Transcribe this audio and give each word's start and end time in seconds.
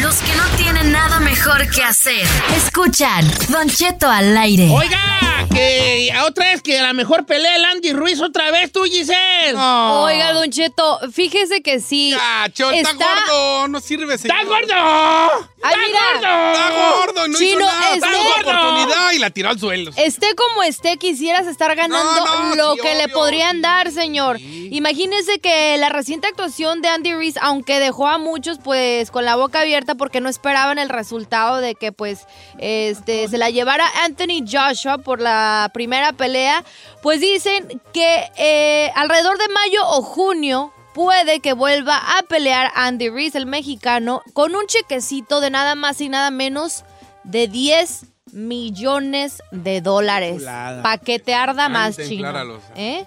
Los 0.00 0.16
que 0.16 0.34
no 0.36 0.44
tienen 0.56 0.92
nada 0.92 1.20
mejor 1.20 1.68
que 1.70 1.82
hacer. 1.82 2.26
Escuchan 2.56 3.24
Don 3.48 3.68
Cheto 3.68 4.08
al 4.08 4.36
aire. 4.36 4.68
Oiga, 4.70 5.46
que 5.50 6.12
otra 6.24 6.46
vez 6.46 6.62
que 6.62 6.80
la 6.80 6.92
mejor 6.92 7.24
pelea 7.26 7.56
el 7.56 7.64
Andy 7.64 7.92
Ruiz 7.92 8.20
otra 8.20 8.50
vez 8.50 8.70
tú, 8.72 8.84
Giselle. 8.84 9.54
Oiga, 9.56 10.32
Don 10.32 10.50
Cheto, 10.50 10.98
fíjese 11.12 11.62
que 11.62 11.80
sí. 11.80 12.14
Ah, 12.20 12.48
Chol, 12.52 12.74
está, 12.74 12.92
gordo, 13.28 13.68
no 13.68 13.80
sirve, 13.80 14.18
señor. 14.18 14.36
¡Está 14.38 14.48
gordo! 14.48 15.48
Ay, 15.62 15.74
¡Está 15.74 15.86
mira. 15.86 16.00
gordo! 16.12 16.52
Está 16.52 16.70
gordo, 16.96 17.28
no 17.28 17.38
Chino, 17.38 17.60
hizo 17.60 17.66
nada. 17.66 17.94
está 17.94 18.08
gordo. 18.12 18.50
oportunidad 18.50 19.12
y 19.12 19.18
la 19.18 19.30
tiró 19.30 19.48
al 19.50 19.58
suelo. 19.58 19.90
Esté 19.96 20.34
como 20.34 20.62
esté, 20.62 20.96
quisieras 20.98 21.46
estar 21.46 21.74
ganando 21.74 22.04
No, 22.26 22.48
no, 22.50 22.54
lo 22.54 22.74
sí, 22.74 22.80
que 22.82 22.94
le 22.96 23.04
obvio. 23.06 23.14
podrían 23.14 23.62
dar, 23.62 23.90
señor. 23.90 24.38
Imagínese 24.40 25.38
que 25.38 25.76
la 25.78 25.88
reciente 25.88 26.26
actuación 26.28 26.82
de 26.82 26.88
Andy 26.88 27.14
Reese, 27.14 27.38
aunque 27.42 27.78
dejó 27.78 28.08
a 28.08 28.18
muchos 28.18 28.58
pues 28.62 29.10
con 29.10 29.24
la 29.24 29.36
boca 29.36 29.60
abierta 29.60 29.85
porque 29.94 30.20
no 30.20 30.28
esperaban 30.28 30.78
el 30.78 30.88
resultado 30.88 31.58
de 31.58 31.74
que 31.74 31.92
pues 31.92 32.26
este 32.58 33.28
se 33.28 33.38
la 33.38 33.50
llevara 33.50 33.84
Anthony 34.04 34.44
Joshua 34.46 34.98
por 34.98 35.20
la 35.20 35.70
primera 35.72 36.12
pelea, 36.12 36.64
pues 37.02 37.20
dicen 37.20 37.80
que 37.92 38.30
eh, 38.36 38.90
alrededor 38.94 39.38
de 39.38 39.48
mayo 39.48 39.80
o 39.86 40.02
junio 40.02 40.72
puede 40.94 41.40
que 41.40 41.52
vuelva 41.52 41.98
a 42.18 42.22
pelear 42.22 42.72
Andy 42.74 43.10
Reese, 43.10 43.36
el 43.36 43.46
mexicano, 43.46 44.22
con 44.32 44.56
un 44.56 44.66
chequecito 44.66 45.40
de 45.40 45.50
nada 45.50 45.74
más 45.74 46.00
y 46.00 46.08
nada 46.08 46.30
menos 46.30 46.84
de 47.22 47.48
10 47.48 48.06
millones 48.32 49.42
de 49.50 49.80
dólares. 49.80 50.42
Pa' 50.82 50.98
que 50.98 51.18
te 51.18 51.34
arda 51.34 51.68
más, 51.68 51.96
chino. 51.96 52.60
¿Eh? 52.76 53.04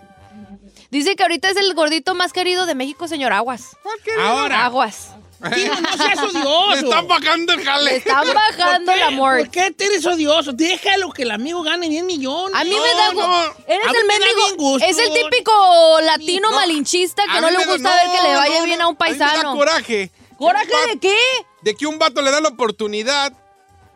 Dice 0.91 1.15
que 1.15 1.23
ahorita 1.23 1.49
es 1.49 1.57
el 1.57 1.73
gordito 1.73 2.15
más 2.15 2.33
querido 2.33 2.65
de 2.65 2.75
México, 2.75 3.07
señor 3.07 3.31
Aguas. 3.33 3.77
Ahora, 4.19 4.65
Aguas. 4.65 5.11
Chino, 5.55 5.73
no 5.79 5.97
seas 5.97 6.19
odioso. 6.19 6.69
Le 6.71 6.79
están 6.81 7.07
bajando 7.07 7.53
el 7.53 7.63
jale. 7.63 7.91
Le 7.91 7.97
están 7.97 8.27
bajando 8.33 8.91
el 8.91 9.01
amor. 9.03 9.39
¿Por 9.39 9.49
qué 9.51 9.73
eres 9.79 10.05
odioso? 10.05 10.51
Déjalo 10.53 11.11
que 11.11 11.23
el 11.23 11.31
amigo 11.31 11.61
gane 11.63 11.87
10 11.87 12.03
millones. 12.03 12.59
A 12.59 12.63
mí 12.65 12.71
No, 12.71 12.81
me 12.81 12.89
da 12.89 13.13
no. 13.13 13.43
Eres 13.67 13.87
A 13.87 13.91
el 13.91 14.05
mendigo. 14.05 14.77
Es 14.79 14.97
el 14.97 15.13
típico 15.13 16.01
latino 16.01 16.49
No, 16.49 16.55
malinchista 16.57 17.23
que 17.23 17.37
A 17.37 17.41
no 17.41 17.49
le 17.51 17.57
da- 17.57 17.65
gusta 17.71 17.89
ver 17.95 18.11
que 18.17 18.27
le 18.27 18.35
vaya 18.35 18.63
bien 18.63 18.81
a 18.81 18.87
un 18.89 18.97
A 18.99 19.05
mí 19.05 19.11
me 19.13 19.17
da 19.17 19.25
paisano. 19.27 19.55
coraje. 19.55 20.11
¿Coraje 20.37 20.87
de 20.93 20.99
qué? 20.99 21.17
De 21.61 21.75
que 21.75 21.85
un 21.87 21.99
vato 21.99 22.21
le 22.21 22.31
da 22.31 22.41
la 22.41 22.49
oportunidad 22.49 23.33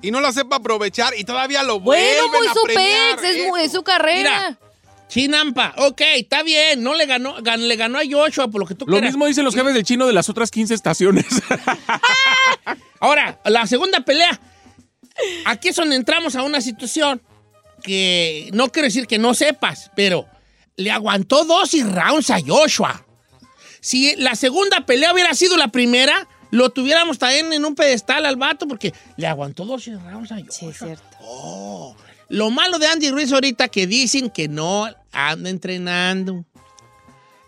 y 0.01 0.11
no 0.11 0.19
la 0.21 0.31
sepa 0.33 0.57
aprovechar 0.57 1.13
y 1.17 1.23
todavía 1.23 1.63
lo 1.63 1.79
vuelven 1.79 2.17
Bueno, 2.29 2.37
muy 2.37 2.47
a 2.47 2.53
su 2.53 2.61
premiar. 2.63 3.15
pex, 3.17 3.23
es, 3.35 3.47
es 3.65 3.71
su 3.71 3.83
carrera. 3.83 4.29
Mira. 4.49 4.57
Chinampa, 5.08 5.74
ok, 5.78 6.02
está 6.16 6.41
bien. 6.44 6.81
No 6.84 6.94
le 6.96 7.06
ganó, 7.06 7.38
gan- 7.38 7.59
le 7.68 7.75
ganó 7.75 8.00
a 8.00 8.02
Joshua 8.09 8.47
por 8.47 8.62
lo 8.62 8.68
que 8.68 8.74
tú 8.75 8.86
Lo 8.86 8.94
quieras. 8.94 9.12
mismo 9.12 9.25
dicen 9.28 9.44
los 9.46 9.53
jefes 9.56 9.74
del 9.74 9.84
chino 9.84 10.08
de 10.08 10.14
las 10.14 10.28
otras 10.30 10.50
15 10.50 10.74
estaciones. 10.74 11.25
Ahora, 13.00 13.40
la 13.46 13.68
segunda 13.68 14.02
pelea. 14.02 14.40
Aquí 15.46 15.69
es 15.69 15.75
donde 15.75 15.96
entramos 15.96 16.36
a 16.36 16.44
una 16.44 16.62
situación 16.62 17.22
que 17.84 18.50
no 18.53 18.69
quiero 18.72 18.88
decir 18.88 19.06
que 19.08 19.19
no 19.19 19.34
sepas, 19.34 19.91
pero 19.96 20.25
le 20.78 20.90
aguantó 20.90 21.44
dos 21.46 21.74
y 21.74 21.84
rounds 21.84 22.30
a 22.31 22.40
Joshua. 22.46 23.06
Si 23.81 24.16
la 24.16 24.35
segunda 24.35 24.85
pelea 24.85 25.14
hubiera 25.14 25.34
sido 25.35 25.58
la 25.58 25.68
primera, 25.68 26.28
lo 26.52 26.70
tuviéramos 26.70 27.20
también 27.20 27.52
en 27.53 27.66
un 27.66 27.75
pedestal 27.75 28.25
al 28.25 28.38
vato 28.38 28.68
porque 28.68 28.94
le 29.18 29.28
aguantó 29.28 29.66
dos 29.66 29.85
y 29.88 29.94
rounds 29.96 30.31
a 30.31 30.35
Joshua. 30.38 30.52
Sí, 30.52 30.66
es 30.68 30.78
cierto. 30.78 31.03
Oh, 31.20 31.96
lo 32.29 32.50
malo 32.50 32.79
de 32.79 32.88
Andy 32.88 33.09
Ruiz 33.09 33.31
ahorita 33.31 33.67
que 33.67 33.88
dicen 33.88 34.29
que 34.29 34.47
no 34.47 34.88
anda 35.11 35.50
entrenando. 35.50 36.45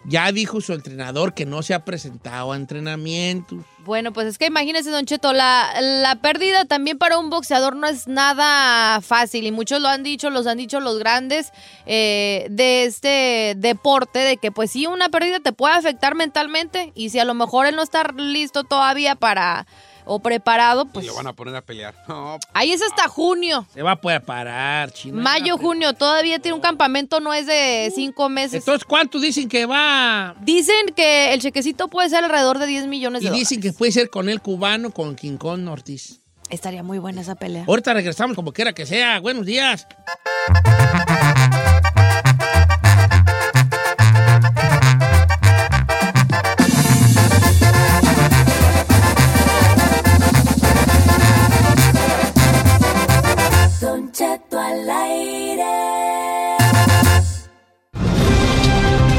Ya 0.08 0.32
dijo 0.32 0.62
su 0.62 0.74
entrenador 0.74 1.34
que 1.34 1.48
no 1.48 1.64
se 1.64 1.74
ha 1.74 1.84
presentado 1.84 2.52
a 2.52 2.56
entrenamientos. 2.56 3.66
Bueno, 3.86 4.14
pues 4.14 4.28
es 4.28 4.38
que 4.38 4.46
imagínese, 4.46 4.92
Don 4.92 5.06
Cheto, 5.06 5.34
la, 5.34 5.70
la 5.80 6.16
pérdida 6.16 6.66
también 6.66 6.98
para 6.98 7.18
un 7.18 7.30
boxeador 7.30 7.76
no 7.76 7.88
es 7.88 8.08
nada 8.08 9.02
fácil 9.02 9.46
y 9.46 9.52
muchos 9.52 9.80
lo 9.80 9.88
han 9.88 10.04
dicho, 10.04 10.30
los 10.30 10.48
han 10.48 10.58
dicho 10.58 10.80
los 10.80 11.00
grandes 11.00 11.52
eh, 11.86 12.48
de 12.50 12.86
este 12.86 13.54
deporte, 13.58 14.20
de 14.20 14.38
que 14.38 14.52
pues 14.52 14.72
sí, 14.72 14.88
una 14.88 15.10
pérdida 15.10 15.40
te 15.40 15.54
puede 15.54 15.76
afectar 15.76 16.16
mentalmente 16.16 16.92
y 16.96 17.10
si 17.10 17.20
a 17.20 17.26
lo 17.26 17.34
mejor 17.36 17.68
él 17.68 17.76
no 17.76 17.84
está 17.84 18.04
listo 18.16 18.64
todavía 18.64 19.16
para 19.16 19.68
o 20.06 20.20
preparado, 20.20 20.84
Y 20.84 20.88
pues 20.94 21.06
lo 21.08 21.16
van 21.16 21.28
a 21.28 21.34
poner 21.34 21.56
a 21.56 21.62
pelear. 21.62 21.94
No, 22.08 22.38
ahí 22.54 22.72
es 22.72 22.82
hasta 22.82 23.08
junio. 23.08 23.66
Se 23.74 23.82
va 23.82 23.92
a 23.92 23.96
poder 24.02 24.22
parar, 24.24 24.92
chino. 24.92 25.22
Mayo, 25.22 25.58
junio, 25.58 25.94
todavía 25.94 26.40
tiene 26.40 26.56
un 26.56 26.62
campamento, 26.62 27.20
no 27.20 27.34
es 27.34 27.48
de 27.48 27.92
cinco 27.94 28.30
meses. 28.30 28.56
Entonces, 28.56 28.86
¿cuánto 28.86 29.20
dicen 29.20 29.50
que 29.50 29.66
va? 29.66 30.36
Dicen 30.42 30.88
que 30.96 31.34
el 31.34 31.42
chequecito 31.42 31.88
puede 31.88 32.10
ser 32.10 32.24
alrededor 32.24 32.60
de 32.60 32.68
10 32.68 32.88
millones 32.88 33.22
de 33.22 33.26
Y 33.26 33.30
dólares. 33.30 33.50
dicen 33.50 33.62
que 33.62 33.74
puede 33.74 33.92
ser 33.92 34.10
con 34.10 34.30
el 34.30 34.42
cubano, 34.42 34.92
con 34.92 35.16
King 35.16 35.38
Kong 35.38 35.68
Ortiz. 35.68 36.22
Estaría 36.50 36.84
muy 36.84 37.00
buena 37.00 37.22
esa 37.22 37.34
pelea. 37.36 37.66
Ahorita 37.68 37.94
regresamos 37.94 38.36
como 38.36 38.54
quiera 38.54 38.72
que 38.74 38.86
sea. 38.86 39.20
Buenos 39.20 39.46
días. 39.48 39.88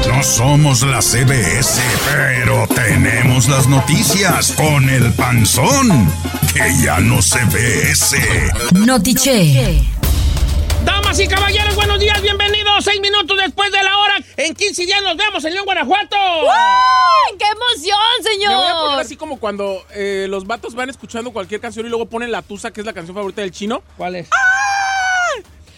No 0.07 0.23
somos 0.23 0.81
la 0.81 1.01
CBS, 1.03 1.79
pero 2.11 2.67
tenemos 2.73 3.47
las 3.47 3.67
noticias 3.67 4.53
con 4.53 4.89
el 4.89 5.13
panzón, 5.13 6.11
que 6.51 6.83
ya 6.83 6.99
no 6.99 7.21
se 7.21 7.45
ve 7.45 7.91
ese. 7.91 8.49
Notiche. 8.73 9.83
Damas 10.83 11.19
y 11.19 11.27
caballeros, 11.27 11.75
buenos 11.75 11.99
días, 11.99 12.19
bienvenidos. 12.23 12.83
Seis 12.83 12.99
minutos 12.99 13.37
después 13.37 13.71
de 13.71 13.83
la 13.83 13.95
hora. 13.97 14.15
En 14.37 14.55
15 14.55 14.83
días 14.83 15.03
nos 15.03 15.15
vemos 15.15 15.45
en 15.45 15.53
León, 15.53 15.65
Guanajuato. 15.65 16.15
¡Ay, 16.15 17.37
¡Qué 17.37 17.45
emoción, 17.45 17.99
Me 18.49 18.55
voy 18.55 18.65
a 18.65 18.73
poner 18.73 18.87
señor! 18.87 18.99
así 19.01 19.15
como 19.15 19.37
cuando 19.37 19.83
eh, 19.93 20.25
los 20.27 20.47
vatos 20.47 20.73
van 20.73 20.89
escuchando 20.89 21.31
cualquier 21.31 21.61
canción 21.61 21.85
y 21.85 21.89
luego 21.89 22.07
ponen 22.07 22.31
la 22.31 22.41
tusa, 22.41 22.71
que 22.71 22.79
es 22.81 22.85
la 22.85 22.93
canción 22.93 23.13
favorita 23.15 23.41
del 23.41 23.51
chino. 23.51 23.83
¿Cuál 23.95 24.15
es? 24.15 24.29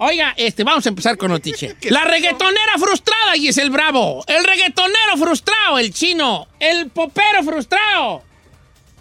Oiga, 0.02 0.34
este, 0.38 0.64
vamos 0.64 0.86
a 0.86 0.90
empezar 0.90 1.18
con 1.18 1.30
noticia. 1.30 1.76
La 1.90 2.06
reggaetonera 2.06 2.78
frustrada, 2.78 3.36
y 3.36 3.50
es 3.50 3.58
el 3.58 3.70
Bravo. 3.70 4.24
El 4.28 4.46
reggaetonero 4.46 5.18
frustrado, 5.18 5.78
el 5.78 5.94
chino. 5.94 6.48
El 6.58 6.90
popero 6.90 7.44
frustrado. 7.44 8.24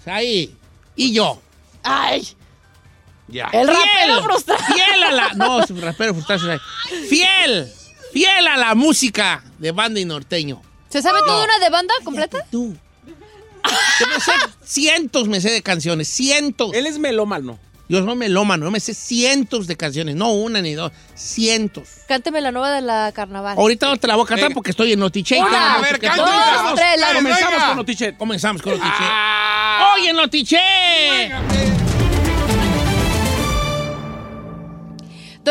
Ahí. 0.07 0.55
Y 0.97 1.13
yo. 1.13 1.41
¡Ay! 1.85 2.27
Ya. 3.29 3.49
El 3.53 3.69
rapero 3.69 4.23
frustrado. 4.25 4.65
Fiel 4.75 5.03
a 5.05 5.13
la. 5.13 5.33
No, 5.35 5.61
rapero 5.81 6.15
frustrado. 6.15 6.53
es 6.53 6.61
ahí. 6.61 7.07
Fiel. 7.09 7.73
Fiel 8.13 8.47
a 8.49 8.57
la 8.57 8.75
música 8.75 9.45
de 9.59 9.71
banda 9.71 10.01
y 10.01 10.05
norteño. 10.05 10.61
¿Se 10.89 11.01
sabe 11.01 11.21
toda 11.25 11.45
una 11.45 11.59
de 11.61 11.71
banda 11.71 11.95
completa? 12.03 12.45
Tú. 12.51 12.77
Yo 14.01 14.07
me 14.07 14.21
sé 14.21 14.33
cientos, 14.65 15.29
me 15.29 15.41
sé 15.41 15.51
de 15.51 15.63
canciones. 15.63 16.09
Cientos. 16.09 16.73
Él 16.75 16.87
es 16.87 16.99
melómano. 16.99 17.59
Yo 17.89 18.05
soy 18.05 18.17
melómano, 18.17 18.67
yo 18.67 18.71
me 18.71 18.81
sé 18.81 18.93
cientos 18.93 19.67
de 19.67 19.77
canciones. 19.77 20.15
No 20.15 20.33
una 20.33 20.61
ni 20.61 20.75
dos. 20.75 20.93
Cientos. 21.15 21.89
Cánteme 22.07 22.41
la 22.43 22.53
nueva 22.53 22.71
de 22.73 22.83
la 22.83 23.13
carnaval. 23.15 23.57
Ahorita 23.57 23.87
no 23.87 23.97
te 23.97 24.07
la 24.07 24.17
voy 24.17 24.25
a 24.25 24.27
cantar 24.29 24.45
Venga. 24.49 24.55
porque 24.55 24.71
estoy 24.73 24.93
en 24.93 25.01
Notiche. 25.01 25.39
Una, 25.41 25.75
a 25.77 25.81
ver, 25.81 25.93
dos, 25.93 26.01
cántela. 26.01 26.73
tres, 26.77 27.01
la 27.01 27.15
Comenzamos 27.15 27.51
venga. 27.55 27.67
con 27.69 27.77
Notichet. 27.77 28.17
Comenzamos 28.19 28.63
con 28.63 28.73
Notiche. 28.73 28.93
Ah. 29.01 29.95
¡Oye, 29.97 30.13
Notiche! 30.13 30.59
Don 31.31 31.78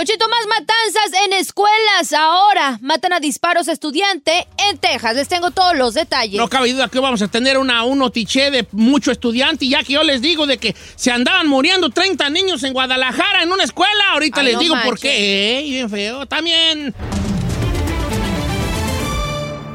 Cheto, 0.04 0.28
más 0.30 0.46
matanzas 0.48 1.22
en 1.26 1.34
escuelas 1.34 2.14
ahora. 2.14 2.78
Matan 2.82 3.14
a 3.14 3.20
disparos 3.20 3.68
a 3.68 3.72
estudiante 3.72 4.48
en 4.70 4.78
Texas. 4.78 5.16
Les 5.16 5.28
tengo 5.28 5.52
todos 5.52 5.76
los 5.76 5.94
detalles. 5.94 6.38
No 6.38 6.48
cabe 6.48 6.72
duda 6.72 6.88
que 6.90 7.00
vamos 7.00 7.22
a 7.22 7.28
tener 7.28 7.58
una, 7.58 7.84
un 7.84 8.00
notiche 8.00 8.52
de 8.52 8.68
mucho 8.72 9.12
estudiante, 9.12 9.66
y 9.66 9.70
ya 9.70 9.84
que 9.84 9.94
yo 9.94 10.04
les 10.04 10.22
digo 10.22 10.46
de 10.46 10.58
que 10.58 10.76
se 10.96 11.12
andaban 11.12 11.48
muriendo 11.48 11.90
30 11.90 12.30
niños 12.30 12.64
en 12.64 12.74
Guadalajara 12.74 13.44
en 13.44 13.52
una 13.52 13.64
escuela. 13.64 14.12
Ahorita 14.14 14.42
Ay, 14.42 14.46
les 14.48 14.54
no 14.56 14.60
digo 14.62 14.76
por 14.84 15.00
qué. 15.00 15.60
¿eh? 15.60 15.64
Bien 15.64 15.90
feo. 15.90 16.26
También. 16.26 16.94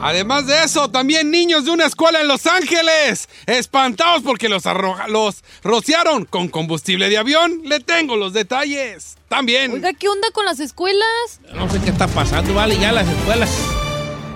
Además 0.02 0.46
de 0.46 0.64
eso, 0.64 0.90
también 0.90 1.30
niños 1.30 1.64
de 1.64 1.70
una 1.70 1.86
escuela 1.86 2.20
en 2.20 2.28
Los 2.28 2.46
Ángeles, 2.46 3.28
espantados 3.46 4.22
porque 4.24 4.48
los, 4.48 4.66
arroja- 4.66 5.06
los 5.06 5.44
rociaron 5.62 6.24
con 6.24 6.48
combustible 6.48 7.08
de 7.08 7.18
avión. 7.18 7.60
Le 7.64 7.80
tengo 7.80 8.16
los 8.16 8.32
detalles. 8.32 9.16
También. 9.28 9.72
Oiga, 9.72 9.92
¿qué 9.94 10.08
onda 10.08 10.28
con 10.32 10.44
las 10.44 10.60
escuelas? 10.60 11.06
No 11.54 11.70
sé 11.70 11.80
qué 11.80 11.90
está 11.90 12.06
pasando, 12.08 12.52
vale, 12.52 12.76
ya 12.78 12.92
las 12.92 13.08
escuelas. 13.08 13.50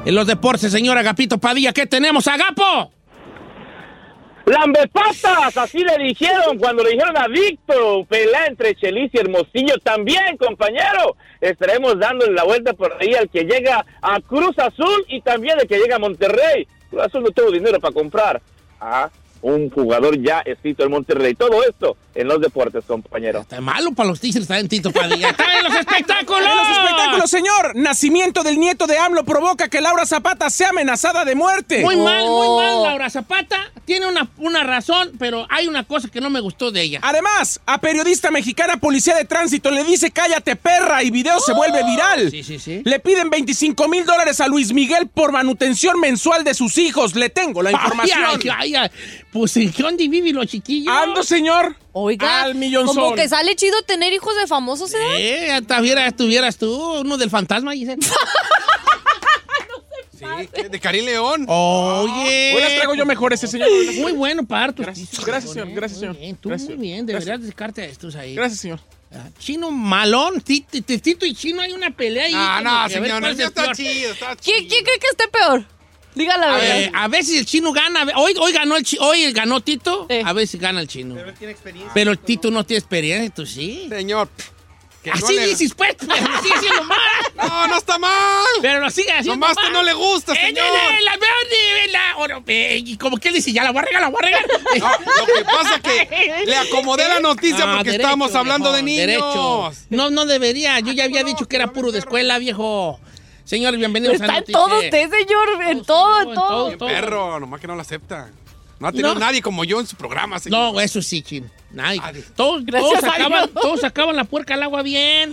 En 0.05 0.15
los 0.15 0.27
deportes, 0.27 0.71
señor 0.71 0.97
Agapito 0.97 1.39
Padilla, 1.39 1.73
¿qué 1.73 1.85
tenemos, 1.87 2.29
Agapo? 2.29 2.93
Lambepatas, 4.47 5.57
así 5.57 5.83
le 5.83 5.99
dijeron 5.99 6.57
cuando 6.61 6.85
le 6.85 6.91
dijeron 6.91 7.17
a 7.19 7.27
Víctor, 7.27 8.07
pelea 8.07 8.47
entre 8.47 8.77
Chelis 8.77 9.13
y 9.13 9.19
Hermosillo 9.19 9.77
también, 9.83 10.37
compañero. 10.37 11.17
Estaremos 11.41 11.99
dándole 11.99 12.33
la 12.33 12.45
vuelta 12.45 12.73
por 12.73 12.97
ahí 13.01 13.13
al 13.15 13.29
que 13.29 13.43
llega 13.43 13.85
a 14.01 14.21
Cruz 14.21 14.57
Azul 14.61 15.05
y 15.09 15.21
también 15.21 15.59
al 15.59 15.67
que 15.67 15.79
llega 15.79 15.97
a 15.97 15.99
Monterrey. 15.99 16.69
Cruz 16.89 17.03
Azul 17.03 17.25
no 17.25 17.31
tuvo 17.33 17.51
dinero 17.51 17.81
para 17.81 17.93
comprar 17.93 18.41
a 18.81 19.11
un 19.43 19.71
jugador 19.71 20.21
ya 20.21 20.41
escrito 20.41 20.85
en 20.85 20.91
Monterrey. 20.91 21.35
Todo 21.35 21.63
esto 21.69 21.97
en 22.15 22.29
los 22.29 22.41
deportes, 22.41 22.85
compañero. 22.87 23.41
Está 23.41 23.61
malo 23.61 23.93
para 23.93 24.09
los 24.09 24.19
Tigres, 24.21 24.43
está 24.43 24.59
en 24.59 24.69
Tito 24.69 24.91
Padilla. 24.91 25.29
¡Está 25.31 25.45
en 25.59 25.65
los 25.65 25.75
espectáculos! 25.75 26.43
En 26.43 26.57
los 26.57 26.69
espectáculos, 26.79 27.31
señor. 27.31 27.77
Nacimiento 27.77 28.43
del 28.43 28.59
nieto 28.59 28.87
de 28.87 28.97
AMLO 28.99 29.25
provoca 29.25 29.69
que 29.69 29.81
Laura 29.81 30.07
Zapata 30.07 30.49
sea 30.51 30.71
amenazada 30.71 31.25
de 31.25 31.35
muerte. 31.35 31.83
Muy 31.83 31.97
mal, 31.97 32.25
muy 32.25 32.47
Oh. 32.47 32.61
mal, 32.61 32.83
Laura 32.85 33.11
Zapata. 33.11 33.57
Tiene 33.85 34.07
una, 34.07 34.29
una 34.39 34.65
razón, 34.65 35.13
pero 35.19 35.47
hay 35.49 35.69
una 35.69 35.85
cosa 35.85 36.09
que 36.09 36.21
no 36.21 36.29
me 36.31 36.41
gustó 36.41 36.73
de 36.73 36.83
ella. 36.83 36.99
Además, 37.03 37.61
a 37.67 37.79
periodista 37.81 38.31
mexicana 38.33 38.79
policía 38.79 39.15
de 39.15 39.25
tránsito 39.27 39.71
le 39.71 39.85
dice 39.85 40.11
cállate 40.11 40.57
perra 40.57 41.03
y 41.05 41.11
video 41.11 41.39
se 41.39 41.53
vuelve 41.53 41.85
viral. 41.85 42.31
Sí, 42.31 42.43
sí, 42.43 42.59
sí. 42.59 42.83
Le 42.85 42.99
piden 42.99 43.31
25 43.31 43.87
mil 43.89 44.05
dólares 44.05 44.41
a 44.41 44.49
Luis 44.49 44.73
Miguel 44.73 45.07
por 45.07 45.31
manutención 45.33 46.01
mensual 46.01 46.43
de 46.43 46.55
sus 46.55 46.79
hijos. 46.79 47.15
Le 47.15 47.29
tengo 47.31 47.63
la 47.63 47.71
información. 47.73 48.19
Ay, 48.27 48.51
ay, 48.59 48.75
ay. 48.75 48.91
Pues, 49.37 49.55
¿en 49.59 49.71
qué 49.71 49.83
dónde 49.83 50.09
viven 50.09 50.35
los 50.35 50.47
chiquillos? 50.47 50.95
Ando, 50.95 51.23
señor. 51.23 51.77
Oiga, 51.93 52.43
Al 52.43 52.55
millón 52.55 52.87
como 52.87 53.15
que 53.15 53.29
sale 53.29 53.55
chido 53.55 53.83
tener 53.83 54.11
hijos 54.15 54.35
de 54.35 54.47
famosos, 54.47 54.95
¿eh? 54.95 54.99
Eh, 55.19 55.47
ya 55.49 55.61
tuvieras, 55.61 56.17
tuvieras 56.17 56.57
tú 56.57 57.01
uno 57.01 57.19
del 57.19 57.29
fantasma, 57.29 57.73
Giselle. 57.73 57.99
Sí, 60.19 60.25
de 60.71 60.81
Karim 60.81 61.05
León. 61.05 61.45
Oye. 61.47 62.55
Hoy 62.55 62.63
las 62.63 62.75
traigo 62.77 62.95
yo 62.95 63.05
mejores, 63.05 63.39
ese 63.45 63.53
señor. 63.53 63.69
Muy 64.01 64.13
bueno 64.13 64.47
para 64.47 64.73
tus 64.73 64.87
Gracias, 64.87 65.13
hijos, 65.13 65.27
gracias, 65.27 65.53
señor, 65.53 65.69
gracias, 65.73 66.01
muy 66.01 66.07
señor. 66.09 66.19
bien, 66.19 66.37
tú 66.37 66.49
Gracias, 66.49 66.71
muy 66.71 66.79
bien, 66.79 67.05
gracias. 67.05 67.25
deberías 67.27 67.43
dedicarte 67.43 67.83
a 67.83 67.85
estos 67.85 68.17
ahí. 68.17 68.35
Gracias, 68.35 68.61
señor. 68.61 68.81
Ah, 69.13 69.29
Chino 69.39 69.71
malón, 69.71 70.41
Tito, 70.41 71.27
y 71.27 71.35
Chino 71.35 71.61
hay 71.61 71.73
una 71.73 71.91
pelea 71.91 72.25
ahí. 72.25 72.33
Ah, 72.35 72.63
no, 72.65 72.89
señor, 72.89 73.21
no, 73.21 73.29
está 73.29 73.75
chido, 73.75 74.13
está 74.13 74.37
chido. 74.37 74.57
¿Quién, 74.57 74.69
quién 74.69 74.85
cree 74.85 74.99
que 74.99 75.07
esté 75.09 75.29
peor? 75.29 75.76
Diga 76.17 76.37
la 76.39 76.55
A, 76.55 76.59
verdad. 76.59 76.75
ver, 76.79 76.91
a 76.95 77.09
veces 77.09 77.39
el 77.39 77.47
chino 77.47 77.73
gana. 77.73 78.07
Hoy, 78.17 78.35
hoy 78.41 78.53
ganó 78.53 78.77
el 78.77 78.85
hoy 79.01 79.31
ganó 79.33 79.61
Tito. 79.61 80.07
Eh. 80.09 80.23
A 80.25 80.33
veces 80.33 80.59
gana 80.61 80.81
el 80.81 80.89
chino. 80.89 81.15
Pero 81.95 82.11
el 82.11 82.19
Tito 82.19 82.51
no 82.51 82.65
tiene 82.65 82.79
experiencia, 82.81 83.33
tú 83.35 83.45
sí. 83.47 83.87
Señor. 83.91 84.29
no 85.05 85.13
Así 85.13 85.35
le- 85.35 85.47
dices, 85.47 85.73
pues, 85.75 85.95
pero 86.01 86.15
lo 86.29 86.43
sigue 86.43 86.55
haciendo 86.55 86.83
mal. 86.85 86.99
No, 87.37 87.69
no 87.69 87.77
está 87.77 87.99
mal. 87.99 88.47
Pero 88.63 88.81
lo 88.81 88.89
sigue 88.91 89.11
haciendo 89.13 89.35
Nomás 89.35 89.55
mal. 89.57 89.67
que 89.67 89.71
no 89.73 89.83
le 89.83 89.93
gusta, 89.93 90.33
Eh, 90.33 90.47
señor. 90.47 90.65
eh, 90.65 91.01
la 91.05 91.13
peor 91.13 91.49
de 91.51 91.93
la- 91.93 92.43
eh, 92.47 92.83
Y 92.85 92.97
como 92.97 93.19
que 93.19 93.29
él 93.29 93.35
dice, 93.35 93.53
ya 93.53 93.63
la 93.63 93.71
voy 93.73 93.81
a 93.81 93.85
regar, 93.85 94.01
la 94.01 94.09
voy 94.09 94.19
a 94.23 94.25
regar. 94.25 94.47
No, 94.81 94.89
lo 94.89 95.27
que 95.27 95.45
pasa 95.45 95.75
es 95.77 95.81
que 95.83 96.45
le 96.47 96.57
acomodé 96.57 97.07
la 97.09 97.21
noticia 97.21 97.59
Ah, 97.65 97.75
porque 97.77 97.91
derecho, 97.91 98.03
estábamos 98.03 98.35
hablando 98.35 98.73
de 98.73 98.83
niños. 98.83 99.07
derecho. 99.07 99.71
No, 99.91 100.09
no 100.11 100.25
debería. 100.25 100.81
Yo 100.81 100.93
ya 100.95 101.05
había 101.05 101.23
dicho 101.25 101.47
que 101.47 101.57
era 101.57 101.67
puro 101.73 101.93
de 101.93 101.99
escuela, 101.99 102.39
viejo. 102.39 102.99
Señores, 103.47 103.79
bienvenidos 103.79 104.21
a 104.21 104.25
Está 104.25 104.27
en 104.27 104.41
Noticias. 104.41 104.65
todo 104.65 104.79
usted, 104.81 105.09
señor. 105.09 105.63
En 105.69 105.85
todo, 105.85 106.21
en 106.21 106.35
todo. 106.35 106.71
Qué 106.71 106.77
perro, 106.79 107.39
nomás 107.39 107.61
que 107.61 107.69
no 107.69 107.77
lo 107.77 107.81
acepta. 107.81 108.29
No 108.79 108.89
ha 108.89 108.93
tenido 108.93 109.15
No. 109.15 109.21
nadie 109.21 109.41
como 109.41 109.65
yo 109.65 109.81
en 109.81 109.87
su 109.87 109.97
programa, 109.97 110.39
señor. 110.39 110.75
No, 110.75 110.81
eso 110.81 111.01
sí, 111.01 111.23
chino. 111.23 111.49
Nadie. 111.73 111.99
Nadie. 111.99 112.23
Todos, 112.37 112.65
Gracias 112.65 113.01
todos, 113.01 113.13
sacaban, 113.13 113.49
todos 113.51 113.81
sacaban 113.81 114.17
la 114.17 114.25
puerca 114.25 114.55
al 114.55 114.63
agua 114.63 114.83
bien. 114.83 115.33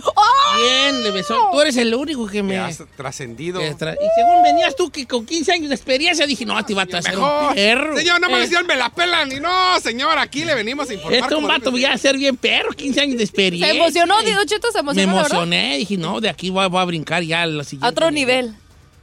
Bien, 0.56 1.02
le 1.02 1.10
besó. 1.10 1.36
Tú 1.52 1.60
eres 1.60 1.76
el 1.76 1.94
único 1.94 2.26
que 2.26 2.32
Que 2.38 2.42
me... 2.42 2.58
has 2.58 2.82
trascendido. 2.96 3.60
tra- 3.60 3.94
y 3.94 4.06
según 4.18 4.42
venías 4.42 4.74
tú 4.76 4.90
que 4.90 5.06
con 5.06 5.24
15 5.26 5.52
años 5.52 5.68
de 5.68 5.74
experiencia, 5.74 6.26
dije, 6.26 6.44
no, 6.46 6.62
te 6.64 6.74
va 6.74 6.82
a 6.82 6.86
traer 6.86 7.04
un 7.16 7.22
Mejor. 7.22 7.54
perro. 7.54 7.96
Señor, 7.96 8.20
no 8.20 8.28
me 8.28 8.36
Eh, 8.38 8.40
decían, 8.40 8.66
me 8.66 8.76
la 8.76 8.88
pelan. 8.90 9.30
Y 9.32 9.40
no, 9.40 9.78
señor, 9.80 10.18
aquí 10.18 10.44
le 10.44 10.54
venimos 10.54 10.88
a 10.90 10.94
informar. 10.94 11.14
Este 11.20 11.34
es 11.34 11.40
un 11.40 11.46
vato 11.46 11.70
ser. 11.76 11.86
a 11.90 11.98
ser 11.98 12.16
bien 12.18 12.36
perro, 12.36 12.70
15 12.72 13.00
años 13.00 13.18
de 13.18 13.24
experiencia. 13.24 13.70
Se 13.72 13.76
emocionó, 13.78 14.22
Dido 14.22 14.44
Cheto, 14.44 14.68
se 14.72 14.78
Me 14.82 15.02
emocionó, 15.02 15.12
verdad. 15.16 15.30
emocioné, 15.30 15.76
dije, 15.78 15.96
no, 15.96 16.20
de 16.20 16.28
aquí 16.30 16.50
voy, 16.50 16.64
a- 16.64 16.68
voy 16.68 16.80
a 16.80 16.84
brincar 16.84 17.22
ya 17.22 17.42
a 17.42 17.46
la 17.46 17.62
siguiente. 17.64 17.86
A 17.86 17.90
otro 17.90 18.10
nivel. 18.10 18.54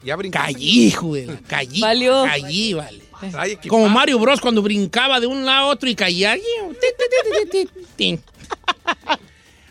Ya 0.04 0.16
brincó. 0.16 0.40
Callí, 0.40 0.92
güey, 1.00 1.28
callí. 1.48 1.80
Valió. 1.80 2.24
Callí, 2.26 2.74
vale. 2.74 3.04
Como 3.68 3.90
Mario 3.90 4.20
Bros 4.20 4.42
cuando 4.42 4.62
brincaba 4.62 5.20
de 5.20 5.28
un 5.28 5.46
lado 5.46 5.66
a 5.66 5.68
otro 5.68 5.90
y 5.90 5.96
caía. 5.96 6.36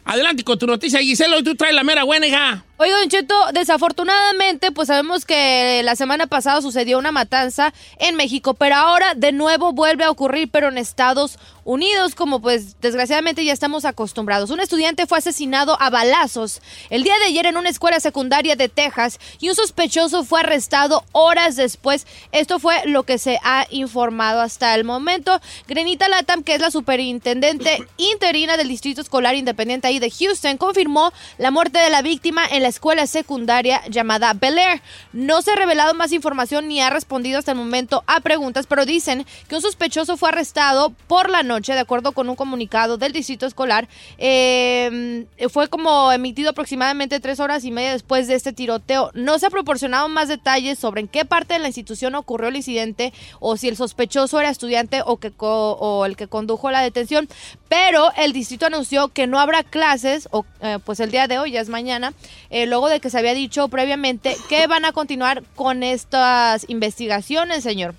Adelante 0.04 0.42
con 0.42 0.58
tu 0.58 0.66
noticia, 0.66 0.98
Gisela. 0.98 1.36
Hoy 1.36 1.44
tú 1.44 1.54
traes 1.54 1.72
la 1.72 1.84
mera 1.84 2.02
buena, 2.02 2.26
hija. 2.26 2.64
Oiga, 2.78 2.98
Don 2.98 3.08
Cheto, 3.08 3.34
desafortunadamente, 3.52 4.72
pues 4.72 4.88
sabemos 4.88 5.24
que 5.24 5.82
la 5.84 5.94
semana 5.94 6.26
pasada 6.26 6.60
sucedió 6.62 6.98
una 6.98 7.12
matanza 7.12 7.72
en 7.98 8.16
México, 8.16 8.54
pero 8.54 8.74
ahora 8.74 9.14
de 9.14 9.30
nuevo 9.30 9.72
vuelve 9.72 10.02
a 10.02 10.10
ocurrir, 10.10 10.50
pero 10.50 10.68
en 10.68 10.78
Estados 10.78 11.38
Unidos, 11.70 12.16
como 12.16 12.40
pues 12.40 12.80
desgraciadamente 12.80 13.44
ya 13.44 13.52
estamos 13.52 13.84
acostumbrados. 13.84 14.50
Un 14.50 14.58
estudiante 14.58 15.06
fue 15.06 15.18
asesinado 15.18 15.80
a 15.80 15.88
balazos 15.88 16.60
el 16.88 17.04
día 17.04 17.16
de 17.20 17.26
ayer 17.26 17.46
en 17.46 17.56
una 17.56 17.68
escuela 17.68 18.00
secundaria 18.00 18.56
de 18.56 18.68
Texas 18.68 19.20
y 19.38 19.50
un 19.50 19.54
sospechoso 19.54 20.24
fue 20.24 20.40
arrestado 20.40 21.04
horas 21.12 21.54
después. 21.54 22.08
Esto 22.32 22.58
fue 22.58 22.74
lo 22.86 23.04
que 23.04 23.18
se 23.18 23.38
ha 23.44 23.68
informado 23.70 24.40
hasta 24.40 24.74
el 24.74 24.82
momento. 24.82 25.40
Grenita 25.68 26.08
Latam, 26.08 26.42
que 26.42 26.56
es 26.56 26.60
la 26.60 26.72
superintendente 26.72 27.86
interina 27.98 28.56
del 28.56 28.66
Distrito 28.66 29.00
Escolar 29.00 29.36
Independiente 29.36 29.86
ahí 29.86 30.00
de 30.00 30.10
Houston, 30.10 30.56
confirmó 30.56 31.12
la 31.38 31.52
muerte 31.52 31.78
de 31.78 31.90
la 31.90 32.02
víctima 32.02 32.42
en 32.50 32.62
la 32.62 32.68
escuela 32.68 33.06
secundaria 33.06 33.80
llamada 33.88 34.32
Bel 34.34 34.58
Air. 34.58 34.82
No 35.12 35.40
se 35.40 35.52
ha 35.52 35.54
revelado 35.54 35.94
más 35.94 36.10
información 36.10 36.66
ni 36.66 36.80
ha 36.80 36.90
respondido 36.90 37.38
hasta 37.38 37.52
el 37.52 37.58
momento 37.58 38.02
a 38.08 38.18
preguntas, 38.18 38.66
pero 38.66 38.86
dicen 38.86 39.24
que 39.48 39.54
un 39.54 39.62
sospechoso 39.62 40.16
fue 40.16 40.30
arrestado 40.30 40.92
por 41.06 41.30
la 41.30 41.44
noche, 41.44 41.59
de 41.68 41.80
acuerdo 41.80 42.12
con 42.12 42.28
un 42.28 42.36
comunicado 42.36 42.96
del 42.96 43.12
distrito 43.12 43.46
escolar. 43.46 43.88
Eh, 44.18 45.26
fue 45.50 45.68
como 45.68 46.12
emitido 46.12 46.50
aproximadamente 46.50 47.20
tres 47.20 47.40
horas 47.40 47.64
y 47.64 47.70
media 47.70 47.92
después 47.92 48.28
de 48.28 48.34
este 48.34 48.52
tiroteo. 48.52 49.10
No 49.14 49.38
se 49.38 49.46
ha 49.46 49.50
proporcionado 49.50 50.08
más 50.08 50.28
detalles 50.28 50.78
sobre 50.78 51.00
en 51.00 51.08
qué 51.08 51.24
parte 51.24 51.54
de 51.54 51.60
la 51.60 51.68
institución 51.68 52.14
ocurrió 52.14 52.48
el 52.48 52.56
incidente 52.56 53.12
o 53.38 53.56
si 53.56 53.68
el 53.68 53.76
sospechoso 53.76 54.40
era 54.40 54.50
estudiante 54.50 55.02
o, 55.04 55.18
que 55.18 55.32
o 55.38 56.04
el 56.06 56.16
que 56.16 56.28
condujo 56.28 56.70
la 56.70 56.82
detención, 56.82 57.28
pero 57.68 58.12
el 58.16 58.32
distrito 58.32 58.66
anunció 58.66 59.08
que 59.08 59.26
no 59.26 59.38
habrá 59.38 59.62
clases, 59.62 60.28
o, 60.32 60.44
eh, 60.60 60.78
pues 60.84 61.00
el 61.00 61.10
día 61.10 61.28
de 61.28 61.38
hoy, 61.38 61.52
ya 61.52 61.60
es 61.60 61.68
mañana, 61.68 62.12
eh, 62.50 62.66
luego 62.66 62.88
de 62.88 63.00
que 63.00 63.10
se 63.10 63.18
había 63.18 63.34
dicho 63.34 63.68
previamente 63.68 64.36
que 64.48 64.66
van 64.66 64.84
a 64.84 64.92
continuar 64.92 65.42
con 65.54 65.82
estas 65.82 66.68
investigaciones, 66.68 67.62
señor. 67.62 67.94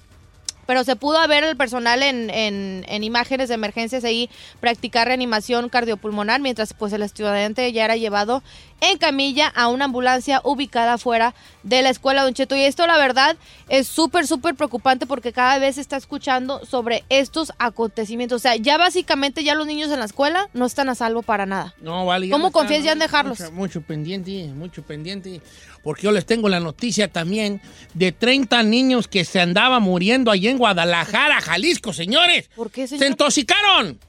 Pero 0.65 0.83
se 0.83 0.95
pudo 0.95 1.25
ver 1.27 1.43
el 1.43 1.57
personal 1.57 2.03
en, 2.03 2.29
en- 2.29 2.85
en 2.87 3.03
imágenes 3.03 3.49
de 3.49 3.55
emergencias 3.55 4.03
ahí 4.03 4.29
practicar 4.59 5.07
reanimación 5.07 5.69
cardiopulmonar, 5.69 6.39
mientras 6.41 6.73
pues 6.73 6.93
el 6.93 7.01
estudiante 7.01 7.71
ya 7.73 7.85
era 7.85 7.95
llevado 7.95 8.43
en 8.79 8.97
camilla 8.97 9.47
a 9.47 9.67
una 9.67 9.85
ambulancia 9.85 10.41
ubicada 10.43 10.97
fuera 10.97 11.35
de 11.63 11.81
la 11.83 11.89
escuela 11.89 12.23
Don 12.23 12.33
Cheto. 12.33 12.55
Y 12.55 12.61
esto 12.61 12.87
la 12.87 12.97
verdad 12.97 13.35
es 13.69 13.87
súper, 13.87 14.25
súper 14.25 14.55
preocupante 14.55 15.05
porque 15.05 15.31
cada 15.33 15.59
vez 15.59 15.75
se 15.75 15.81
está 15.81 15.97
escuchando 15.97 16.65
sobre 16.65 17.03
estos 17.09 17.51
acontecimientos. 17.59 18.37
O 18.37 18.39
sea, 18.39 18.55
ya 18.55 18.77
básicamente 18.77 19.43
ya 19.43 19.53
los 19.55 19.67
niños 19.67 19.91
en 19.91 19.99
la 19.99 20.05
escuela 20.05 20.49
no 20.53 20.65
están 20.65 20.89
a 20.89 20.95
salvo 20.95 21.21
para 21.21 21.45
nada. 21.45 21.75
No, 21.79 22.05
vale. 22.07 22.29
¿Cómo 22.29 22.47
no 22.47 22.51
confías 22.51 22.83
ya 22.83 22.93
en 22.93 22.99
dejarlos? 22.99 23.39
Mucho, 23.39 23.51
mucho 23.51 23.81
pendiente, 23.81 24.47
mucho 24.55 24.81
pendiente. 24.83 25.41
Porque 25.83 26.03
yo 26.03 26.11
les 26.11 26.25
tengo 26.25 26.47
la 26.49 26.59
noticia 26.59 27.07
también 27.07 27.61
de 27.93 28.11
30 28.11 28.61
niños 28.63 29.07
que 29.07 29.25
se 29.25 29.39
andaban 29.39 29.81
muriendo 29.81 30.29
allí 30.31 30.47
en 30.47 30.57
Guadalajara, 30.57 31.41
Jalisco, 31.41 31.91
señores. 31.93 32.49
¿Por 32.55 32.69
qué, 32.71 32.83
Se 32.87 32.97
señor? 32.97 33.11
intoxicaron. 33.11 33.99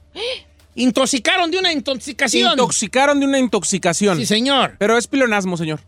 Intoxicaron 0.74 1.50
de 1.50 1.58
una 1.58 1.68
Se 1.70 1.74
intoxicación. 1.76 2.50
intoxicaron 2.52 3.20
de 3.20 3.26
una 3.26 3.38
intoxicación. 3.38 4.18
Sí, 4.18 4.26
señor. 4.26 4.76
Pero 4.78 4.96
es 4.96 5.06
pleonasmo, 5.06 5.56
señor. 5.56 5.80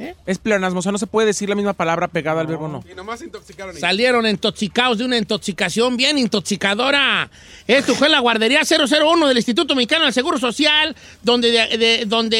¿Eh? 0.00 0.14
Es 0.26 0.38
pleonasmo, 0.38 0.78
o 0.78 0.82
sea, 0.82 0.92
no 0.92 0.98
se 0.98 1.08
puede 1.08 1.26
decir 1.26 1.48
la 1.48 1.56
misma 1.56 1.72
palabra 1.72 2.06
pegada 2.06 2.40
al 2.40 2.46
verbo 2.46 2.68
no. 2.68 2.84
Y 2.88 2.94
nomás 2.94 3.18
se 3.18 3.24
intoxicaron. 3.24 3.76
Salieron 3.76 4.28
intoxicados 4.28 4.98
de 4.98 5.04
una 5.04 5.16
intoxicación 5.16 5.96
bien 5.96 6.18
intoxicadora. 6.18 7.28
Esto 7.66 7.96
fue 7.96 8.06
en 8.06 8.12
la 8.12 8.20
guardería 8.20 8.60
001 8.64 9.26
del 9.26 9.36
Instituto 9.38 9.74
Mexicano 9.74 10.04
del 10.04 10.14
Seguro 10.14 10.38
Social, 10.38 10.94
donde, 11.24 11.50
de- 11.50 11.78
de- 11.78 12.04
donde 12.06 12.36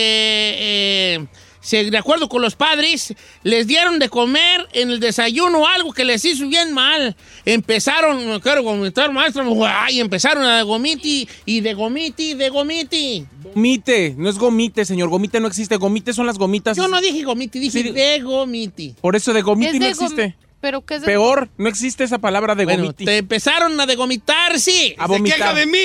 eh, 0.57 1.27
se, 1.61 1.91
de 1.91 1.99
acuerdo 1.99 2.29
con 2.29 2.43
los 2.43 2.55
padres, 2.57 3.15
les 3.43 3.67
dieron 3.67 3.99
de 3.99 4.09
comer 4.09 4.67
en 4.73 4.91
el 4.91 5.01
desayuno 5.01 5.67
algo 5.67 5.93
que 5.93 6.05
les 6.05 6.25
hizo 6.25 6.49
bien 6.49 6.73
mal. 6.73 7.17
Empezaron, 7.45 8.29
me 8.29 8.41
quiero 8.41 8.63
comentar, 8.63 9.13
maestro, 9.13 9.45
ay, 9.67 10.01
empezaron 10.01 10.45
a 10.45 10.59
de 10.59 10.63
gomiti 10.63 11.29
y 11.45 11.61
de 11.61 11.75
gomiti 11.75 12.31
y 12.31 12.35
de 12.35 12.49
gomiti. 12.51 13.27
Gomite, 13.55 14.15
no 14.17 14.29
es 14.29 14.39
gomite, 14.39 14.85
señor. 14.85 15.09
Gomite 15.09 15.41
no 15.41 15.49
existe. 15.49 15.77
Gomite 15.77 16.13
son 16.13 16.27
las 16.27 16.39
gomitas. 16.39 16.77
Yo 16.77 16.87
no 16.89 17.01
dije 17.01 17.23
gomiti, 17.25 17.59
dije 17.59 17.83
Sí. 17.83 17.91
de 17.91 18.21
gomiti. 18.21 18.95
Por 19.01 19.17
eso 19.17 19.33
de 19.33 19.43
gomite 19.43 19.71
Es 19.73 19.81
no 19.81 19.87
de 19.87 19.93
gom- 19.95 20.03
existe. 20.03 20.37
¿Pero 20.61 20.85
qué 20.85 20.97
es 20.97 21.01
de 21.03 21.07
Peor, 21.07 21.49
no 21.57 21.69
existe 21.69 22.03
esa 22.05 22.19
palabra 22.19 22.55
de 22.57 22.65
Bueno, 22.65 22.83
gomiti. 22.85 23.05
te 23.05 23.17
empezaron 23.19 23.81
a 23.81 23.87
degomitar, 23.87 24.59
sí. 24.59 24.95
A 24.99 25.07
¿Se 25.07 25.09
vomitar. 25.13 25.39
queja 25.39 25.55
de 25.55 25.67
mí? 25.67 25.79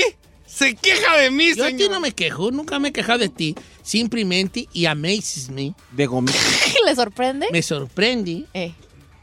¿Se 0.53 0.75
queja 0.75 1.17
de 1.17 1.31
mí, 1.31 1.55
Yo 1.55 1.63
a 1.63 1.67
ti 1.67 1.73
señor? 1.77 1.91
no 1.91 1.99
me 1.99 2.11
quejo, 2.11 2.51
nunca 2.51 2.77
me 2.79 2.89
he 2.89 2.91
quejado 2.93 3.19
de 3.19 3.29
ti. 3.29 3.55
Simplemente, 3.81 4.67
y 4.71 4.85
amazes 4.85 5.49
me, 5.49 5.73
De. 5.91 6.07
¿Le 6.85 6.95
sorprende? 6.95 7.47
me 7.51 7.61
sorprende 7.61 8.45
Eh. 8.53 8.73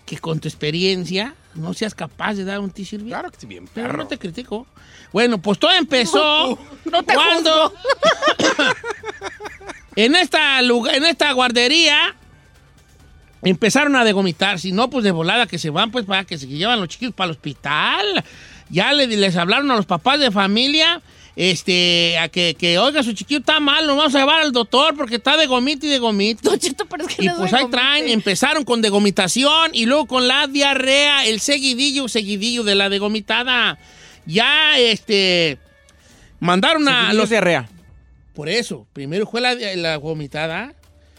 que 0.07 0.19
con 0.19 0.41
tu 0.41 0.49
experiencia 0.49 1.35
no 1.55 1.73
seas 1.75 1.95
capaz 1.95 2.35
de 2.35 2.45
dar 2.45 2.59
un 2.61 2.71
t 2.71 2.83
bien. 2.83 3.07
Claro 3.07 3.31
que 3.31 3.39
sí, 3.41 3.47
bien, 3.47 3.69
Pero 3.73 3.89
perro. 3.89 3.99
no 3.99 4.09
te 4.09 4.19
critico. 4.19 4.67
Bueno, 5.13 5.39
pues 5.41 5.59
todo 5.59 5.73
empezó 5.73 6.59
cuando 7.15 7.75
en 9.97 10.15
esta 10.17 10.61
lugar, 10.63 10.95
en 10.97 11.05
esta 11.05 11.33
guardería 11.33 12.15
empezaron 13.43 13.97
a 13.97 14.05
degomitar, 14.05 14.59
si 14.61 14.71
no 14.73 14.91
pues 14.91 15.03
de 15.05 15.11
volada 15.11 15.47
que 15.47 15.59
se 15.59 15.71
van 15.71 15.91
pues 15.91 16.05
para 16.05 16.25
que 16.25 16.39
se 16.39 16.47
llevan 16.47 16.79
los 16.81 16.89
chiquillos 16.89 17.15
para 17.15 17.27
el 17.27 17.31
hospital. 17.37 18.25
Ya 18.69 18.93
le- 18.93 19.07
les 19.09 19.37
hablaron 19.37 19.71
a 19.71 19.77
los 19.77 19.87
papás 19.87 20.21
de 20.21 20.31
familia 20.31 21.03
este 21.49 22.19
a 22.19 22.29
que, 22.29 22.55
que 22.55 22.79
oiga 22.79 23.03
su 23.03 23.15
chiquillo 23.15 23.41
está 23.41 23.61
mal, 23.61 23.87
lo 23.87 23.97
vamos 23.97 24.15
a 24.15 24.19
llevar 24.19 24.41
al 24.43 24.53
doctor 24.53 24.95
porque 24.95 25.17
está 25.17 25.39
de 25.39 25.47
gomita 25.47 25.87
y 25.87 25.89
de 25.89 25.99
gomita. 25.99 26.43
Don 26.43 26.59
Cheto, 26.59 26.85
pero 26.85 27.07
es 27.07 27.15
que 27.17 27.23
Y 27.23 27.29
les 27.29 27.35
pues 27.37 27.53
ahí 27.55 27.63
gomite. 27.63 27.79
traen, 27.79 28.09
empezaron 28.11 28.63
con 28.65 28.83
degomitación 28.83 29.71
y 29.73 29.87
luego 29.87 30.07
con 30.07 30.29
la 30.29 30.47
diarrea, 30.49 31.25
el 31.25 31.41
seguidillo, 31.41 32.09
seguidillo 32.09 32.63
de 32.63 32.75
la 32.75 32.91
degomitada. 32.91 33.79
Ya, 34.27 34.79
este, 34.79 35.59
mandaron 36.41 36.87
a 36.89 36.93
Seguidillos 36.93 37.17
los... 37.17 37.31
diarrea. 37.31 37.69
Por 38.35 38.49
eso, 38.51 38.87
primero 38.93 39.27
fue 39.27 39.41
la, 39.41 39.55
la 39.55 39.97
vomitada 39.99 40.75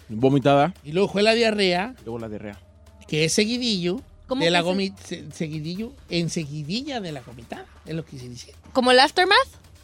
Vomitada. 0.07 0.73
y 0.83 0.91
luego 0.91 1.09
fue 1.11 1.23
la 1.23 1.33
diarrea, 1.33 1.95
Luego 2.05 2.19
la 2.19 2.29
diarrea. 2.29 2.59
que 3.07 3.25
es 3.25 3.33
seguidillo 3.33 4.01
¿Cómo 4.27 4.43
de 4.43 4.51
la 4.51 4.59
que 4.59 4.65
se- 4.65 4.71
gomi- 4.71 4.95
se- 5.03 5.31
seguidillo, 5.31 5.93
en 6.09 6.29
seguidilla 6.29 7.01
de 7.01 7.11
la 7.11 7.21
vomitada, 7.21 7.65
es 7.85 7.95
lo 7.95 8.05
que 8.05 8.17
se 8.19 8.29
dice. 8.29 8.53
¿Como 8.71 8.91
el 8.91 8.99
aftermath? 8.99 9.37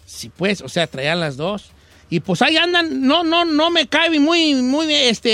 Sí, 0.08 0.32
pues, 0.36 0.62
o 0.62 0.70
sea, 0.70 0.88
traían 0.88 1.20
las 1.20 1.36
dos. 1.38 1.66
Y 2.10 2.22
pues 2.22 2.42
ahí 2.42 2.56
andan, 2.56 3.02
no, 3.06 3.26
no, 3.26 3.44
no 3.44 3.70
me 3.70 3.88
cae 3.88 4.18
muy, 4.22 4.56
muy, 4.56 4.94
este, 4.94 5.30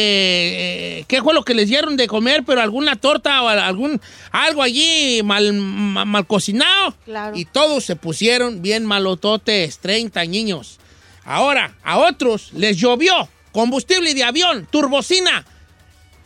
eh, 0.99 1.05
¿qué 1.07 1.21
fue 1.21 1.35
lo 1.35 1.43
que 1.45 1.53
les 1.53 1.69
dieron 1.69 1.95
de 1.95 2.07
comer? 2.07 2.43
Pero 2.43 2.61
alguna 2.61 2.95
torta 2.95 3.43
o 3.43 3.47
algún, 3.47 4.01
algo 4.31 4.63
allí 4.63 5.21
mal, 5.23 5.53
ma- 5.53 6.03
mal 6.05 6.25
cocinado. 6.25 6.95
Claro. 7.05 7.37
Y 7.37 7.45
todos 7.45 7.85
se 7.85 7.95
pusieron 7.95 8.63
bien 8.63 8.87
malototes, 8.87 9.77
30 9.77 10.25
niños. 10.25 10.79
Ahora, 11.23 11.75
a 11.83 11.99
otros 11.99 12.51
les 12.53 12.75
llovió 12.77 13.29
combustible 13.51 14.15
de 14.15 14.23
avión, 14.23 14.67
turbocina. 14.71 15.45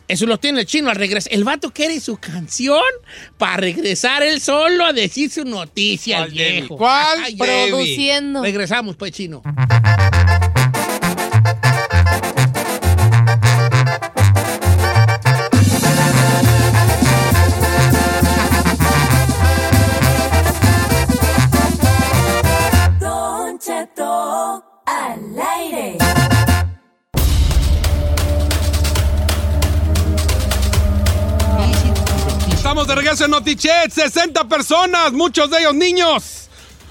Eso 0.08 0.24
lo 0.24 0.38
tiene 0.38 0.60
el 0.60 0.66
chino 0.66 0.88
al 0.88 0.96
regresar. 0.96 1.32
El 1.34 1.44
vato 1.44 1.70
quiere 1.70 2.00
su 2.00 2.16
canción 2.16 2.80
para 3.36 3.58
regresar 3.58 4.22
él 4.22 4.40
solo 4.40 4.86
a 4.86 4.94
decir 4.94 5.30
su 5.30 5.44
noticia, 5.44 6.18
¿Cuál, 6.18 6.30
viejo. 6.30 6.76
¿Cuál? 6.78 7.18
Ay. 7.24 7.36
Produciendo. 7.36 8.42
Regresamos, 8.42 8.96
pues, 8.96 9.12
chino. 9.12 9.42
De 32.88 32.94
regreso 32.94 33.26
en 33.26 33.32
Notichet. 33.32 33.92
60 33.92 34.48
personas, 34.48 35.12
muchos 35.12 35.50
de 35.50 35.58
ellos 35.58 35.74
niños. 35.74 36.47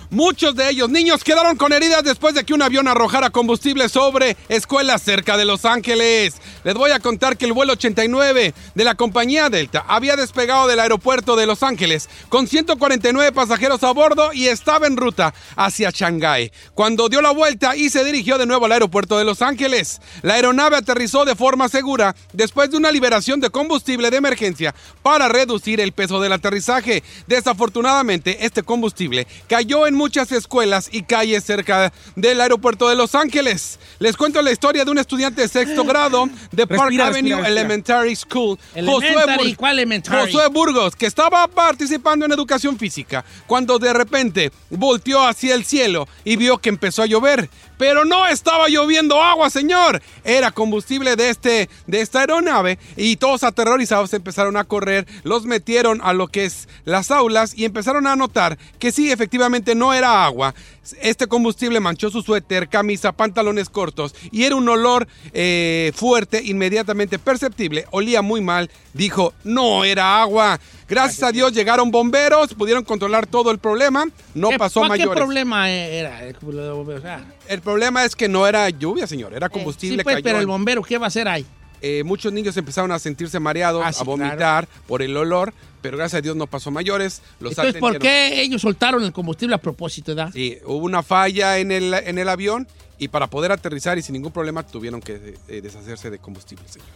Muchos 0.09 0.55
de 0.55 0.69
ellos 0.69 0.89
niños 0.89 1.21
quedaron 1.21 1.57
con 1.57 1.73
heridas 1.73 2.01
después 2.01 2.33
de 2.33 2.45
que 2.45 2.53
un 2.53 2.61
avión 2.61 2.87
arrojara 2.87 3.29
combustible 3.29 3.89
sobre 3.89 4.37
escuelas 4.47 5.01
cerca 5.01 5.35
de 5.35 5.43
Los 5.43 5.65
Ángeles. 5.65 6.35
Les 6.63 6.75
voy 6.75 6.91
a 6.91 7.01
contar 7.01 7.35
que 7.35 7.43
el 7.43 7.51
vuelo 7.51 7.73
89 7.73 8.53
de 8.73 8.83
la 8.85 8.95
compañía 8.95 9.49
Delta 9.49 9.83
había 9.85 10.15
despegado 10.15 10.69
del 10.69 10.79
aeropuerto 10.79 11.35
de 11.35 11.45
Los 11.45 11.61
Ángeles 11.61 12.07
con 12.29 12.47
149 12.47 13.33
pasajeros 13.33 13.83
a 13.83 13.91
bordo 13.91 14.31
y 14.31 14.47
estaba 14.47 14.87
en 14.87 14.95
ruta 14.95 15.33
hacia 15.57 15.91
Shanghái. 15.91 16.53
Cuando 16.73 17.09
dio 17.09 17.21
la 17.21 17.31
vuelta 17.31 17.75
y 17.75 17.89
se 17.89 18.05
dirigió 18.05 18.37
de 18.37 18.45
nuevo 18.45 18.65
al 18.65 18.71
aeropuerto 18.71 19.17
de 19.17 19.25
Los 19.25 19.41
Ángeles, 19.41 19.99
la 20.21 20.35
aeronave 20.35 20.77
aterrizó 20.77 21.25
de 21.25 21.35
forma 21.35 21.67
segura 21.67 22.15
después 22.31 22.71
de 22.71 22.77
una 22.77 22.93
liberación 22.93 23.41
de 23.41 23.49
combustible 23.49 24.09
de 24.09 24.15
emergencia 24.15 24.73
para 25.03 25.27
reducir 25.27 25.81
el 25.81 25.91
peso 25.91 26.21
del 26.21 26.31
aterrizaje. 26.31 27.03
Desafortunadamente, 27.27 28.45
este 28.45 28.63
combustible 28.63 29.27
cayó 29.49 29.85
en 29.85 29.96
muchas 29.97 30.31
escuelas 30.31 30.89
y 30.91 31.03
calles 31.03 31.43
cerca 31.43 31.91
del 32.15 32.39
aeropuerto 32.39 32.87
de 32.87 32.95
Los 32.95 33.15
Ángeles. 33.15 33.79
Les 33.99 34.15
cuento 34.15 34.41
la 34.41 34.51
historia 34.51 34.85
de 34.85 34.91
un 34.91 34.97
estudiante 34.99 35.41
de 35.41 35.47
sexto 35.47 35.83
grado 35.85 36.29
de 36.51 36.67
Park 36.67 36.81
Respira, 36.83 37.07
Avenue 37.07 37.29
respira, 37.29 37.37
respira. 37.37 37.47
Elementary 37.61 38.15
School, 38.15 38.59
Elementary, 38.75 39.51
Bur- 39.51 39.55
¿cuál 39.57 39.73
elementary? 39.73 40.17
Josué 40.31 40.47
Burgos, 40.47 40.95
que 40.95 41.05
estaba 41.07 41.47
participando 41.47 42.25
en 42.25 42.31
educación 42.31 42.77
física, 42.77 43.25
cuando 43.47 43.79
de 43.79 43.91
repente 43.93 44.51
volteó 44.69 45.23
hacia 45.23 45.53
el 45.55 45.65
cielo 45.65 46.07
y 46.23 46.35
vio 46.37 46.59
que 46.59 46.69
empezó 46.69 47.01
a 47.01 47.05
llover. 47.07 47.49
Pero 47.77 48.05
no 48.05 48.25
estaba 48.25 48.69
lloviendo 48.69 49.21
agua, 49.21 49.51
señor. 49.51 50.01
Era 50.23 50.49
combustible 50.49 51.15
de, 51.15 51.29
este, 51.29 51.69
de 51.85 52.01
esta 52.01 52.21
aeronave 52.21 52.79
y 52.95 53.17
todos 53.17 53.43
aterrorizados 53.43 54.13
empezaron 54.15 54.57
a 54.57 54.63
correr, 54.63 55.05
los 55.23 55.45
metieron 55.45 56.01
a 56.03 56.13
lo 56.13 56.27
que 56.27 56.45
es 56.45 56.67
las 56.85 57.11
aulas 57.11 57.53
y 57.55 57.65
empezaron 57.65 58.07
a 58.07 58.15
notar 58.15 58.57
que 58.79 58.91
sí, 58.91 59.11
efectivamente 59.11 59.75
no 59.75 59.86
no 59.87 59.93
era 59.93 60.25
agua, 60.25 60.53
este 61.01 61.27
combustible 61.27 61.79
manchó 61.79 62.09
su 62.09 62.21
suéter, 62.21 62.67
camisa, 62.67 63.11
pantalones 63.13 63.69
cortos 63.69 64.13
y 64.31 64.43
era 64.43 64.55
un 64.55 64.67
olor 64.67 65.07
eh, 65.33 65.91
fuerte, 65.95 66.41
inmediatamente 66.43 67.19
perceptible. 67.19 67.85
Olía 67.91 68.21
muy 68.21 68.41
mal. 68.41 68.69
Dijo, 68.93 69.33
no 69.43 69.83
era 69.85 70.21
agua. 70.21 70.59
Gracias 70.89 71.23
a 71.23 71.31
Dios 71.31 71.53
llegaron 71.53 71.91
bomberos, 71.91 72.53
pudieron 72.53 72.83
controlar 72.83 73.27
todo 73.27 73.51
el 73.51 73.59
problema. 73.59 74.05
No 74.33 74.49
¿Qué- 74.49 74.57
pasó 74.57 74.81
a 74.81 74.83
¿Qué 74.83 74.89
mayores. 74.89 75.15
problema 75.15 75.69
era? 75.69 76.21
O 76.43 77.01
sea, 77.01 77.25
El 77.47 77.61
problema 77.61 78.03
es 78.05 78.15
que 78.15 78.27
no 78.27 78.47
era 78.47 78.69
lluvia, 78.69 79.07
señor, 79.07 79.33
era 79.33 79.49
combustible. 79.49 79.97
sí, 79.97 80.03
pues, 80.03 80.15
cayó 80.17 80.23
pero 80.23 80.39
el 80.39 80.47
bombero, 80.47 80.83
¿qué 80.83 80.97
va 80.97 81.05
a 81.05 81.07
hacer 81.07 81.27
ahí? 81.27 81.45
Eh, 81.81 82.03
muchos 82.03 82.33
niños 82.33 82.55
empezaron 82.57 82.91
a 82.91 82.99
sentirse 82.99 83.39
mareados, 83.39 83.83
Ah, 83.85 83.93
sí, 83.93 83.99
a 84.01 84.03
vomitar 84.03 84.67
por 84.87 85.01
el 85.01 85.15
olor, 85.15 85.53
pero 85.81 85.97
gracias 85.97 86.19
a 86.19 86.21
Dios 86.21 86.35
no 86.35 86.47
pasó 86.47 86.71
mayores. 86.71 87.21
Los 87.39 87.51
Entonces, 87.51 87.79
¿por 87.79 87.99
qué 87.99 88.41
ellos 88.41 88.61
soltaron 88.61 89.03
el 89.03 89.11
combustible 89.13 89.55
a 89.55 89.59
propósito, 89.59 90.15
da? 90.15 90.31
Sí, 90.31 90.57
hubo 90.65 90.85
una 90.85 91.03
falla 91.03 91.57
en 91.59 91.71
el, 91.71 91.93
en 91.93 92.17
el 92.17 92.29
avión 92.29 92.67
y 92.97 93.09
para 93.09 93.27
poder 93.27 93.51
aterrizar 93.51 93.97
y 93.97 94.01
sin 94.01 94.13
ningún 94.13 94.31
problema 94.31 94.63
tuvieron 94.63 95.01
que 95.01 95.35
eh, 95.47 95.61
deshacerse 95.61 96.09
de 96.09 96.19
combustible, 96.19 96.67
señor. 96.67 96.87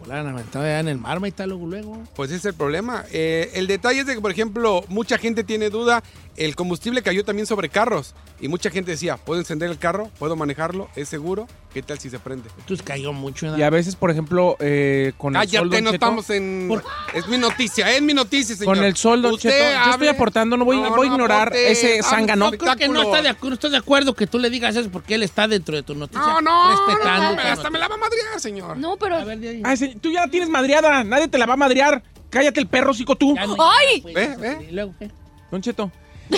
Volaron 0.00 0.32
aventado 0.32 0.64
allá 0.64 0.80
en 0.80 0.88
el 0.88 0.98
mar, 0.98 1.20
está 1.24 1.46
luego, 1.46 1.64
luego. 1.66 2.02
Pues 2.16 2.30
ese 2.30 2.38
es 2.38 2.44
el 2.46 2.54
problema. 2.54 3.04
Eh, 3.12 3.52
el 3.54 3.68
detalle 3.68 4.00
es 4.00 4.06
de 4.06 4.14
que, 4.16 4.20
por 4.20 4.32
ejemplo, 4.32 4.84
mucha 4.88 5.16
gente 5.16 5.44
tiene 5.44 5.70
duda, 5.70 6.02
el 6.36 6.56
combustible 6.56 7.02
cayó 7.02 7.24
también 7.24 7.46
sobre 7.46 7.68
carros 7.68 8.14
y 8.40 8.48
mucha 8.48 8.68
gente 8.70 8.90
decía, 8.90 9.16
¿puedo 9.16 9.40
encender 9.40 9.70
el 9.70 9.78
carro? 9.78 10.10
¿Puedo 10.18 10.34
manejarlo? 10.34 10.88
¿Es 10.96 11.08
seguro? 11.08 11.46
¿Qué 11.72 11.80
tal 11.82 11.98
si 11.98 12.10
se 12.10 12.18
prende? 12.18 12.50
Entonces 12.58 12.84
cayó 12.84 13.14
mucho. 13.14 13.46
¿verdad? 13.46 13.58
Y 13.58 13.62
a 13.62 13.70
veces, 13.70 13.96
por 13.96 14.10
ejemplo, 14.10 14.56
eh, 14.60 15.12
con 15.16 15.34
el 15.34 15.48
sol, 15.48 15.70
Cállate, 15.70 15.82
no 15.82 15.90
Cheto, 15.90 15.94
estamos 16.06 16.30
en... 16.30 16.70
Es 17.14 17.26
mi 17.28 17.38
noticia, 17.38 17.90
es 17.90 18.02
mi 18.02 18.12
noticia, 18.12 18.54
señor. 18.54 18.74
Con 18.76 18.84
el 18.84 18.94
sol, 18.94 19.22
Don 19.22 19.32
Usted 19.32 19.50
Cheto, 19.50 19.84
yo 19.86 19.90
estoy 19.92 20.08
aportando, 20.08 20.56
no 20.58 20.66
voy, 20.66 20.76
No, 20.76 20.90
voy 20.94 21.06
a 21.06 21.10
no 21.10 21.14
ignorar 21.14 21.48
aporte, 21.48 21.72
ese 21.72 22.02
zángano. 22.02 22.50
Yo 22.52 22.58
creo 22.58 22.76
que 22.76 22.88
no 22.88 23.02
está 23.02 23.22
de 23.22 23.30
acuerdo, 23.30 23.48
no 23.50 23.54
estoy 23.54 23.70
de 23.70 23.76
acuerdo 23.78 24.14
que 24.14 24.26
tú 24.26 24.38
le 24.38 24.50
digas 24.50 24.76
eso 24.76 24.90
porque 24.90 25.14
él 25.14 25.22
está 25.22 25.48
dentro 25.48 25.74
de 25.74 25.82
tu 25.82 25.94
noticia. 25.94 26.20
No, 26.20 26.40
no, 26.42 26.70
respetando. 26.86 27.36
no, 27.36 27.42
tu 27.42 27.48
hasta 27.48 27.70
me 27.70 27.78
la 27.78 27.88
va 27.88 27.94
a 27.94 27.98
madrear, 27.98 28.38
señor. 28.40 28.76
No, 28.76 28.96
pero. 28.98 29.16
A 29.16 29.24
ver, 29.24 29.38
de 29.38 29.48
ahí. 29.48 29.62
Ay, 29.64 29.76
se- 29.78 29.94
tú 29.96 30.10
ya 30.12 30.20
la 30.26 30.28
tienes 30.28 30.50
madreada, 30.50 31.02
nadie 31.04 31.28
te 31.28 31.38
la 31.38 31.46
va 31.46 31.54
a 31.54 31.56
madrear. 31.56 32.02
Cállate 32.28 32.60
el 32.60 32.66
perro, 32.66 32.92
chico, 32.92 33.16
tú. 33.16 33.34
Ya 33.34 33.46
no- 33.46 33.56
¡Ay! 33.58 34.02
pues, 34.02 34.14
Ve, 34.14 34.36
ve. 34.36 34.66
¿y 34.68 34.72
luego 34.72 34.94
qué? 34.98 35.10
Don 35.50 35.60
Cheto, 35.62 35.90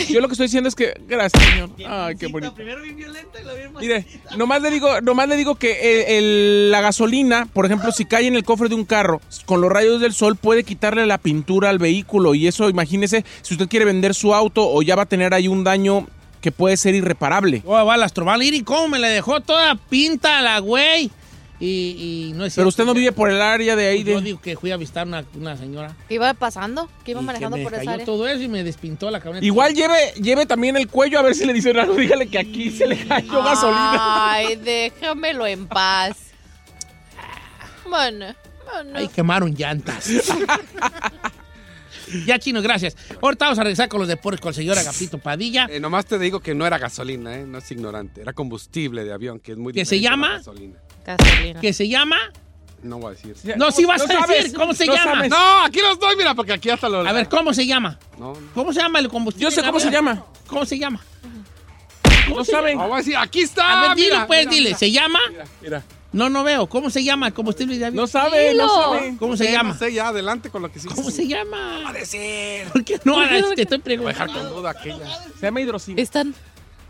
yo 0.08 0.20
lo 0.20 0.28
que 0.28 0.32
estoy 0.32 0.46
diciendo 0.46 0.68
es 0.68 0.74
que... 0.74 0.94
Gracias, 1.06 1.42
señor. 1.42 1.70
Ay, 1.86 2.16
qué 2.16 2.26
bonito. 2.28 2.54
Mire, 3.80 4.06
nomás 4.36 4.62
le 4.62 4.70
digo, 4.70 5.00
nomás 5.00 5.28
le 5.28 5.36
digo 5.36 5.56
que 5.56 5.70
eh, 5.72 6.18
el- 6.18 6.70
la 6.70 6.80
gasolina, 6.80 7.46
por 7.52 7.66
ejemplo, 7.66 7.92
si 7.92 8.04
cae 8.04 8.26
en 8.26 8.34
el 8.36 8.44
cofre 8.44 8.68
de 8.68 8.74
un 8.74 8.84
carro, 8.84 9.20
con 9.46 9.60
los 9.60 9.70
rayos 9.70 10.00
del 10.00 10.12
sol 10.14 10.36
puede 10.36 10.64
quitarle 10.64 11.06
la 11.06 11.18
pintura 11.18 11.70
al 11.70 11.78
vehículo 11.78 12.34
y 12.34 12.46
eso, 12.46 12.68
imagínese, 12.68 13.24
si 13.42 13.54
usted 13.54 13.68
quiere 13.68 13.84
vender 13.84 14.14
su 14.14 14.34
auto 14.34 14.68
o 14.70 14.82
ya 14.82 14.96
va 14.96 15.02
a 15.02 15.06
tener 15.06 15.34
ahí 15.34 15.48
un 15.48 15.64
daño 15.64 16.06
que 16.40 16.52
puede 16.52 16.76
ser 16.76 16.94
irreparable. 16.94 17.62
Oh, 17.64 17.72
va 17.72 17.94
a 17.94 18.04
Astroval. 18.04 18.42
¿Y 18.42 18.62
cómo 18.62 18.88
me 18.88 18.98
la 18.98 19.08
dejó 19.08 19.40
toda 19.40 19.76
pinta 19.76 20.42
la 20.42 20.58
güey? 20.58 21.10
Y, 21.60 22.30
y 22.30 22.32
no 22.34 22.44
es 22.44 22.54
Pero 22.54 22.68
usted 22.68 22.84
no 22.84 22.94
vive 22.94 23.12
por 23.12 23.30
el 23.30 23.40
área 23.40 23.76
de 23.76 23.86
ahí 23.86 24.02
Yo 24.02 24.16
de... 24.16 24.22
digo 24.22 24.40
que 24.40 24.56
fui 24.56 24.72
a 24.72 24.76
visitar 24.76 25.06
una, 25.06 25.24
una 25.36 25.56
señora. 25.56 25.94
¿Qué 26.08 26.14
iba 26.14 26.34
pasando? 26.34 26.88
¿Qué 27.04 27.12
iba 27.12 27.20
y 27.20 27.22
que 27.22 27.26
manejando 27.26 27.56
me 27.56 27.62
por 27.62 27.74
esa 27.74 27.92
área? 27.92 28.04
todo 28.04 28.26
eso 28.26 28.42
y 28.42 28.48
me 28.48 28.64
despintó 28.64 29.10
la 29.10 29.20
camioneta. 29.20 29.46
Igual 29.46 29.72
lleve, 29.74 30.12
lleve 30.20 30.46
también 30.46 30.76
el 30.76 30.88
cuello 30.88 31.18
a 31.18 31.22
ver 31.22 31.34
si 31.34 31.44
le 31.44 31.52
dicen 31.52 31.78
algo. 31.78 31.94
Dígale 31.94 32.26
que 32.26 32.38
aquí 32.38 32.70
se 32.70 32.86
le 32.86 33.06
cayó 33.06 33.42
gasolina. 33.42 34.32
Ay, 34.32 34.56
déjamelo 34.56 35.46
en 35.46 35.66
paz. 35.66 36.16
Bueno, 37.86 38.34
bueno. 38.64 38.98
Ahí 38.98 39.08
quemaron 39.08 39.54
llantas. 39.54 40.10
ya, 42.26 42.38
chino, 42.38 42.60
gracias. 42.62 42.96
Ahorita 43.20 43.46
vamos 43.46 43.58
a 43.58 43.62
regresar 43.62 43.88
con 43.88 44.00
los 44.00 44.08
deportes 44.08 44.40
con 44.40 44.50
el 44.50 44.54
señor 44.54 44.78
Agapito 44.78 45.18
Padilla. 45.18 45.66
Eh, 45.70 45.80
nomás 45.80 46.06
te 46.06 46.18
digo 46.18 46.40
que 46.40 46.54
no 46.54 46.66
era 46.66 46.78
gasolina, 46.78 47.36
¿eh? 47.36 47.44
No 47.46 47.58
es 47.58 47.70
ignorante. 47.70 48.20
Era 48.20 48.32
combustible 48.32 49.04
de 49.04 49.12
avión, 49.12 49.40
que 49.40 49.52
es 49.52 49.58
muy 49.58 49.72
¿Que 49.72 49.84
se 49.84 50.00
llama? 50.00 50.38
gasolina. 50.38 50.78
Gasolina. 51.04 51.60
Que 51.60 51.72
se 51.72 51.88
llama. 51.88 52.16
No 52.82 52.98
voy 52.98 53.12
a 53.12 53.14
decir. 53.14 53.56
No, 53.56 53.70
sí 53.70 53.84
vas 53.86 54.02
a 54.02 54.06
sabes, 54.06 54.44
decir. 54.44 54.58
¿Cómo 54.58 54.74
se 54.74 54.84
no 54.86 54.94
llama? 54.94 55.14
sabes. 55.14 55.30
No, 55.30 55.64
aquí 55.64 55.80
los 55.80 55.98
doy, 55.98 56.16
mira, 56.16 56.34
porque 56.34 56.52
aquí 56.52 56.68
hasta 56.68 56.88
los... 56.88 57.06
A 57.06 57.12
ver, 57.12 57.28
¿cómo 57.28 57.54
se 57.54 57.66
llama? 57.66 57.98
No, 58.18 58.34
no. 58.34 58.48
¿Cómo 58.52 58.72
se 58.74 58.80
llama 58.80 58.98
el 58.98 59.08
combustible? 59.08 59.44
Yo 59.44 59.50
sé 59.50 59.62
cómo 59.62 59.80
se 59.80 59.90
llama. 59.90 60.22
¿Cómo 60.46 60.66
se 60.66 60.78
llama? 60.78 61.00
No 62.28 62.44
saben. 62.44 62.78
Voy 62.78 62.92
a 62.92 62.96
decir, 62.96 63.16
aquí 63.16 63.40
está. 63.40 63.82
A 63.84 63.88
ver, 63.88 63.96
dile, 63.96 64.10
mira, 64.12 64.26
pues, 64.26 64.40
mira, 64.40 64.50
dile. 64.50 64.68
mira. 64.68 64.78
¿Se 64.78 64.90
llama? 64.90 65.18
Mira, 65.30 65.44
mira. 65.62 65.82
No, 66.14 66.28
no 66.30 66.44
veo. 66.44 66.66
¿Cómo 66.68 66.90
se 66.90 67.02
llama 67.02 67.26
el 67.26 67.34
combustible 67.34 67.76
de 67.76 67.86
avión? 67.86 68.00
No 68.02 68.06
sabe, 68.06 68.54
no 68.54 68.68
sabe. 68.68 69.16
¿Cómo 69.18 69.36
se 69.36 69.46
Sí, 69.46 69.52
llama? 69.52 69.72
No 69.72 69.78
sé, 69.78 69.92
ya, 69.92 70.08
adelante 70.08 70.48
con 70.48 70.62
lo 70.62 70.70
que 70.72 70.78
sí. 70.78 70.88
¿Cómo 70.88 71.10
se 71.10 71.26
llama? 71.26 71.80
Va 71.84 71.90
a 71.90 71.92
decir. 71.92 72.66
¿Por 72.72 72.84
qué 72.84 73.00
no? 73.04 73.16
Te 73.54 73.62
estoy 73.62 73.78
Voy 73.78 74.06
a 74.06 74.08
dejar 74.08 74.28
preguntando. 74.28 74.50
con 74.50 74.56
duda 74.62 74.70
aquella. 74.70 75.18
Se 75.38 75.46
llama 75.46 75.60
hidrocina. 75.60 76.00
Están. 76.00 76.34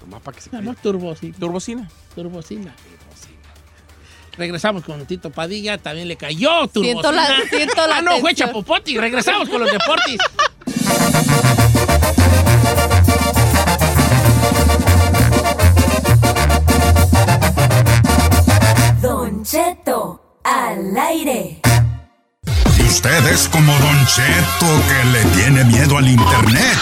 Nomás 0.03 0.21
para 0.21 0.35
que 0.37 0.43
se 0.43 0.51
no, 0.61 0.75
turbocina. 0.75 1.37
Turbocina. 1.39 1.89
Turbocina. 2.15 2.75
Regresamos 4.37 4.83
con 4.85 5.07
Tito 5.07 5.31
Padilla, 5.31 5.79
también 5.79 6.09
le 6.09 6.17
cayó 6.17 6.67
turbocina. 6.67 7.01
Siento 7.03 7.13
la- 7.13 7.49
siento 7.49 7.87
la 7.87 7.97
Ah, 7.99 8.03
no, 8.03 8.11
fue 8.19 8.31
tensión. 8.31 8.49
Chapopote. 8.49 9.01
Regresamos 9.01 9.49
con 9.49 9.61
los 9.61 9.71
deportes. 9.71 10.17
Cheto, 19.45 20.41
al 20.43 20.97
aire. 20.97 21.61
Y 22.79 22.83
usted 22.83 23.27
es 23.27 23.47
como 23.49 23.73
Don 23.73 24.07
Cheto 24.07 24.67
que 24.89 25.05
le 25.11 25.25
tiene 25.37 25.65
miedo 25.65 25.99
al 25.99 26.09
internet. 26.09 26.79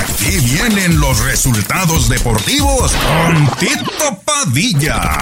Aquí 0.00 0.38
vienen 0.38 0.98
los 0.98 1.22
resultados 1.22 2.08
deportivos 2.08 2.92
con 2.92 3.46
Tito 3.58 4.18
Padilla. 4.24 5.18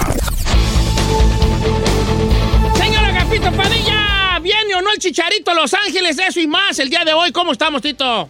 Señor 2.75 3.03
Agapito 3.03 3.51
Padilla, 3.51 4.39
¿viene 4.41 4.73
o 4.75 4.81
no 4.81 4.93
el 4.93 4.99
chicharito 4.99 5.51
a 5.51 5.55
Los 5.55 5.73
Ángeles? 5.73 6.17
Eso 6.19 6.39
y 6.39 6.47
más 6.47 6.79
el 6.79 6.89
día 6.89 7.03
de 7.03 7.11
hoy. 7.11 7.33
¿Cómo 7.33 7.51
estamos, 7.51 7.81
Tito? 7.81 8.29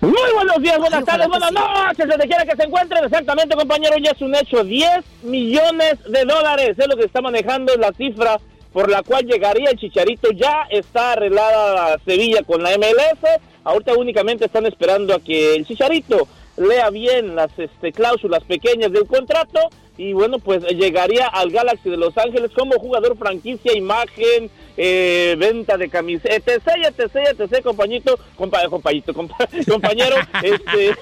Muy 0.00 0.32
buenos 0.34 0.62
días, 0.62 0.78
buenas 0.78 1.00
Ay, 1.00 1.04
tardes, 1.04 1.28
buenas 1.28 1.52
noches, 1.52 2.08
donde 2.08 2.26
quiera 2.26 2.46
que 2.46 2.56
se 2.56 2.62
encuentren. 2.62 3.04
Exactamente, 3.04 3.54
compañero, 3.54 3.96
ya 3.98 4.12
es 4.12 4.22
un 4.22 4.34
hecho. 4.34 4.64
10 4.64 5.04
millones 5.24 5.96
de 6.08 6.24
dólares 6.24 6.70
es 6.78 6.88
lo 6.88 6.96
que 6.96 7.04
está 7.04 7.20
manejando 7.20 7.76
la 7.76 7.92
cifra 7.92 8.38
por 8.72 8.88
la 8.88 9.02
cual 9.02 9.26
llegaría 9.26 9.68
el 9.68 9.78
Chicharito. 9.78 10.30
Ya 10.30 10.66
está 10.70 11.12
arreglada 11.12 11.98
Sevilla 12.06 12.42
con 12.44 12.62
la 12.62 12.70
MLS. 12.78 13.40
Ahorita 13.62 13.92
únicamente 13.92 14.46
están 14.46 14.64
esperando 14.64 15.14
a 15.14 15.20
que 15.20 15.54
el 15.54 15.66
Chicharito 15.66 16.26
lea 16.56 16.88
bien 16.88 17.36
las 17.36 17.50
este, 17.58 17.92
cláusulas 17.92 18.42
pequeñas 18.44 18.92
del 18.92 19.06
contrato 19.06 19.60
y 19.98 20.14
bueno, 20.14 20.38
pues 20.38 20.64
llegaría 20.64 21.26
al 21.26 21.50
Galaxy 21.50 21.90
de 21.90 21.98
Los 21.98 22.16
Ángeles 22.16 22.52
como 22.56 22.78
jugador 22.78 23.18
franquicia, 23.18 23.76
imagen, 23.76 24.50
eh, 24.82 25.36
venta 25.38 25.76
de 25.76 25.90
camisetas, 25.90 26.56
etc, 26.66 26.96
etc, 26.98 27.38
etc, 27.38 27.62
compañito, 27.62 28.18
compa, 28.34 28.66
compañito, 28.68 29.12
compa- 29.12 29.46
compañero, 29.70 30.16
este... 30.42 30.94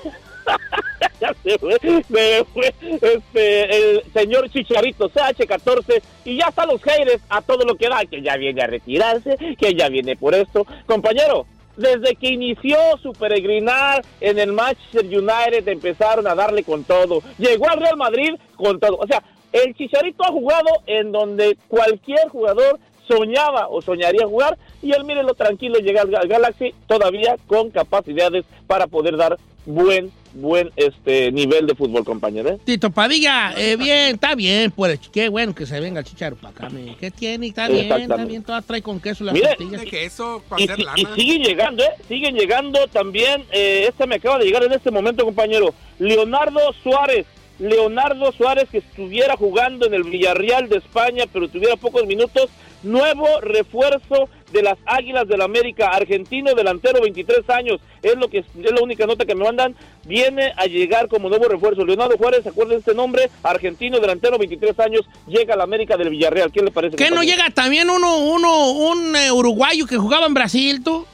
ya 1.21 1.33
se 1.45 1.59
fue, 1.59 1.77
me 2.09 2.45
fue, 2.53 2.75
este, 3.03 3.77
el 3.77 4.03
señor 4.13 4.51
Chicharito 4.51 5.09
CH14 5.11 6.03
y 6.25 6.39
ya 6.39 6.47
están 6.49 6.69
los 6.69 6.83
haters 6.83 7.23
a 7.29 7.41
todo 7.43 7.65
lo 7.65 7.77
que 7.77 7.89
da, 7.89 8.05
que 8.05 8.21
ya 8.23 8.37
viene 8.37 8.63
a 8.63 8.67
retirarse, 8.67 9.37
que 9.59 9.75
ya 9.75 9.89
viene 9.89 10.17
por 10.17 10.35
esto. 10.35 10.67
Compañero, 10.87 11.47
desde 11.77 12.17
que 12.17 12.29
inició 12.33 12.79
su 13.03 13.13
peregrinar 13.13 14.05
en 14.21 14.39
el 14.39 14.53
Manchester 14.53 15.05
United 15.05 15.69
empezaron 15.69 16.27
a 16.27 16.35
darle 16.35 16.65
con 16.65 16.83
todo. 16.83 17.23
Llegó 17.39 17.69
al 17.69 17.79
Real 17.79 17.97
Madrid 17.97 18.35
con 18.57 18.81
todo. 18.81 18.97
O 18.97 19.07
sea, 19.07 19.23
el 19.53 19.75
Chicharito 19.75 20.25
ha 20.25 20.33
jugado 20.33 20.69
en 20.87 21.13
donde 21.13 21.57
cualquier 21.69 22.29
jugador 22.29 22.79
soñaba 23.09 23.69
o 23.69 23.81
soñaría 23.83 24.27
jugar 24.27 24.57
y 24.83 24.93
él 24.93 25.05
mírenlo 25.05 25.35
tranquilo 25.35 25.79
llega 25.81 26.03
al, 26.03 26.15
al 26.15 26.29
Galaxy 26.29 26.73
todavía 26.87 27.37
con 27.47 27.71
capacidades 27.71 28.45
para 28.67 28.87
poder 28.87 29.17
dar 29.17 29.37
buen 29.67 30.11
buen 30.35 30.71
este 30.77 31.33
nivel 31.33 31.67
de 31.67 31.75
fútbol 31.75 32.05
compañero 32.05 32.51
¿eh? 32.51 32.59
Tito 32.65 32.91
Padilla, 32.91 33.55
eh, 33.57 33.77
bien, 33.77 34.15
está 34.15 34.35
bien, 34.35 34.71
pues 34.71 35.01
qué 35.11 35.29
bueno 35.31 35.55
que 35.55 35.67
se 35.67 35.81
venga 35.81 36.01
el 36.01 36.07
chicharo 36.07 36.37
para 36.37 36.51
acá. 36.51 36.69
me- 36.69 36.95
¿Qué 36.97 37.11
tiene? 37.11 37.47
Está 37.49 37.67
bien, 37.67 37.91
está 37.91 38.17
bien, 38.25 38.45
toda 38.45 38.61
trae 38.63 38.83
con 38.83 39.01
queso 39.01 39.25
las 39.25 39.33
Mire, 39.35 39.49
tortillas. 39.57 39.85
que 39.87 40.05
eso 40.05 40.43
para 40.49 40.61
y, 40.61 40.65
hacer 40.67 40.79
y- 40.81 40.85
lana. 40.85 40.99
y 41.01 41.07
siguen 41.21 41.43
llegando, 41.43 41.83
¿eh? 41.83 41.89
Siguen 42.09 42.35
llegando 42.37 42.87
también. 42.89 43.45
Eh, 43.51 43.87
este 43.89 44.07
me 44.07 44.17
acaba 44.17 44.39
de 44.39 44.45
llegar 44.45 44.63
en 44.65 44.73
este 44.75 44.91
momento, 44.91 45.25
compañero. 45.25 45.75
Leonardo 45.99 46.61
Suárez. 46.83 47.27
Leonardo 47.59 48.31
Suárez 48.33 48.69
que 48.71 48.79
estuviera 48.79 49.37
jugando 49.37 49.87
en 49.87 49.95
el 49.95 50.05
Villarreal 50.05 50.69
de 50.69 50.77
España, 50.77 51.25
pero 51.33 51.49
tuviera 51.49 51.75
pocos 51.77 52.07
minutos. 52.07 52.49
Nuevo 52.83 53.27
refuerzo 53.41 54.29
de 54.53 54.63
las 54.63 54.79
Águilas 54.87 55.27
del 55.29 55.43
América, 55.43 55.89
argentino, 55.89 56.55
delantero, 56.55 57.01
23 57.03 57.49
años. 57.51 57.81
Es 58.03 58.17
lo 58.17 58.29
que 58.29 58.39
es 58.39 58.47
la 58.55 58.81
única 58.83 59.05
nota 59.07 59.25
que 59.27 59.35
me 59.35 59.45
mandan. 59.45 59.75
Viene 60.05 60.53
a 60.57 60.67
llegar 60.67 61.09
como 61.09 61.29
nuevo 61.29 61.47
refuerzo. 61.49 61.85
Leonardo 61.85 62.17
Juárez, 62.17 62.47
acuerden 62.47 62.79
este 62.79 62.95
nombre, 62.95 63.29
argentino, 63.43 63.99
delantero, 64.01 64.39
23 64.39 64.79
años, 64.81 65.03
llega 65.27 65.55
a 65.55 65.57
la 65.57 65.65
América 65.65 65.97
del 65.97 66.11
Villarreal. 66.11 66.53
¿Qué 66.53 66.61
le 66.63 66.71
parece? 66.71 66.97
¿Qué 66.97 67.05
no 67.11 67.17
compañero? 67.17 67.37
llega 67.37 67.51
también 67.55 67.91
uno, 67.91 68.17
uno, 68.19 68.71
un 68.71 69.17
eh, 69.17 69.33
uruguayo 69.33 69.87
que 69.87 69.97
jugaba 69.97 70.27
en 70.27 70.35
Brasil, 70.35 70.83
tú? 70.83 71.05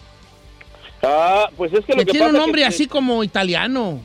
Ah, 1.03 1.49
pues 1.57 1.73
es 1.73 1.85
que 1.85 1.93
lo 1.93 1.99
Que 1.99 2.05
que 2.07 2.11
tiene 2.13 2.27
un 2.27 2.33
pasa 2.33 2.43
nombre 2.45 2.63
que- 2.63 2.67
así 2.67 2.87
como 2.87 3.23
italiano. 3.25 4.01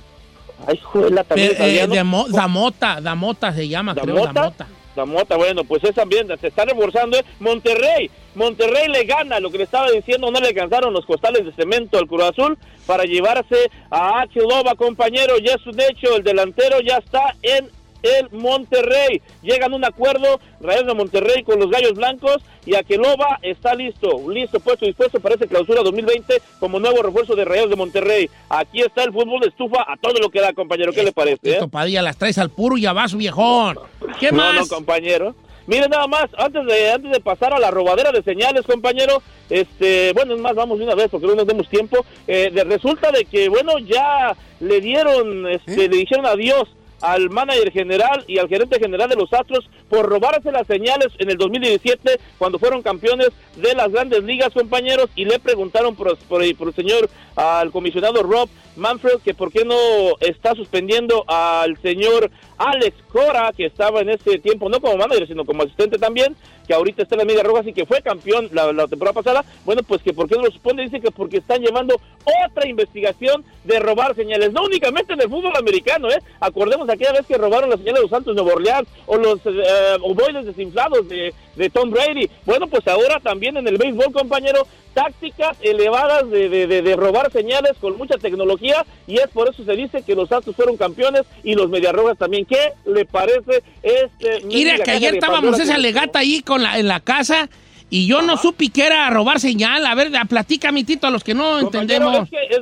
Ay, 0.68 0.78
juela, 0.84 1.24
también. 1.24 1.54
Eh, 1.58 1.88
Damota, 2.30 3.00
Damota 3.00 3.54
se 3.54 3.68
llama, 3.68 3.96
creo, 3.96 4.26
¿Damota? 4.26 4.68
La 5.00 5.06
mota, 5.06 5.38
bueno, 5.38 5.64
pues 5.64 5.82
es 5.86 5.96
también, 5.96 6.28
se 6.42 6.48
está 6.48 6.66
reforzando. 6.66 7.18
Monterrey, 7.40 8.12
Monterrey 8.36 8.90
le 8.90 9.06
gana, 9.06 9.40
lo 9.40 9.50
que 9.50 9.60
le 9.60 9.64
estaba 9.64 9.90
diciendo, 9.90 10.30
no 10.30 10.42
le 10.42 10.50
alcanzaron 10.50 10.92
los 10.94 11.06
costales 11.06 11.46
de 11.46 11.54
cemento 11.54 11.98
al 11.98 12.06
Cruz 12.06 12.24
Azul 12.24 12.58
para 12.86 13.06
llevarse 13.06 13.72
a 13.90 14.20
Achiloba, 14.20 14.76
compañero, 14.76 15.38
ya 15.38 15.54
es 15.54 15.66
un 15.66 15.80
hecho, 15.80 16.18
el 16.18 16.24
delantero 16.26 16.82
ya 16.82 16.98
está 16.98 17.34
en 17.42 17.70
el 18.04 18.30
Monterrey. 18.32 19.22
Llegan 19.42 19.74
a 19.74 19.76
un 19.76 19.86
acuerdo, 19.86 20.40
Rayados 20.62 20.88
de 20.88 20.94
Monterrey 20.94 21.44
con 21.44 21.60
los 21.60 21.70
Gallos 21.70 21.94
Blancos 21.94 22.38
y 22.66 22.76
Aqueloba 22.76 23.40
está 23.42 23.74
listo, 23.76 24.10
listo, 24.30 24.60
puesto, 24.60 24.86
dispuesto 24.86 25.20
para 25.20 25.36
esa 25.36 25.48
clausura 25.48 25.82
2020 25.84 26.42
como 26.60 26.80
nuevo 26.80 27.02
refuerzo 27.02 27.36
de 27.36 27.46
Rayados 27.46 27.70
de 27.70 27.76
Monterrey. 27.76 28.30
Aquí 28.50 28.82
está 28.82 29.04
el 29.04 29.12
fútbol 29.14 29.42
de 29.42 29.48
estufa 29.48 29.82
a 29.88 29.96
todo 29.98 30.14
lo 30.22 30.30
que 30.30 30.42
da, 30.42 30.54
compañero, 30.54 30.92
¿qué 30.94 31.04
le 31.04 31.12
parece? 31.12 31.40
eh? 31.44 31.54
Tito 31.54 31.68
Padilla, 31.68 32.02
las 32.02 32.18
traes 32.18 32.38
al 32.38 32.50
puro 32.50 32.78
y 32.78 32.86
a 32.86 32.94
vaso, 32.94 33.18
viejón. 33.18 33.78
¿Qué 34.20 34.32
no, 34.32 34.38
más? 34.38 34.56
no, 34.56 34.68
compañero. 34.76 35.36
Miren 35.68 35.92
nada 35.92 36.08
más, 36.08 36.26
antes 36.36 36.66
de 36.66 36.92
antes 36.92 37.12
de 37.12 37.20
pasar 37.20 37.54
a 37.54 37.60
la 37.60 37.70
robadera 37.70 38.12
de 38.12 38.24
señales, 38.24 38.66
compañero, 38.66 39.22
este, 39.52 40.14
bueno, 40.14 40.34
es 40.34 40.42
más, 40.42 40.56
vamos 40.56 40.80
de 40.80 40.86
una 40.86 40.96
vez 40.96 41.10
porque 41.12 41.28
no 41.28 41.36
nos 41.36 41.46
demos 41.46 41.70
tiempo. 41.70 42.04
Eh, 42.28 42.50
de- 42.52 42.64
resulta 42.64 43.12
de 43.12 43.26
que, 43.26 43.50
bueno, 43.50 43.78
ya 43.78 44.36
le 44.62 44.82
dieron, 44.82 45.48
este, 45.48 45.88
le 45.88 45.98
dijeron 45.98 46.26
adiós 46.26 46.64
al 47.02 47.30
manager 47.30 47.72
general 47.72 48.24
y 48.28 48.40
al 48.40 48.48
gerente 48.48 48.80
general 48.80 49.10
de 49.10 49.16
los 49.16 49.32
Astros 49.34 49.70
por 49.90 50.08
robarse 50.08 50.52
las 50.52 50.68
señales 50.68 51.08
en 51.18 51.30
el 51.30 51.38
2017 51.38 52.20
cuando 52.38 52.60
fueron 52.60 52.82
campeones 52.82 53.30
de 53.56 53.74
las 53.76 53.92
grandes 53.92 54.24
ligas, 54.24 54.54
compañeros, 54.54 55.10
y 55.16 55.26
le 55.26 55.40
preguntaron 55.40 55.96
por, 55.96 56.18
por, 56.18 56.56
por 56.56 56.68
el 56.68 56.74
señor, 56.76 57.10
al 57.36 57.72
comisionado 57.72 58.24
Rob 58.24 58.50
Manfred, 58.76 59.20
que 59.24 59.34
por 59.34 59.52
qué 59.52 59.66
no 59.66 59.76
está 60.20 60.56
suspendiendo 60.56 61.26
al 61.28 61.78
señor 61.82 62.32
Alex 62.60 62.96
Cora, 63.12 63.52
que 63.56 63.66
estaba 63.66 64.02
en 64.02 64.10
ese 64.10 64.38
tiempo 64.38 64.70
no 64.70 64.80
como 64.80 64.98
manager, 64.98 65.28
sino 65.28 65.46
como 65.46 65.64
asistente 65.64 65.98
también, 65.98 66.36
que 66.68 66.74
ahorita 66.74 67.02
está 67.02 67.16
en 67.16 67.20
la 67.20 67.26
Media 67.26 67.42
Rojas 67.42 67.66
y 67.66 67.74
que 67.74 67.86
fue 67.86 68.02
campeón 68.02 68.50
la, 68.52 68.88
temporada 68.88 69.14
pasada. 69.14 69.46
Bueno, 69.66 69.82
pues 69.82 70.04
que 70.04 70.14
por 70.14 70.28
qué 70.28 70.36
no 70.36 70.44
lo 70.44 70.52
suspende, 70.52 70.84
dice 70.84 71.00
que 71.00 71.10
porque 71.10 71.38
están 71.38 71.62
llevando 71.62 72.00
otra 72.46 72.68
investigación 72.68 73.44
de 73.64 73.80
robar 73.80 74.14
señales, 74.14 74.52
no 74.52 74.64
únicamente 74.64 75.14
en 75.14 75.22
el 75.22 75.30
fútbol 75.30 75.54
americano, 75.58 76.10
¿eh? 76.10 76.22
Acordemos 76.40 76.90
aquella 76.90 77.14
vez 77.14 77.26
que 77.26 77.38
robaron 77.38 77.70
las 77.70 77.80
señales 77.80 78.00
de 78.00 78.04
los 78.04 78.12
Santos 78.12 78.36
de 78.36 78.42
Nueva 78.42 78.58
Orleans 78.58 78.88
o 79.08 79.18
los 79.18 79.40
eh, 79.46 80.44
desinflados 80.44 81.08
de, 81.08 81.34
de 81.60 81.70
Tom 81.70 81.92
Brady. 81.92 82.28
Bueno, 82.46 82.66
pues 82.68 82.88
ahora 82.88 83.20
también 83.20 83.56
en 83.58 83.68
el 83.68 83.78
béisbol, 83.78 84.12
compañero, 84.12 84.66
tácticas 84.94 85.56
elevadas 85.62 86.28
de, 86.32 86.50
de, 86.50 86.66
de- 86.66 86.82
de 86.82 86.96
robar 86.96 87.32
señales 87.32 87.74
con 87.80 87.98
mucha 87.98 88.18
tecnología 88.18 88.84
y 89.06 89.18
es 89.18 89.28
por 89.28 89.48
eso 89.50 89.64
se 89.64 89.74
dice 89.76 90.02
que 90.02 90.16
los 90.16 90.32
Astros 90.32 90.56
fueron 90.56 90.78
campeones 90.78 91.24
y 91.44 91.54
los 91.54 91.70
Mediarrojas 91.70 92.18
también. 92.18 92.46
¿Qué 92.46 92.74
le 92.86 93.06
parece 93.06 93.62
este? 93.84 94.42
Mira 94.46 94.78
que 94.80 94.90
ayer 94.92 95.14
estábamos 95.14 95.60
esa 95.60 95.78
legata 95.78 96.20
ahí 96.20 96.42
con 96.42 96.64
la, 96.64 96.80
en 96.80 96.88
la 96.88 97.00
casa 97.02 97.50
y 97.90 98.08
yo 98.08 98.22
no 98.22 98.38
supe 98.38 98.70
que 98.70 98.86
era 98.86 99.10
robar 99.10 99.40
señal. 99.40 99.86
A 99.86 99.96
ver, 99.96 100.10
platica, 100.28 100.72
mi 100.72 100.84
tito, 100.84 101.08
a 101.08 101.10
los 101.12 101.24
que 101.24 101.34
no 101.34 101.60
entendemos. 101.60 102.24
es 102.24 102.30
que 102.30 102.56
es 102.56 102.62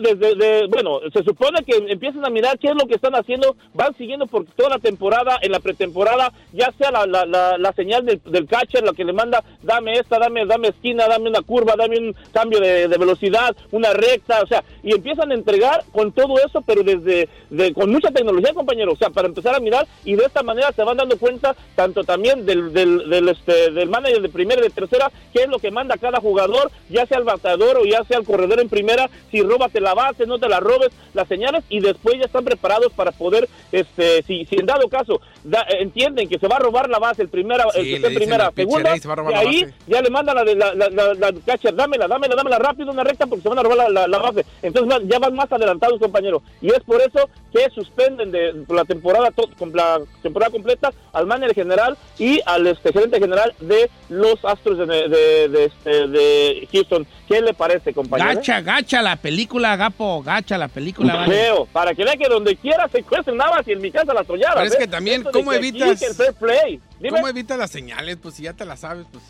desde, 0.00 0.34
de- 0.34 0.66
bueno, 0.68 1.00
se 1.12 1.22
supone 1.22 1.62
que 1.64 1.76
empiezan 1.92 2.24
a 2.24 2.30
mirar 2.30 2.58
qué 2.58 2.68
es 2.68 2.74
lo 2.74 2.86
que 2.86 2.94
están 2.94 3.14
haciendo, 3.14 3.56
van 3.74 3.94
siguiendo 3.96 4.26
por 4.26 4.44
toda 4.44 4.70
la 4.70 4.78
temporada, 4.78 5.38
en 5.42 5.52
la 5.52 5.60
pretemporada, 5.60 6.32
ya 6.52 6.72
sea 6.78 6.90
la, 6.90 7.06
la, 7.06 7.26
la, 7.26 7.58
la 7.58 7.72
señal 7.72 8.04
del, 8.04 8.20
del 8.24 8.46
catcher, 8.46 8.82
la 8.84 8.92
que 8.92 9.04
le 9.04 9.12
manda, 9.12 9.42
dame 9.62 9.94
esta, 9.98 10.18
dame, 10.18 10.46
dame 10.46 10.68
esquina, 10.68 11.06
dame 11.08 11.28
una 11.30 11.42
curva, 11.42 11.74
dame 11.76 11.98
un 11.98 12.14
cambio 12.32 12.60
de, 12.60 12.88
de 12.88 12.98
velocidad, 12.98 13.54
una 13.70 13.92
recta, 13.92 14.42
o 14.42 14.46
sea, 14.46 14.62
y 14.82 14.92
empiezan 14.92 15.30
a 15.30 15.34
entregar 15.34 15.84
con 15.92 16.12
todo 16.12 16.36
eso, 16.44 16.62
pero 16.62 16.82
desde, 16.82 17.28
de- 17.50 17.72
con 17.72 17.90
mucha 17.90 18.10
tecnología, 18.10 18.52
compañero, 18.54 18.92
o 18.92 18.96
sea, 18.96 19.10
para 19.10 19.28
empezar 19.28 19.54
a 19.54 19.60
mirar, 19.60 19.86
y 20.04 20.14
de 20.14 20.24
esta 20.24 20.42
manera 20.42 20.72
se 20.72 20.82
van 20.82 20.96
dando 20.96 21.18
cuenta, 21.18 21.54
tanto 21.74 22.04
también 22.04 22.46
del, 22.46 22.72
del, 22.72 23.08
del, 23.08 23.28
este, 23.28 23.70
del 23.70 23.88
manager 23.88 24.22
de 24.28 24.32
primera 24.32 24.60
y 24.60 24.64
de 24.64 24.70
tercera, 24.70 25.10
qué 25.32 25.42
es 25.42 25.48
lo 25.48 25.58
que 25.58 25.70
manda 25.70 25.96
cada 25.98 26.20
jugador, 26.20 26.70
ya 26.88 27.06
sea 27.06 27.18
el 27.18 27.24
bateador 27.24 27.78
o 27.78 27.84
ya 27.84 28.04
sea 28.04 28.18
el 28.18 28.24
corredor 28.24 28.60
en 28.60 28.68
primera, 28.68 29.08
si 29.30 29.42
róbate 29.42 29.80
la 29.80 29.94
base, 29.94 30.26
no 30.26 30.38
te 30.38 30.48
la 30.48 30.60
robes, 30.60 30.90
las 31.14 31.26
señales, 31.28 31.64
y 31.68 31.80
después 31.80 32.16
ya 32.18 32.26
están 32.26 32.44
preparados 32.44 32.92
para 32.92 33.12
poder, 33.12 33.48
este, 33.72 34.22
si, 34.22 34.44
si 34.46 34.56
en 34.56 34.66
dado 34.66 34.88
caso 34.88 35.20
da- 35.44 35.62
eh, 35.68 35.78
entienden 35.80 36.28
que 36.28 36.38
se 36.38 36.48
va 36.48 36.56
a 36.56 36.60
robar 36.60 36.88
la 36.88 36.98
base, 36.98 37.22
el 37.22 37.28
primera, 37.28 37.64
Sí, 37.72 37.80
el 37.80 37.84
que 37.86 37.94
esté 37.96 38.08
en 38.08 38.14
primera, 38.14 38.52
segunda, 38.54 38.92
"Ey, 38.94 39.00
se 39.00 39.08
va 39.08 39.12
a 39.14 39.16
robar 39.16 39.32
y 39.32 39.34
la 39.34 39.40
ahí 39.40 39.62
base". 39.64 39.74
ya 39.86 40.02
le 40.02 40.10
mandan 40.10 40.36
la 40.36 40.44
la, 40.44 40.74
la, 40.74 40.88
la, 40.90 41.14
la 41.14 41.32
catcher, 41.44 41.74
dámela, 41.74 42.06
dámela, 42.08 42.34
dámela 42.36 42.58
rápido, 42.58 42.90
una 42.92 43.04
recta, 43.04 43.26
porque 43.26 43.42
se 43.42 43.48
van 43.48 43.58
a 43.58 43.62
robar 43.62 43.90
la, 43.90 44.18
base. 44.18 44.44
Entonces 44.62 45.00
ya 45.08 45.18
van 45.18 45.34
más 45.34 45.50
adelantados, 45.50 45.98
compañero. 45.98 46.42
Y 46.60 46.68
es 46.68 46.80
por 46.84 47.00
eso 47.00 47.28
que 47.52 47.68
suspenden 47.74 48.30
de 48.30 48.64
la 48.68 48.84
temporada 48.84 49.30
la 49.74 50.00
temporada 50.22 50.50
completa 50.50 50.90
al 51.12 51.26
manager 51.26 51.54
general 51.54 51.96
y 52.18 52.40
al 52.46 52.66
este, 52.66 52.92
gerente 52.92 53.18
general 53.18 53.54
de 53.60 53.90
los 54.18 54.44
Astros 54.44 54.78
de, 54.78 55.08
de, 55.08 55.48
de, 55.48 55.64
este, 55.64 56.08
de 56.08 56.68
Houston. 56.72 57.06
¿Qué 57.26 57.40
le 57.40 57.54
parece, 57.54 57.92
compañero? 57.92 58.34
Gacha, 58.34 58.60
gacha 58.60 59.02
la 59.02 59.16
película, 59.16 59.76
Gapo, 59.76 60.22
gacha 60.22 60.58
la 60.58 60.68
película. 60.68 61.14
vale. 61.14 61.34
Feo, 61.34 61.66
para 61.66 61.94
que 61.94 62.04
vea 62.04 62.16
que 62.16 62.28
donde 62.28 62.56
quiera 62.56 62.88
se 62.88 63.02
cuecen 63.02 63.36
navas 63.36 63.66
y 63.66 63.72
en 63.72 63.80
mi 63.80 63.90
casa 63.90 64.12
las 64.14 64.26
tolladas. 64.26 64.54
Pero 64.56 64.66
es 64.66 64.74
¿eh? 64.74 64.78
que 64.78 64.88
también, 64.88 65.22
¿cómo 65.22 65.52
evitas- 65.52 66.00
play. 66.38 66.80
¿Cómo 67.10 67.28
evitas 67.28 67.58
las 67.58 67.70
señales? 67.70 68.16
Pues 68.20 68.34
si 68.34 68.44
ya 68.44 68.52
te 68.52 68.64
las 68.64 68.80
sabes, 68.80 69.06
pues. 69.12 69.22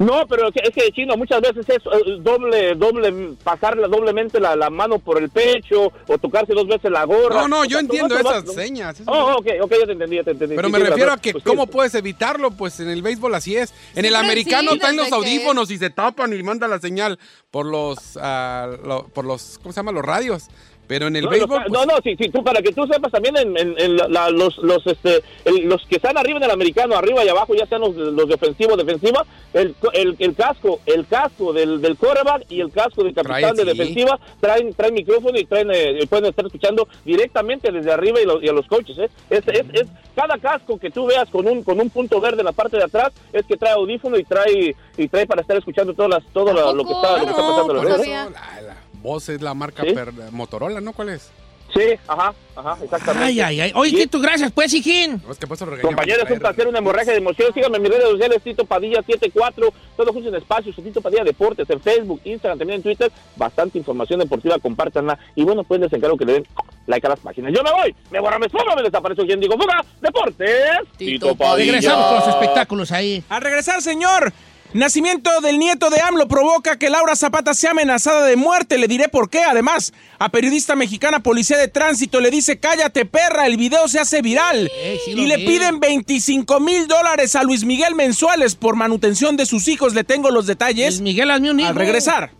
No, 0.00 0.26
pero 0.26 0.48
es 0.48 0.70
que, 0.74 0.90
chino, 0.92 1.14
muchas 1.16 1.42
veces 1.42 1.64
es 1.68 1.76
eh, 1.76 2.16
doble, 2.20 2.74
doble, 2.74 3.36
pasarle 3.44 3.86
doblemente 3.86 4.40
la, 4.40 4.56
la 4.56 4.70
mano 4.70 4.98
por 4.98 5.18
el 5.22 5.28
pecho 5.28 5.92
o 6.08 6.18
tocarse 6.18 6.54
dos 6.54 6.66
veces 6.66 6.90
la 6.90 7.04
gorra. 7.04 7.42
No, 7.42 7.48
no, 7.48 7.60
O 7.60 7.64
yo 7.64 7.72
sea, 7.72 7.80
entiendo 7.80 8.18
esas 8.18 8.50
señas. 8.54 8.98
eso- 8.98 9.10
Oh, 9.12 9.36
ok, 9.36 9.46
ok, 9.60 9.72
ya 9.78 9.86
te 9.86 9.92
entendí, 9.92 10.16
ya 10.16 10.24
te 10.24 10.30
entendí. 10.30 10.56
Pero 10.56 10.68
Sí, 10.68 10.72
me 10.72 10.78
refiero 10.78 11.12
a 11.12 11.18
que 11.18 11.32
Pues 11.32 11.44
sí. 11.44 11.50
cómo 11.50 11.66
puedes 11.66 11.94
evitarlo, 11.94 12.50
pues 12.52 12.80
en 12.80 12.88
el 12.88 13.02
béisbol 13.02 13.34
así 13.34 13.56
es. 13.56 13.74
En 13.94 14.06
el 14.06 14.16
americano 14.16 14.70
sí, 14.70 14.76
están 14.76 14.96
los 14.96 15.12
audífonos 15.12 15.70
y 15.70 15.76
se 15.76 15.90
tapan 15.90 16.32
y 16.32 16.42
manda 16.42 16.66
la 16.66 16.78
señal 16.80 17.18
por 17.50 17.66
los, 17.66 18.16
lo- 18.16 19.06
por 19.12 19.26
los, 19.26 19.58
¿cómo 19.62 19.72
se 19.74 19.80
llama? 19.80 19.92
Los 19.92 20.04
radios. 20.04 20.48
Pero 20.90 21.06
en 21.06 21.14
el 21.14 21.22
No, 21.24 21.30
béisbol, 21.30 21.48
los- 21.48 21.68
pues, 21.68 21.72
no, 21.72 21.84
no, 21.86 22.00
sí, 22.02 22.16
sí, 22.18 22.28
tú, 22.30 22.42
para 22.42 22.60
que 22.62 22.72
tú 22.72 22.84
sepas 22.84 23.12
también 23.12 23.36
en, 23.36 23.56
en- 23.56 23.74
en 23.78 23.96
la- 23.96 24.28
los, 24.30 24.58
los, 24.58 24.84
este, 24.88 25.22
el- 25.44 25.68
los 25.68 25.86
que 25.86 25.96
están 25.96 26.18
arriba 26.18 26.38
en 26.38 26.42
el 26.42 26.50
americano, 26.50 26.96
arriba 26.96 27.24
y 27.24 27.28
abajo, 27.28 27.54
ya 27.54 27.64
sean 27.66 27.82
los, 27.82 27.94
los 27.94 28.28
defensivos, 28.28 28.76
defensiva, 28.76 29.24
el, 29.52 29.76
el, 29.92 30.16
el 30.18 30.34
casco, 30.34 30.80
el 30.86 31.06
casco 31.06 31.52
del, 31.52 31.80
del 31.80 31.96
quarterback 31.96 32.46
y 32.50 32.60
el 32.60 32.72
casco 32.72 33.04
del 33.04 33.14
capitán 33.14 33.54
Trae, 33.54 33.64
de 33.64 33.70
sí. 33.72 33.78
defensiva 33.78 34.18
traen, 34.40 34.74
traen 34.74 34.94
micrófono 34.94 35.38
y 35.38 35.44
traen, 35.44 35.70
eh, 35.72 36.04
pueden 36.08 36.24
estar 36.26 36.44
escuchando 36.44 36.88
directamente 37.04 37.70
desde 37.70 37.92
arriba 37.92 38.20
y, 38.20 38.26
lo- 38.26 38.42
y 38.42 38.48
a 38.48 38.52
los 38.52 38.66
coaches, 38.66 38.98
¿eh? 38.98 39.08
Es, 39.30 39.46
es, 39.46 39.64
es 39.72 39.86
cada 40.16 40.38
casco 40.38 40.76
que 40.76 40.90
tú 40.90 41.06
veas 41.06 41.30
con 41.30 41.46
un, 41.46 41.62
con 41.62 41.78
un 41.80 41.88
punto 41.90 42.20
verde 42.20 42.40
en 42.40 42.46
la 42.46 42.52
parte 42.52 42.76
de 42.76 42.82
atrás 42.82 43.12
es 43.32 43.46
que 43.46 43.56
trae 43.56 43.74
audífono 43.74 44.18
y 44.18 44.24
trae, 44.24 44.74
y 44.98 45.06
trae 45.08 45.24
para 45.28 45.42
estar 45.42 45.56
escuchando 45.56 45.94
todas 45.94 46.10
las, 46.10 46.32
todo 46.32 46.52
lo, 46.52 46.74
lo 46.74 46.84
que 46.84 46.92
está, 46.92 47.12
lo 47.18 47.24
que 47.26 47.30
está 47.30 47.42
no, 47.42 47.48
pasando. 47.50 47.74
por 47.74 48.89
voz 49.02 49.28
es 49.28 49.40
la 49.42 49.54
marca 49.54 49.82
¿Sí? 49.82 49.92
per- 49.92 50.12
Motorola, 50.30 50.80
¿no? 50.80 50.92
¿Cuál 50.92 51.10
es? 51.10 51.30
Sí, 51.72 51.82
ajá, 52.08 52.34
ajá, 52.56 52.78
exactamente. 52.82 53.24
Ay, 53.26 53.40
ay, 53.40 53.60
ay. 53.60 53.72
Oye, 53.76 53.90
Y- 53.90 54.00
Tito, 54.00 54.18
gracias, 54.18 54.50
pues, 54.50 54.74
hijín. 54.74 55.22
No, 55.24 55.30
es 55.30 55.38
que 55.38 55.46
regañaban 55.46 55.80
Compañeros, 55.82 56.24
es 56.24 56.30
un 56.32 56.38
placer, 56.40 56.66
una 56.66 56.78
hemorragia 56.78 57.12
de 57.12 57.18
emoción. 57.18 57.54
Síganme 57.54 57.76
en 57.76 57.82
mis 57.84 57.92
redes 57.92 58.08
sociales, 58.10 58.42
Tito 58.42 58.64
Padilla 58.64 59.00
74, 59.06 59.72
todos 59.96 60.10
juntos 60.12 60.32
en 60.32 60.38
espacios, 60.40 60.74
Tito 60.74 61.00
Padilla 61.00 61.22
Deportes, 61.22 61.70
en 61.70 61.80
Facebook, 61.80 62.20
Instagram, 62.24 62.58
también 62.58 62.78
en 62.78 62.82
Twitter. 62.82 63.12
Bastante 63.36 63.78
información 63.78 64.18
deportiva, 64.18 64.58
compártanla. 64.58 65.16
Y 65.36 65.44
bueno, 65.44 65.62
pues 65.62 65.80
les 65.80 65.92
encargo 65.92 66.16
que 66.16 66.24
le 66.24 66.32
den 66.32 66.46
like 66.88 67.06
a 67.06 67.10
las 67.10 67.20
páginas. 67.20 67.52
Yo 67.56 67.62
me 67.62 67.70
voy, 67.70 67.94
me 68.10 68.18
borra, 68.18 68.40
me 68.40 68.46
esfumo, 68.46 68.74
me 68.74 68.82
desapareció 68.82 69.24
quien 69.24 69.38
digo, 69.38 69.54
fuga, 69.56 69.84
Deportes, 70.00 70.58
Tito, 70.96 71.36
Padilla. 71.36 71.70
Regresamos 71.72 72.06
con 72.06 72.14
los 72.16 72.28
espectáculos 72.28 72.90
ahí. 72.90 73.22
Al 73.28 73.42
regresar, 73.42 73.80
señor. 73.80 74.32
Nacimiento 74.72 75.40
del 75.40 75.58
nieto 75.58 75.90
de 75.90 76.00
AMLO 76.00 76.28
provoca 76.28 76.78
que 76.78 76.90
Laura 76.90 77.16
Zapata 77.16 77.54
sea 77.54 77.72
amenazada 77.72 78.24
de 78.26 78.36
muerte. 78.36 78.78
Le 78.78 78.86
diré 78.86 79.08
por 79.08 79.28
qué. 79.28 79.42
Además, 79.42 79.92
a 80.18 80.28
periodista 80.28 80.76
mexicana, 80.76 81.20
policía 81.20 81.58
de 81.58 81.66
tránsito, 81.66 82.20
le 82.20 82.30
dice, 82.30 82.60
cállate 82.60 83.04
perra, 83.04 83.46
el 83.46 83.56
video 83.56 83.88
se 83.88 83.98
hace 83.98 84.22
viral. 84.22 84.70
Eh, 84.72 85.00
sí 85.04 85.10
y 85.10 85.26
le 85.26 85.38
vi. 85.38 85.46
piden 85.46 85.80
25 85.80 86.60
mil 86.60 86.86
dólares 86.86 87.34
a 87.34 87.42
Luis 87.42 87.64
Miguel 87.64 87.96
mensuales 87.96 88.54
por 88.54 88.76
manutención 88.76 89.36
de 89.36 89.44
sus 89.46 89.66
hijos. 89.66 89.92
Le 89.94 90.04
tengo 90.04 90.30
los 90.30 90.46
detalles 90.46 90.94
Luis 90.94 91.00
Miguel, 91.00 91.32
hazme 91.32 91.50
un 91.50 91.58
hijo. 91.60 91.68
al 91.70 91.74
regresar. 91.74 92.30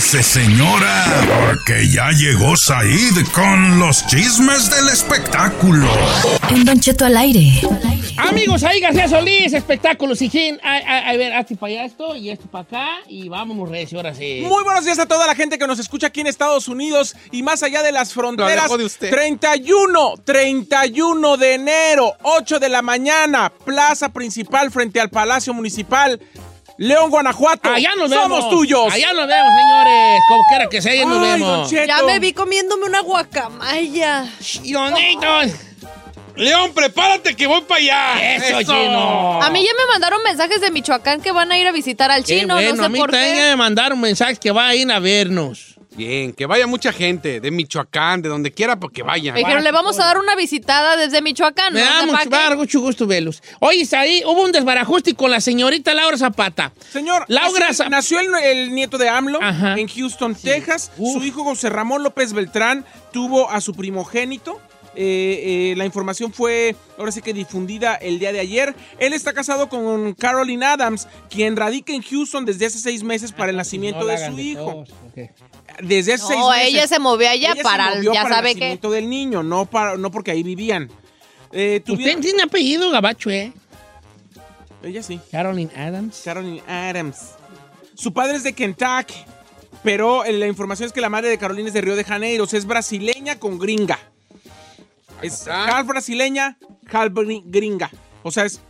Siéntese, 0.00 0.22
señora, 0.22 1.04
porque 1.46 1.86
ya 1.86 2.10
llegó 2.12 2.56
Said 2.56 3.26
con 3.34 3.78
los 3.78 4.06
chismes 4.06 4.70
del 4.70 4.88
espectáculo. 4.88 5.86
En 6.48 6.64
Don 6.64 6.80
Cheto 6.80 7.04
al 7.04 7.18
aire. 7.18 7.60
Amigos, 8.16 8.64
ahí 8.64 8.80
García 8.80 9.08
Solís, 9.08 9.52
espectáculos, 9.52 10.22
hijín. 10.22 10.58
A, 10.62 10.76
a, 10.76 11.10
a 11.10 11.16
ver, 11.16 11.34
hazte 11.34 11.54
para 11.54 11.72
allá 11.72 11.84
esto 11.84 12.16
y 12.16 12.30
esto 12.30 12.46
para 12.46 12.62
acá 12.62 12.88
y 13.08 13.28
vámonos 13.28 13.68
recio, 13.68 13.98
ahora 13.98 14.14
sí. 14.14 14.40
Muy 14.42 14.64
buenos 14.64 14.86
días 14.86 14.98
a 14.98 15.06
toda 15.06 15.26
la 15.26 15.34
gente 15.34 15.58
que 15.58 15.66
nos 15.66 15.78
escucha 15.78 16.06
aquí 16.06 16.22
en 16.22 16.28
Estados 16.28 16.68
Unidos 16.68 17.14
y 17.30 17.42
más 17.42 17.62
allá 17.62 17.82
de 17.82 17.92
las 17.92 18.14
fronteras. 18.14 18.74
de 18.76 18.84
usted. 18.84 19.10
31, 19.10 20.14
31 20.24 21.36
de 21.36 21.54
enero, 21.54 22.14
8 22.22 22.58
de 22.58 22.68
la 22.70 22.80
mañana, 22.80 23.52
plaza 23.66 24.08
principal 24.08 24.70
frente 24.70 24.98
al 24.98 25.10
Palacio 25.10 25.52
Municipal. 25.52 26.18
León, 26.80 27.10
Guanajuato. 27.10 27.68
Allá 27.70 27.90
nos 27.94 28.08
vemos. 28.08 28.24
Somos 28.38 28.50
tuyos. 28.50 28.90
Allá 28.90 29.12
nos 29.12 29.26
vemos, 29.26 29.52
señores. 29.54 30.20
Como 30.26 30.42
quiera 30.48 30.66
que 30.70 30.80
sea, 30.80 30.92
allá 30.92 31.04
nos 31.04 31.18
Ay, 31.22 31.30
vemos. 31.32 31.48
Don 31.58 31.68
Cheto. 31.68 31.86
Ya 31.86 32.02
me 32.04 32.18
vi 32.18 32.32
comiéndome 32.32 32.86
una 32.86 33.00
guacamaya. 33.00 34.24
Bonitos. 34.72 35.52
León, 36.36 36.72
prepárate 36.72 37.36
que 37.36 37.46
voy 37.46 37.60
para 37.68 37.80
allá. 37.80 38.34
Eso, 38.36 38.62
chino. 38.62 39.42
A 39.42 39.50
mí 39.50 39.62
ya 39.62 39.72
me 39.74 39.92
mandaron 39.92 40.22
mensajes 40.24 40.62
de 40.62 40.70
Michoacán 40.70 41.20
que 41.20 41.32
van 41.32 41.52
a 41.52 41.58
ir 41.58 41.66
a 41.66 41.72
visitar 41.72 42.10
al 42.10 42.24
Qué 42.24 42.40
chino, 42.40 42.54
bueno, 42.54 42.74
no 42.76 42.82
a 42.82 42.86
sé 42.86 42.88
mí 42.88 42.98
por 42.98 43.10
también 43.10 43.36
ya 43.36 43.42
qué. 43.42 43.48
me 43.50 43.56
mandaron 43.56 44.00
mensajes 44.00 44.38
que 44.38 44.50
vayan 44.50 44.90
a 44.90 45.00
vernos. 45.00 45.69
Bien, 46.00 46.32
que 46.32 46.46
vaya 46.46 46.66
mucha 46.66 46.92
gente 46.92 47.40
de 47.40 47.50
Michoacán, 47.50 48.22
de 48.22 48.28
donde 48.30 48.50
quiera, 48.52 48.80
porque 48.80 49.02
vayan. 49.02 49.34
Me 49.34 49.40
dijeron, 49.40 49.62
le 49.62 49.70
vamos 49.70 49.98
a 50.00 50.04
dar 50.06 50.18
una 50.18 50.34
visitada 50.34 50.96
desde 50.96 51.20
Michoacán. 51.20 51.74
Me 51.74 51.80
no 51.80 51.86
da 51.86 52.06
mucho, 52.06 52.30
dar 52.30 52.56
mucho 52.56 52.80
gusto 52.80 53.06
verlos. 53.06 53.42
Oye, 53.58 53.86
ahí 53.96 54.22
hubo 54.24 54.42
un 54.42 54.50
desbarajuste 54.52 55.14
con 55.14 55.30
la 55.30 55.40
señorita 55.40 55.92
Laura 55.94 56.16
Zapata. 56.16 56.72
Señor, 56.90 57.26
Laura 57.28 57.66
nació, 57.68 57.84
Zap- 57.84 57.90
nació 57.90 58.20
el, 58.20 58.34
el 58.44 58.74
nieto 58.74 58.96
de 58.96 59.08
AMLO 59.10 59.40
Ajá. 59.42 59.74
en 59.78 59.88
Houston, 59.88 60.34
Texas. 60.34 60.90
Uf. 60.96 61.18
Su 61.20 61.24
hijo 61.26 61.44
José 61.44 61.68
Ramón 61.68 62.02
López 62.02 62.32
Beltrán 62.32 62.84
tuvo 63.12 63.50
a 63.50 63.60
su 63.60 63.74
primogénito. 63.74 64.58
Eh, 64.96 65.70
eh, 65.72 65.74
la 65.76 65.84
información 65.84 66.32
fue 66.32 66.74
ahora 66.98 67.12
sí 67.12 67.22
que 67.22 67.32
difundida 67.32 67.94
el 67.94 68.18
día 68.18 68.32
de 68.32 68.40
ayer. 68.40 68.74
Él 68.98 69.12
está 69.12 69.32
casado 69.32 69.68
con 69.68 70.14
Caroline 70.14 70.64
Adams, 70.66 71.06
quien 71.28 71.56
radica 71.56 71.92
en 71.92 72.02
Houston 72.02 72.44
desde 72.44 72.66
hace 72.66 72.78
seis 72.78 73.02
meses 73.04 73.30
para 73.32 73.50
el 73.50 73.56
nacimiento 73.56 74.00
No 74.00 74.06
la 74.06 74.18
de 74.18 74.26
su 74.26 74.36
de 74.36 74.42
hijo. 74.42 74.84
Desde 75.80 76.14
hace 76.14 76.26
seis 76.26 76.38
No, 76.40 76.50
meses. 76.50 76.68
ella 76.68 76.86
se 76.88 76.98
movió 76.98 77.28
allá 77.30 77.52
Ella 77.52 77.54
se 77.56 77.62
para, 77.62 77.94
movió 77.94 78.12
ya 78.12 78.22
para 78.24 78.34
sabe 78.34 78.50
el 78.50 78.56
nacimiento 78.56 78.90
del 78.90 79.08
niño, 79.08 79.42
no, 79.44 79.64
para, 79.66 79.96
no 79.96 80.10
porque 80.10 80.32
ahí 80.32 80.42
vivían. 80.42 80.90
Eh, 81.52 81.76
Usted 81.78 81.84
tuvieron- 81.94 82.20
tiene 82.20 82.42
apellido 82.42 82.90
gabacho, 82.90 83.30
¿eh? 83.30 83.52
Ella 84.82 85.02
sí. 85.02 85.20
Caroline 85.30 85.70
Adams. 85.76 86.20
Caroline 86.24 86.62
Adams. 86.66 87.18
Su 87.94 88.12
padre 88.12 88.36
es 88.38 88.42
de 88.42 88.54
Kentucky, 88.54 89.14
pero 89.84 90.24
eh, 90.24 90.32
la 90.32 90.46
información 90.48 90.86
es 90.88 90.92
que 90.92 91.00
la 91.00 91.08
madre 91.10 91.28
de 91.28 91.38
Carolina 91.38 91.68
es 91.68 91.74
de 91.74 91.80
Río 91.80 91.96
de 91.96 92.04
Janeiro, 92.04 92.44
o 92.44 92.46
sea, 92.46 92.58
es 92.58 92.66
brasileña 92.66 93.38
con 93.38 93.58
gringa. 93.58 93.98
Es 95.22 95.46
half 95.48 95.86
brasileña, 95.86 96.56
half 96.90 97.12
gri- 97.12 97.42
gringa. 97.44 97.90
O 98.22 98.30
sea, 98.30 98.44
es 98.44 98.60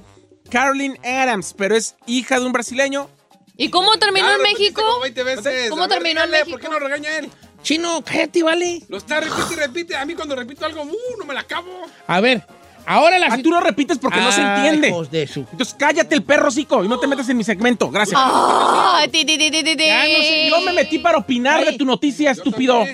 Caroline 0.51 0.99
Adams, 1.05 1.55
pero 1.57 1.77
es 1.77 1.95
hija 2.07 2.39
de 2.41 2.47
un 2.47 2.53
brasileño. 2.53 3.09
¿Y 3.57 3.69
cómo 3.71 3.97
terminó 3.99 4.27
Ya 4.29 4.37
en 4.37 4.43
México? 4.43 4.83
como 4.83 5.01
20 5.01 5.23
veces. 5.23 5.71
¿Cómo 5.71 5.83
ver, 5.83 5.91
terminó 5.91 6.23
en 6.25 6.31
México? 6.31 6.51
¿Por 6.53 6.61
qué 6.61 6.69
no 6.69 6.79
regaña 6.79 7.19
él? 7.19 7.31
Chino, 7.63 8.03
cállate, 8.05 8.43
vale. 8.43 8.83
Lo 8.89 8.97
está 8.97 9.21
repite 9.21 9.53
y 9.53 9.57
repite. 9.57 9.97
A 9.97 10.05
mí 10.07 10.15
cuando 10.15 10.35
repito 10.35 10.65
algo, 10.65 10.83
uh, 10.83 11.19
no 11.19 11.25
me 11.27 11.35
la 11.35 11.41
acabo. 11.41 11.69
A 12.07 12.21
ver, 12.21 12.43
ahora 12.87 13.19
la... 13.19 13.27
Ah, 13.27 13.39
tú 13.43 13.51
lo 13.51 13.61
repites 13.61 13.99
porque 13.99 14.19
no 14.19 14.33
se 14.33 14.41
Ay, 14.41 14.57
entiende. 14.69 14.89
hijos 14.89 15.11
de 15.11 15.27
su- 15.27 15.41
Entonces 15.41 15.75
cállate 15.79 16.15
el 16.15 16.23
perro, 16.23 16.51
cico, 16.51 16.83
y 16.83 16.89
no 16.89 16.99
te 16.99 17.07
metas 17.07 17.29
en 17.29 17.37
mi 17.37 17.45
segmento. 17.45 17.91
Gracias. 17.91 18.19
Ay, 18.23 19.09
ti, 19.09 19.27
ti, 19.27 19.37
ti, 19.37 19.51
ti, 19.51 19.63
ti, 19.63 19.77
ti. 19.77 19.85
Ya 19.85 20.05
no 20.05 20.19
sé, 20.25 20.49
Yo 20.49 20.61
me 20.63 20.73
metí 20.73 20.99
para 20.99 21.19
opinar 21.19 21.63
de 21.65 21.77
tu 21.77 21.85
noticia, 21.85 22.31
estúpido. 22.31 22.83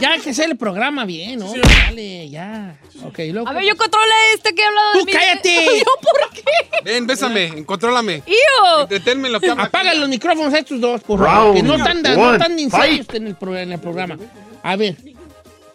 Ya 0.00 0.18
que 0.18 0.34
sea 0.34 0.46
el 0.46 0.56
programa 0.56 1.04
bien, 1.04 1.38
¿no? 1.40 1.52
Dale, 1.86 2.28
ya. 2.30 2.76
Ok, 3.04 3.18
luego... 3.30 3.48
A 3.48 3.52
ver, 3.52 3.64
yo 3.64 3.76
controlé 3.76 4.14
este 4.34 4.54
que 4.54 4.62
ha 4.64 4.68
hablado 4.68 4.92
¡Tú 4.92 4.98
de 5.00 5.04
mí. 5.04 5.12
cállate! 5.12 5.64
¿Yo 5.78 5.84
por 6.00 6.30
qué? 6.34 6.42
Ven, 6.84 7.06
bésame, 7.06 7.64
contrólame. 7.64 8.22
¡Iu! 8.26 8.80
Entretenme 8.82 9.28
en 9.28 9.32
lo 9.34 9.40
que. 9.40 9.50
Apaga 9.50 9.94
los 9.94 10.08
micrófonos 10.08 10.52
a 10.54 10.58
estos 10.58 10.80
dos, 10.80 11.02
por 11.02 11.20
favor. 11.24 11.54
Que 11.54 11.62
no 11.62 11.74
están, 11.76 12.02
no 12.02 12.32
están 12.34 12.56
ni 12.56 12.68
serios 12.70 13.06
en 13.12 13.26
el, 13.28 13.34
pro- 13.36 13.56
en 13.56 13.72
el 13.72 13.78
programa. 13.80 14.18
A 14.62 14.76
ver. 14.76 14.96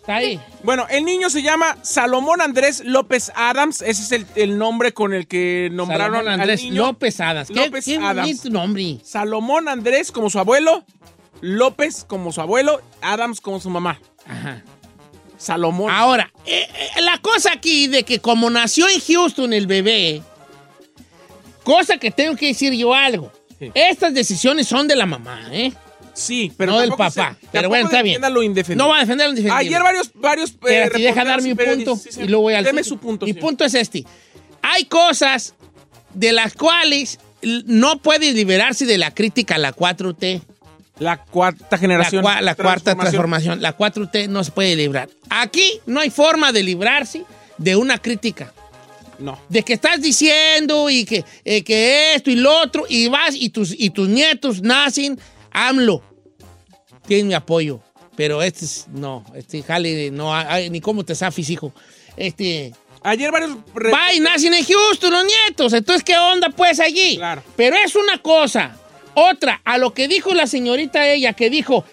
Está 0.01 0.15
ahí. 0.15 0.39
Bueno, 0.63 0.85
el 0.89 1.03
niño 1.03 1.29
se 1.29 1.41
llama 1.41 1.77
Salomón 1.81 2.39
Andrés 2.41 2.81
López 2.85 3.29
Adams. 3.35 3.81
Ese 3.81 4.01
es 4.03 4.11
el, 4.13 4.25
el 4.35 4.57
nombre 4.57 4.93
con 4.93 5.13
el 5.13 5.27
que 5.27 5.69
nombraron 5.71 6.15
Salomón 6.15 6.33
al 6.33 6.39
Andrés 6.41 6.63
niño. 6.63 6.85
López 6.87 7.19
Adams. 7.19 7.49
¿Qué, 7.49 7.55
López 7.65 7.85
qué 7.85 7.97
Adams. 7.97 8.45
nombre. 8.45 8.97
Salomón 9.03 9.67
Andrés 9.67 10.11
como 10.13 10.29
su 10.29 10.39
abuelo, 10.39 10.85
López 11.41 12.03
como 12.07 12.31
su 12.31 12.41
abuelo, 12.41 12.81
Adams 13.01 13.41
como 13.41 13.59
su 13.59 13.69
mamá. 13.69 13.99
Ajá. 14.25 14.63
Salomón. 15.37 15.91
Ahora, 15.91 16.31
eh, 16.45 16.67
eh, 16.97 17.01
la 17.01 17.19
cosa 17.19 17.51
aquí 17.53 17.87
de 17.87 18.03
que 18.03 18.19
como 18.19 18.49
nació 18.49 18.87
en 18.89 18.99
Houston 18.99 19.53
el 19.53 19.67
bebé, 19.67 20.23
cosa 21.63 21.97
que 21.97 22.11
tengo 22.11 22.35
que 22.35 22.47
decir 22.47 22.73
yo 22.73 22.93
algo. 22.93 23.31
Sí. 23.59 23.71
Estas 23.73 24.13
decisiones 24.13 24.67
son 24.67 24.87
de 24.87 24.95
la 24.95 25.05
mamá, 25.05 25.47
¿eh? 25.51 25.73
sí, 26.13 26.51
pero 26.57 26.73
no 26.73 26.79
del 26.79 26.91
papá. 26.91 27.37
se- 27.39 27.47
Pero 27.51 27.69
bueno, 27.69 27.85
está 27.85 28.01
bien. 28.01 28.21
lo. 28.21 28.75
No 28.75 28.89
va 28.89 28.97
a 28.97 28.99
defender 29.01 29.27
lo 29.27 29.31
indefendible. 29.31 29.59
Ayer 29.67 29.81
varios, 29.83 30.11
varios. 30.15 30.49
eh, 30.51 30.53
Espérate, 30.53 30.97
deja 30.99 31.23
reporteros 31.23 31.27
dar 31.27 31.39
y 31.39 31.43
mi 31.43 31.55
periodistas- 31.55 31.85
punto 32.03 32.11
sí, 32.11 32.19
y 32.21 32.27
luego 32.27 32.41
voy 32.43 32.53
al 32.55 32.63
Deme 32.63 32.83
su 32.83 32.97
punto. 32.97 33.25
Mi 33.25 33.33
señor. 33.33 33.45
punto 33.45 33.63
es 33.65 33.73
este. 33.75 34.05
Hay 34.61 34.85
cosas 34.85 35.53
de 36.13 36.31
las 36.33 36.53
cuales 36.53 37.19
no 37.43 37.99
puede 37.99 38.33
liberarse 38.33 38.85
de 38.87 38.97
la 38.97 39.13
crítica 39.13 39.55
a 39.55 39.59
la 39.59 39.71
4T. 39.73 40.41
La 40.99 41.17
cuarta 41.23 41.67
La, 41.71 41.77
generación. 41.77 42.23
cua- 42.23 42.41
la 42.41 42.55
cuarta 42.55 42.95
transformación. 42.95 43.61
La 43.61 43.77
4T 43.77 44.27
no 44.27 44.43
se 44.43 44.51
puede 44.51 44.75
librar. 44.75 45.09
Aquí 45.29 45.79
no 45.85 45.99
hay 45.99 46.09
forma 46.09 46.51
de 46.51 46.63
librarse 46.63 47.23
de 47.57 47.75
una 47.75 47.97
crítica. 47.99 48.51
No. 49.19 49.39
De 49.49 49.63
que 49.63 49.73
estás 49.73 50.01
diciendo 50.01 50.89
y 50.89 51.03
que, 51.05 51.23
eh, 51.43 51.63
que 51.63 52.13
esto 52.15 52.29
y 52.29 52.35
lo 52.35 52.55
otro, 52.59 52.85
y 52.87 53.07
vas 53.07 53.33
y 53.35 53.49
tus, 53.49 53.73
y 53.77 53.89
tus 53.89 54.07
nietos 54.09 54.61
nacen, 54.61 55.19
AMLO. 55.51 56.01
Tienen 57.07 57.27
mi 57.27 57.33
apoyo. 57.33 57.79
Pero 58.15 58.41
este 58.41 58.65
es, 58.65 58.87
no, 58.91 59.23
este 59.35 59.61
jale, 59.61 60.09
no, 60.11 60.33
ay, 60.35 60.69
ni 60.71 60.81
cómo 60.81 61.05
te 61.05 61.13
zafis, 61.15 61.49
hijo. 61.51 61.71
Este, 62.15 62.73
Ayer 63.03 63.31
varios. 63.31 63.51
va 63.75 64.11
y 64.13 64.19
nacen 64.19 64.53
en 64.55 64.65
Houston 64.65 65.11
los 65.13 65.23
nietos. 65.25 65.73
Entonces, 65.73 66.03
¿qué 66.03 66.17
onda 66.17 66.49
pues 66.49 66.79
allí? 66.79 67.17
Claro. 67.17 67.43
Pero 67.55 67.75
es 67.75 67.95
una 67.95 68.17
cosa. 68.21 68.75
Otra, 69.19 69.61
a 69.65 69.77
lo 69.79 69.93
que 69.93 70.07
dijo 70.07 70.33
la 70.35 70.45
señorita 70.45 71.07
ella, 71.07 71.33
que 71.33 71.49
dijo 71.49 71.83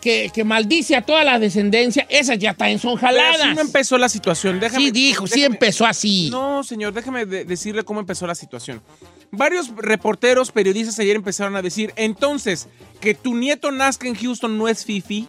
que, 0.00 0.30
que 0.34 0.42
maldice 0.44 0.96
a 0.96 1.02
toda 1.02 1.22
la 1.24 1.38
descendencia, 1.38 2.04
esas 2.08 2.38
ya 2.38 2.54
también 2.54 2.78
son 2.80 2.94
Pero 2.98 3.08
jaladas. 3.08 3.40
así 3.40 3.54
no 3.54 3.60
empezó 3.60 3.96
la 3.96 4.08
situación. 4.08 4.58
Déjame, 4.58 4.86
sí 4.86 4.90
dijo, 4.90 5.26
sí 5.26 5.40
déjame- 5.40 5.54
empezó 5.54 5.86
así. 5.86 6.28
No, 6.30 6.64
señor, 6.64 6.92
déjeme 6.92 7.26
de- 7.26 7.44
decirle 7.44 7.84
cómo 7.84 8.00
empezó 8.00 8.26
la 8.26 8.34
situación. 8.34 8.82
Varios 9.30 9.68
reporteros, 9.76 10.50
periodistas 10.50 10.98
ayer 10.98 11.14
empezaron 11.16 11.54
a 11.54 11.62
decir, 11.62 11.92
entonces, 11.96 12.66
que 13.00 13.14
tu 13.14 13.36
nieto 13.36 13.70
nazca 13.70 14.08
en 14.08 14.14
Houston 14.16 14.56
no 14.58 14.66
es 14.68 14.84
fifi. 14.84 15.28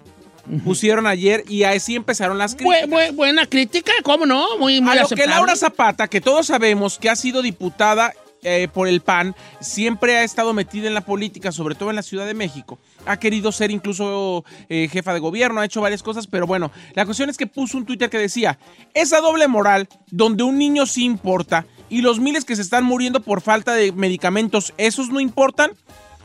Pusieron 0.64 1.06
ayer 1.06 1.44
y 1.48 1.62
así 1.64 1.96
empezaron 1.96 2.40
las 2.40 2.56
críticas. 2.56 2.90
Bu- 2.90 3.10
bu- 3.10 3.14
buena 3.16 3.46
crítica, 3.46 3.92
¿cómo 4.02 4.26
no? 4.26 4.58
Muy, 4.58 4.82
muy 4.82 4.98
a 4.98 5.02
lo 5.04 5.08
que. 5.08 5.28
Laura 5.28 5.56
Zapata, 5.56 6.08
que 6.08 6.22
todos 6.22 6.48
sabemos 6.48 6.98
que 6.98 7.08
ha 7.08 7.16
sido 7.16 7.44
diputada 7.44 8.16
eh, 8.44 8.68
por 8.74 8.88
el 8.88 9.02
PAN, 9.02 9.36
siempre 9.60 10.18
ha 10.18 10.24
estado 10.24 10.54
metida 10.54 10.88
en 10.88 10.94
la 10.94 11.02
política, 11.02 11.52
sobre 11.52 11.76
todo 11.76 11.90
en 11.90 11.96
la 11.96 12.04
Ciudad 12.04 12.26
de 12.26 12.34
México. 12.34 12.80
Ha 13.06 13.18
querido 13.18 13.52
ser 13.52 13.72
incluso 13.72 14.46
eh, 14.70 14.88
jefa 14.92 15.14
de 15.14 15.20
gobierno, 15.20 15.62
ha 15.62 15.66
hecho 15.66 15.82
varias 15.82 16.04
cosas, 16.04 16.28
pero 16.28 16.48
bueno, 16.48 16.72
la 16.94 17.06
cuestión 17.06 17.30
es 17.30 17.38
que 17.38 17.48
puso 17.48 17.78
un 17.78 17.86
Twitter 17.86 18.10
que 18.10 18.18
decía, 18.18 18.60
esa 18.94 19.22
doble 19.22 19.48
moral 19.48 19.88
donde 20.12 20.44
un 20.44 20.58
niño 20.58 20.86
sí 20.86 21.04
importa 21.04 21.66
y 21.90 22.02
los 22.02 22.20
miles 22.20 22.46
que 22.46 22.56
se 22.56 22.62
están 22.62 22.84
muriendo 22.84 23.20
por 23.22 23.42
falta 23.42 23.74
de 23.74 23.92
medicamentos, 23.92 24.74
esos 24.78 25.10
no 25.10 25.20
importan. 25.20 25.72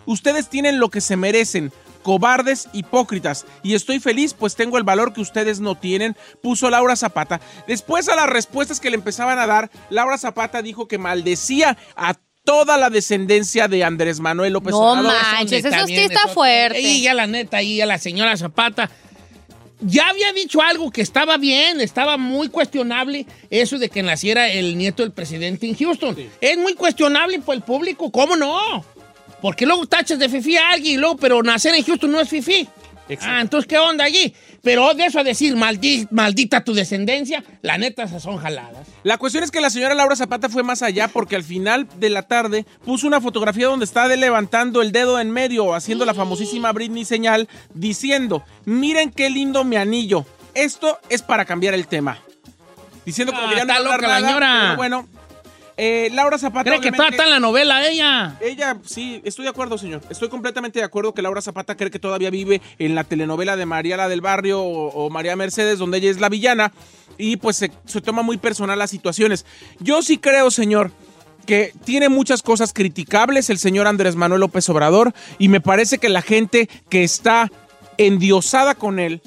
Ustedes 0.06 0.50
tienen 0.50 0.78
lo 0.78 0.90
que 0.90 1.00
se 1.00 1.16
merecen, 1.16 1.72
cobardes, 2.04 2.68
hipócritas. 2.72 3.44
Y 3.64 3.74
estoy 3.74 3.98
feliz, 3.98 4.34
pues 4.34 4.54
tengo 4.54 4.78
el 4.78 4.84
valor 4.84 5.12
que 5.12 5.20
ustedes 5.22 5.58
no 5.58 5.74
tienen, 5.74 6.16
puso 6.40 6.70
Laura 6.70 6.94
Zapata. 6.94 7.40
Después 7.66 8.08
a 8.08 8.14
las 8.14 8.28
respuestas 8.28 8.78
que 8.78 8.90
le 8.90 8.96
empezaban 8.96 9.40
a 9.40 9.46
dar, 9.48 9.70
Laura 9.90 10.18
Zapata 10.18 10.62
dijo 10.62 10.86
que 10.86 10.98
maldecía 10.98 11.76
a 11.96 12.14
toda 12.44 12.76
la 12.76 12.90
descendencia 12.90 13.68
de 13.68 13.82
Andrés 13.84 14.20
Manuel 14.20 14.52
López 14.52 14.72
No 14.72 14.92
Obrador. 14.92 15.12
manches, 15.32 15.64
eso 15.64 15.86
sí 15.86 15.96
está 15.96 16.20
eso- 16.26 16.34
fuerte. 16.34 16.78
Y 16.80 17.00
ya 17.00 17.14
la 17.14 17.26
neta, 17.26 17.56
ahí 17.56 17.80
a 17.80 17.86
la 17.86 17.98
señora 17.98 18.36
Zapata. 18.36 18.90
Ya 19.80 20.08
había 20.08 20.32
dicho 20.32 20.62
algo 20.62 20.90
que 20.90 21.02
estaba 21.02 21.36
bien, 21.36 21.80
estaba 21.80 22.16
muy 22.16 22.48
cuestionable 22.48 23.26
eso 23.50 23.78
de 23.78 23.88
que 23.90 24.02
naciera 24.02 24.48
el 24.50 24.78
nieto 24.78 25.02
del 25.02 25.12
presidente 25.12 25.66
en 25.66 25.76
Houston. 25.76 26.16
Es 26.40 26.56
muy 26.58 26.74
cuestionable 26.74 27.38
por 27.40 27.54
el 27.54 27.62
público, 27.62 28.10
¿cómo 28.10 28.36
no? 28.36 28.84
Porque 29.44 29.66
luego 29.66 29.84
tachas 29.84 30.18
de 30.18 30.30
fifi 30.30 30.56
a 30.56 30.70
alguien 30.70 30.94
y 30.94 30.96
luego, 30.96 31.18
pero 31.18 31.42
nacer 31.42 31.74
en 31.74 31.84
Houston 31.84 32.10
no 32.10 32.18
es 32.18 32.30
fifi. 32.30 32.66
Ah, 33.20 33.42
entonces, 33.42 33.68
¿qué 33.68 33.76
onda 33.76 34.02
allí? 34.06 34.32
Pero 34.62 34.94
de 34.94 35.04
eso 35.04 35.18
a 35.18 35.22
decir, 35.22 35.54
maldi- 35.54 36.08
maldita 36.10 36.64
tu 36.64 36.72
descendencia, 36.72 37.44
la 37.60 37.76
neta, 37.76 38.04
esas 38.04 38.22
son 38.22 38.38
jaladas. 38.38 38.88
La 39.02 39.18
cuestión 39.18 39.44
es 39.44 39.50
que 39.50 39.60
la 39.60 39.68
señora 39.68 39.94
Laura 39.94 40.16
Zapata 40.16 40.48
fue 40.48 40.62
más 40.62 40.80
allá 40.80 41.08
porque 41.08 41.36
al 41.36 41.44
final 41.44 41.86
de 41.98 42.08
la 42.08 42.22
tarde 42.22 42.64
puso 42.86 43.06
una 43.06 43.20
fotografía 43.20 43.66
donde 43.66 43.84
está 43.84 44.08
de 44.08 44.16
levantando 44.16 44.80
el 44.80 44.92
dedo 44.92 45.20
en 45.20 45.30
medio, 45.30 45.74
haciendo 45.74 46.06
la 46.06 46.14
famosísima 46.14 46.72
Britney 46.72 47.04
señal, 47.04 47.46
diciendo, 47.74 48.42
miren 48.64 49.10
qué 49.10 49.28
lindo 49.28 49.62
mi 49.64 49.76
anillo. 49.76 50.24
Esto 50.54 50.98
es 51.10 51.20
para 51.20 51.44
cambiar 51.44 51.74
el 51.74 51.86
tema. 51.86 52.16
Diciendo 53.04 53.34
como 53.34 53.48
Ah, 53.48 53.50
que 53.50 53.56
ya 53.56 53.64
no 53.66 53.72
está 53.74 53.84
loca 53.84 54.08
la 54.08 54.20
señora. 54.26 54.58
pero 54.62 54.76
bueno, 54.76 55.08
eh, 55.76 56.08
Laura 56.12 56.38
Zapata... 56.38 56.70
¿Cree 56.70 56.80
que 56.80 56.90
todavía 56.90 57.10
está 57.10 57.24
en 57.24 57.30
la 57.30 57.40
novela 57.40 57.86
ella? 57.86 58.36
ella, 58.40 58.78
sí, 58.84 59.20
estoy 59.24 59.44
de 59.44 59.50
acuerdo, 59.50 59.78
señor. 59.78 60.02
Estoy 60.10 60.28
completamente 60.28 60.78
de 60.78 60.84
acuerdo 60.84 61.14
que 61.14 61.22
Laura 61.22 61.42
Zapata 61.42 61.76
cree 61.76 61.90
que 61.90 61.98
todavía 61.98 62.30
vive 62.30 62.60
en 62.78 62.94
la 62.94 63.04
telenovela 63.04 63.56
de 63.56 63.66
María 63.66 63.96
la 63.96 64.08
del 64.08 64.20
Barrio 64.20 64.62
o, 64.62 64.88
o 64.88 65.10
María 65.10 65.36
Mercedes, 65.36 65.78
donde 65.78 65.98
ella 65.98 66.10
es 66.10 66.20
la 66.20 66.28
villana, 66.28 66.72
y 67.18 67.36
pues 67.36 67.56
se, 67.56 67.72
se 67.86 68.00
toma 68.00 68.22
muy 68.22 68.36
personal 68.36 68.78
las 68.78 68.90
situaciones. 68.90 69.46
Yo 69.80 70.02
sí 70.02 70.18
creo, 70.18 70.50
señor, 70.50 70.90
que 71.46 71.72
tiene 71.84 72.08
muchas 72.08 72.42
cosas 72.42 72.72
criticables 72.72 73.50
el 73.50 73.58
señor 73.58 73.86
Andrés 73.86 74.16
Manuel 74.16 74.40
López 74.40 74.68
Obrador, 74.68 75.12
y 75.38 75.48
me 75.48 75.60
parece 75.60 75.98
que 75.98 76.08
la 76.08 76.22
gente 76.22 76.68
que 76.88 77.04
está 77.04 77.50
endiosada 77.98 78.74
con 78.74 78.98
él, 78.98 79.22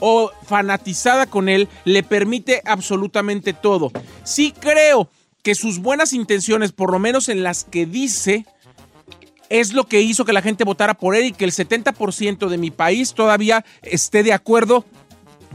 o 0.00 0.32
fanatizada 0.46 1.26
con 1.26 1.48
él 1.48 1.68
le 1.84 2.02
permite 2.02 2.62
absolutamente 2.64 3.52
todo. 3.52 3.92
Sí 4.24 4.54
creo 4.58 5.10
que 5.42 5.54
sus 5.54 5.78
buenas 5.78 6.12
intenciones, 6.12 6.72
por 6.72 6.92
lo 6.92 6.98
menos 6.98 7.28
en 7.28 7.42
las 7.42 7.64
que 7.64 7.86
dice, 7.86 8.46
es 9.48 9.72
lo 9.72 9.84
que 9.84 10.00
hizo 10.00 10.24
que 10.24 10.32
la 10.32 10.42
gente 10.42 10.64
votara 10.64 10.94
por 10.94 11.14
él 11.14 11.26
y 11.26 11.32
que 11.32 11.44
el 11.44 11.52
70% 11.52 12.48
de 12.48 12.58
mi 12.58 12.70
país 12.70 13.14
todavía 13.14 13.64
esté 13.82 14.22
de 14.22 14.32
acuerdo 14.32 14.84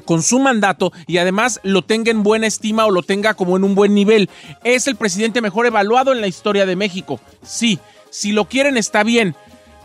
con 0.06 0.21
su 0.21 0.39
mandato 0.39 0.91
y 1.08 1.17
además 1.17 1.60
lo 1.63 1.82
tenga 1.82 2.12
en 2.12 2.24
buena 2.24 2.48
estima 2.48 2.86
o 2.86 2.91
lo 2.91 3.02
tenga 3.02 3.34
como 3.34 3.58
en 3.58 3.63
un 3.63 3.76
buen 3.76 3.95
nivel. 3.95 4.30
Es 4.63 4.88
el 4.88 4.95
presidente 4.95 5.41
mejor 5.41 5.65
evaluado 5.65 6.12
en 6.12 6.21
la 6.21 6.28
historia 6.28 6.65
de 6.65 6.76
México. 6.76 7.19
Sí, 7.43 7.80
si 8.10 8.32
lo 8.32 8.45
quieren 8.45 8.78
está 8.78 9.04
bien, 9.04 9.36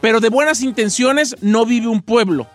pero 0.00 0.20
de 0.20 0.28
buenas 0.28 0.62
intenciones 0.62 1.36
no 1.40 1.64
vive 1.64 1.88
un 1.88 2.02
pueblo. 2.02 2.46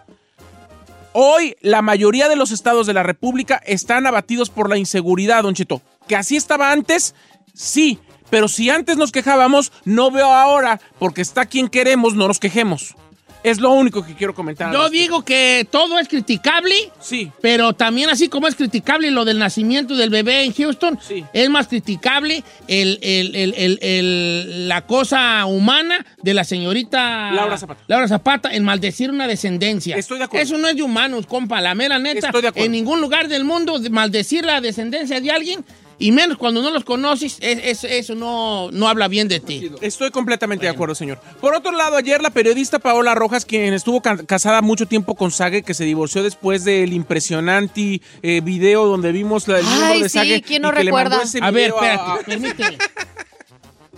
Hoy 1.14 1.56
la 1.62 1.82
mayoría 1.82 2.28
de 2.28 2.36
los 2.36 2.52
estados 2.52 2.88
de 2.88 2.94
la 2.94 3.04
República 3.04 3.62
están 3.66 4.06
abatidos 4.06 4.50
por 4.50 4.70
la 4.70 4.78
inseguridad, 4.78 5.44
Don 5.44 5.56
Cheto. 5.56 5.82
Que 6.10 6.16
así 6.16 6.36
estaba 6.36 6.72
antes, 6.72 7.16
sí, 7.56 7.98
pero 8.30 8.48
si 8.48 8.70
antes 8.70 8.98
nos 8.98 9.12
quejábamos, 9.12 9.72
no 9.86 10.12
veo 10.12 10.28
ahora, 10.32 10.80
porque 11.00 11.22
está 11.22 11.46
quien 11.46 11.68
queremos, 11.70 12.14
no 12.16 12.28
nos 12.28 12.40
quejemos. 12.40 12.96
Es 13.44 13.60
lo 13.60 13.70
único 13.70 14.04
que 14.04 14.16
quiero 14.16 14.34
comentar. 14.34 14.74
Yo 14.74 14.90
digo 14.90 15.24
que 15.24 15.68
todo 15.70 16.00
es 16.00 16.08
criticable. 16.08 16.74
Sí. 17.00 17.32
Pero 17.44 17.74
también 17.74 18.10
así 18.10 18.28
como 18.28 18.48
es 18.48 18.56
criticable 18.56 19.12
lo 19.12 19.24
del 19.24 19.38
nacimiento 19.38 19.96
del 19.96 20.10
bebé 20.10 20.46
en 20.46 20.52
Houston, 20.54 20.98
es 21.32 21.50
más 21.52 21.68
criticable 21.68 22.44
el, 22.68 22.98
el- 23.04 23.36
el- 23.36 24.68
la 24.68 24.88
cosa 24.88 25.46
humana 25.46 26.04
de 26.24 26.34
la 26.34 26.44
señorita 26.44 27.32
Laura 27.34 27.56
Zapata. 27.60 27.84
Laura 27.86 28.08
Zapata 28.08 28.50
en 28.52 28.64
maldecir 28.64 29.12
una 29.12 29.28
descendencia. 29.28 29.96
Estoy 29.96 30.18
de 30.18 30.24
acuerdo. 30.24 30.44
Eso 30.44 30.58
no 30.58 30.68
es 30.68 30.76
de 30.76 30.82
humanos, 30.82 31.28
compa. 31.28 31.62
La 31.62 31.76
mera 31.76 32.00
neta, 32.00 32.28
Estoy 32.28 32.42
de 32.42 32.48
acuerdo. 32.48 32.66
en 32.66 32.72
ningún 32.72 33.00
lugar 33.00 33.28
del 33.28 33.44
mundo 33.44 33.78
de 33.78 33.92
maldecir 33.92 34.44
la 34.44 34.60
descendencia 34.60 35.22
de 35.22 35.30
alguien, 35.30 35.64
y 35.98 36.12
menos 36.12 36.38
cuando 36.38 36.62
no 36.62 36.72
los 36.72 36.84
conoces, 36.84 37.38
es- 37.40 37.60
es- 37.64 37.84
eso 37.86 38.16
no, 38.16 38.70
no 38.72 38.88
habla 38.88 39.08
bien 39.08 39.28
de 39.28 39.40
ti. 39.40 39.72
Estoy 39.82 40.12
completamente 40.12 40.66
de 40.66 40.70
acuerdo, 40.72 40.94
señor. 40.96 41.20
Por 41.40 41.54
otro 41.56 41.72
lado, 41.72 41.96
ayer 41.96 42.22
la 42.22 42.30
periodista 42.32 42.80
Paola 42.80 43.16
Rojas, 43.16 43.46
quien 43.46 43.74
estuvo 43.74 44.02
ca- 44.02 44.26
casada 44.26 44.62
mucho 44.62 44.86
tiempo 44.88 45.16
con 45.16 45.32
Sage, 45.32 45.64
que 45.64 45.74
se 45.74 45.86
divorció 45.86 46.22
después 46.24 46.64
del 46.66 46.94
impresionante 46.94 48.02
eh, 48.22 48.42
video 48.44 48.86
donde 48.86 49.12
vimos 49.12 49.48
la, 49.48 49.60
el 49.60 49.66
Ay, 49.68 50.02
de 50.04 50.10
sí, 50.10 50.18
Sage. 50.20 50.42
¿quién 50.42 50.62
no 50.62 50.72
recuerda? 50.72 51.22
A 51.42 51.52
ver, 51.52 51.72
video 51.72 51.82
a- 51.82 51.86
espérate, 52.20 52.24
permíteme. 52.26 52.78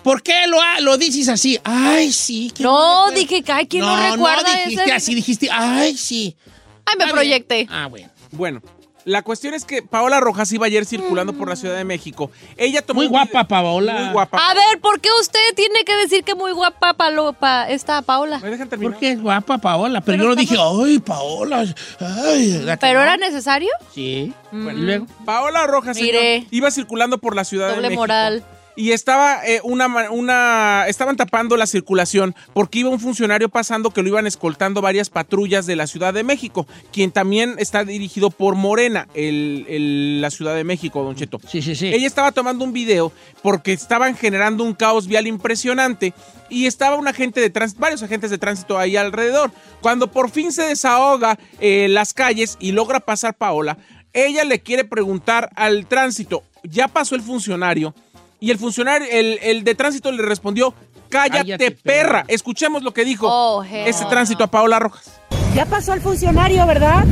¿Por 0.03 0.21
qué 0.23 0.47
lo, 0.47 0.57
lo 0.81 0.97
dices 0.97 1.27
así? 1.27 1.59
Ay, 1.63 2.13
sí. 2.13 2.51
¿quién 2.55 2.65
No, 2.67 3.07
recuerda? 3.07 3.19
dije 3.19 3.41
que, 3.43 3.51
ay, 3.51 3.67
¿quién 3.67 3.81
no, 3.83 3.97
no 3.97 4.11
recuerda 4.15 4.55
dijiste 4.63 4.83
ese? 4.83 4.93
así, 4.93 5.15
dijiste, 5.15 5.49
ay, 5.51 5.97
sí. 5.97 6.37
Ay, 6.85 6.95
me 6.97 7.03
bien. 7.05 7.13
proyecté. 7.15 7.67
Ah, 7.69 7.87
bueno. 7.87 8.09
Bueno, 8.31 8.61
la 9.07 9.21
cuestión 9.21 9.53
es 9.53 9.63
que 9.63 9.81
Paola 9.81 10.19
Rojas 10.19 10.51
iba 10.51 10.65
ayer 10.65 10.85
circulando 10.85 11.31
por 11.31 11.47
la 11.47 11.55
Ciudad 11.55 11.77
de 11.77 11.85
México. 11.85 12.29
Ella 12.57 12.81
tomó 12.81 12.99
Muy 12.99 13.07
guapa, 13.07 13.45
Paola. 13.47 13.93
Muy 13.93 14.11
guapa. 14.11 14.37
A 14.37 14.53
ver, 14.53 14.81
¿por 14.81 14.99
qué 14.99 15.07
usted 15.21 15.39
tiene 15.55 15.85
que 15.85 15.95
decir 15.95 16.25
que 16.25 16.35
muy 16.35 16.51
guapa 16.51 16.93
Palopa 16.93 17.69
esta 17.69 18.01
Paola? 18.01 18.39
¿Me 18.39 18.49
dejan 18.49 18.67
terminar? 18.67 18.91
¿Por 18.91 18.99
qué 18.99 19.11
es 19.11 19.21
guapa, 19.21 19.59
Paola? 19.59 20.01
Pero, 20.01 20.23
yo 20.23 20.29
no 20.29 20.35
dije, 20.35 20.57
ay, 20.59 20.99
Paola. 20.99 21.63
Ay, 22.01 22.61
¿la 22.65 22.75
que 22.75 22.81
¿Pero 22.81 23.01
era 23.01 23.15
necesario? 23.15 23.69
Sí. 23.95 24.33
Mm. 24.51 24.69
¿Y 24.69 24.73
luego? 24.73 25.07
Paola 25.23 25.65
Rojas 25.67 25.95
Mire. 25.95 26.45
iba 26.51 26.69
circulando 26.69 27.17
por 27.17 27.33
la 27.33 27.45
Ciudad 27.45 27.69
de 27.69 27.75
Doble 27.75 27.87
México. 27.87 28.01
moral. 28.01 28.43
Y 28.77 28.91
estaba 28.91 29.43
eh, 29.43 29.59
una, 29.63 29.87
una. 30.11 30.85
Estaban 30.87 31.17
tapando 31.17 31.57
la 31.57 31.65
circulación 31.65 32.35
porque 32.53 32.77
iba 32.79 32.89
un 32.91 32.99
funcionario 32.99 33.49
pasando 33.49 33.89
que 33.89 34.03
lo 34.03 34.09
iban 34.09 34.27
escoltando 34.27 34.81
varias 34.81 35.09
patrullas 35.09 35.65
de 35.65 35.75
la 35.75 35.87
Ciudad 35.87 36.13
de 36.13 36.23
México, 36.23 36.67
quien 36.93 37.11
también 37.11 37.55
está 37.57 37.83
dirigido 37.83 38.29
por 38.29 38.53
Morena, 38.53 39.07
el, 39.15 39.65
el- 39.67 40.21
la 40.21 40.29
Ciudad 40.29 40.53
de 40.55 40.63
México, 40.63 41.03
Don 41.03 41.15
Cheto. 41.15 41.39
Sí, 41.47 41.63
sí, 41.63 41.75
sí. 41.75 41.87
Ella 41.87 42.05
estaba 42.05 42.31
tomando 42.31 42.63
un 42.63 42.71
video 42.71 43.11
porque 43.41 43.73
estaban 43.73 44.15
generando 44.15 44.63
un 44.63 44.75
caos 44.75 45.07
vial 45.07 45.25
impresionante 45.25 46.13
y 46.49 46.67
estaba 46.67 46.97
un 46.97 47.07
agente 47.07 47.41
de 47.41 47.49
tránsito, 47.49 47.81
varios 47.81 48.03
agentes 48.03 48.29
de 48.29 48.37
tránsito 48.37 48.77
ahí 48.77 48.95
alrededor. 48.95 49.51
Cuando 49.81 50.11
por 50.11 50.29
fin 50.29 50.51
se 50.51 50.61
desahoga 50.61 51.39
eh, 51.59 51.87
las 51.89 52.13
calles 52.13 52.57
y 52.59 52.73
logra 52.73 52.99
pasar 52.99 53.33
Paola, 53.33 53.79
ella 54.13 54.43
le 54.43 54.61
quiere 54.61 54.85
preguntar 54.85 55.49
al 55.55 55.87
tránsito, 55.87 56.43
ya 56.63 56.87
pasó 56.87 57.15
el 57.15 57.21
funcionario 57.21 57.93
y 58.39 58.51
el 58.51 58.57
funcionario, 58.57 59.07
el, 59.11 59.39
el 59.41 59.63
de 59.63 59.75
tránsito 59.75 60.11
le 60.11 60.21
respondió, 60.23 60.73
cállate, 61.09 61.37
Cállate, 61.39 61.71
perra. 61.71 61.81
perra. 62.21 62.25
Escuchemos 62.27 62.83
lo 62.83 62.93
que 62.93 63.05
dijo 63.05 63.27
Oh, 63.29 63.63
ese 63.63 64.03
no. 64.03 64.09
tránsito 64.09 64.43
a 64.43 64.47
Paola 64.47 64.79
Rojas. 64.79 65.19
Ya 65.55 65.65
pasó 65.65 65.93
el 65.93 66.01
funcionario, 66.01 66.65
¿verdad? 66.67 67.03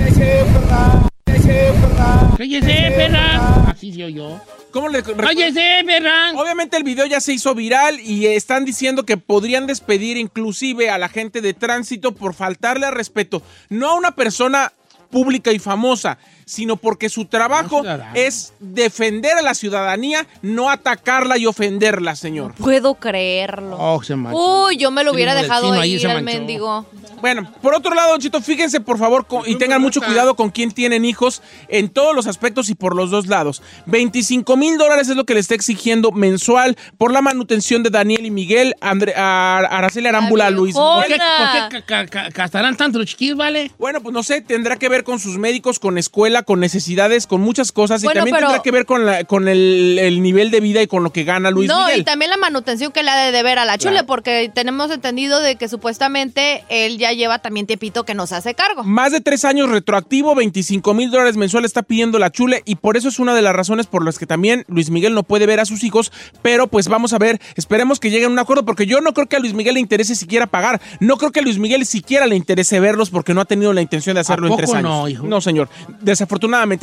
Cállese, 2.37 2.91
perra. 2.95 3.69
Así 3.71 3.93
soy 3.93 4.13
yo. 4.13 4.39
¿Cómo 4.71 4.89
le 4.89 5.01
Cállese, 5.03 5.83
perra. 5.85 6.33
Obviamente 6.35 6.75
el 6.75 6.83
video 6.83 7.05
ya 7.05 7.21
se 7.21 7.31
hizo 7.33 7.55
viral 7.55 7.99
y 7.99 8.27
están 8.27 8.65
diciendo 8.65 9.03
que 9.03 9.15
podrían 9.17 9.67
despedir 9.67 10.17
inclusive 10.17 10.89
a 10.89 10.97
la 10.97 11.07
gente 11.07 11.39
de 11.41 11.53
tránsito 11.53 12.13
por 12.13 12.33
faltarle 12.33 12.85
al 12.85 12.93
respeto, 12.93 13.41
no 13.69 13.89
a 13.91 13.93
una 13.95 14.11
persona 14.15 14.73
pública 15.09 15.51
y 15.53 15.59
famosa, 15.59 16.17
sino 16.45 16.77
porque 16.77 17.09
su 17.09 17.25
trabajo 17.25 17.83
es 18.13 18.53
defender 18.59 19.37
a 19.37 19.41
la 19.41 19.53
ciudadanía, 19.55 20.25
no 20.41 20.69
atacarla 20.69 21.37
y 21.37 21.45
ofenderla, 21.45 22.15
señor. 22.15 22.53
Puedo 22.55 22.95
creerlo. 22.95 23.75
Oh, 23.79 24.01
se 24.03 24.15
manchó. 24.15 24.65
Uy, 24.65 24.77
yo 24.77 24.91
me 24.91 25.03
lo 25.03 25.11
hubiera 25.11 25.33
dejado 25.35 25.73
ahí 25.73 25.95
ir 25.95 26.07
al 26.07 26.23
manchó. 26.23 26.39
mendigo. 26.39 26.85
Bueno, 27.21 27.51
por 27.61 27.73
otro 27.73 27.95
lado, 27.95 28.11
Don 28.11 28.19
Chito, 28.21 28.41
fíjense 28.41 28.79
por 28.81 28.99
favor 28.99 29.25
con- 29.25 29.49
y 29.49 29.55
tengan 29.57 29.81
mucho 29.81 30.01
cuidado 30.01 30.35
con 30.35 30.51
quién 30.51 30.71
tienen 30.71 31.05
hijos 31.05 31.41
en 31.69 31.89
todos 31.89 32.15
los 32.15 32.27
aspectos 32.27 32.69
y 32.69 32.75
por 32.75 32.95
los 32.95 33.09
dos 33.09 33.27
lados. 33.27 33.63
25 33.87 34.57
mil 34.57 34.77
dólares 34.77 35.09
es 35.09 35.15
lo 35.15 35.23
que 35.25 35.33
le 35.33 35.39
está 35.39 35.55
exigiendo 35.55 36.11
mensual 36.11 36.77
por 36.97 37.11
la 37.11 37.21
manutención 37.21 37.81
de 37.81 37.89
Daniel 37.89 38.25
y 38.25 38.31
Miguel, 38.31 38.75
Andre- 38.81 39.13
a 39.15 39.57
Araceli 39.59 40.07
Arámbula, 40.07 40.45
La 40.45 40.49
Luis. 40.51 40.75
¿Por 40.75 41.05
qué, 41.05 41.15
por 41.17 41.69
qué 41.69 41.83
ca- 41.85 41.85
ca- 41.85 42.05
ca- 42.07 42.29
gastarán 42.29 42.77
tanto 42.77 42.99
los 42.99 43.07
chiquillos, 43.07 43.37
vale? 43.37 43.71
Bueno, 43.79 44.01
pues 44.01 44.13
no 44.13 44.21
sé, 44.21 44.41
tendrá 44.41 44.75
que 44.77 44.89
ver 44.89 45.03
con 45.03 45.19
sus 45.19 45.37
médicos, 45.37 45.79
con 45.79 45.97
escuela, 45.97 46.34
con 46.43 46.59
necesidades, 46.59 47.27
con 47.27 47.41
muchas 47.41 47.71
cosas 47.71 48.03
y 48.03 48.07
también 48.07 48.35
pero- 48.35 48.47
tendrá 48.47 48.61
que 48.63 48.71
ver 48.71 48.85
con, 48.85 49.05
la- 49.05 49.23
con 49.23 49.47
el, 49.47 49.97
el 49.99 50.21
nivel 50.21 50.51
de 50.51 50.59
vida 50.59 50.81
y 50.81 50.87
con 50.87 51.03
lo 51.03 51.11
que 51.11 51.23
gana 51.23 51.51
Luis 51.51 51.67
no, 51.69 51.85
Miguel. 51.85 52.01
y 52.01 52.03
también 52.03 52.31
la 52.31 52.37
manutención 52.37 52.91
que 52.91 53.03
le 53.03 53.09
ha 53.11 53.17
de 53.25 53.31
deber 53.31 53.59
a 53.59 53.65
la 53.65 53.77
chule, 53.77 53.91
Claro. 53.93 54.07
porque 54.07 54.51
tenemos 54.53 54.91
entendido 54.91 55.39
de 55.39 55.55
que 55.55 55.67
supuestamente 55.67 56.63
él 56.69 56.97
ya 56.97 57.11
lleva 57.13 57.39
también 57.39 57.65
tiempito 57.67 58.03
que 58.03 58.13
nos 58.13 58.31
hace 58.31 58.53
cargo. 58.53 58.83
Más 58.83 59.11
de 59.11 59.21
tres 59.21 59.45
años 59.45 59.69
retroactivo, 59.69 60.35
25 60.35 60.93
mil 60.93 61.09
dólares 61.11 61.37
mensual 61.37 61.65
está 61.65 61.81
pidiendo 61.83 62.19
la 62.19 62.31
chule 62.31 62.61
y 62.65 62.75
por 62.75 62.97
eso 62.97 63.07
es 63.09 63.19
una 63.19 63.33
de 63.33 63.41
las 63.41 63.55
razones 63.55 63.87
por 63.87 64.03
las 64.03 64.19
que 64.19 64.25
también 64.25 64.65
Luis 64.67 64.89
Miguel 64.89 65.13
no 65.13 65.23
puede 65.23 65.45
ver 65.45 65.59
a 65.59 65.65
sus 65.65 65.83
hijos, 65.83 66.11
pero 66.41 66.67
pues 66.67 66.87
vamos 66.87 67.13
a 67.13 67.17
ver, 67.17 67.39
esperemos 67.55 67.99
que 67.99 68.09
lleguen 68.09 68.29
a 68.29 68.33
un 68.33 68.39
acuerdo 68.39 68.65
porque 68.65 68.85
yo 68.85 69.01
no 69.01 69.13
creo 69.13 69.27
que 69.27 69.35
a 69.35 69.39
Luis 69.39 69.53
Miguel 69.53 69.75
le 69.75 69.79
interese 69.79 70.15
siquiera 70.15 70.47
pagar, 70.47 70.81
no 70.99 71.17
creo 71.17 71.31
que 71.31 71.39
a 71.39 71.43
Luis 71.43 71.57
Miguel 71.59 71.85
siquiera 71.85 72.25
le 72.25 72.35
interese 72.35 72.79
verlos 72.79 73.09
porque 73.09 73.33
no 73.33 73.41
ha 73.41 73.45
tenido 73.45 73.73
la 73.73 73.81
intención 73.81 74.15
de 74.15 74.21
hacerlo 74.21 74.47
¿A 74.47 74.49
en 74.51 74.57
tres 74.57 74.73
años. 74.73 74.83
no, 74.83 75.07
hijo? 75.07 75.25
No, 75.25 75.41
señor, 75.41 75.69
desafortunadamente. 76.01 76.24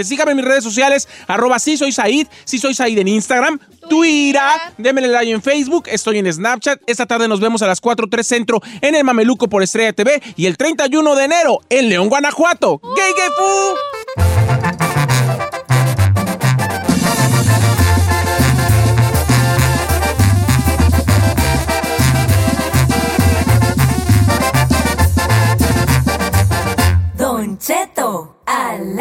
Sígame 0.05 0.33
en 0.33 0.37
mis 0.38 0.46
redes 0.46 0.64
sociales, 0.64 1.09
arroba 1.26 1.59
sí 1.59 1.76
soy 1.76 1.92
Said, 1.92 2.26
sí 2.44 2.59
soy 2.59 2.74
Said 2.74 2.98
en 2.98 3.09
Instagram, 3.09 3.59
Twitter, 3.88 4.40
démele 4.78 5.09
like 5.09 5.31
en 5.31 5.42
Facebook, 5.42 5.85
estoy 5.87 6.18
en 6.18 6.33
Snapchat, 6.33 6.81
esta 6.87 7.07
tarde 7.07 7.28
nos 7.28 7.40
vemos 7.40 7.62
a 7.62 7.66
las 7.66 7.83
4.3 7.83 8.22
Centro 8.22 8.61
en 8.81 8.94
el 8.94 9.05
Mameluco 9.05 9.48
por 9.48 9.62
Estrella 9.62 9.92
TV 9.92 10.22
y 10.37 10.46
el 10.46 10.57
31 10.57 11.14
de 11.14 11.24
enero 11.24 11.61
en 11.68 11.88
León, 11.88 12.09
Guanajuato. 12.09 12.81
¡Gay, 12.96 13.12
gay, 13.16 13.28
fu! 13.37 14.01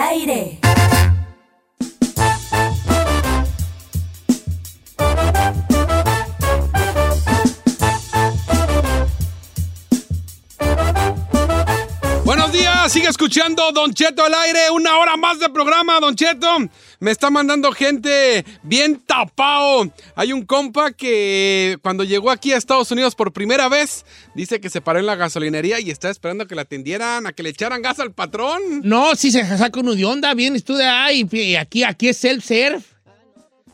Aire. 0.02 0.60
Buenos 12.24 12.52
días, 12.52 12.92
sigue 12.92 13.08
escuchando 13.08 13.72
Don 13.72 13.94
Cheto 13.94 14.24
al 14.24 14.34
aire, 14.34 14.72
una 14.72 14.98
hora 14.98 15.18
más 15.18 15.40
de 15.40 15.50
programa, 15.50 16.00
Don 16.00 16.16
Cheto. 16.16 16.48
Me 17.02 17.10
está 17.12 17.32
mandando 17.32 17.72
gente 17.72 18.46
bien 18.62 18.98
tapado. 19.00 19.92
Hay 20.16 20.32
un 20.34 20.46
compa 20.46 20.92
que 20.92 21.78
cuando 21.82 22.04
llegó 22.04 22.30
aquí 22.30 22.54
a 22.54 22.58
Estados 22.58 22.92
Unidos 22.92 23.16
por 23.16 23.34
primera 23.34 23.68
vez, 23.70 24.06
dice 24.36 24.62
que 24.62 24.70
se 24.70 24.82
paró 24.82 25.00
en 25.00 25.08
la 25.08 25.16
gasolinería 25.16 25.80
y 25.80 25.90
está 25.90 26.12
esperando 26.12 26.44
a 26.44 26.48
que 26.48 26.54
la 26.56 26.62
atendieran, 26.62 27.26
a 27.26 27.34
que 27.34 27.42
le 27.42 27.50
echaran 27.50 27.82
gas 27.82 28.00
al 28.00 28.14
patrón. 28.14 28.62
No, 28.84 29.16
si 29.16 29.32
se 29.32 29.44
saca 29.58 29.80
uno 29.80 29.96
de 29.96 30.06
onda, 30.06 30.34
vienes 30.36 30.64
tú 30.64 30.76
de 30.76 30.86
ahí, 30.86 31.28
y 31.32 31.56
aquí, 31.56 31.84
aquí 31.84 32.08
es 32.08 32.24
self-serve. 32.24 32.84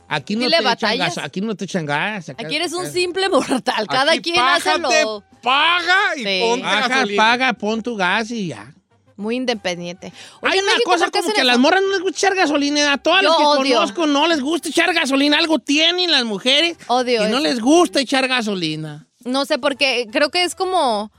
Aquí 0.10 0.38
no, 0.38 0.48
te 0.50 0.56
echan 0.58 0.98
gas, 0.98 1.18
aquí 1.18 1.42
no 1.42 1.54
te 1.54 1.66
echan 1.66 1.86
gas. 1.86 2.30
acá- 2.30 2.46
Aquí 2.46 2.56
eres 2.56 2.72
un 2.72 2.90
simple 2.90 3.28
mortal. 3.28 3.86
Cada 3.90 4.14
Aquí 4.14 4.22
quien 4.32 4.40
hace 4.40 4.80
lo 4.80 5.22
paga 5.44 6.16
y 6.16 6.24
Sí. 6.24 6.40
ponte 6.42 6.64
Paga, 6.64 6.88
gasolina. 6.88 7.24
paga, 7.24 7.54
pon 7.54 7.82
tu 7.84 7.98
gas 7.98 8.32
y 8.32 8.48
ya. 8.48 8.74
Muy 9.18 9.36
independiente. 9.36 10.14
Oye, 10.42 10.54
Hay 10.54 10.60
una 10.60 10.72
México, 10.74 10.92
cosa 10.92 11.06
¿por 11.06 11.12
qué 11.14 11.20
como 11.22 11.34
que 11.34 11.42
a 11.42 11.44
las 11.44 11.60
morras 11.60 11.82
no 11.82 11.90
les 11.92 12.02
gusta 12.02 12.18
echar 12.18 12.36
gasolina. 12.36 12.94
A 12.94 12.98
todas 12.98 13.22
Yo 13.24 13.30
las 13.30 13.38
que 13.38 13.44
odio. 13.44 13.76
conozco 13.78 14.08
no 14.08 14.28
les 14.28 14.42
gusta 14.42 14.70
echar 14.70 14.94
gasolina. 14.94 15.38
Algo 15.38 15.60
tienen 15.60 16.12
las 16.12 16.24
mujeres 16.24 16.78
Odio 16.88 17.26
y 17.28 17.32
no 17.32 17.38
eso. 17.38 17.48
les 17.48 17.60
gusta 17.60 18.00
echar 18.00 18.28
gasolina. 18.28 19.08
No 19.26 19.44
sé, 19.46 19.58
porque 19.60 20.08
creo 20.12 20.30
que 20.30 20.44
es 20.44 20.56
como... 20.56 21.12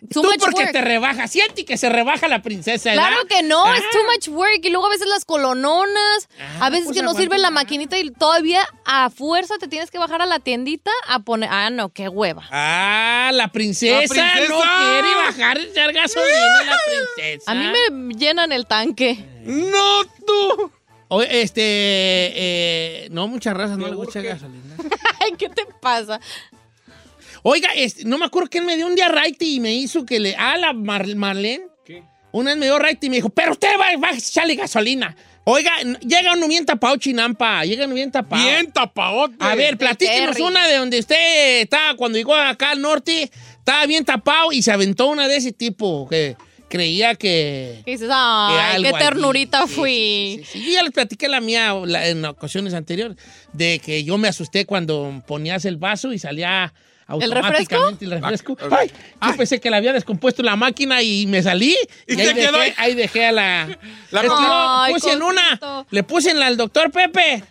Too 0.00 0.22
Tú 0.22 0.28
much 0.28 0.40
porque 0.40 0.62
work. 0.62 0.72
te 0.72 0.80
rebajas. 0.80 1.30
Siente 1.30 1.64
que 1.64 1.76
se 1.76 1.88
rebaja 1.88 2.26
la 2.28 2.42
princesa. 2.42 2.90
¿verdad? 2.90 3.08
Claro 3.08 3.26
que 3.28 3.42
no, 3.42 3.72
es 3.74 3.80
Ah. 3.82 3.86
too 3.92 4.02
much 4.04 4.28
work. 4.36 4.60
Y 4.64 4.70
luego 4.70 4.86
a 4.86 4.90
veces 4.90 5.06
las 5.06 5.24
colononas, 5.24 6.28
a 6.60 6.70
veces 6.70 6.86
pues 6.86 6.96
que 6.96 7.02
no 7.02 7.14
sirve 7.14 7.38
la 7.38 7.50
maquinita 7.50 7.98
y 7.98 8.10
todavía 8.10 8.66
a 8.84 9.10
fuerza 9.10 9.58
te 9.58 9.68
tienes 9.68 9.90
que 9.90 9.98
bajar 9.98 10.22
a 10.22 10.26
la 10.26 10.38
tiendita 10.40 10.90
a 11.06 11.20
poner... 11.20 11.48
Ah, 11.52 11.70
no, 11.70 11.90
qué 11.90 12.08
hueva. 12.08 12.48
Ah, 12.50 13.30
la 13.34 13.48
princesa, 13.48 14.00
¡La 14.00 14.08
princesa! 14.08 14.48
no 14.48 14.60
quiere 14.60 15.14
bajar 15.16 15.58
y 15.58 15.62
echar 15.64 15.92
gasolina, 15.92 16.64
la 16.66 16.76
princesa. 17.16 17.50
A 17.50 17.54
mí 17.54 17.66
me 17.90 18.14
llenan 18.14 18.52
el 18.52 18.66
tanque. 18.66 19.24
No, 19.44 20.04
tú. 20.26 20.72
Oye, 21.08 21.42
este, 21.42 21.60
eh, 21.64 23.08
no, 23.10 23.26
muchas 23.28 23.56
razas 23.56 23.76
no 23.76 23.86
les 23.86 23.96
gusta 23.96 24.20
echar 24.20 24.32
gasolina. 24.34 24.76
Ay, 25.20 25.32
¿qué 25.36 25.48
te 25.48 25.66
pasa? 25.80 26.20
Oiga, 27.42 27.70
este, 27.74 28.04
no 28.04 28.18
me 28.18 28.26
acuerdo 28.26 28.48
quién 28.50 28.66
me 28.66 28.76
dio 28.76 28.86
un 28.86 28.94
día 28.94 29.08
right 29.08 29.40
y 29.42 29.60
me 29.60 29.72
hizo 29.74 30.04
que 30.04 30.20
le. 30.20 30.34
Ah, 30.36 30.56
la 30.56 30.72
Mar- 30.72 31.14
Marlene. 31.16 31.64
¿Qué? 31.84 32.02
Una 32.32 32.50
vez 32.50 32.58
me 32.58 32.66
dio 32.66 32.78
right 32.78 33.02
y 33.02 33.10
me 33.10 33.16
dijo, 33.16 33.30
pero 33.30 33.52
usted 33.52 33.68
va, 33.80 33.96
va 33.98 34.08
a 34.08 34.14
echarle 34.16 34.54
gasolina. 34.54 35.16
Oiga, 35.44 35.72
llega 36.06 36.34
uno 36.34 36.46
bien 36.46 36.66
tapado, 36.66 36.96
chinampa. 36.96 37.64
Llega 37.64 37.86
uno 37.86 37.94
bien 37.94 38.10
tapado. 38.12 38.44
Bien 38.44 38.70
tapaote. 38.70 39.34
A 39.40 39.54
ver, 39.54 39.78
platíquenos 39.78 40.38
una 40.38 40.68
de 40.68 40.76
donde 40.76 40.98
usted 40.98 41.62
estaba 41.62 41.94
cuando 41.96 42.18
llegó 42.18 42.34
acá 42.34 42.72
al 42.72 42.80
norte. 42.82 43.30
Estaba 43.58 43.86
bien 43.86 44.04
tapado 44.04 44.52
y 44.52 44.62
se 44.62 44.70
aventó 44.70 45.06
una 45.08 45.26
de 45.28 45.36
ese 45.36 45.52
tipo 45.52 46.06
que 46.08 46.36
creía 46.68 47.14
que. 47.16 47.82
Dices, 47.86 48.06
que 48.06 48.12
ay, 48.14 48.76
algo 48.76 48.90
qué 48.90 48.96
allí". 48.96 49.04
ternurita 49.06 49.66
fui. 49.66 50.36
sí, 50.40 50.44
sí, 50.44 50.58
sí. 50.60 50.66
Yo 50.66 50.72
ya 50.74 50.82
les 50.82 50.92
platiqué 50.92 51.26
la 51.26 51.40
mía 51.40 51.72
la- 51.84 52.06
en 52.06 52.24
ocasiones 52.26 52.74
anteriores, 52.74 53.16
de 53.54 53.80
que 53.84 54.04
yo 54.04 54.18
me 54.18 54.28
asusté 54.28 54.66
cuando 54.66 55.22
ponías 55.26 55.64
el 55.64 55.78
vaso 55.78 56.12
y 56.12 56.18
salía 56.18 56.72
automáticamente 57.10 58.04
el 58.04 58.10
refresco. 58.12 58.56
Ah, 58.70 58.78
Ay, 58.80 58.90
yo 59.30 59.36
pensé 59.36 59.60
que 59.60 59.70
le 59.70 59.76
había 59.76 59.92
descompuesto 59.92 60.42
la 60.42 60.56
máquina 60.56 61.02
y 61.02 61.26
me 61.26 61.42
salí. 61.42 61.76
Y 62.06 62.14
Y, 62.14 62.20
ahí, 62.20 62.34
quedó 62.34 62.52
dejé, 62.58 62.60
ahí. 62.60 62.74
ahí 62.76 62.94
dejé 62.94 63.26
a 63.26 63.32
la... 63.32 63.78
La 64.10 64.20
Es 64.20 64.22
que 64.22 64.28
yo 64.28 64.80
Ay, 64.82 64.92
puse 64.94 65.12
en 65.12 65.22
una, 65.22 65.86
le 65.90 66.02
puse 66.02 66.30
en 66.30 66.38
la 66.40 66.46
al 66.46 66.56
doctor 66.56 66.90
Pepe. 66.90 67.44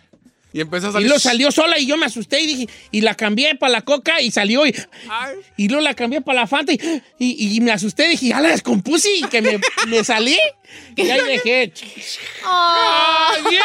Y 0.52 0.60
empezó 0.60 0.88
a 0.88 0.90
Y 0.90 0.92
salir. 0.94 1.06
luego 1.08 1.20
salió 1.20 1.52
sola 1.52 1.78
y 1.78 1.86
yo 1.86 1.96
me 1.96 2.06
asusté 2.06 2.40
y 2.40 2.46
dije, 2.48 2.68
y 2.90 3.02
la 3.02 3.14
cambié 3.14 3.54
para 3.54 3.70
la 3.70 3.82
coca 3.82 4.20
y 4.20 4.32
salió 4.32 4.66
y, 4.66 4.74
Ay. 5.08 5.36
y 5.56 5.68
luego 5.68 5.80
la 5.84 5.94
cambié 5.94 6.22
para 6.22 6.40
la 6.40 6.46
Fanta 6.48 6.72
y, 6.72 6.80
y- 7.20 7.54
y 7.56 7.60
me 7.60 7.70
asusté 7.70 8.08
dije, 8.08 8.26
ya 8.30 8.40
la 8.40 8.48
descompuse 8.48 9.08
y 9.16 9.22
que 9.28 9.42
me, 9.42 9.60
me 9.86 10.02
salí 10.02 10.36
y 10.96 11.10
ahí 11.10 11.20
dejé. 11.22 11.72
Ay, 12.44 13.36
¡Ay, 13.36 13.42
bien 13.50 13.62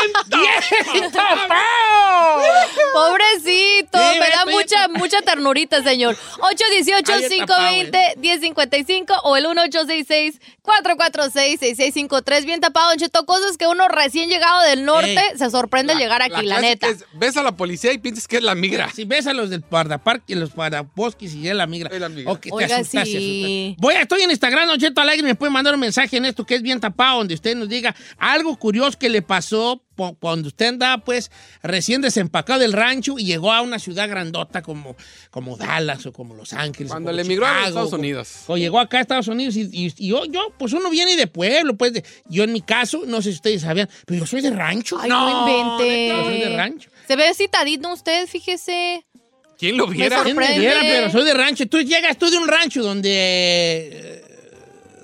pobrecito, 2.94 3.98
Sí, 3.98 4.20
me 4.20 4.30
da 4.30 4.46
mucha, 4.46 4.88
mucha 4.90 5.22
ternurita, 5.22 5.82
señor. 5.84 6.16
818-520-1055 6.40 9.20
o 9.24 9.36
el 9.38 9.46
1866-446-6653. 9.46 12.46
Bien 12.46 12.60
tapado, 12.62 12.90
Don 12.90 12.98
Cheto. 12.98 13.26
Cosas 13.26 13.58
que 13.58 13.66
uno 13.68 13.88
recién 13.88 14.30
llegado 14.30 14.62
del 14.64 14.84
norte 14.86 15.14
Ey. 15.14 15.38
se 15.38 15.50
sorprende 15.50 15.94
al 15.94 16.00
llegar 16.00 16.22
aquí, 16.22 16.46
la, 16.46 16.60
neta. 16.62 16.88
es, 16.88 17.06
ves 17.14 17.38
a 17.38 17.44
la 17.44 17.54
policía 17.54 17.94
y 17.94 17.98
piensas 17.98 18.28
que 18.28 18.38
es 18.38 18.44
la 18.44 18.56
migra. 18.56 18.90
Si 18.94 19.06
ves 19.06 19.28
a 19.28 19.34
los 19.34 19.50
del 19.50 19.62
guardaparque 19.62 20.34
y 20.34 20.36
los 20.36 20.54
guardabosques 20.54 21.34
y 21.34 21.42
ya 21.42 21.54
la 21.54 21.68
migra. 21.68 21.90
Es 21.94 22.00
la 22.00 22.10
migra. 22.10 22.32
Ok, 22.32 22.42
te 22.42 22.50
Oiga, 22.52 22.76
asustas, 22.78 23.04
te 23.04 23.10
sí. 23.10 23.66
asustas. 23.74 23.82
Voy, 23.82 23.96
estoy 23.96 24.22
en 24.22 24.32
Instagram, 24.32 24.68
Don 24.68 24.80
Cheto 24.80 25.02
Alegre, 25.02 25.24
me 25.24 25.36
puede 25.36 25.52
mandar 25.52 25.74
un 25.74 25.80
mensaje 25.80 26.18
en 26.18 26.26
esto 26.26 26.46
que 26.46 26.56
es 26.56 26.62
bien 26.62 26.80
tapado, 26.80 26.95
donde 26.98 27.34
usted 27.34 27.56
nos 27.56 27.70
diga 27.70 27.96
algo 28.18 28.58
curioso 28.58 28.98
que 28.98 29.10
le 29.10 29.22
pasó 29.22 29.82
cuando 30.20 30.50
usted 30.50 30.66
andaba, 30.68 31.04
pues, 31.04 31.32
recién 31.64 32.02
desempacado 32.02 32.60
del 32.60 32.74
rancho 32.74 33.16
y 33.18 33.24
llegó 33.26 33.54
a 33.54 33.62
una 33.62 33.80
ciudad 33.80 34.10
grandota 34.10 34.62
como, 34.62 34.96
como 35.30 35.56
Dallas 35.56 36.06
o 36.06 36.12
como 36.12 36.34
Los 36.36 36.52
Ángeles. 36.54 36.92
Cuando 36.92 37.12
le 37.14 37.22
emigró 37.22 37.46
a 37.46 37.68
Estados 37.68 37.94
Unidos. 37.94 38.44
O 38.48 38.58
llegó 38.58 38.80
acá 38.80 38.98
a 38.98 39.02
Estados 39.02 39.28
Unidos 39.30 39.56
y, 39.56 39.62
y- 39.72 39.94
y 39.98 40.08
yo, 40.10 40.26
yo, 40.26 40.54
pues 40.58 40.74
uno 40.74 40.90
viene 40.90 41.16
de 41.16 41.28
pueblo, 41.28 41.76
pues, 41.78 41.94
de- 41.94 42.04
yo 42.28 42.44
en 42.44 42.52
mi 42.52 42.62
caso, 42.62 43.04
no 43.06 43.22
sé 43.22 43.30
si 43.32 43.36
ustedes 43.36 43.62
sabían, 43.62 43.90
pero 44.06 44.20
yo 44.20 44.26
soy 44.26 44.42
de 44.42 44.50
rancho. 44.52 44.98
Ay, 45.00 45.10
no, 45.10 45.30
invente. 45.48 46.08
Yo 46.10 46.24
soy 46.26 46.40
de 46.40 46.58
rancho. 46.58 46.90
Se 47.08 47.16
ve 47.16 47.34
citadito 47.34 47.94
usted, 47.94 48.28
fíjese. 48.28 49.06
¿Quién 49.58 49.78
lo 49.78 49.88
viera? 49.88 50.24
¿Quién 50.24 50.36
sorprende. 50.36 50.60
viera? 50.60 50.80
pero 50.82 51.10
soy 51.10 51.24
de 51.24 51.34
rancho. 51.34 51.66
Tú 51.68 51.80
llegas 51.80 52.18
tú 52.18 52.30
de 52.30 52.38
un 52.38 52.48
rancho 52.50 52.84
donde, 52.84 53.10
eh, 53.94 54.25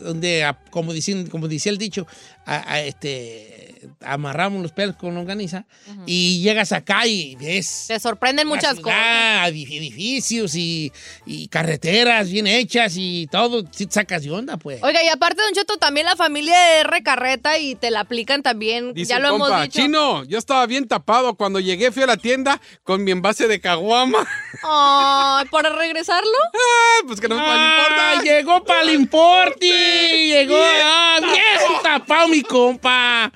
donde 0.01 0.45
como, 0.69 0.93
dicen, 0.93 1.27
como 1.27 1.47
decía 1.47 1.71
el 1.71 1.77
dicho, 1.77 2.05
a- 2.45 2.73
a 2.73 2.81
este, 2.81 3.89
amarramos 4.03 4.61
los 4.61 4.71
pelos 4.71 4.95
con 4.95 5.13
longaniza 5.15 5.65
y 6.05 6.41
llegas 6.41 6.71
acá 6.71 7.05
y 7.07 7.35
ves 7.35 7.67
Se 7.67 7.99
sorprenden 7.99 8.47
muchas 8.47 8.79
cosas. 8.79 8.83
ciudad, 8.83 9.49
edif- 9.49 9.77
edificios 9.77 10.55
y, 10.55 10.91
y 11.25 11.47
carreteras 11.47 12.29
bien 12.29 12.47
hechas 12.47 12.93
y 12.97 13.27
todo. 13.31 13.63
Sí 13.71 13.85
te 13.85 13.93
sacas 13.93 14.23
de 14.23 14.31
onda, 14.31 14.57
pues. 14.57 14.81
Oiga, 14.83 15.03
y 15.03 15.07
aparte, 15.07 15.41
Don 15.41 15.53
Cheto, 15.53 15.77
también 15.77 16.05
la 16.05 16.15
familia 16.15 16.79
es 16.79 16.85
recarreta 16.85 17.57
y 17.57 17.75
te 17.75 17.91
la 17.91 18.01
aplican 18.01 18.41
también. 18.43 18.93
Dice 18.93 19.09
ya 19.09 19.19
lo 19.19 19.29
compa, 19.31 19.47
hemos 19.47 19.61
dicho. 19.63 19.81
Chino, 19.81 20.23
yo 20.25 20.37
estaba 20.37 20.65
bien 20.65 20.87
tapado. 20.87 21.35
Cuando 21.35 21.59
llegué 21.59 21.91
fui 21.91 22.03
a 22.03 22.07
la 22.07 22.17
tienda 22.17 22.59
con 22.83 23.03
mi 23.03 23.11
envase 23.11 23.47
de 23.47 23.59
caguama. 23.61 24.27
Ay, 24.63 25.45
¿para 25.49 25.69
regresarlo? 25.69 26.29
Ah, 26.53 27.03
pues 27.07 27.19
que 27.21 27.27
no 27.27 27.35
me 27.35 27.41
Ah, 27.43 28.13
importa. 28.15 28.23
llegó 28.23 28.63
para 28.63 28.81
el 28.81 28.89
importe. 28.91 30.27
Llegó. 30.27 30.57
Ah, 30.59 31.19
bien 31.21 31.81
tapado, 31.83 32.27
mi 32.27 32.41
compa. 32.41 33.31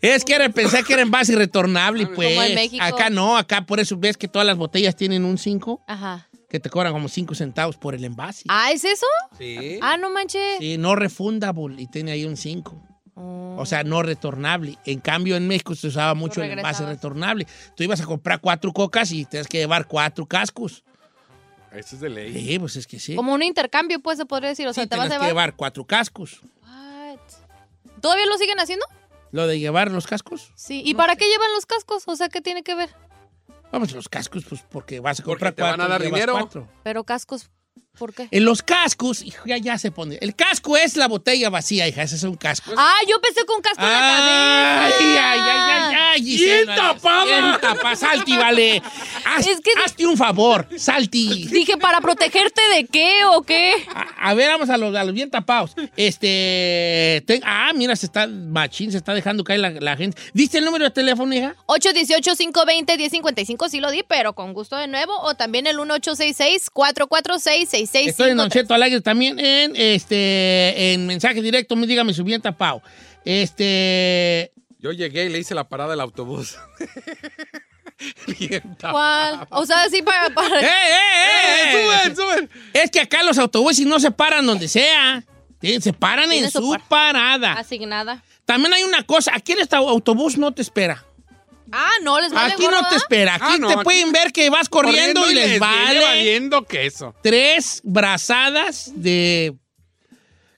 Es 0.00 0.24
que 0.24 0.34
era, 0.34 0.48
pensé 0.48 0.82
que 0.82 0.94
era 0.94 1.02
envase 1.02 1.34
retornable, 1.36 2.06
pues. 2.06 2.28
Como 2.34 2.42
en 2.46 2.54
México. 2.54 2.82
Acá 2.84 3.10
no, 3.10 3.36
acá 3.36 3.66
por 3.66 3.80
eso 3.80 3.96
ves 3.98 4.16
que 4.16 4.28
todas 4.28 4.46
las 4.46 4.56
botellas 4.56 4.96
tienen 4.96 5.24
un 5.24 5.36
5, 5.38 5.82
Ajá. 5.86 6.26
que 6.48 6.58
te 6.58 6.70
cobran 6.70 6.92
como 6.92 7.08
5 7.08 7.34
centavos 7.34 7.76
por 7.76 7.94
el 7.94 8.04
envase. 8.04 8.44
Ah, 8.48 8.72
¿es 8.72 8.84
eso? 8.84 9.06
Sí. 9.38 9.78
Ah, 9.82 9.96
no 9.96 10.10
manches. 10.10 10.58
Sí, 10.58 10.78
no 10.78 10.96
refundable 10.96 11.82
y 11.82 11.86
tiene 11.86 12.12
ahí 12.12 12.24
un 12.24 12.36
5. 12.36 12.86
Oh. 13.14 13.56
O 13.58 13.66
sea, 13.66 13.84
no 13.84 14.02
retornable. 14.02 14.78
En 14.86 15.00
cambio, 15.00 15.36
en 15.36 15.46
México 15.46 15.74
se 15.74 15.88
usaba 15.88 16.14
mucho 16.14 16.42
el 16.42 16.50
envase 16.52 16.86
retornable. 16.86 17.46
Tú 17.76 17.82
ibas 17.82 18.00
a 18.00 18.06
comprar 18.06 18.40
cuatro 18.40 18.72
cocas 18.72 19.12
y 19.12 19.26
tenías 19.26 19.46
que 19.48 19.58
llevar 19.58 19.86
cuatro 19.86 20.24
cascos. 20.24 20.82
Eso 21.72 21.96
es 21.96 22.00
de 22.00 22.08
ley. 22.08 22.32
Sí, 22.32 22.58
pues 22.58 22.76
es 22.76 22.86
que 22.86 22.98
sí. 22.98 23.14
Como 23.14 23.34
un 23.34 23.42
intercambio, 23.42 24.00
pues 24.00 24.16
se 24.18 24.24
podría 24.24 24.48
decir. 24.48 24.66
O 24.66 24.72
sea, 24.72 24.84
Sí, 24.84 24.88
te 24.88 24.96
vas 24.96 25.04
a 25.04 25.08
tenías 25.08 25.20
que 25.20 25.26
llevar. 25.28 25.48
llevar 25.48 25.56
cuatro 25.56 25.84
cascos. 25.84 26.40
What? 26.66 27.18
¿Todavía 28.00 28.24
lo 28.26 28.38
siguen 28.38 28.58
haciendo? 28.58 28.86
Lo 29.32 29.46
de 29.46 29.58
llevar 29.58 29.90
los 29.90 30.06
cascos. 30.06 30.52
Sí. 30.56 30.82
¿Y 30.84 30.94
para 30.94 31.16
qué 31.16 31.26
llevan 31.28 31.52
los 31.52 31.66
cascos? 31.66 32.04
O 32.06 32.16
sea, 32.16 32.28
¿qué 32.28 32.40
tiene 32.40 32.62
que 32.62 32.74
ver? 32.74 32.90
Vamos, 33.72 33.92
los 33.92 34.08
cascos, 34.08 34.44
pues 34.48 34.62
porque 34.68 34.98
vas 35.00 35.20
a 35.20 35.22
Porque 35.22 35.30
comprar 35.32 35.52
te 35.54 35.62
van 35.62 35.76
cuatro 35.76 35.84
a 35.84 35.88
dar 35.88 36.02
dinero. 36.02 36.32
cuatro. 36.32 36.68
Pero 36.82 37.04
cascos, 37.04 37.50
¿por 37.98 38.14
qué? 38.14 38.28
En 38.30 38.44
los 38.44 38.62
cascos, 38.62 39.22
hijo, 39.22 39.42
ya, 39.46 39.58
ya 39.58 39.76
se 39.78 39.90
pone. 39.90 40.16
El 40.22 40.34
casco 40.34 40.76
es 40.76 40.96
la 40.96 41.06
botella 41.08 41.50
vacía, 41.50 41.86
hija. 41.86 42.02
Ese 42.02 42.16
es 42.16 42.22
un 42.22 42.36
casco. 42.36 42.72
Ah, 42.76 42.94
yo 43.08 43.20
pensé 43.20 43.44
con 43.44 43.60
casco 43.60 43.82
en 43.82 43.88
la 43.90 44.84
Ay, 44.86 44.92
cabeza. 44.92 45.32
ay, 45.32 45.40
ay, 45.40 45.40
ay, 45.40 45.94
ay, 45.94 46.22
Bien 46.22 46.38
Gisela. 46.38 46.74
tapada. 46.76 47.24
Bien 47.24 47.44
tapada. 47.60 47.96
Salti, 47.96 48.36
vale. 48.36 48.82
Haz- 49.26 49.46
Es 49.46 49.60
que- 49.60 49.70
Hazte 49.84 50.06
un 50.06 50.16
favor, 50.16 50.66
Salti. 50.78 51.46
Dije, 51.48 51.76
¿para 51.76 52.00
protegerte 52.00 52.60
de 52.74 52.86
qué 52.86 53.24
o 53.26 53.42
qué? 53.42 53.72
A, 53.94 54.30
a 54.30 54.34
ver, 54.34 54.50
vamos 54.50 54.70
a 54.70 54.76
los, 54.76 54.94
a 54.96 55.04
los 55.04 55.14
bien 55.14 55.30
tapados. 55.30 55.72
Este. 55.96 57.22
ten- 57.26 57.42
ah, 57.44 57.72
mira, 57.74 57.94
se 57.96 58.06
está. 58.06 58.26
Machín, 58.26 58.90
se 58.92 58.98
está 58.98 59.12
dejando 59.14 59.44
caer 59.44 59.60
la, 59.60 59.70
la 59.70 59.96
gente. 59.96 60.20
¿Diste 60.32 60.58
el 60.58 60.64
número 60.64 60.84
de 60.84 60.90
teléfono, 60.90 61.34
hija? 61.34 61.54
818-520-1055, 61.66 63.68
sí 63.68 63.80
lo 63.80 63.90
di, 63.90 64.02
pero 64.06 64.32
con 64.34 64.52
gusto 64.54 64.76
de 64.76 64.86
nuevo. 64.88 65.12
O 65.20 65.34
también 65.34 65.66
el 65.66 65.76
1866-446-6653. 65.78 67.79
665. 67.86 68.10
Estoy 68.10 68.30
en 68.30 68.36
Don 68.36 68.50
Cheto 68.50 68.74
Alegre 68.74 69.00
también 69.00 69.38
en, 69.38 69.72
este, 69.76 70.92
en 70.92 71.06
mensaje 71.06 71.40
directo. 71.42 71.76
Me 71.76 71.86
dígame 71.86 72.12
su 72.14 72.24
bien 72.24 72.40
tapado. 72.40 72.82
Este. 73.24 74.52
Yo 74.78 74.92
llegué 74.92 75.26
y 75.26 75.28
le 75.28 75.38
hice 75.38 75.54
la 75.54 75.68
parada 75.68 75.90
del 75.90 76.00
autobús. 76.00 76.56
Bien 78.38 78.62
tapado. 78.78 79.46
¿Cuál? 79.46 79.62
O 79.62 79.66
sea, 79.66 79.88
sí 79.90 80.00
para... 80.02 80.30
para... 80.30 80.60
¡Eh, 80.60 80.64
eh, 80.64 81.72
eh! 81.72 81.72
¡Suben, 81.72 82.16
suben! 82.16 82.50
Es 82.72 82.90
que 82.90 83.00
acá 83.00 83.22
los 83.22 83.36
autobuses 83.38 83.84
no 83.86 84.00
se 84.00 84.10
paran 84.10 84.46
donde 84.46 84.68
sea. 84.68 85.22
Se 85.60 85.92
paran 85.92 86.32
en 86.32 86.50
su 86.50 86.60
su 86.62 86.70
par- 86.70 86.88
parada. 86.88 87.52
Asignada. 87.52 88.24
También 88.46 88.72
hay 88.72 88.82
una 88.84 89.02
cosa. 89.04 89.32
Aquí 89.34 89.52
el 89.52 89.60
esta- 89.60 89.76
autobús 89.76 90.38
no 90.38 90.52
te 90.52 90.62
espera. 90.62 91.04
Ah, 91.72 91.90
no, 92.02 92.20
les 92.20 92.32
vale 92.32 92.52
Aquí 92.54 92.62
no 92.64 92.70
te 92.70 92.74
¿verdad? 92.82 92.96
espera. 92.96 93.34
Aquí 93.36 93.44
Ah, 93.46 93.56
no, 93.58 93.66
te 93.68 93.74
aquí- 93.74 93.84
pueden 93.84 94.12
ver 94.12 94.32
que 94.32 94.50
vas 94.50 94.68
corriendo, 94.68 95.30
y 95.30 95.34
les, 95.34 95.44
viene 95.44 95.58
vale 95.58 96.00
valiendo 96.00 96.64
queso. 96.66 97.14
tres 97.22 97.80
brazadas 97.84 98.92
de 98.94 99.54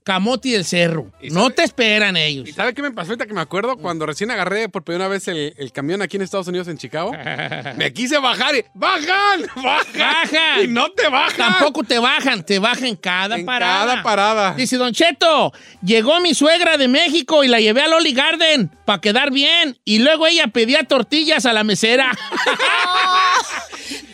camote 0.04 0.50
del 0.50 0.64
cerro. 0.64 1.10
¿Y 1.20 1.30
No 1.30 1.42
sabe- 1.42 1.54
te 1.54 1.62
esperan 1.64 2.16
ellos. 2.16 2.48
¿Y 2.48 2.52
sabe 2.52 2.74
qué 2.74 2.82
me 2.82 2.90
pasó 2.90 3.10
ahorita 3.12 3.26
que 3.26 3.34
me 3.34 3.40
acuerdo? 3.40 3.76
Cuando 3.76 4.06
recién 4.06 4.30
agarré 4.30 4.68
por 4.68 4.82
primera 4.82 5.08
vez 5.08 5.28
el, 5.28 5.54
el 5.56 5.72
camión 5.72 6.02
aquí 6.02 6.16
en 6.16 6.22
Estados 6.22 6.48
Unidos, 6.48 6.68
en 6.68 6.78
Chicago, 6.78 7.12
me 7.76 7.92
quise 7.92 8.18
bajar 8.18 8.54
y 8.56 8.64
¡bajan! 8.74 9.42
¡Bajan! 9.56 9.86
Bajan. 9.98 10.64
Y 10.64 10.68
no 10.68 10.90
te 10.90 11.08
bajan. 11.08 11.36
Tampoco 11.36 11.82
te 11.84 11.98
bajan, 11.98 12.44
te 12.44 12.58
bajan 12.58 12.96
cada 12.96 13.36
En 13.36 13.46
parada. 13.46 13.86
cada 13.86 14.02
parada. 14.02 14.54
Dice 14.54 14.76
Don 14.76 14.92
Cheto, 14.92 15.52
llegó 15.84 16.20
mi 16.20 16.34
suegra 16.34 16.76
de 16.76 16.88
México 16.88 17.44
y 17.44 17.48
la 17.48 17.60
llevé 17.60 17.82
al 17.82 17.92
Oli 17.92 18.12
Garden 18.12 18.70
para 18.84 19.00
quedar 19.00 19.30
bien. 19.30 19.78
Y 19.84 19.98
luego 20.00 20.26
ella 20.26 20.48
pedía 20.48 20.84
tortillas 20.84 21.46
a 21.46 21.52
la 21.52 21.64
mesera. 21.64 22.10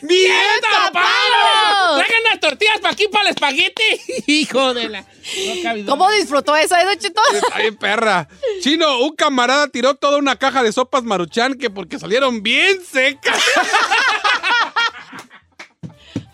¡Bien 0.08 0.60
tapado! 0.62 1.96
¡Traigan 1.98 2.22
las 2.30 2.40
tortillas 2.40 2.80
para 2.80 2.92
aquí 2.92 3.08
para 3.08 3.24
el 3.24 3.34
espagueti! 3.34 3.82
Hijo 4.26 4.72
de 4.72 4.88
la... 4.88 5.02
No. 5.02 5.86
¿Cómo 5.86 6.10
disfrutó 6.12 6.56
eso, 6.56 6.74
eh, 6.76 6.84
Don 6.84 6.98
Cheto? 6.98 7.20
Está 7.32 7.58
bien, 7.58 7.76
perra. 7.76 8.26
Chino, 8.62 9.00
un 9.00 9.14
camarada 9.14 9.68
tiró 9.68 9.94
toda 9.94 10.16
una 10.16 10.36
caja 10.36 10.62
de 10.62 10.72
sopas 10.72 11.04
maruchan 11.04 11.54
que 11.54 11.68
porque 11.68 11.98
salieron 11.98 12.42
bien 12.42 12.82
secas. 12.84 13.38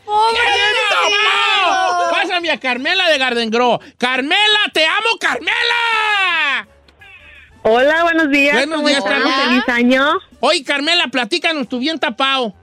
¡Pobre 0.05 0.39
¡Tapado! 0.91 2.13
Pásame 2.13 2.51
a 2.51 2.61
Carmela 2.61 3.09
de 3.09 3.19
Garden 3.19 3.51
Grow. 3.51 3.81
¡Carmela, 3.99 4.61
te 4.73 4.87
amo, 4.87 5.19
Carmela! 5.19 6.69
Hola, 7.63 8.03
buenos 8.05 8.31
días. 8.31 8.55
Buenos 8.55 8.77
¿Cómo 8.77 8.89
días? 8.89 9.03
Carmen. 9.03 9.33
Feliz 9.33 9.69
año. 9.69 10.13
Oye, 10.41 10.63
Carmela, 10.63 11.09
platícanos 11.09 11.69
tu 11.69 11.79
bien 11.79 11.99
tapado. 11.99 12.55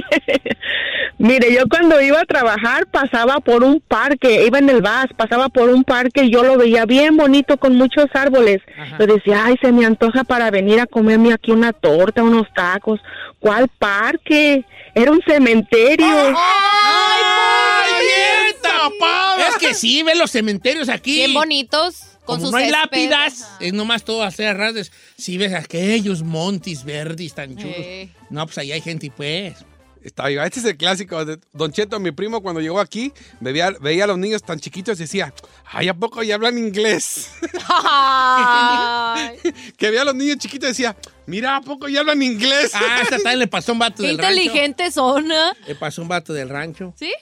Mire, 1.18 1.52
yo 1.54 1.66
cuando 1.68 2.00
iba 2.02 2.20
a 2.20 2.24
trabajar 2.26 2.86
pasaba 2.90 3.40
por 3.40 3.64
un 3.64 3.80
parque, 3.80 4.44
iba 4.46 4.58
en 4.58 4.68
el 4.68 4.82
bus, 4.82 5.06
pasaba 5.16 5.48
por 5.48 5.70
un 5.70 5.82
parque 5.82 6.24
y 6.24 6.30
yo 6.30 6.42
lo 6.42 6.58
veía 6.58 6.84
bien 6.84 7.16
bonito 7.16 7.56
con 7.56 7.74
muchos 7.76 8.06
árboles. 8.12 8.60
Yo 8.98 9.06
decía, 9.06 9.44
ay, 9.46 9.56
se 9.62 9.72
me 9.72 9.86
antoja 9.86 10.24
para 10.24 10.50
venir 10.50 10.78
a 10.80 10.86
comerme 10.86 11.32
aquí 11.32 11.52
una 11.52 11.72
torta, 11.72 12.22
unos 12.22 12.46
tacos. 12.54 13.00
¿Cuál 13.40 13.68
parque? 13.68 14.64
Era 14.94 15.10
un 15.10 15.22
cementerio. 15.26 16.06
¡Ay, 16.06 17.92
bien 18.06 18.62
tapado! 18.62 19.40
Es 19.48 19.56
que 19.56 19.74
sí, 19.74 20.02
ven 20.02 20.18
los 20.18 20.30
cementerios 20.30 20.88
aquí. 20.88 21.14
Bien 21.16 21.34
bonitos. 21.34 22.02
Con 22.26 22.38
Como 22.40 22.46
sus 22.46 22.50
no 22.52 22.56
hay 22.58 22.64
céspedes. 22.70 22.82
lápidas, 23.10 23.50
es 23.60 23.72
nomás 23.72 24.02
todo 24.04 24.24
hacer 24.24 24.56
rasdes. 24.56 24.90
Si 25.16 25.38
ves 25.38 25.54
aquellos 25.54 26.22
montis 26.24 26.84
verdes 26.84 27.34
tan 27.34 27.56
chulos. 27.56 27.76
Eh. 27.78 28.08
No, 28.30 28.44
pues 28.46 28.58
ahí 28.58 28.72
hay 28.72 28.80
gente, 28.80 29.12
pues. 29.16 29.64
Está 30.06 30.28
viva. 30.28 30.46
Este 30.46 30.60
es 30.60 30.66
el 30.66 30.76
clásico. 30.76 31.24
de 31.24 31.36
Don 31.52 31.72
Cheto, 31.72 31.98
mi 31.98 32.12
primo, 32.12 32.40
cuando 32.40 32.60
llegó 32.60 32.78
aquí, 32.78 33.12
veía, 33.40 33.72
veía 33.80 34.04
a 34.04 34.06
los 34.06 34.16
niños 34.16 34.40
tan 34.40 34.60
chiquitos 34.60 35.00
y 35.00 35.02
decía, 35.02 35.34
ay, 35.64 35.88
¿a 35.88 35.94
poco 35.94 36.22
ya 36.22 36.36
hablan 36.36 36.56
inglés? 36.58 37.28
Que 39.76 39.88
veía 39.88 40.02
a 40.02 40.04
los 40.04 40.14
niños 40.14 40.36
chiquitos 40.38 40.68
y 40.68 40.72
decía, 40.72 40.96
mira, 41.26 41.56
¿a 41.56 41.60
poco 41.60 41.88
ya 41.88 42.00
hablan 42.00 42.22
inglés? 42.22 42.70
Ah, 42.74 43.00
esta 43.02 43.16
también 43.16 43.40
le 43.40 43.46
pasó 43.48 43.72
un 43.72 43.80
vato 43.80 44.02
qué 44.02 44.08
del 44.08 44.18
rancho. 44.18 44.40
inteligentes 44.40 44.94
son, 44.94 45.32
¿eh? 45.32 45.50
Le 45.66 45.74
pasó 45.74 46.02
un 46.02 46.08
vato 46.08 46.32
del 46.32 46.48
rancho. 46.50 46.94
¿Sí? 46.96 47.12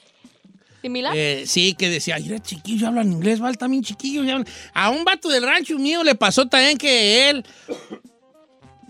¿Similar? 0.82 1.14
Eh, 1.16 1.44
sí, 1.46 1.74
que 1.78 1.88
decía, 1.88 2.18
mira, 2.18 2.38
chiquillo, 2.40 2.88
hablan 2.88 3.10
inglés, 3.10 3.40
¿vale? 3.40 3.56
También 3.56 3.82
chiquillo. 3.82 4.24
ya 4.24 4.34
hablan-". 4.34 4.48
A 4.74 4.90
un 4.90 5.04
vato 5.04 5.30
del 5.30 5.42
rancho 5.42 5.78
mío 5.78 6.04
le 6.04 6.14
pasó 6.14 6.46
también 6.46 6.76
que 6.76 7.30
él, 7.30 7.46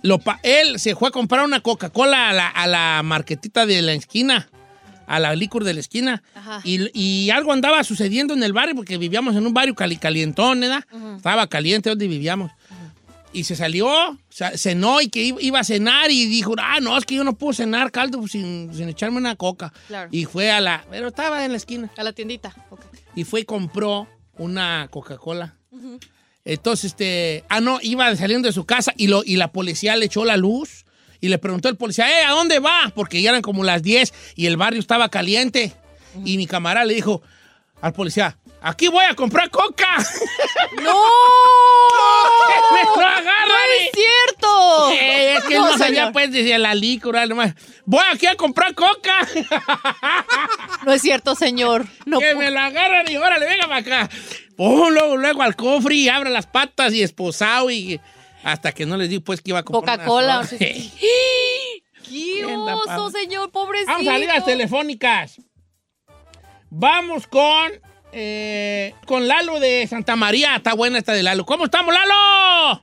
lo 0.04 0.18
pa- 0.18 0.38
él 0.42 0.78
se 0.78 0.94
fue 0.94 1.08
a 1.08 1.10
comprar 1.10 1.44
una 1.44 1.60
Coca-Cola 1.60 2.28
a 2.28 2.32
la, 2.32 2.48
a 2.48 2.66
la 2.66 3.02
marquetita 3.02 3.64
de 3.66 3.80
la 3.82 3.94
esquina, 3.94 4.48
a 5.06 5.18
la 5.18 5.34
licor 5.34 5.64
de 5.64 5.72
la 5.74 5.80
esquina. 5.80 6.22
Y, 6.62 6.90
y 6.98 7.30
algo 7.30 7.52
andaba 7.52 7.82
sucediendo 7.84 8.34
en 8.34 8.42
el 8.42 8.52
barrio, 8.52 8.74
porque 8.76 8.98
vivíamos 8.98 9.34
en 9.34 9.46
un 9.46 9.54
barrio 9.54 9.74
cali- 9.74 9.96
calientón, 9.96 10.60
¿verdad? 10.60 10.84
Estaba 11.16 11.46
caliente 11.48 11.88
donde 11.88 12.06
vivíamos. 12.06 12.50
Y 13.32 13.44
se 13.44 13.56
salió, 13.56 13.88
sa- 14.28 14.56
cenó 14.56 15.00
y 15.00 15.08
que 15.08 15.22
iba- 15.40 15.58
a 15.58 15.64
cenar 15.64 16.10
y 16.10 16.26
dijo, 16.26 16.54
ah, 16.58 16.80
no, 16.80 16.96
es 16.98 17.04
que 17.06 17.14
yo 17.16 17.24
no 17.24 17.34
puedo 17.34 17.52
cenar 17.54 17.90
caldo 17.90 18.28
sin, 18.28 18.72
sin 18.74 18.88
echarme 18.90 19.16
una 19.16 19.34
coca. 19.36 19.72
Claro. 19.88 20.08
Y 20.12 20.26
fue 20.26 20.52
a 20.52 20.60
la, 20.60 20.84
pero 20.90 21.08
estaba 21.08 21.44
en 21.44 21.50
la 21.52 21.56
esquina. 21.56 21.90
A 21.96 22.04
la 22.04 22.12
tiendita. 22.12 22.54
Y 23.16 23.24
fue 23.24 23.40
y 23.40 23.44
compró 23.44 24.06
una 24.36 24.86
Coca-Cola. 24.90 25.56
Entonces, 26.44 26.92
este, 26.92 27.44
ah, 27.48 27.60
no, 27.60 27.78
iba 27.82 28.14
saliendo 28.16 28.48
de 28.48 28.52
su 28.52 28.64
casa 28.64 28.92
y, 28.96 29.06
lo, 29.06 29.22
y 29.24 29.36
la 29.36 29.52
policía 29.52 29.96
le 29.96 30.06
echó 30.06 30.24
la 30.24 30.36
luz 30.36 30.84
y 31.20 31.28
le 31.28 31.38
preguntó 31.38 31.68
al 31.68 31.76
policía, 31.76 32.06
eh, 32.08 32.24
¿a 32.24 32.32
dónde 32.32 32.58
va? 32.58 32.92
Porque 32.94 33.22
ya 33.22 33.30
eran 33.30 33.42
como 33.42 33.64
las 33.64 33.82
10 33.82 34.12
y 34.36 34.46
el 34.46 34.56
barrio 34.56 34.80
estaba 34.80 35.08
caliente. 35.08 35.72
Y 36.24 36.36
mi 36.36 36.46
camarada 36.46 36.84
le 36.84 36.94
dijo 36.94 37.22
al 37.80 37.92
policía, 37.92 38.36
aquí 38.64 38.88
voy 38.88 39.04
a 39.04 39.14
comprar 39.14 39.50
coca. 39.50 39.98
¡No! 40.82 41.02
¡Me 42.72 42.82
lo 42.82 43.06
agarran! 43.06 43.48
¡No 43.48 43.54
es 43.78 43.90
cierto! 43.92 44.90
Eh, 44.92 45.34
es 45.34 45.44
que 45.44 45.54
él 45.54 45.60
no, 45.60 45.78
sabía, 45.78 46.10
pues, 46.12 46.32
decía 46.32 46.58
la 46.58 46.74
licor, 46.74 47.28
nomás. 47.28 47.54
Voy 47.84 48.02
aquí 48.12 48.26
a 48.26 48.34
comprar 48.36 48.74
coca. 48.74 49.28
No 50.84 50.92
es 50.92 51.02
cierto, 51.02 51.34
señor. 51.34 51.86
No 52.06 52.18
que 52.18 52.34
me 52.34 52.50
la 52.50 52.66
agarran 52.66 53.10
y 53.10 53.16
órale, 53.16 53.46
venga 53.46 53.68
para 53.68 53.80
acá. 53.80 54.10
Pum, 54.56 54.88
luego, 54.90 55.16
luego 55.16 55.42
al 55.42 55.56
cofre 55.56 55.94
y 55.96 56.08
abre 56.08 56.30
las 56.30 56.46
patas 56.46 56.92
y 56.94 57.02
esposado 57.02 57.70
y 57.70 58.00
hasta 58.42 58.72
que 58.72 58.86
no 58.86 58.96
les 58.96 59.10
di 59.10 59.18
pues 59.18 59.40
que 59.40 59.50
iba 59.50 59.58
a 59.60 59.62
comprar 59.62 59.98
Coca-Cola. 59.98 60.48
¡Qué 60.58 62.44
oso, 62.46 63.10
señor! 63.10 63.50
¡Pobrecito! 63.50 63.92
Vamos 63.92 64.08
a 64.08 64.18
las 64.18 64.44
telefónicas. 64.44 65.40
Vamos 66.70 67.26
con 67.26 67.72
eh, 68.14 68.94
con 69.06 69.26
Lalo 69.28 69.60
de 69.60 69.86
Santa 69.86 70.16
María. 70.16 70.56
Está 70.56 70.74
buena 70.74 70.98
esta 70.98 71.12
de 71.12 71.22
Lalo. 71.22 71.44
¿Cómo 71.44 71.64
estamos, 71.66 71.92
Lalo? 71.92 72.82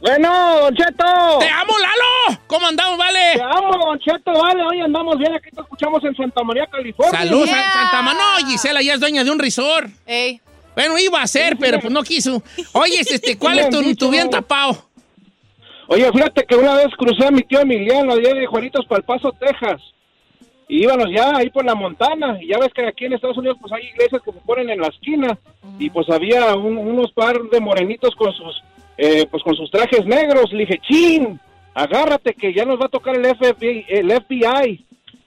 Bueno, 0.00 0.60
Don 0.60 0.74
Cheto. 0.74 1.38
¡Te 1.40 1.48
amo, 1.48 1.72
Lalo! 1.78 2.40
¿Cómo 2.46 2.66
andamos, 2.66 2.98
vale? 2.98 3.18
Te 3.36 3.42
amo, 3.42 3.70
Don 3.86 3.98
Cheto, 4.00 4.32
vale. 4.32 4.62
Hoy 4.62 4.80
andamos 4.80 5.16
bien. 5.18 5.34
Aquí 5.34 5.50
te 5.50 5.62
escuchamos 5.62 6.04
en 6.04 6.14
Santa 6.14 6.42
María, 6.44 6.66
California. 6.70 7.18
Salud, 7.20 7.46
Yeah. 7.46 7.54
San- 7.54 7.72
Santa 7.82 8.02
María. 8.02 8.20
No, 8.42 8.46
Gisela 8.50 8.82
ya 8.82 8.94
es 8.94 9.00
dueña 9.00 9.24
de 9.24 9.30
un 9.30 9.38
resort. 9.38 9.88
Ey, 10.06 10.40
Bueno, 10.74 10.98
iba 10.98 11.22
a 11.22 11.26
ser, 11.26 11.56
pero 11.56 11.80
pues 11.80 11.92
no 11.92 12.02
quiso. 12.02 12.42
Oye, 12.72 13.00
este, 13.00 13.38
¿cuál 13.38 13.58
es 13.60 13.70
tu, 13.70 13.94
tu 13.94 14.10
bien 14.10 14.28
tapado? 14.28 14.90
Oye, 15.88 16.10
fíjate 16.12 16.44
que 16.46 16.56
una 16.56 16.74
vez 16.74 16.88
crucé 16.98 17.26
a 17.26 17.30
mi 17.30 17.42
tío 17.42 17.60
Emiliano 17.60 18.12
allá 18.12 18.34
de 18.34 18.46
Juanitos 18.46 18.84
para 18.86 18.98
El 18.98 19.04
Paso, 19.04 19.32
Texas. 19.32 19.80
Y 20.68 20.84
íbamos 20.84 21.08
ya 21.10 21.36
ahí 21.36 21.50
por 21.50 21.64
la 21.64 21.74
montana. 21.74 22.38
Y 22.40 22.48
ya 22.48 22.58
ves 22.58 22.72
que 22.74 22.86
aquí 22.86 23.04
en 23.04 23.12
Estados 23.12 23.36
Unidos 23.38 23.58
pues 23.60 23.72
hay 23.72 23.84
iglesias 23.88 24.22
que 24.22 24.32
se 24.32 24.40
ponen 24.40 24.70
en 24.70 24.80
la 24.80 24.88
esquina. 24.88 25.38
Y 25.78 25.90
pues 25.90 26.08
había 26.10 26.54
un- 26.54 26.78
unos 26.78 27.12
par 27.12 27.38
de 27.50 27.60
morenitos 27.60 28.14
con 28.16 28.32
sus 28.32 28.62
eh, 28.96 29.26
pues 29.30 29.42
con 29.42 29.54
sus 29.56 29.70
trajes 29.70 30.06
negros. 30.06 30.52
Le 30.52 30.60
dije, 30.66 30.78
chin, 30.88 31.40
agárrate 31.74 32.34
que 32.34 32.54
ya 32.54 32.64
nos 32.64 32.80
va 32.80 32.86
a 32.86 32.88
tocar 32.90 33.16
el 33.16 33.24
FBI. 33.26 33.84
El 33.88 34.10
FBI. 34.12 34.84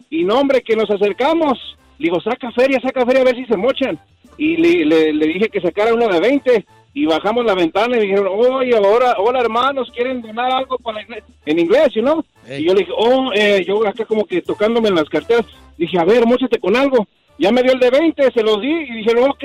Y 0.09 0.23
no, 0.23 0.39
hombre, 0.39 0.61
que 0.61 0.75
nos 0.75 0.89
acercamos. 0.89 1.59
Le 1.99 2.05
digo, 2.05 2.21
saca 2.21 2.51
feria, 2.51 2.79
saca 2.81 3.05
feria 3.05 3.21
a 3.21 3.25
ver 3.25 3.35
si 3.35 3.45
se 3.45 3.57
mochan. 3.57 3.99
Y 4.37 4.55
le, 4.57 4.85
le- 4.85 5.13
le 5.13 5.27
dije 5.27 5.49
que 5.49 5.59
sacara 5.61 5.93
uno 5.93 6.07
de 6.07 6.19
20. 6.19 6.65
Y 6.97 7.05
bajamos 7.05 7.45
la 7.45 7.53
ventana 7.53 7.95
y 7.95 8.07
dijeron, 8.07 8.27
oye, 8.27 8.75
ahora, 8.75 9.17
hola 9.19 9.39
hermanos, 9.39 9.87
¿quieren 9.95 10.19
donar 10.19 10.51
algo 10.51 10.79
para 10.79 10.95
la 10.95 11.03
iglesia? 11.03 11.31
En 11.45 11.59
inglés, 11.59 11.89
¿you 11.93 12.01
know? 12.01 12.25
Ey. 12.47 12.63
Y 12.63 12.65
yo 12.65 12.73
le 12.73 12.79
dije, 12.79 12.91
oh, 12.97 13.31
eh, 13.35 13.63
yo 13.67 13.87
acá 13.87 14.03
como 14.03 14.25
que 14.25 14.41
tocándome 14.41 14.89
en 14.89 14.95
las 14.95 15.07
carteras. 15.07 15.45
Dije, 15.77 15.99
a 15.99 16.05
ver, 16.05 16.25
móchate 16.25 16.57
con 16.57 16.75
algo. 16.75 17.07
Ya 17.37 17.51
me 17.51 17.61
dio 17.61 17.73
el 17.73 17.79
de 17.79 17.91
20, 17.91 18.31
se 18.31 18.41
los 18.41 18.59
di 18.61 18.71
y 18.71 18.95
dijeron, 18.95 19.29
ok, 19.29 19.43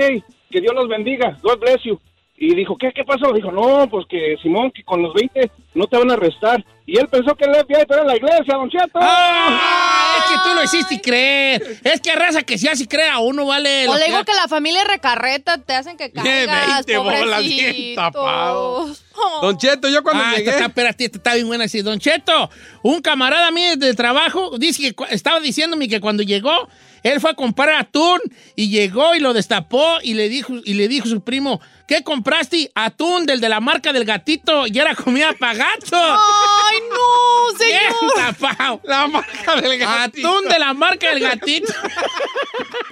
que 0.50 0.61
Dios 0.62 0.74
los 0.74 0.88
bendiga, 0.88 1.36
God 1.42 1.59
bless 1.61 1.82
you. 1.84 2.00
Y 2.45 2.57
dijo, 2.57 2.76
¿qué, 2.76 2.90
qué 2.93 3.05
pasó? 3.05 3.32
Dijo, 3.32 3.53
no, 3.53 3.88
pues 3.88 4.05
que 4.09 4.34
Simón, 4.43 4.72
que 4.74 4.82
con 4.82 5.01
los 5.01 5.14
20 5.14 5.49
no 5.74 5.86
te 5.86 5.97
van 5.97 6.11
a 6.11 6.14
arrestar. 6.14 6.64
Y 6.86 6.99
él 6.99 7.07
pensó 7.07 7.36
que 7.36 7.45
el 7.45 7.55
FBI 7.55 7.84
era 7.88 8.03
la 8.03 8.16
iglesia, 8.16 8.55
don 8.57 8.68
Cheto. 8.68 8.99
¡Ah! 9.01 10.16
Es 10.18 10.24
que 10.32 10.49
tú 10.49 10.55
lo 10.57 10.64
hiciste 10.64 11.01
creer. 11.01 11.78
Es 11.84 12.01
que 12.01 12.12
raza 12.16 12.43
que 12.43 12.59
si 12.59 12.66
así 12.66 12.88
crea 12.88 13.20
uno, 13.20 13.47
vale. 13.47 13.86
O 13.88 13.95
le 13.97 14.07
digo 14.07 14.18
que- 14.18 14.24
que 14.24 14.34
la 14.34 14.49
familia 14.49 14.82
recarreta 14.82 15.59
te 15.59 15.72
hacen 15.74 15.97
que 15.97 16.11
caigas, 16.11 16.84
20 16.84 16.99
bolas, 16.99 17.43
bien 17.45 17.59
pobrecitos. 17.66 17.95
tapado. 18.12 18.86
Don 19.43 19.57
Cheto, 19.57 19.88
yo 19.88 20.03
cuando 20.03 20.24
Ah, 20.24 20.34
llegué... 20.36 20.51
está, 20.51 20.64
espérate, 20.66 21.05
esta 21.05 21.18
está 21.18 21.34
bien 21.34 21.47
buena. 21.47 21.68
Sí, 21.68 21.80
Don 21.82 22.01
Cheto, 22.01 22.51
un 22.82 23.01
camarada 23.03 23.53
mío 23.53 23.76
de 23.76 23.95
trabajo 23.95 24.59
dice 24.59 24.93
que 24.93 25.05
estaba 25.14 25.38
diciéndome 25.38 25.86
que 25.88 26.01
cuando 26.01 26.24
llegó 26.24 26.68
Él 27.03 27.20
fue 27.20 27.30
a 27.32 27.34
comprar 27.34 27.70
atún 27.70 28.20
y 28.57 28.68
llegó 28.68 29.14
y 29.14 29.20
lo 29.20 29.32
destapó 29.32 29.98
y 30.03 30.14
le 30.14 30.28
dijo, 30.28 30.55
y 30.64 30.74
le 30.74 30.88
dijo 30.88 31.07
su 31.09 31.22
primo, 31.22 31.61
¿qué 31.88 32.03
compraste? 32.03 32.70
Atún 32.74 33.26
del 33.26 33.40
de 33.40 33.48
la 33.48 33.61
marca 33.61 33.92
del 33.92 34.05
gatito 34.05 34.66
y 34.66 34.78
era 34.78 34.94
comida 34.94 35.32
para 35.38 35.55
gato. 35.55 35.96
¡Ay, 35.96 36.78
no, 36.90 37.59
Bien 37.64 37.80
señor! 38.00 38.12
tapado. 38.16 38.80
La 38.84 39.07
marca 39.07 39.61
del 39.61 39.78
gatito. 39.78 40.28
Atún 40.28 40.48
de 40.48 40.59
la 40.59 40.74
marca 40.74 41.09
del 41.11 41.20
gatito. 41.20 41.72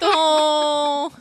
¡Pobrecito! 0.00 1.12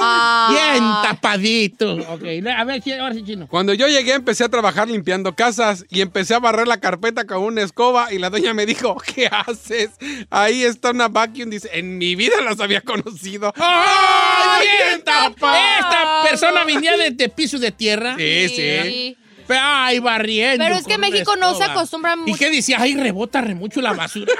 Ah. 0.00 0.48
Bien 0.50 0.84
tapadito. 1.02 1.94
Ok, 1.94 2.22
a 2.56 2.64
ver, 2.64 2.82
ahora 3.00 3.14
sí, 3.14 3.24
chino. 3.24 3.46
Cuando 3.48 3.74
yo 3.74 3.88
llegué 3.88 4.14
empecé 4.14 4.44
a 4.44 4.48
trabajar 4.48 4.88
limpiando 4.88 5.34
casas 5.34 5.84
y 5.88 6.00
empecé 6.00 6.34
a 6.34 6.38
barrer 6.38 6.66
la 6.68 6.78
carpeta 6.80 7.24
con 7.26 7.42
una 7.42 7.62
escoba 7.62 8.12
y 8.12 8.18
la 8.18 8.30
doña 8.30 8.54
me 8.54 8.66
dijo, 8.66 8.96
¿qué 9.14 9.26
haces? 9.26 9.90
Ahí 10.30 10.62
está 10.64 10.90
una 10.90 11.08
vacuum. 11.08 11.50
Dice, 11.50 11.70
en 11.72 11.98
mi 11.98 12.14
vida 12.14 12.40
las 12.42 12.60
había 12.60 12.80
conocido. 12.80 13.52
¡Ay, 13.56 14.66
bien 14.88 15.04
tapado! 15.04 15.56
Esta 15.80 16.22
persona 16.28 16.64
venía 16.64 16.96
de, 16.96 17.10
de 17.10 17.28
piso 17.28 17.58
de 17.58 17.72
tierra. 17.72 18.16
Sí, 18.18 18.48
sí. 18.48 19.16
Pero, 19.46 19.60
Ay, 19.62 19.98
barriendo. 19.98 20.64
Pero 20.64 20.76
es 20.76 20.86
que 20.86 20.98
México 20.98 21.36
no 21.36 21.54
se 21.54 21.64
acostumbra 21.64 22.14
¿Y 22.14 22.30
mucho. 22.30 22.38
qué 22.38 22.50
decía? 22.50 22.76
Ay, 22.80 22.94
rebota 22.94 23.40
re 23.40 23.54
mucho 23.54 23.80
la 23.80 23.92
basura. 23.92 24.32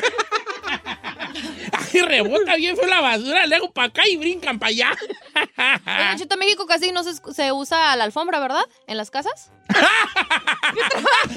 Ay, 1.92 2.00
rebota 2.06 2.56
bien 2.56 2.76
fue 2.76 2.88
la 2.88 3.00
basura. 3.00 3.46
Le 3.46 3.56
hago 3.56 3.72
para 3.72 3.88
acá 3.88 4.08
y 4.08 4.16
brincan 4.16 4.58
para 4.58 4.70
allá. 4.70 4.90
Oye, 5.34 6.08
Don 6.08 6.18
Cheto, 6.18 6.36
México 6.36 6.66
casi 6.66 6.92
no 6.92 7.02
se, 7.04 7.14
se 7.32 7.52
usa 7.52 7.96
la 7.96 8.04
alfombra, 8.04 8.40
¿verdad? 8.40 8.64
En 8.86 8.96
las 8.96 9.10
casas. 9.10 9.50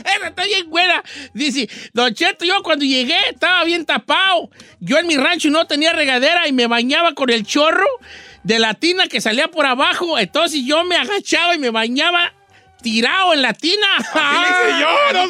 Esa 0.06 0.28
está 0.28 0.46
bien 0.46 0.70
buena. 0.70 1.04
Dice, 1.34 1.70
Don 1.94 2.14
Cheto, 2.14 2.46
yo 2.46 2.62
cuando 2.64 2.86
llegué 2.86 3.18
estaba 3.30 3.64
bien 3.64 3.86
tapado. 3.86 4.50
Yo 4.80 4.98
en 4.98 5.08
mi 5.08 5.18
rancho 5.18 5.50
no 5.50 5.68
tenía 5.68 5.94
regadera 5.94 6.48
y 6.48 6.54
me 6.54 6.68
bañaba 6.68 7.14
con 7.14 7.30
el 7.30 7.46
chorro 7.46 7.86
de 8.44 8.60
la 8.60 8.76
tina 8.76 9.08
que 9.08 9.22
salía 9.22 9.48
por 9.48 9.66
abajo. 9.66 10.20
Entonces 10.20 10.62
yo 10.64 10.84
me 10.84 10.96
agachaba 10.96 11.56
y 11.56 11.60
me 11.60 11.72
bañaba 11.72 12.34
tirado 12.86 13.34
en 13.34 13.42
la 13.42 13.52
tina. 13.52 13.98
Así 13.98 14.38
le 14.38 14.48
hice 14.48 14.80
yo, 14.80 15.28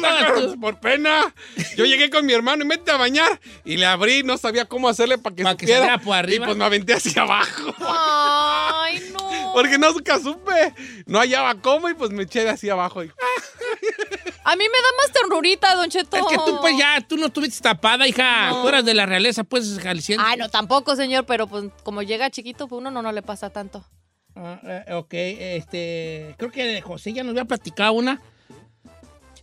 no 0.52 0.56
por 0.60 0.78
pena. 0.78 1.34
Yo 1.74 1.86
llegué 1.86 2.10
con 2.10 2.26
mi 2.26 2.34
hermano 2.34 2.64
y 2.64 2.66
mete 2.66 2.90
a 2.90 2.98
bañar 2.98 3.40
y 3.64 3.78
le 3.78 3.86
abrí, 3.86 4.22
no 4.22 4.36
sabía 4.36 4.66
cómo 4.66 4.90
hacerle 4.90 5.16
para 5.16 5.34
que 5.34 5.42
Pa' 5.42 5.56
que 5.56 5.66
saliera 5.66 5.96
por 5.98 6.14
arriba. 6.14 6.44
Y 6.44 6.46
pues 6.48 6.58
me 6.58 6.66
aventé 6.66 6.92
hacia 6.92 7.22
abajo. 7.22 7.74
Ay, 7.80 9.10
no. 9.10 9.52
Porque 9.54 9.78
no 9.78 9.90
nunca 9.90 10.18
supe. 10.18 10.74
No 11.06 11.18
hallaba 11.18 11.54
cómo 11.62 11.88
y 11.88 11.94
pues 11.94 12.10
me 12.10 12.24
eché 12.24 12.44
de 12.44 12.50
hacia 12.50 12.74
abajo. 12.74 13.02
Y, 13.02 13.10
A 14.44 14.54
mí 14.54 14.64
me 14.64 14.78
da 14.78 14.88
más 15.02 15.12
ternurita, 15.12 15.74
Don 15.76 15.88
Cheto. 15.88 16.16
Es 16.18 16.24
que 16.28 16.36
tú 16.36 16.58
pues 16.60 16.76
ya, 16.78 17.00
tú 17.08 17.16
no 17.16 17.26
estuviste 17.26 17.62
tapada, 17.62 18.06
hija. 18.06 18.50
No. 18.50 18.62
Tú 18.62 18.68
eras 18.68 18.84
de 18.84 18.92
la 18.92 19.06
realeza, 19.06 19.44
pues, 19.44 19.78
jalisciense. 19.82 20.22
Ay, 20.24 20.36
no, 20.36 20.50
tampoco, 20.50 20.94
señor, 20.94 21.24
pero 21.24 21.46
pues 21.46 21.64
como 21.82 22.02
llega 22.02 22.30
chiquito, 22.30 22.68
pues 22.68 22.78
uno 22.80 22.90
no, 22.90 23.00
no 23.00 23.12
le 23.12 23.22
pasa 23.22 23.48
tanto. 23.48 23.84
Eh, 24.36 24.92
ok, 24.94 25.14
este, 25.14 26.34
creo 26.36 26.50
que 26.50 26.80
José 26.82 27.12
ya 27.12 27.22
nos 27.22 27.30
había 27.30 27.44
platicado 27.46 27.92
una. 27.94 28.20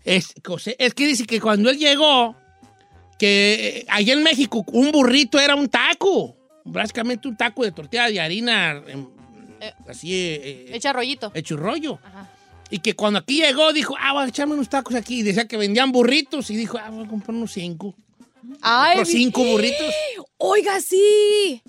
Es, 0.03 0.33
José, 0.45 0.75
es 0.79 0.93
que 0.93 1.07
dice 1.07 1.25
que 1.25 1.39
cuando 1.41 1.69
él 1.69 1.77
llegó, 1.77 2.35
que 3.17 3.79
eh, 3.79 3.85
allá 3.89 4.13
en 4.13 4.23
México 4.23 4.63
un 4.67 4.91
burrito 4.91 5.39
era 5.39 5.55
un 5.55 5.69
taco, 5.69 6.35
básicamente 6.65 7.27
un 7.27 7.37
taco 7.37 7.63
de 7.63 7.71
tortilla 7.71 8.07
de 8.09 8.19
harina, 8.19 8.83
em, 8.87 9.07
Eh. 9.61 9.73
así 9.87 10.13
eh, 10.13 10.41
eh, 10.43 10.69
Echa 10.73 10.91
rollito. 10.91 11.31
hecho 11.33 11.55
rollo. 11.55 11.99
Y 12.69 12.79
que 12.79 12.95
cuando 12.95 13.19
aquí 13.19 13.37
llegó 13.41 13.71
dijo, 13.71 13.95
ah, 13.99 14.13
voy 14.13 14.23
a 14.23 14.27
echarme 14.27 14.55
unos 14.55 14.67
tacos 14.67 14.93
aquí. 14.95 15.19
Y 15.19 15.23
decía 15.23 15.47
que 15.47 15.57
vendían 15.57 15.91
burritos 15.91 16.49
y 16.49 16.55
dijo, 16.55 16.77
ah, 16.77 16.89
voy 16.89 17.05
a 17.05 17.07
comprar 17.07 17.35
unos 17.35 17.51
cinco. 17.53 17.95
Ay, 18.61 19.05
cinco 19.05 19.43
burritos. 19.43 19.93
Oiga, 20.37 20.81
sí. 20.81 21.61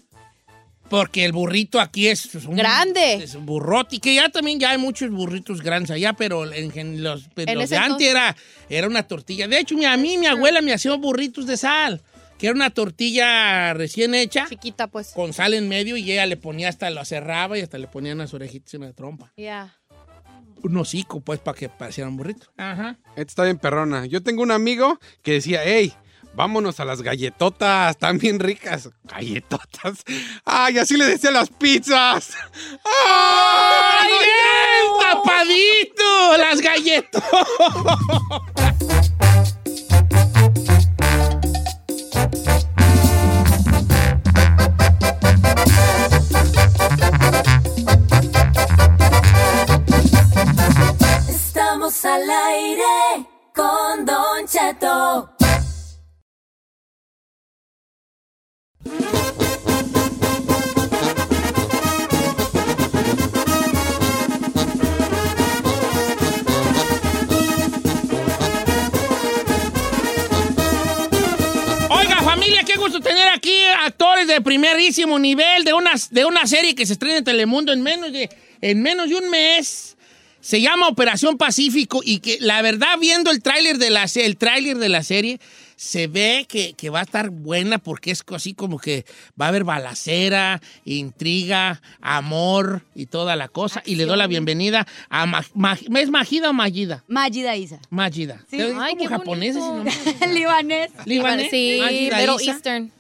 Porque 0.99 1.25
el 1.25 1.33
burrito 1.33 1.81
aquí 1.81 2.09
es, 2.09 2.35
es 2.35 2.45
un 2.45 2.57
Grande. 2.57 3.15
Es 3.15 3.35
un 3.35 3.47
burrote. 3.47 3.97
Y 3.97 3.99
que 3.99 4.15
ya 4.15 4.29
también 4.29 4.61
ya 4.61 4.71
hay 4.71 4.79
muchos 4.79 5.11
burritos 5.11 5.61
grandes 5.63 5.91
allá, 5.91 6.13
pero 6.13 6.53
en, 6.53 7.03
los, 7.03 7.29
pero 7.35 7.51
En 7.53 7.59
los 7.59 7.65
ese 7.65 7.75
de 7.75 7.81
antes 7.81 8.07
era, 8.09 8.37
era 8.69 8.87
una 8.87 9.03
tortilla. 9.07 9.49
De 9.49 9.59
hecho, 9.59 9.77
mi- 9.77 9.85
a 9.85 9.97
mí 9.97 10.19
mi 10.19 10.27
abuela 10.27 10.61
me 10.63 10.73
hacía 10.73 10.95
burritos 10.95 11.47
de 11.47 11.57
sal, 11.57 12.03
que 12.39 12.47
era 12.47 12.55
una 12.55 12.71
tortilla 12.71 13.75
recién 13.75 14.15
hecha. 14.15 14.47
Chiquita, 14.49 14.87
pues. 14.87 15.09
Con 15.09 15.33
sal 15.33 15.55
en 15.55 15.69
medio 15.69 15.97
y 15.97 16.11
ella 16.13 16.27
le 16.27 16.37
ponía 16.37 16.69
hasta, 16.69 16.89
lo 16.91 17.05
cerraba 17.05 17.59
y 17.59 17.63
hasta 17.63 17.79
le 17.79 17.89
ponía 17.89 18.13
unas 18.15 18.33
orejitas 18.35 18.75
en 18.75 18.83
la 18.83 18.93
trompa. 18.93 19.33
Ya. 19.37 19.77
Un 20.63 20.77
hocico, 20.79 21.21
pues, 21.21 21.41
para 21.41 21.59
que 21.59 21.69
parecieran 21.69 22.17
burritos. 22.17 22.51
Ajá. 22.57 22.99
Esta 23.17 23.23
está 23.23 23.45
bien 23.45 23.59
perrona. 23.59 24.07
Yo 24.07 24.23
tengo 24.23 24.43
un 24.43 24.51
amigo 24.51 24.99
que 25.23 25.33
decía, 25.33 25.61
hey, 25.65 25.93
vámonos 26.35 26.81
a 26.81 26.85
las 26.85 27.03
galletotas, 27.03 27.91
están 27.91 28.19
bien 28.19 28.39
ricas. 28.41 28.91
Galletotas. 29.05 30.05
Ay, 30.45 30.79
así 30.79 30.97
le 30.97 31.07
decía 31.07 31.31
las 31.31 31.51
pizzas. 31.51 32.31
¡Ay, 32.85 34.11
bien! 34.11 34.93
¡Tapadito! 35.01 36.37
¡Las 36.39 36.61
galletas! 36.61 37.23
Estamos 51.29 52.05
al 52.05 52.31
aire 52.31 53.27
con 53.55 54.05
Don 54.05 54.47
Cheto. 54.47 55.34
Tener 73.01 73.29
aquí 73.29 73.55
actores 73.81 74.27
de 74.27 74.41
primerísimo 74.41 75.19
nivel 75.19 75.65
de 75.65 75.73
una, 75.73 75.93
de 76.11 76.25
una 76.25 76.47
serie 76.47 76.75
que 76.75 76.87
se 76.87 76.95
estrena 76.95 77.19
en 77.19 77.25
Telemundo 77.25 77.73
en 77.73 77.83
menos 77.83 78.13
de, 78.13 78.29
en 78.61 78.83
menos 78.83 79.09
de 79.09 79.17
un 79.17 79.31
mes. 79.31 79.94
Se 80.45 80.61
llama 80.61 80.89
Operación 80.89 81.39
Pacífico 81.39 82.03
y 82.05 82.19
que 82.19 82.37
la 82.39 82.61
verdad, 82.61 82.99
viendo 83.01 83.31
el 83.31 83.41
tráiler 83.43 83.79
de 83.79 83.89
la, 83.89 84.05
el 84.15 84.37
tráiler 84.37 84.77
de 84.77 84.91
la 84.91 85.03
serie, 85.03 85.41
se 85.75 86.07
ve 86.07 86.45
que, 86.47 86.75
que 86.75 86.91
va 86.91 87.01
a 87.01 87.03
estar 87.03 87.31
buena 87.31 87.79
porque 87.79 88.11
es 88.11 88.23
así 88.31 88.53
como 88.53 88.79
que 88.79 89.07
va 89.41 89.47
a 89.47 89.49
haber 89.49 89.65
balacera, 89.65 90.61
intriga, 90.85 91.81
amor 92.03 92.83
y 92.95 93.07
toda 93.07 93.37
la 93.37 93.49
cosa. 93.49 93.83
Y 93.87 93.95
le 93.95 94.05
doy 94.05 94.19
la 94.19 94.27
bienvenida 94.27 94.87
a... 95.09 95.25
Ma- 95.25 95.45
Ma- 95.55 95.79
¿Es 95.99 96.11
Magida 96.11 96.51
o 96.51 96.53
Magida? 96.53 97.05
Magida 97.09 97.57
Isa. 97.57 97.81
Magida. 97.89 98.45
Sí. 98.51 98.59
Ay, 98.61 98.97
como 98.97 99.21
qué. 99.23 99.25
Libanés. 100.31 100.91
Libanés. 101.07 101.51
Sí, 101.51 101.79
Isa. 102.43 102.53
Eastern. 102.53 102.93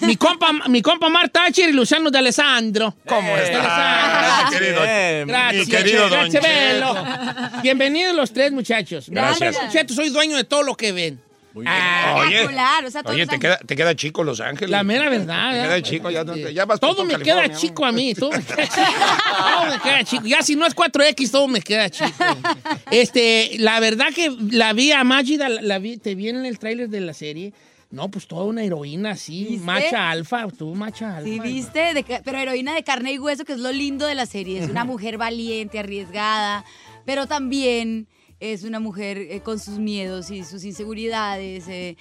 Mi 0.00 0.16
compa, 0.16 0.52
mi 0.68 0.82
compa 0.82 1.08
Mark 1.08 1.30
Thatcher 1.32 1.68
y 1.68 1.72
Luciano 1.72 2.10
de 2.10 2.18
Alessandro. 2.18 2.94
¿Cómo 3.06 3.36
está? 3.36 4.44
Mi 4.50 4.56
querido- 4.56 4.80
Gracias, 5.26 5.66
mi 5.66 5.72
querido 5.72 6.08
Don 6.08 6.10
gracias, 6.30 6.44
Cheto. 6.44 6.94
Velo. 6.94 6.94
Bienvenidos 7.62 8.14
los 8.14 8.32
tres, 8.32 8.52
muchachos. 8.52 9.06
Gracias. 9.08 9.54
Don 9.56 9.70
Cheto, 9.70 9.94
soy 9.94 10.10
dueño 10.10 10.36
de 10.36 10.44
todo 10.44 10.62
lo 10.62 10.76
que 10.76 10.92
ven. 10.92 11.20
Ah, 11.66 12.14
Oye, 12.18 12.44
o 12.46 12.90
sea, 12.90 13.02
todos 13.02 13.16
oye, 13.16 13.26
te 13.26 13.40
queda, 13.40 13.58
te 13.58 13.74
queda 13.74 13.96
chico 13.96 14.22
Los 14.22 14.38
Ángeles. 14.40 14.70
La 14.70 14.84
mera 14.84 15.08
verdad. 15.08 15.50
Te 15.50 15.58
¿eh? 15.58 15.62
queda 15.64 15.82
chico, 15.82 16.08
ya, 16.10 16.24
te- 16.24 16.54
ya 16.54 16.64
vas 16.64 16.78
Todo 16.78 17.04
me 17.04 17.14
California, 17.14 17.48
queda 17.48 17.58
chico 17.58 17.84
a 17.84 17.90
mí. 17.90 18.14
Todo 18.14 18.30
me 18.30 18.40
queda 18.44 18.66
chico. 18.68 18.84
Todo 19.36 19.66
me 19.66 19.80
queda 19.80 20.04
chico. 20.04 20.26
Ya 20.26 20.42
si 20.42 20.54
no 20.54 20.64
es 20.64 20.76
4X, 20.76 21.30
todo 21.32 21.48
me 21.48 21.60
queda 21.60 21.90
chico. 21.90 22.12
Este, 22.92 23.56
la 23.58 23.80
verdad 23.80 24.08
que 24.14 24.30
la 24.52 24.72
vi 24.74 24.92
a 24.92 25.02
Magida, 25.02 25.48
la, 25.48 25.60
la 25.60 25.78
vi, 25.80 25.96
te 25.96 26.14
vi 26.14 26.28
en 26.28 26.44
el 26.46 26.58
tráiler 26.60 26.88
de 26.88 27.00
la 27.00 27.14
serie. 27.14 27.52
No, 27.90 28.08
pues 28.08 28.26
toda 28.28 28.44
una 28.44 28.62
heroína 28.62 29.10
así, 29.10 29.44
¿Viste? 29.44 29.64
macha 29.66 30.10
alfa, 30.10 30.46
tú 30.48 30.74
macha 30.74 31.16
alfa. 31.16 31.28
Sí, 31.28 31.40
viste, 31.40 31.92
De 31.94 32.04
pero 32.24 32.38
heroína 32.38 32.74
de 32.74 32.84
carne 32.84 33.12
y 33.12 33.18
hueso, 33.18 33.44
que 33.44 33.52
es 33.52 33.58
lo 33.58 33.72
lindo 33.72 34.06
de 34.06 34.14
la 34.14 34.26
serie. 34.26 34.62
Es 34.62 34.70
una 34.70 34.84
mujer 34.84 35.18
valiente, 35.18 35.78
arriesgada, 35.80 36.64
pero 37.04 37.26
también 37.26 38.06
es 38.38 38.62
una 38.62 38.78
mujer 38.80 39.18
eh, 39.18 39.40
con 39.40 39.58
sus 39.58 39.78
miedos 39.78 40.30
y 40.30 40.44
sus 40.44 40.64
inseguridades. 40.64 41.66
eh. 41.68 41.96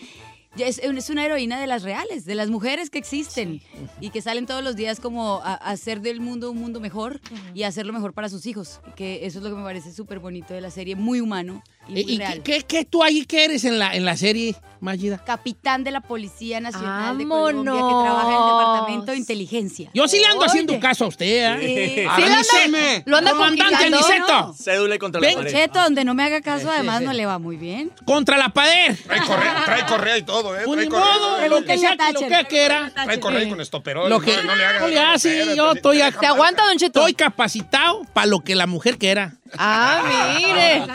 Es, 0.57 0.79
es 0.79 1.09
una 1.11 1.23
heroína 1.25 1.59
de 1.61 1.67
las 1.67 1.83
reales, 1.83 2.25
de 2.25 2.33
las 2.33 2.49
mujeres 2.49 2.89
que 2.89 2.97
existen 2.97 3.61
y 4.01 4.09
que 4.09 4.19
salen 4.21 4.47
todos 4.47 4.63
los 4.63 4.75
días 4.75 4.99
como 4.99 5.35
a, 5.43 5.53
a 5.53 5.55
hacer 5.71 6.01
del 6.01 6.21
mundo 6.21 6.49
un 6.51 6.57
mundo 6.57 6.79
mejor 6.79 7.21
y 7.53 7.63
hacerlo 7.63 7.93
mejor 7.93 8.13
para 8.13 8.29
sus 8.29 8.47
hijos. 8.47 8.81
Que 8.95 9.27
eso 9.27 9.37
es 9.37 9.43
lo 9.43 9.51
que 9.51 9.55
me 9.55 9.63
parece 9.63 9.93
súper 9.93 10.17
bonito 10.19 10.55
de 10.55 10.61
la 10.61 10.71
serie, 10.71 10.95
muy 10.95 11.21
humano. 11.21 11.61
Y 11.89 11.93
muy 11.93 12.13
¿Y 12.13 12.17
qué, 12.17 12.41
qué- 12.43 12.63
qué 12.67 12.85
tú 12.85 13.03
ahí 13.03 13.25
qué 13.25 13.45
eres 13.45 13.63
en 13.65 13.79
la, 13.79 13.95
en 13.95 14.05
la 14.05 14.15
serie, 14.17 14.55
Mayida? 14.79 15.17
Capitán 15.25 15.83
de 15.83 15.91
la 15.91 16.01
Policía 16.01 16.59
Nacional 16.61 17.17
de 17.17 17.25
¡Vámonos! 17.25 17.75
Colombia 17.75 17.87
que 17.87 18.03
trabaja 18.03 18.27
en 18.27 18.33
el 18.33 18.47
Departamento 18.49 19.11
de 19.11 19.17
Inteligencia. 19.17 19.89
Yo 19.93 20.07
sí 20.07 20.19
le 20.19 20.25
ando 20.25 20.39
Oye. 20.39 20.47
haciendo 20.47 20.79
caso 20.79 21.05
a 21.05 21.07
usted, 21.09 21.59
Sí. 21.59 21.65
¿eh? 21.65 22.07
Sí, 22.15 22.23
Avíseme. 22.23 23.03
lo 23.05 23.17
anda 23.17 23.31
Comandante. 23.31 23.89
¿no? 23.89 24.53
Cédula 24.53 24.95
y 24.95 24.99
contra 24.99 25.19
Ven. 25.21 25.31
la 25.31 25.37
pared. 25.43 25.51
Cheto, 25.51 25.81
donde 25.81 26.03
no 26.05 26.13
me 26.13 26.23
haga 26.23 26.41
caso, 26.41 26.69
además 26.71 27.01
no 27.01 27.13
le 27.13 27.25
va 27.25 27.39
muy 27.39 27.57
bien. 27.57 27.91
Contra 28.05 28.37
la 28.37 28.49
pared. 28.49 28.95
Trae 29.05 29.21
correa, 29.25 29.63
trae 29.65 29.85
correa 29.85 30.17
y 30.17 30.23
todo, 30.23 30.55
¿eh? 30.57 30.61
Pues 30.65 30.77
Trae 30.77 30.89
correa. 30.89 31.13
modo, 31.17 31.47
lo 31.47 31.65
que 31.65 31.77
sea 31.77 31.97
que 31.97 32.13
lo 32.13 32.19
que 32.21 32.45
quiera. 32.47 32.91
Trae 32.93 33.19
correa 33.19 33.43
y 33.43 33.49
con 33.49 33.59
estoperol. 33.61 34.09
Lo 34.09 34.19
que 34.21 34.35
no, 34.43 34.55
le 34.55 34.63
hagas. 34.65 34.81
no 34.81 34.87
le 34.87 34.99
hace, 34.99 35.55
yo 35.55 35.71
estoy, 35.73 35.99
¿Te 36.19 36.25
aguanta, 36.27 36.65
Don 36.65 36.77
Cheto? 36.77 36.99
Estoy 36.99 37.13
capacitado 37.13 38.03
para 38.13 38.27
lo 38.27 38.41
que 38.41 38.55
la 38.55 38.67
mujer 38.67 38.97
quiera. 38.97 39.35
Ah, 39.57 40.35
mire. 40.37 40.85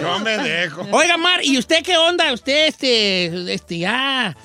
Yo 0.00 0.18
me 0.20 0.38
dejo. 0.38 0.86
Oiga, 0.90 1.16
Mar, 1.16 1.40
¿y 1.42 1.58
usted 1.58 1.82
qué 1.82 1.96
onda? 1.96 2.32
Usted, 2.32 2.68
este, 2.68 3.52
este, 3.52 3.78
ya 3.78 4.36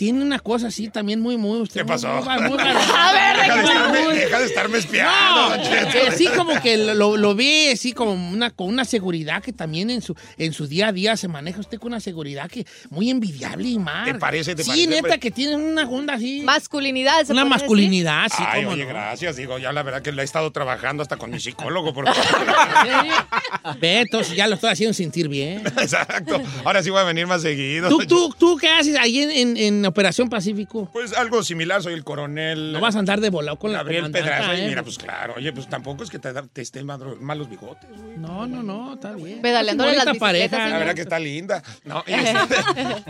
tiene 0.00 0.22
una 0.22 0.38
cosa 0.38 0.68
así 0.68 0.88
también 0.88 1.20
muy, 1.20 1.36
muy... 1.36 1.60
Usted 1.60 1.82
¿Qué 1.82 1.84
pasó? 1.84 2.08
Muy, 2.08 2.38
muy, 2.40 2.48
muy- 2.48 2.58
A 2.58 3.12
ver, 3.12 3.36
Deja 3.36 3.54
de, 3.54 3.62
estarme, 3.62 4.14
deja 4.14 4.38
de 4.38 4.44
estarme 4.46 4.78
espiando, 4.78 5.56
No, 5.58 5.62
eh, 5.62 6.12
sí 6.16 6.26
como 6.34 6.58
que 6.62 6.78
lo, 6.78 7.18
lo 7.18 7.34
ve 7.34 7.72
así 7.74 7.92
como 7.92 8.12
una, 8.14 8.48
con 8.48 8.68
una 8.68 8.86
seguridad 8.86 9.42
que 9.42 9.52
también 9.52 9.90
en 9.90 10.00
su, 10.00 10.14
en 10.38 10.54
su 10.54 10.66
día 10.66 10.88
a 10.88 10.92
día 10.92 11.18
se 11.18 11.28
maneja 11.28 11.60
usted 11.60 11.78
con 11.78 11.88
una 11.92 12.00
seguridad 12.00 12.48
que 12.50 12.64
muy 12.88 13.10
envidiable 13.10 13.68
y 13.68 13.78
más. 13.78 14.06
¿Te 14.06 14.14
parece, 14.14 14.54
te 14.54 14.62
sí, 14.64 14.70
parece, 14.70 14.86
neta, 14.86 15.00
hombre? 15.02 15.18
que 15.20 15.30
tiene 15.30 15.56
una 15.56 15.82
onda 15.86 16.14
así. 16.14 16.40
Masculinidad. 16.44 17.22
¿se 17.26 17.32
una 17.34 17.44
masculinidad, 17.44 18.28
sí, 18.34 18.42
Ay, 18.46 18.64
oye, 18.64 18.84
no. 18.84 18.88
gracias. 18.88 19.36
Digo, 19.36 19.58
ya 19.58 19.70
la 19.70 19.82
verdad 19.82 20.00
que 20.00 20.12
la 20.12 20.22
he 20.22 20.24
estado 20.24 20.50
trabajando 20.50 21.02
hasta 21.02 21.18
con 21.18 21.30
mi 21.30 21.40
psicólogo. 21.40 21.92
Porque... 21.92 22.10
Ve, 23.80 24.00
entonces 24.00 24.34
ya 24.34 24.46
lo 24.46 24.54
estoy 24.54 24.70
haciendo 24.70 24.94
sentir 24.94 25.28
bien. 25.28 25.62
Exacto. 25.78 26.40
Ahora 26.64 26.82
sí 26.82 26.88
voy 26.90 27.00
a 27.00 27.04
venir 27.04 27.26
más 27.26 27.42
seguido. 27.42 27.88
¿Tú, 27.90 27.98
tú, 28.06 28.34
tú 28.38 28.56
qué 28.56 28.68
haces 28.68 28.96
ahí 28.96 29.20
en, 29.20 29.30
en- 29.30 29.56
en 29.56 29.84
Operación 29.90 30.28
Pacífico? 30.28 30.88
Pues 30.92 31.12
algo 31.12 31.42
similar, 31.42 31.82
soy 31.82 31.94
el 31.94 32.04
coronel. 32.04 32.72
No 32.72 32.80
vas 32.80 32.96
a 32.96 33.00
andar 33.00 33.20
de 33.20 33.30
volado 33.30 33.58
con 33.58 33.72
la 33.72 33.78
Gabriel 33.78 34.04
comandanta, 34.04 34.30
Pedraza. 34.30 34.54
Y 34.58 34.62
¿eh? 34.62 34.68
mira, 34.68 34.82
pues 34.82 34.98
claro. 34.98 35.34
Oye, 35.36 35.52
pues 35.52 35.68
tampoco 35.68 36.02
es 36.02 36.10
que 36.10 36.18
te, 36.18 36.32
te 36.32 36.62
estén 36.62 36.86
malos 36.86 37.48
bigotes, 37.48 37.90
güey. 37.90 38.16
No, 38.18 38.46
no, 38.46 38.62
no, 38.62 38.94
está 38.94 39.12
bien. 39.12 39.40
Pedaleándole 39.42 39.96
las 39.96 40.18
pareja. 40.18 40.68
La 40.68 40.78
verdad 40.78 40.94
que 40.94 41.02
está 41.02 41.18
linda. 41.18 41.62
No, 41.84 42.04
y 42.06 42.12
este, 42.14 42.54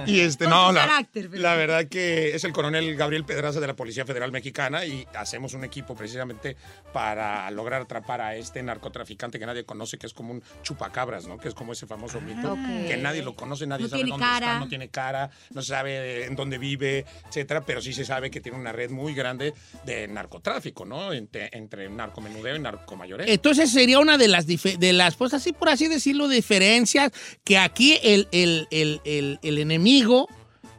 y 0.06 0.20
este, 0.20 0.44
Con 0.44 0.54
no, 0.54 0.72
la, 0.72 0.80
carácter, 0.82 1.30
la 1.38 1.54
verdad 1.54 1.86
que 1.86 2.34
es 2.34 2.44
el 2.44 2.52
coronel 2.52 2.96
Gabriel 2.96 3.24
Pedraza 3.24 3.60
de 3.60 3.66
la 3.66 3.74
Policía 3.74 4.04
Federal 4.04 4.32
Mexicana 4.32 4.84
y 4.84 5.06
hacemos 5.14 5.54
un 5.54 5.64
equipo 5.64 5.94
precisamente 5.94 6.56
para 6.92 7.50
lograr 7.50 7.82
atrapar 7.82 8.20
a 8.20 8.36
este 8.36 8.62
narcotraficante 8.62 9.38
que 9.38 9.46
nadie 9.46 9.64
conoce, 9.64 9.98
que 9.98 10.06
es 10.06 10.14
como 10.14 10.32
un 10.32 10.42
chupacabras, 10.62 11.26
¿no? 11.26 11.38
Que 11.38 11.48
es 11.48 11.54
como 11.54 11.72
ese 11.72 11.86
famoso 11.86 12.20
mito, 12.20 12.52
ok. 12.52 12.86
que 12.88 12.96
nadie 12.96 13.22
lo 13.22 13.34
conoce, 13.34 13.66
nadie 13.66 13.84
No 13.84 13.88
sabe 13.88 14.02
dónde 14.04 14.24
cara. 14.24 14.46
está, 14.46 14.58
no 14.60 14.68
tiene 14.68 14.88
cara, 14.88 15.30
no 15.50 15.62
se 15.62 15.68
sabe 15.68 16.26
en 16.26 16.36
dónde 16.36 16.58
vive, 16.58 16.69
etcétera, 16.78 17.64
pero 17.64 17.80
sí 17.80 17.92
se 17.92 18.04
sabe 18.04 18.30
que 18.30 18.40
tiene 18.40 18.58
una 18.58 18.72
red 18.72 18.90
muy 18.90 19.14
grande 19.14 19.54
de 19.84 20.08
narcotráfico, 20.08 20.84
¿no? 20.84 21.12
Entre, 21.12 21.50
entre 21.52 21.88
narcomenudeo 21.88 22.56
y 22.56 22.58
narcomayoreo. 22.60 23.26
Entonces 23.28 23.70
sería 23.70 23.98
una 23.98 24.18
de 24.18 24.28
las, 24.28 24.46
de 24.46 24.92
las 24.92 25.16
pues 25.16 25.34
así 25.34 25.52
por 25.52 25.68
así 25.68 25.88
decirlo, 25.88 26.28
diferencias 26.28 27.12
que 27.44 27.58
aquí 27.58 27.98
el, 28.02 28.28
el, 28.32 28.68
el, 28.70 29.38
el 29.42 29.58
enemigo, 29.58 30.28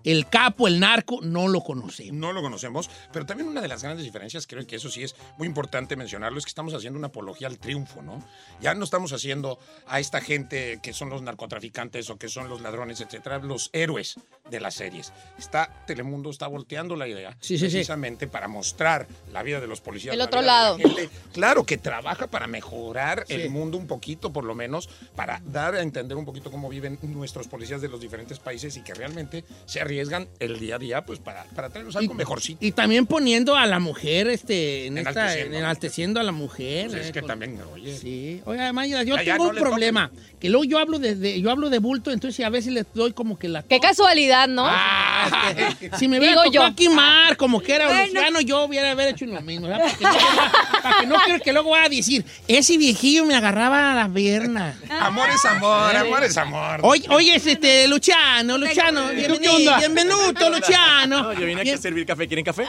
el 0.04 0.28
capo, 0.30 0.68
el 0.68 0.80
narco, 0.80 1.20
no 1.22 1.48
lo 1.48 1.62
conocemos. 1.62 2.14
No 2.14 2.34
lo 2.34 2.42
conocemos, 2.42 2.90
pero 3.12 3.26
también 3.26 3.50
una 3.50 3.62
de 3.62 3.68
las 3.68 3.84
grandes 3.84 4.06
diferencias, 4.06 4.48
creo 4.48 4.66
que 4.66 4.76
eso 4.78 4.90
sí 4.90 5.04
es 5.04 5.16
muy 5.38 5.48
importante 5.48 5.96
mencionarlo, 5.96 6.38
es 6.40 6.46
que 6.46 6.50
estamos 6.50 6.74
haciendo 6.74 6.98
una 6.98 7.08
apología 7.08 7.48
al 7.48 7.58
triunfo, 7.58 8.02
¿no? 8.02 8.24
Ya 8.62 8.74
no 8.74 8.84
estamos 8.84 9.14
haciendo 9.14 9.60
a 9.88 10.00
esta 10.00 10.22
gente 10.22 10.80
que 10.82 10.94
son 10.94 11.10
los 11.10 11.22
narcotraficantes 11.22 12.10
o 12.10 12.18
que 12.18 12.30
son 12.30 12.50
los 12.50 12.62
ladrones, 12.62 13.02
etcétera, 13.02 13.40
los 13.40 13.70
héroes 13.74 14.16
de 14.50 14.60
las 14.60 14.76
series. 14.76 15.14
Está, 15.38 15.84
Telemundo 15.88 16.30
está 16.30 16.48
volteando 16.48 16.96
la 16.96 17.08
idea 17.08 17.32
Sí, 17.40 17.58
sí, 17.58 17.66
sí. 17.70 17.76
precisamente 17.78 18.28
para 18.28 18.48
mostrar 18.48 19.08
la 19.32 19.44
vida 19.44 19.60
de 19.60 19.68
los 19.68 19.82
policías. 19.82 20.14
El 20.14 20.20
la 20.20 20.26
otro 20.26 20.42
la 20.42 20.48
lado. 20.48 20.78
gente. 20.78 21.10
Claro, 21.34 21.66
que 21.66 21.78
trabaja 21.78 22.28
para 22.28 22.48
mejorar 22.48 23.26
Sí. 23.28 23.34
el 23.34 23.50
mundo 23.50 23.78
un 23.78 23.88
poquito, 23.88 24.34
por 24.34 24.44
lo 24.44 24.56
menos, 24.56 24.90
para 25.16 25.42
dar 25.46 25.76
a 25.76 25.82
entender 25.82 26.18
un 26.18 26.26
poquito 26.26 26.52
cómo 26.52 26.70
viven 26.70 26.98
nuestros 27.02 27.48
policías 27.48 27.82
de 27.82 27.88
los 27.90 28.00
diferentes 28.02 28.40
países 28.40 28.76
y 28.78 28.82
que 28.84 28.94
realmente 28.94 29.46
se 29.66 29.80
arriesgan 29.92 30.28
el 30.40 30.58
día 30.60 30.76
a 30.76 30.80
día, 30.80 31.06
pues 31.06 31.20
para, 31.20 31.44
para 31.56 31.70
traernos 31.70 31.96
algo 31.98 32.14
mejorcito. 32.14 32.66
Y 32.66 32.72
también 32.72 33.06
poniendo 33.06 33.56
a 33.58 33.66
la 33.66 33.80
mujer, 33.80 34.28
este, 34.28 34.88
en 34.88 34.98
esta, 34.98 35.38
Enalteciendo. 35.38 36.20
a 36.20 36.24
la 36.24 36.32
mujer. 36.32 36.88
Pues 36.90 37.02
es 37.02 37.10
eh, 37.10 37.12
que 37.12 37.20
con- 37.20 37.28
también, 37.28 37.60
oye. 37.74 37.98
Sí. 37.98 38.42
Oiga, 38.46 38.72
Mayra, 38.72 39.04
yo 39.04 39.16
Ya, 39.18 39.24
ya, 39.24 39.34
tengo 39.34 39.46
no 39.46 39.50
un 39.50 39.56
le 39.56 39.62
problema. 39.62 40.12
Que 40.40 40.50
luego 40.50 40.64
yo 40.64 40.80
hablo 40.80 40.98
de, 40.98 41.16
de- 41.16 41.42
yo 41.42 41.52
hablo 41.52 41.70
de 41.70 41.80
bulto, 41.80 42.12
entonces 42.12 42.44
a 42.46 42.50
veces 42.50 42.72
le 42.74 42.86
doy 42.94 43.12
como 43.14 43.38
que 43.38 43.50
la... 43.50 43.64
Qué 43.64 43.80
casualidad, 43.80 44.48
¿no? 44.48 44.64
Ah, 44.68 45.54
si 46.00 46.08
me 46.08 46.18
hubiera 46.20 46.36
tocado 46.36 46.52
yo. 46.54 46.64
aquí 46.64 46.88
Mar, 46.90 47.36
como 47.38 47.62
que 47.62 47.76
era 47.76 47.88
Bueno. 47.88 48.06
Luciano, 48.06 48.42
yo 48.42 48.64
hubiera 48.64 48.92
haber 48.92 49.10
hecho 49.10 49.26
lo 49.26 49.42
mismo. 49.42 49.68
¿verdad? 49.68 49.86
Para 49.86 49.98
que 49.98 50.04
no, 50.04 50.82
para 50.82 51.00
que 51.02 51.08
no 51.08 51.16
quiero 51.26 51.44
que 51.44 51.54
luego 51.54 51.70
vaya 51.72 51.86
a 51.86 51.90
decir, 51.90 52.26
ese 52.48 52.78
viejillo 52.78 53.26
me 53.26 53.36
agarraba 53.36 53.92
a 53.92 53.96
la 53.96 54.14
pierna. 54.14 54.80
Amor 54.90 55.30
es 55.30 55.44
amor, 55.46 55.96
amor 55.96 56.24
es 56.24 56.38
amor. 56.38 56.80
Oye, 56.84 57.06
oye, 57.10 57.36
es 57.36 57.46
este, 57.46 57.88
Luciano, 57.88 58.58
Luciano, 58.58 59.02
¿Tú 59.04 59.08
qué 59.10 59.16
bienvenido, 59.16 59.56
onda? 59.56 59.80
Bienvenuto, 59.82 60.50
Luciano. 60.56 61.24
No, 61.24 61.34
yo 61.34 61.46
vine 61.46 61.62
aquí 61.62 61.72
a 61.72 61.78
servir 61.78 62.06
café. 62.06 62.28
¿Quieren 62.28 62.46
café? 62.46 62.66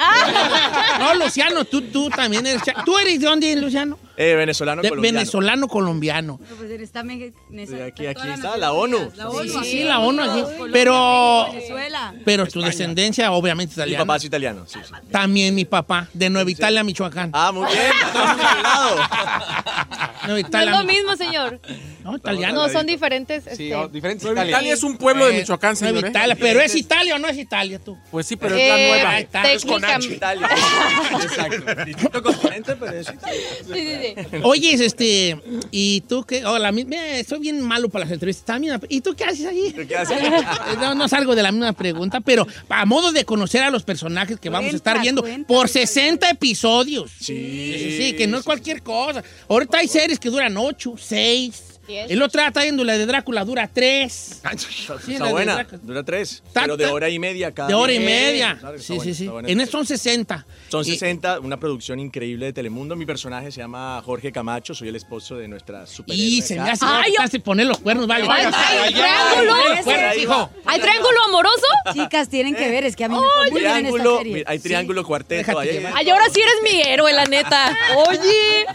No, 0.98 1.14
Luciano, 1.14 1.64
tú, 1.64 1.82
tú 1.82 2.08
también 2.10 2.46
eres. 2.46 2.62
¿Tú 2.84 2.98
eres 2.98 3.20
de 3.20 3.26
dónde, 3.26 3.54
Luciano? 3.56 3.98
Eh, 4.16 4.34
venezolano 4.34 4.82
De- 4.82 4.88
colombiano. 4.90 5.18
venezolano 5.18 5.68
colombiano. 5.68 6.38
No, 6.50 6.56
pues 6.56 6.70
está 6.80 7.00
esa- 7.00 7.76
Sí, 7.76 7.82
aquí- 7.82 8.06
aquí 8.06 8.28
está, 8.28 8.56
la. 8.56 8.72
ONU. 8.72 9.12
La 9.16 9.28
ONU. 9.30 9.48
Sí, 9.62 9.70
sí, 9.70 9.84
la 9.84 10.00
ONU 10.00 10.22
aquí. 10.22 10.42
Pero- 10.72 11.46
Venezuela. 11.52 12.14
Pero 12.24 12.46
tu 12.46 12.60
descendencia, 12.60 13.32
obviamente, 13.32 13.72
Mi 13.72 13.82
italiana. 13.82 14.04
papá 14.04 14.16
es 14.16 14.24
italiano, 14.24 14.64
sí, 14.66 14.78
sí. 14.86 14.92
También 15.10 15.54
mi 15.54 15.64
papá, 15.64 16.08
de 16.12 16.30
Nueva 16.30 16.50
Italia, 16.50 16.84
Michoacán. 16.84 17.30
Ah, 17.32 17.52
muy 17.52 17.66
bien. 17.66 17.80
Estamos 18.06 18.46
al 18.46 18.62
lado. 18.62 18.96
Nueva 18.96 20.28
No 20.28 20.36
es 20.36 20.44
Italia. 20.46 20.78
lo 20.78 20.84
mismo, 20.84 21.16
señor. 21.16 21.60
No, 22.04 22.16
italiano. 22.16 22.66
No, 22.66 22.72
son 22.72 22.86
diferentes. 22.86 23.44
Sí, 23.44 23.50
este, 23.50 23.74
oh, 23.76 23.88
diferentes 23.88 24.24
Nueva 24.24 24.40
Italia. 24.40 24.50
Italia 24.56 24.74
es 24.74 24.82
un 24.82 24.96
pueblo 24.96 25.26
de 25.26 25.32
Michoacán, 25.38 25.74
Nueva 25.80 25.88
señor. 25.98 26.04
¿eh? 26.04 26.10
Italia, 26.10 26.36
pero 26.38 26.60
¿es 26.60 26.74
Italia 26.74 27.01
o 27.10 27.18
no 27.18 27.28
es 27.28 27.38
Italia 27.38 27.78
tú? 27.78 27.98
Pues 28.10 28.26
sí, 28.26 28.36
pero 28.36 28.54
es 28.54 28.68
la 28.68 28.78
eh, 28.78 28.88
nueva. 28.88 29.10
Ahí 29.10 29.22
está. 29.24 29.52
Es 29.52 29.64
con 29.64 29.84
H. 29.84 30.08
Italia. 30.08 30.48
Exacto. 31.22 31.84
Distinto 31.86 32.22
continente, 32.22 32.76
pero 32.76 32.92
es 32.92 33.08
Italia. 33.08 33.40
Sí, 33.66 33.74
sí, 33.74 34.26
sí. 34.30 34.36
Oye, 34.42 34.72
este, 34.74 35.40
¿y 35.70 36.02
tú 36.02 36.24
qué? 36.24 36.44
Hola, 36.44 36.70
mi- 36.72 36.84
mira, 36.84 37.02
soy 37.26 37.40
bien 37.40 37.60
malo 37.60 37.88
para 37.88 38.04
las 38.04 38.12
entrevistas. 38.12 38.44
También, 38.44 38.80
¿Y 38.88 39.00
tú 39.00 39.14
qué 39.14 39.24
haces 39.24 39.46
ahí? 39.46 39.72
¿Qué 39.88 39.96
haces? 39.96 40.18
No, 40.78 40.94
no 40.94 41.08
salgo 41.08 41.34
de 41.34 41.42
la 41.42 41.52
misma 41.52 41.72
pregunta, 41.72 42.20
pero 42.20 42.46
a 42.68 42.84
modo 42.84 43.12
de 43.12 43.24
conocer 43.24 43.62
a 43.62 43.70
los 43.70 43.82
personajes 43.82 44.38
que 44.38 44.48
vamos 44.48 44.72
a 44.72 44.76
estar 44.76 45.00
viendo 45.00 45.22
cuenta, 45.22 45.46
por 45.46 45.68
cuenta. 45.70 45.72
60 45.86 46.30
episodios. 46.30 47.10
Sí. 47.20 47.32
Sí, 47.32 47.96
sí, 47.98 48.12
que 48.16 48.26
no 48.26 48.38
es 48.38 48.44
cualquier 48.44 48.82
cosa. 48.82 49.22
Ahorita 49.48 49.78
hay 49.78 49.88
series 49.88 50.18
que 50.18 50.28
duran 50.28 50.56
8, 50.56 50.94
6. 50.98 51.71
Diez. 51.92 52.10
El 52.10 52.22
otro 52.22 52.40
está 52.42 52.62
viendo 52.62 52.84
la 52.84 52.96
de 52.96 53.06
Drácula, 53.06 53.44
dura 53.44 53.68
3. 53.72 54.30
Está, 54.32 54.52
Sí, 54.58 55.12
está 55.14 55.28
buena. 55.30 55.66
Dura 55.82 56.02
tres. 56.02 56.42
Ta- 56.52 56.62
Pero 56.62 56.76
de 56.76 56.86
hora 56.86 57.08
y 57.08 57.18
media 57.18 57.52
cada 57.52 57.68
De 57.68 57.74
hora 57.74 57.92
y 57.92 57.98
media. 58.00 58.58
Sí, 58.78 58.94
buena, 58.96 59.04
sí, 59.04 59.14
sí. 59.14 59.30
En 59.46 59.60
eso 59.60 59.72
son 59.72 59.86
60. 59.86 60.46
Son 60.70 60.82
Y- 60.82 60.90
60, 60.92 61.40
una 61.40 61.58
producción 61.58 61.98
increíble 62.00 62.46
de 62.46 62.52
Telemundo. 62.52 62.96
Mi 62.96 63.04
personaje 63.06 63.50
se 63.50 63.60
llama 63.60 64.00
Jorge 64.04 64.32
Camacho, 64.32 64.74
soy 64.74 64.88
el 64.88 64.96
esposo 64.96 65.36
de 65.36 65.48
nuestra 65.48 65.86
super. 65.86 66.14
Y 66.16 66.40
se 66.42 66.56
me 66.58 66.70
hace 66.70 66.84
Ay, 66.88 67.12
te 67.30 67.40
poner 67.40 67.66
los 67.66 67.78
cuernos, 67.78 68.06
vale. 68.06 68.26
Ay, 68.28 68.46
ay, 68.84 68.92
triángulo. 68.94 69.54
Cuernos. 69.84 70.48
¿Hay 70.66 70.80
triángulo 70.80 71.24
amoroso? 71.28 71.66
Chicas, 71.92 72.28
tienen 72.28 72.54
que 72.54 72.68
ver, 72.70 72.84
es 72.84 72.96
que 72.96 73.04
a 73.04 73.08
mí 73.08 73.14
me 73.14 73.20
fue 73.20 73.50
muy 73.50 73.60
bien 73.60 73.72
en 73.72 73.86
esta 73.86 73.92
Triángulo, 74.02 74.42
hay 74.46 74.58
triángulo 74.58 75.04
cuarteto. 75.04 75.58
Ay, 75.58 76.10
ahora 76.10 76.24
sí 76.32 76.40
eres 76.40 76.54
mi 76.74 76.80
héroe, 76.82 77.12
la 77.12 77.24
neta. 77.26 77.76
Oye. 78.08 78.66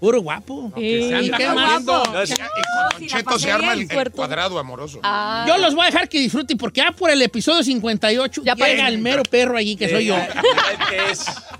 Puro 0.00 0.20
guapo. 0.20 0.72
Sí. 0.76 1.10
¿Y 1.22 1.30
qué 1.30 1.46
más? 1.48 1.82
No, 1.84 2.20
es- 2.22 2.34
Y 2.56 2.62
con 2.62 3.00
Don 3.00 3.08
Cheto 3.08 3.38
se 3.38 3.50
arma 3.50 3.72
el, 3.72 3.90
el 3.90 4.10
cuadrado 4.10 4.58
amoroso. 4.58 5.00
Ah. 5.02 5.44
Yo 5.48 5.58
los 5.58 5.74
voy 5.74 5.84
a 5.84 5.90
dejar 5.90 6.08
que 6.08 6.18
disfruten 6.18 6.58
porque 6.58 6.80
ya 6.80 6.92
por 6.92 7.10
el 7.10 7.22
episodio 7.22 7.62
58 7.62 8.42
Ya 8.44 8.54
llega 8.54 8.88
el 8.88 8.98
mero 8.98 9.22
perro 9.22 9.56
allí 9.56 9.76
que 9.76 9.88
soy 9.88 10.06
yo. 10.06 10.16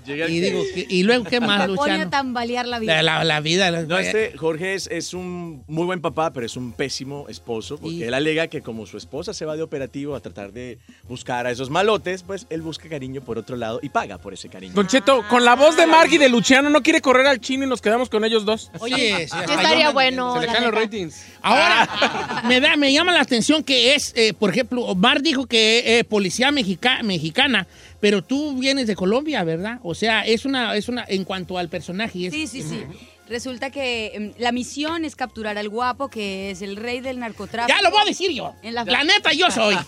Llega- 0.05 0.27
Y 0.29 0.39
digo, 0.41 0.61
luego, 1.05 1.23
¿qué 1.25 1.39
más, 1.39 1.69
Me 1.69 1.75
pone 1.75 2.01
a 2.01 2.09
tambalear 2.09 2.67
la 2.67 2.79
vida. 2.79 3.01
La, 3.01 3.03
la- 3.19 3.23
la 3.23 3.39
vida. 3.39 3.71
la- 3.71 3.83
No, 3.83 3.97
este 3.97 4.37
Jorge 4.37 4.73
es, 4.73 4.87
es 4.87 5.13
un 5.13 5.63
muy 5.67 5.85
buen 5.85 6.01
papá, 6.01 6.31
pero 6.33 6.45
es 6.45 6.55
un 6.57 6.73
pésimo 6.73 7.25
esposo, 7.29 7.77
porque 7.77 7.95
Y- 7.97 8.03
él 8.03 8.13
alega 8.13 8.47
que 8.47 8.61
como 8.61 8.85
su 8.85 8.97
esposa 8.97 9.33
se 9.33 9.45
va 9.45 9.55
de 9.55 9.63
operativo 9.63 10.15
a 10.15 10.19
tratar 10.19 10.51
de 10.51 10.77
buscar 11.07 11.45
a 11.47 11.51
esos 11.51 11.69
malotes, 11.69 12.23
pues 12.23 12.47
él 12.49 12.61
busca 12.61 12.89
cariño 12.89 13.21
por 13.21 13.37
otro 13.37 13.55
lado 13.55 13.79
y 13.81 13.89
paga 13.89 14.17
por 14.17 14.33
ese 14.33 14.49
cariño. 14.49 14.73
Don 14.73 14.87
Cheto, 14.87 15.23
con 15.29 15.45
la 15.45 15.55
voz 15.55 15.75
de 15.77 15.87
Mark 15.87 16.09
y 16.11 16.17
de 16.17 16.29
Luciano, 16.29 16.69
¿no 16.69 16.81
quiere 16.81 17.01
correr 17.01 17.27
al 17.27 17.39
chino 17.39 17.65
y 17.65 17.67
nos 17.67 17.81
quedamos 17.81 18.09
con 18.09 18.23
ellos 18.25 18.45
dos? 18.45 18.71
Oye, 18.79 19.27
sí, 19.27 19.37
estaría 19.39 19.85
yo- 19.85 19.93
bueno. 19.93 20.33
Se 20.35 20.41
le 20.41 20.47
caen 20.47 20.63
los 20.65 20.73
ratings. 20.73 21.25
Ahora, 21.41 22.41
me, 22.47 22.59
da, 22.59 22.75
me 22.75 22.91
llama 22.91 23.11
la 23.11 23.21
atención 23.21 23.63
que 23.63 23.95
es, 23.95 24.13
eh, 24.15 24.33
por 24.33 24.49
ejemplo, 24.49 24.81
Omar 24.83 25.21
dijo 25.21 25.45
que 25.45 25.99
es 25.99 26.03
policía 26.05 26.51
mexica- 26.51 27.01
mexicana, 27.03 27.67
pero 28.03 28.21
tú 28.21 28.57
vienes 28.57 28.85
de 28.87 28.97
Colombia, 28.97 29.45
¿verdad? 29.45 29.79
O 29.81 29.95
sea, 29.95 30.23
es 30.23 30.43
una, 30.43 30.75
es 30.75 30.89
una, 30.89 31.05
en 31.07 31.23
cuanto 31.23 31.57
al 31.57 31.69
personaje. 31.69 32.27
Es, 32.27 32.33
Sí, 32.33 32.47
sí, 32.47 32.61
sí. 32.61 32.83
Resulta 33.29 33.69
que 33.71 34.11
em, 34.13 34.33
la 34.37 34.51
misión 34.51 35.05
es 35.05 35.15
capturar 35.15 35.57
al 35.57 35.69
guapo, 35.69 36.09
que 36.09 36.51
es 36.51 36.61
el 36.61 36.75
rey 36.75 36.99
del 36.99 37.19
narcotráfico. 37.19 37.75
Ya 37.77 37.81
lo 37.81 37.89
voy 37.89 38.01
a 38.01 38.05
decir 38.05 38.31
yo. 38.31 38.53
En 38.61 38.73
la, 38.75 38.83
La 38.83 39.03
neta, 39.05 39.31
yo 39.31 39.49
soy. 39.49 39.75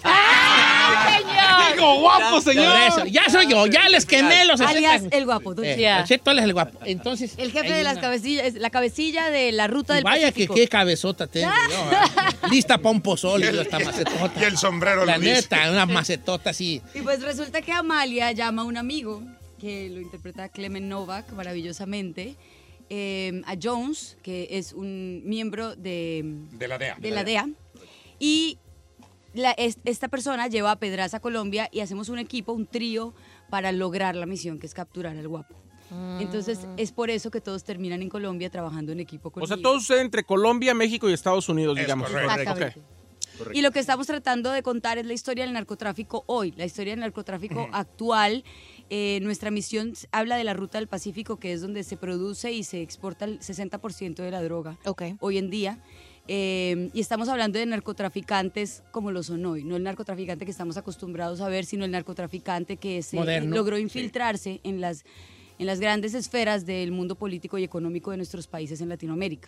¡Señor! 1.06 1.76
Digo, 1.76 2.00
guapo, 2.00 2.42
señor. 2.42 2.72
Por 2.72 2.82
eso, 2.82 3.06
ya 3.06 3.30
soy 3.30 3.48
yo, 3.48 3.66
ya 3.68 3.90
les 3.90 4.06
quemé 4.06 4.46
los 4.46 4.62
Alias 4.62 4.94
60. 5.04 5.18
el 5.18 5.26
guapo. 5.26 5.54
don 5.54 5.66
Eh, 5.66 5.76
Cheto. 5.76 5.96
Don 5.98 6.06
Cheto, 6.06 6.32
él 6.32 6.40
es 6.40 6.46
el 6.46 6.54
guapo. 6.54 6.80
Entonces. 6.86 7.34
El 7.38 7.52
jefe 7.52 7.68
hay 7.68 7.78
de 7.80 7.84
las 7.84 7.94
una- 7.94 8.02
cabecillas, 8.02 8.54
la 8.56 8.70
cabecilla 8.70 9.30
de 9.30 9.52
la 9.52 9.68
ruta 9.68 9.94
Y 9.94 9.96
del 9.98 10.04
Vaya 10.06 10.28
que 10.28 10.32
Pacífico. 10.32 10.54
qué 10.56 10.68
cabezota 10.68 11.28
tengo 11.28 11.50
yo. 11.70 11.92
¿eh? 11.92 12.48
Lista 12.52 12.78
para 12.78 12.90
un 12.92 13.02
pozole, 13.02 13.50
esta 13.62 13.80
macetota. 13.80 14.32
Y 14.40 14.44
el 14.46 14.58
sombrero 14.58 15.06
La 15.06 15.18
Luis. 15.18 15.30
neta, 15.34 15.70
una 15.72 15.86
macetota 15.86 16.52
así. 16.52 16.82
Y 16.94 17.02
pues 17.02 17.22
resulta 17.22 17.62
que 17.62 17.72
Amalia 17.72 18.32
llama 18.32 18.62
a 18.62 18.66
un 18.66 18.78
amigo, 18.78 19.22
que 19.60 19.90
lo 19.90 20.00
interpreta 20.00 20.50
Clement 20.50 20.86
Novak 20.86 21.32
maravillosamente, 21.34 22.36
eh, 22.90 23.42
a 23.46 23.56
Jones, 23.62 24.18
que 24.24 24.48
es 24.52 24.74
un 24.74 25.22
miembro 25.26 25.76
de, 25.76 26.24
De 26.52 26.68
la 26.68 26.78
DEA. 26.78 26.98
de 27.00 27.12
la 27.12 27.24
DEA, 27.24 27.50
y 28.20 28.58
la- 29.34 29.52
es- 29.52 29.80
esta 29.86 30.08
persona 30.08 30.48
lleva 30.48 30.72
a 30.72 30.76
Pedraza 30.80 31.18
a 31.18 31.20
Colombia 31.20 31.68
y 31.72 31.80
hacemos 31.82 32.10
un 32.10 32.20
equipo, 32.20 32.54
un 32.54 32.66
trío, 32.68 33.14
para 33.50 33.72
lograr 33.72 34.16
la 34.16 34.26
misión, 34.26 34.58
que 34.60 34.66
es 34.66 34.74
capturar 34.74 35.16
al 35.18 35.28
guapo. 35.28 35.56
Entonces 36.20 36.68
es 36.78 36.92
por 36.92 37.12
eso 37.12 37.30
que 37.30 37.42
todos 37.42 37.64
terminan 37.64 38.02
en 38.02 38.10
Colombia 38.10 38.50
trabajando 38.50 38.92
en 38.92 39.00
equipo 39.00 39.30
O 39.30 39.32
conmigo. 39.32 39.48
sea, 39.48 39.62
todo 39.62 39.80
sucede 39.80 40.02
entre 40.02 40.24
Colombia, 40.24 40.74
México 40.74 41.08
y 41.10 41.14
Estados 41.14 41.48
Unidos, 41.48 41.78
digamos. 41.78 42.10
Exactamente. 42.10 42.80
Ok. 43.40 43.50
Y 43.54 43.62
lo 43.62 43.72
que 43.72 43.80
estamos 43.80 44.08
tratando 44.08 44.50
de 44.52 44.64
contar 44.64 44.98
es 44.98 45.06
la 45.06 45.14
historia 45.14 45.44
del 45.44 45.54
narcotráfico 45.54 46.24
hoy, 46.26 46.54
la 46.58 46.66
historia 46.66 46.94
del 46.94 47.02
narcotráfico 47.02 47.68
actual. 47.72 48.44
Eh, 48.90 49.20
nuestra 49.24 49.50
misión 49.52 49.94
habla 50.12 50.38
de 50.38 50.44
la 50.44 50.54
ruta 50.54 50.78
del 50.78 50.88
Pacífico, 50.88 51.38
que 51.38 51.54
es 51.54 51.62
donde 51.62 51.84
se 51.84 51.98
produce 51.98 52.52
y 52.52 52.64
se 52.64 52.82
exporta 52.82 53.26
el 53.26 53.40
60% 53.40 54.16
de 54.24 54.32
la 54.32 54.44
droga 54.44 54.78
hoy 55.20 55.38
en 55.38 55.50
día. 55.50 55.80
Eh, 56.28 56.90
y 56.94 57.00
estamos 57.02 57.30
hablando 57.30 57.60
de 57.60 57.66
narcotraficantes 57.68 58.82
como 58.92 59.12
lo 59.12 59.22
son 59.24 59.46
hoy, 59.46 59.64
no 59.64 59.76
el 59.76 59.84
narcotraficante 59.84 60.44
que 60.46 60.52
estamos 60.52 60.76
acostumbrados 60.78 61.40
a 61.42 61.50
ver, 61.50 61.66
sino 61.66 61.86
el 61.86 61.92
narcotraficante 61.92 62.78
que 62.78 63.04
se 63.04 63.16
Moderno. 63.18 63.56
logró 63.56 63.76
Sí. 63.78 63.84
infiltrarse 63.84 64.60
en 64.64 64.82
las 64.82 65.04
en 65.58 65.68
las 65.68 65.80
grandes 65.80 66.14
esferas 66.16 66.66
del 66.66 66.92
mundo 66.92 67.16
político 67.16 67.58
y 67.58 67.64
económico 67.64 68.12
de 68.12 68.18
nuestros 68.18 68.46
países 68.46 68.82
en 68.82 68.90
Latinoamérica. 68.90 69.48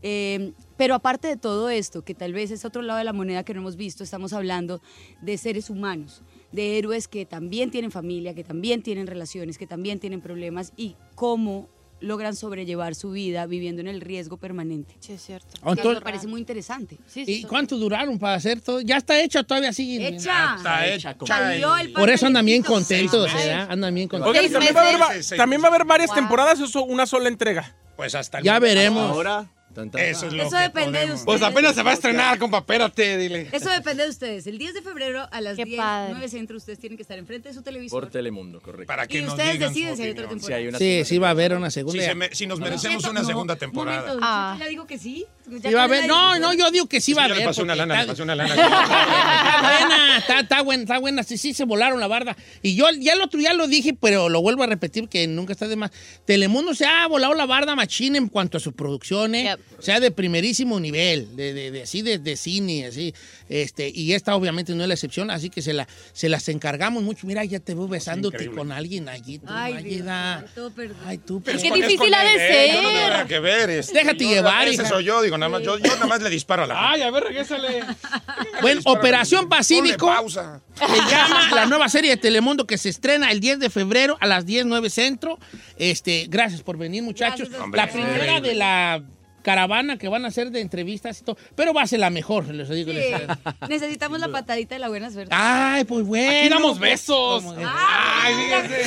Eh, 0.00 0.52
pero 0.76 0.94
aparte 0.94 1.26
de 1.26 1.36
todo 1.36 1.68
esto, 1.68 2.04
que 2.04 2.14
tal 2.14 2.32
vez 2.32 2.52
es 2.52 2.64
otro 2.64 2.80
lado 2.80 2.98
de 2.98 3.04
la 3.04 3.12
moneda 3.12 3.42
que 3.42 3.52
no 3.52 3.58
hemos 3.58 3.74
visto, 3.74 4.04
estamos 4.04 4.32
hablando 4.34 4.80
de 5.20 5.36
seres 5.38 5.68
humanos, 5.68 6.22
de 6.52 6.78
héroes 6.78 7.08
que 7.08 7.26
también 7.26 7.70
tienen 7.70 7.90
familia, 7.90 8.34
que 8.34 8.44
también 8.44 8.82
tienen 8.82 9.06
relaciones, 9.06 9.58
que 9.58 9.66
también 9.66 9.98
tienen 9.98 10.20
problemas 10.20 10.72
y 10.76 10.96
cómo 11.14 11.68
logran 12.00 12.34
sobrellevar 12.34 12.96
su 12.96 13.12
vida 13.12 13.46
viviendo 13.46 13.80
en 13.80 13.86
el 13.86 14.00
riesgo 14.00 14.36
permanente. 14.36 14.96
Sí, 14.98 15.12
es 15.12 15.22
cierto. 15.24 15.46
Entonces- 15.64 15.94
me 15.94 16.00
parece 16.00 16.26
muy 16.26 16.40
interesante. 16.40 16.98
¿Y 17.14 17.44
cuánto 17.44 17.76
duraron 17.78 18.18
para 18.18 18.34
hacer 18.34 18.60
todo? 18.60 18.80
¿Ya 18.80 18.96
está 18.96 19.22
hecha 19.22 19.44
todavía 19.44 19.72
sigue? 19.72 20.08
Hecha. 20.08 20.56
Está 20.56 20.86
hecha. 20.88 21.16
Salió 21.24 21.76
el 21.76 21.92
Por 21.92 22.10
eso 22.10 22.26
andan 22.26 22.44
bien 22.44 22.62
contentos, 22.64 23.30
Seis 23.30 23.46
¿verdad? 23.46 23.68
Andan 23.70 23.94
bien 23.94 24.08
contentos. 24.08 24.36
Oigan, 24.36 24.50
¿y 24.50 24.52
también 24.52 24.74
va, 24.76 24.80
a 24.80 25.10
haber, 25.10 25.24
también 25.36 25.62
va 25.62 25.66
a 25.66 25.68
haber 25.68 25.84
varias 25.84 26.12
temporadas 26.12 26.60
o 26.60 26.66
so- 26.66 26.82
una 26.84 27.06
sola 27.06 27.28
entrega. 27.28 27.76
Pues 27.96 28.16
hasta 28.16 28.38
el 28.38 28.44
Ya 28.44 28.58
veremos. 28.58 29.08
Ahora, 29.08 29.48
Eso 29.74 30.26
es 30.26 30.32
lo 30.32 30.42
Eso 30.42 30.56
que 30.56 30.62
depende 30.62 30.98
de 30.98 31.04
ustedes. 31.06 31.24
Pues 31.24 31.42
apenas 31.42 31.74
se 31.74 31.82
va 31.82 31.90
a 31.90 31.94
estrenar, 31.94 32.38
compa, 32.38 32.58
espérate, 32.58 33.16
dile. 33.18 33.48
Eso 33.52 33.70
depende 33.70 34.04
de 34.04 34.10
ustedes. 34.10 34.46
El 34.46 34.58
10 34.58 34.74
de 34.74 34.82
febrero 34.82 35.26
a 35.30 35.40
las 35.40 35.56
Qué 35.56 35.64
10, 35.64 35.76
padre. 35.78 36.10
9 36.12 36.28
centro, 36.28 36.56
ustedes 36.56 36.78
tienen 36.78 36.96
que 36.96 37.02
estar 37.02 37.18
enfrente 37.18 37.48
de 37.48 37.54
su 37.54 37.62
televisor. 37.62 38.02
Por 38.04 38.10
Telemundo, 38.10 38.60
correcto. 38.60 38.86
Para 38.86 39.06
que 39.06 39.18
Y 39.18 39.22
nos 39.22 39.32
ustedes 39.32 39.58
deciden 39.58 39.96
si 39.96 40.02
hay 40.02 40.10
otra 40.10 40.28
temporada. 40.28 40.56
hay 40.58 40.68
una 40.68 40.78
Sí, 40.78 41.02
sí 41.04 41.18
va 41.18 41.28
a 41.28 41.30
haber 41.30 41.54
una 41.54 41.70
segunda. 41.70 42.00
Si, 42.02 42.08
se 42.08 42.14
me- 42.14 42.34
si 42.34 42.46
nos 42.46 42.60
merecemos 42.60 43.04
una 43.04 43.20
No, 43.22 43.26
segunda 43.26 43.54
un 43.54 43.60
temporada. 43.60 44.00
momento, 44.02 44.20
Ah. 44.22 44.56
ya 44.58 44.66
digo 44.68 44.86
que 44.86 44.98
sí. 44.98 45.26
A. 45.44 46.06
No, 46.06 46.38
no, 46.38 46.54
yo 46.54 46.70
digo 46.70 46.86
que 46.86 47.00
sí 47.00 47.12
va 47.14 47.24
a 47.24 47.28
yo 47.28 47.34
haber. 47.34 47.42
le 47.44 47.48
pasé 47.48 47.62
una 47.62 47.74
lana, 47.74 47.94
está- 47.94 48.04
le 48.04 48.12
pasé 48.12 48.22
una 48.22 48.34
lana. 48.36 48.54
Está 48.54 49.60
buena, 49.62 50.18
está, 50.18 50.40
está 50.40 50.62
buena, 50.62 50.82
está 50.82 50.98
buena. 50.98 51.22
Sí, 51.24 51.36
sí, 51.38 51.52
se 51.54 51.64
volaron 51.64 51.98
la 52.00 52.06
barda. 52.06 52.36
Y 52.62 52.74
yo 52.76 52.86
ya 52.98 53.14
el 53.14 53.20
otro 53.22 53.40
ya 53.40 53.52
lo 53.52 53.66
dije, 53.66 53.92
pero 53.98 54.28
lo 54.28 54.40
vuelvo 54.40 54.62
a 54.62 54.66
repetir 54.66 55.08
que 55.08 55.26
nunca 55.26 55.52
está 55.52 55.68
de 55.68 55.76
más. 55.76 55.90
Telemundo 56.24 56.74
se 56.74 56.86
ha 56.86 57.06
volado 57.08 57.34
la 57.34 57.46
barda 57.46 57.74
machín 57.74 58.16
en 58.16 58.28
cuanto 58.28 58.58
a 58.58 58.60
su 58.60 58.72
producción, 58.72 59.34
¿eh? 59.34 59.54
O 59.78 59.82
sea, 59.82 60.00
de 60.00 60.10
primerísimo 60.10 60.78
nivel, 60.80 61.34
de, 61.36 61.52
de, 61.52 61.70
de- 61.70 61.82
así 61.82 62.02
de, 62.02 62.18
de 62.18 62.36
cine, 62.36 62.86
así. 62.86 63.14
Este, 63.48 63.90
y 63.94 64.12
esta 64.14 64.34
obviamente 64.36 64.74
no 64.74 64.82
es 64.82 64.88
la 64.88 64.94
excepción, 64.94 65.30
así 65.30 65.50
que 65.50 65.60
se, 65.60 65.72
la, 65.72 65.86
se 66.12 66.28
las 66.28 66.48
encargamos 66.48 67.02
mucho. 67.02 67.26
Mira, 67.26 67.44
ya 67.44 67.60
te 67.60 67.74
veo 67.74 67.88
besándote 67.88 68.36
increíble. 68.36 68.56
con 68.58 68.72
alguien 68.72 69.08
allí. 69.08 69.38
tú, 69.38 69.46
Ay. 69.48 69.82
Dios, 69.82 70.72
perdón. 70.74 70.96
Ay, 71.04 71.18
tú. 71.18 71.42
Pues, 71.42 71.60
Qué 71.62 71.70
difícil 71.72 72.14
ha 72.14 72.24
de 72.24 72.30
¿eh? 72.30 72.32
No 72.32 72.38
ser. 72.38 72.76
tengo 72.76 72.92
nada 72.92 73.26
que 73.26 73.38
ver. 73.40 73.70
este, 73.70 73.92
Déjate 73.98 74.24
yo- 74.24 74.30
llevar, 74.30 74.68
Ese 74.68 74.82
hija. 74.82 74.88
soy 74.88 75.04
yo, 75.04 75.20
digo, 75.20 75.31
nada 75.38 75.50
más, 75.50 75.62
yo, 75.62 75.78
yo 75.78 75.94
nada 75.94 76.06
más 76.06 76.22
le 76.22 76.30
disparo 76.30 76.64
a 76.64 76.66
la 76.66 76.90
Ay, 76.90 77.02
a 77.02 77.10
ver, 77.10 77.24
regrésale. 77.24 77.84
Bueno, 78.60 78.80
Operación 78.84 79.48
Pacífico. 79.48 80.06
Ponle 80.06 80.16
pausa. 80.16 80.60
Se 80.74 81.10
llama 81.10 81.50
la 81.54 81.66
nueva 81.66 81.88
serie 81.88 82.10
de 82.10 82.16
Telemundo 82.16 82.66
que 82.66 82.78
se 82.78 82.88
estrena 82.88 83.30
el 83.30 83.40
10 83.40 83.58
de 83.58 83.70
febrero 83.70 84.16
a 84.20 84.26
las 84.26 84.46
10, 84.46 84.66
centro. 84.90 85.38
Este, 85.76 86.26
gracias 86.28 86.62
por 86.62 86.76
venir, 86.76 87.02
muchachos. 87.02 87.48
Gracias 87.50 87.74
la 87.74 87.88
primera 87.88 88.40
de 88.40 88.54
la 88.54 89.02
caravana 89.42 89.98
que 89.98 90.08
van 90.08 90.24
a 90.24 90.28
hacer 90.28 90.50
de 90.50 90.60
entrevistas 90.60 91.20
y 91.20 91.24
todo. 91.24 91.36
Pero 91.54 91.74
va 91.74 91.82
a 91.82 91.86
ser 91.86 92.00
la 92.00 92.10
mejor, 92.10 92.48
les 92.48 92.68
digo. 92.68 92.90
Sí. 92.92 92.98
les- 92.98 93.68
Necesitamos 93.68 94.18
la 94.20 94.28
patadita 94.28 94.74
de 94.74 94.78
la 94.78 94.88
buena 94.88 95.10
suerte. 95.10 95.34
Ay, 95.36 95.84
pues 95.84 96.04
bueno. 96.06 96.38
Aquí 96.40 96.48
damos 96.48 96.78
besos. 96.78 97.44
Ay. 97.64 98.34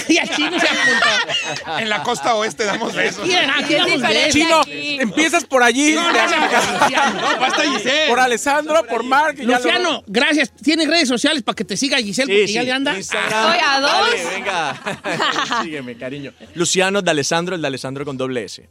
Y 0.10 0.18
así 0.18 0.43
no 0.43 0.60
se 0.60 0.68
apunta. 0.68 1.80
En 1.82 1.89
la 1.89 2.03
costa 2.03 2.36
oeste 2.36 2.64
damos 2.66 2.93
besos. 2.93 3.28
Y 3.28 3.34
aquí 3.36 3.74
damos 3.76 4.01
besos. 4.01 4.34
Chino, 4.34 4.60
aquí. 4.62 4.97
empiezas 4.99 5.43
por 5.45 5.62
allí. 5.64 5.93
No, 5.93 6.12
no, 6.12 6.28
no, 6.28 7.39
basta 7.39 7.64
Giselle. 7.64 8.08
Por 8.08 8.20
Alessandro, 8.20 8.86
por 8.88 9.03
Mark. 9.03 9.36
y 9.39 9.45
ya 9.45 9.58
Luciano, 9.58 10.03
gracias. 10.08 10.51
¿Tienes 10.56 10.88
redes 10.88 11.08
sociales 11.08 11.43
para 11.43 11.56
que 11.56 11.66
te 11.66 11.76
siga 11.78 11.97
Giselle? 11.97 12.28
Sí, 12.32 12.39
porque 12.39 12.47
sí. 12.47 12.53
ya 12.53 12.64
le 12.64 12.72
anda. 12.72 12.95
Instagram. 12.97 13.51
Oye, 13.51 13.62
¿a 13.66 13.80
dos? 13.80 13.91
Dale, 13.91 14.26
venga. 14.36 15.62
Sígueme, 15.64 15.97
cariño. 15.97 16.34
Luciano 16.56 17.01
de 17.01 17.12
Alessandro, 17.12 17.56
el 17.56 17.62
de 17.62 17.68
Alessandro 17.68 18.06
con 18.06 18.18
doble 18.18 18.43
S. 18.45 18.70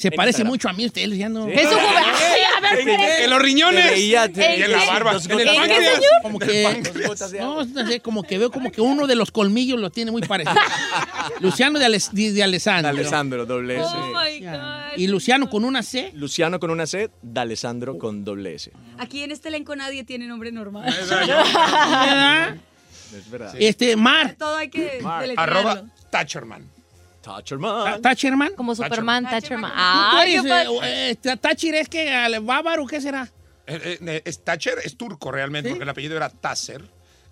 Se 0.00 0.08
en 0.08 0.14
parece 0.14 0.38
Instagram. 0.42 0.50
mucho 0.52 0.68
a 0.68 0.72
mí 0.72 0.86
usted, 0.86 1.06
Luciano. 1.06 1.44
Sí. 1.46 1.52
Jesús 1.52 1.72
Juve- 1.74 1.96
Ay, 1.96 2.40
a 2.56 2.60
ver, 2.60 2.78
espérate. 2.78 3.24
En 3.24 3.30
los 3.30 3.42
riñones. 3.42 3.84
Te 4.32 4.64
¿En 4.64 4.72
las 4.72 4.86
barba. 4.86 5.12
¿En 5.12 5.40
el 5.40 5.46
páncreas? 5.46 6.00
Como 6.22 6.38
que, 6.38 6.82
no, 7.38 7.64
no 7.64 7.86
sé, 7.86 8.00
como 8.00 8.22
que 8.22 8.38
veo 8.38 8.50
como 8.50 8.72
que 8.72 8.80
uno 8.80 9.06
de 9.06 9.14
los 9.14 9.30
colmillos 9.30 9.78
lo 9.78 9.90
tiene 9.90 10.10
muy 10.10 10.22
parecido. 10.22 10.56
Luciano 11.40 11.78
de, 11.78 11.84
Ales- 11.86 12.10
de, 12.12 12.22
de 12.28 12.32
De 12.32 12.42
Alessandro. 12.42 12.88
Alessandro, 12.90 13.44
doble 13.46 13.76
S. 13.80 13.84
Oh 13.94 14.06
my 14.14 14.40
Ya. 14.40 14.88
God. 14.92 14.98
Y 14.98 15.06
Luciano 15.06 15.50
con 15.50 15.64
una 15.66 15.82
C. 15.82 16.10
Luciano 16.14 16.58
con 16.58 16.70
una 16.70 16.86
C, 16.86 17.10
de 17.20 17.40
Alessandro 17.40 17.98
con 17.98 18.24
doble 18.24 18.54
S. 18.54 18.72
Aquí 18.98 19.22
en 19.22 19.32
este 19.32 19.48
elenco 19.48 19.76
nadie 19.76 20.04
tiene 20.04 20.26
nombre 20.26 20.50
normal. 20.50 20.94
¿verdad? 21.10 22.56
Es 23.16 23.30
verdad. 23.30 23.54
Este, 23.58 23.96
Mar. 23.96 24.36
Todo 24.38 24.56
hay 24.56 24.68
que 24.70 24.80
deletrearlo. 24.80 25.34
Arroba 25.36 25.82
Thatcherman. 26.10 26.64
Toucherman. 27.22 28.00
¿Tacherman? 28.02 28.54
Como 28.54 28.74
Superman, 28.74 29.24
Thatcherman. 29.24 29.70
¿Tú 29.70 29.76
Ay, 29.76 30.32
eres, 30.32 30.42
qué 30.42 30.48
padre. 30.48 31.10
eh, 31.10 31.16
eh, 31.22 31.36
Thatcher 31.36 31.74
es 31.74 31.88
que 31.88 32.10
al 32.10 32.40
bávaro, 32.40 32.86
¿qué 32.86 33.00
será? 33.00 33.28
Eh, 33.66 34.22
es 34.24 34.42
Thatcher 34.42 34.78
es 34.84 34.96
turco 34.96 35.30
realmente, 35.30 35.68
¿Sí? 35.68 35.74
porque 35.74 35.82
el 35.84 35.88
apellido 35.90 36.16
era 36.16 36.28
Tasser. 36.30 36.82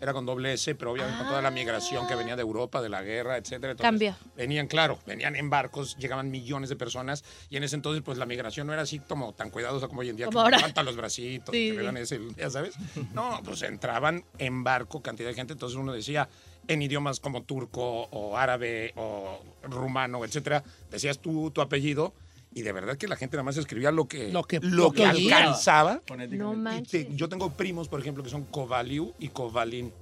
Era 0.01 0.13
con 0.13 0.25
doble 0.25 0.53
S, 0.53 0.77
pero 0.77 0.93
obviamente 0.93 1.19
con 1.19 1.27
toda 1.27 1.43
la 1.43 1.51
migración 1.51 2.07
que 2.07 2.15
venía 2.15 2.37
de 2.37 2.43
Europa, 2.43 2.81
de 2.81 2.89
la 2.89 3.03
guerra, 3.03 3.37
etcétera. 3.37 3.73
entonces, 3.73 3.83
Cambió. 3.83 4.17
Venían, 4.37 4.69
claro, 4.69 5.01
venían 5.07 5.35
en 5.35 5.51
barcos, 5.51 5.97
llegaban 5.97 6.31
millones 6.31 6.69
de 6.69 6.77
personas 6.77 7.25
y 7.51 7.57
en 7.57 7.65
ese 7.65 7.75
entonces, 7.75 8.05
pues 8.05 8.17
la 8.17 8.25
migración 8.25 8.69
no 8.69 8.73
era 8.73 8.83
así 8.83 9.01
como 9.01 9.33
tan 9.33 9.51
cuidadosa 9.51 9.89
como 9.89 10.03
hoy 10.03 10.11
en 10.11 10.15
día, 10.17 10.27
Como 10.27 10.37
que 10.39 10.43
ahora. 10.45 10.57
levantan 10.59 10.85
los 10.87 10.95
bracitos, 10.97 11.53
Sí, 11.53 11.73
que 11.73 11.79
le 11.79 11.83
dan 11.83 11.97
sí. 11.97 12.03
ese, 12.15 12.21
ya 12.37 12.49
sabes. 12.49 12.75
No, 13.13 13.41
pues 13.45 13.61
entraban 13.63 14.25
en 14.39 14.63
barco 14.63 15.03
cantidad 15.03 15.31
de 15.31 15.35
gente, 15.35 15.55
entonces 15.55 15.77
uno 15.77 15.93
decía 15.93 16.29
en 16.69 16.83
idiomas 16.83 17.19
como 17.21 17.43
turco 17.43 18.03
o 18.11 18.37
árabe 18.37 18.93
o 18.97 19.41
rumano, 19.63 20.25
etcétera, 20.25 20.63
decías 20.91 21.19
tú 21.19 21.51
tu 21.51 21.61
apellido. 21.61 22.13
Y 22.55 22.63
de 22.63 22.73
verdad 22.73 22.97
que 22.97 23.07
la 23.09 23.17
gente 23.17 23.37
nada 23.37 23.45
más 23.45 23.57
escribía 23.59 23.91
lo 23.91 24.09
que, 24.09 24.31
Lo 24.33 24.43
que- 24.43 24.59
lo 24.61 24.91
que 24.91 25.05
alcanzaba. 25.05 26.01
No 26.39 26.55
Y 26.55 26.83
te- 26.83 27.15
yo 27.15 27.29
tengo 27.29 27.51
primos, 27.53 27.89
por 27.89 28.01
ejemplo, 28.01 28.25
que 28.25 28.31
son 28.31 28.45
Kovaliu 28.45 29.13
y 29.19 29.29
Kovalin. 29.29 29.93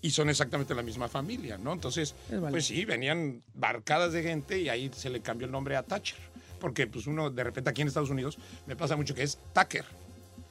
Y 0.00 0.10
son 0.10 0.30
exactamente 0.30 0.74
la 0.76 0.82
misma 0.82 1.08
familia, 1.08 1.58
¿no? 1.58 1.72
Entonces, 1.72 2.14
pues 2.52 2.66
sí, 2.66 2.84
venían 2.84 3.42
barcadas 3.54 4.12
de 4.12 4.22
gente 4.22 4.60
y 4.60 4.68
ahí 4.68 4.90
se 4.94 5.10
le 5.10 5.20
cambió 5.20 5.46
el 5.46 5.50
nombre 5.52 5.74
a 5.74 5.82
Thatcher. 5.82 6.18
Porque 6.60 6.86
pues 6.86 7.06
uno, 7.08 7.30
de 7.30 7.42
repente 7.44 7.70
aquí 7.70 7.82
en 7.82 7.88
Estados 7.88 8.10
Unidos, 8.10 8.38
me 8.66 8.76
pasa 8.76 8.94
mucho 8.96 9.14
que 9.14 9.24
es 9.24 9.38
Tucker. 9.52 9.84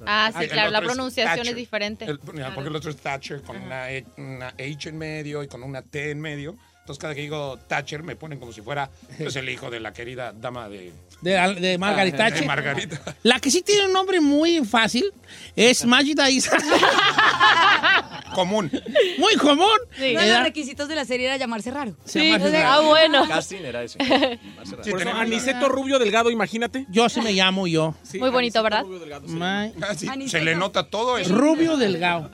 Ah, 0.05 0.31
sí, 0.37 0.43
el 0.43 0.49
claro, 0.49 0.71
la 0.71 0.79
es 0.79 0.85
pronunciación 0.85 1.35
Thatcher. 1.37 1.51
es 1.51 1.55
diferente. 1.57 2.05
El- 2.05 2.19
porque 2.19 2.69
el 2.69 2.75
otro 2.75 2.91
es 2.91 2.97
Thatcher 2.97 3.41
con 3.41 3.57
una, 3.61 3.91
E- 3.91 4.05
una 4.17 4.49
H 4.49 4.89
en 4.89 4.97
medio 4.97 5.41
y 5.43 5.47
con 5.47 5.63
una 5.63 5.81
T 5.81 6.11
en 6.11 6.19
medio. 6.21 6.55
Entonces 6.79 7.01
cada 7.01 7.13
que 7.15 7.21
digo 7.21 7.57
Thatcher 7.67 8.01
me 8.03 8.15
ponen 8.15 8.39
como 8.39 8.53
si 8.53 8.61
fuera 8.61 8.89
pues, 9.17 9.35
el 9.35 9.49
hijo 9.49 9.69
de 9.69 9.81
la 9.81 9.91
querida 9.91 10.31
dama 10.31 10.69
de... 10.69 10.93
De, 11.21 11.31
de 11.59 11.77
Margarita 11.77 12.17
Ah, 12.23 12.25
de 12.25 12.31
Thatcher. 12.31 12.47
Margarita. 12.47 13.15
La 13.23 13.39
que 13.41 13.51
sí 13.51 13.61
tiene 13.61 13.87
un 13.87 13.93
nombre 13.93 14.21
muy 14.21 14.63
fácil 14.63 15.11
es 15.55 15.83
Magida 15.85 16.29
Isa. 16.29 16.55
común. 18.37 18.69
Muy 19.17 19.35
común. 19.35 19.65
Uno 19.97 20.21
de 20.21 20.29
los 20.31 20.43
requisitos 20.43 20.87
de 20.87 20.93
la 20.95 21.05
serie 21.05 21.25
era 21.25 21.37
llamarse 21.37 21.71
raro. 21.71 21.97
Sí, 22.05 22.19
llamarse 22.23 22.51
raro. 22.51 22.69
Ah, 22.69 22.79
bueno. 22.87 23.27
Casting 23.27 23.63
era 23.65 23.81
ese. 23.83 23.97
Por 24.91 25.01
eso, 25.01 25.09
Aniceto 25.09 25.69
Rubio 25.69 25.97
Delgado, 25.97 26.29
imagínate. 26.29 26.85
Yo 26.89 27.09
sí 27.09 27.19
me 27.21 27.33
llamo 27.33 27.65
yo. 27.65 27.95
Muy 28.19 28.29
bonito, 28.29 28.61
¿verdad? 28.61 28.85
Ma- 29.27 29.71
Ah, 29.81 29.95
sí, 29.95 30.07
se 30.29 30.41
le 30.41 30.55
nota 30.55 30.83
todo 30.89 31.17
eso. 31.17 31.33
Rubio 31.35 31.77
Delgado. 31.77 32.29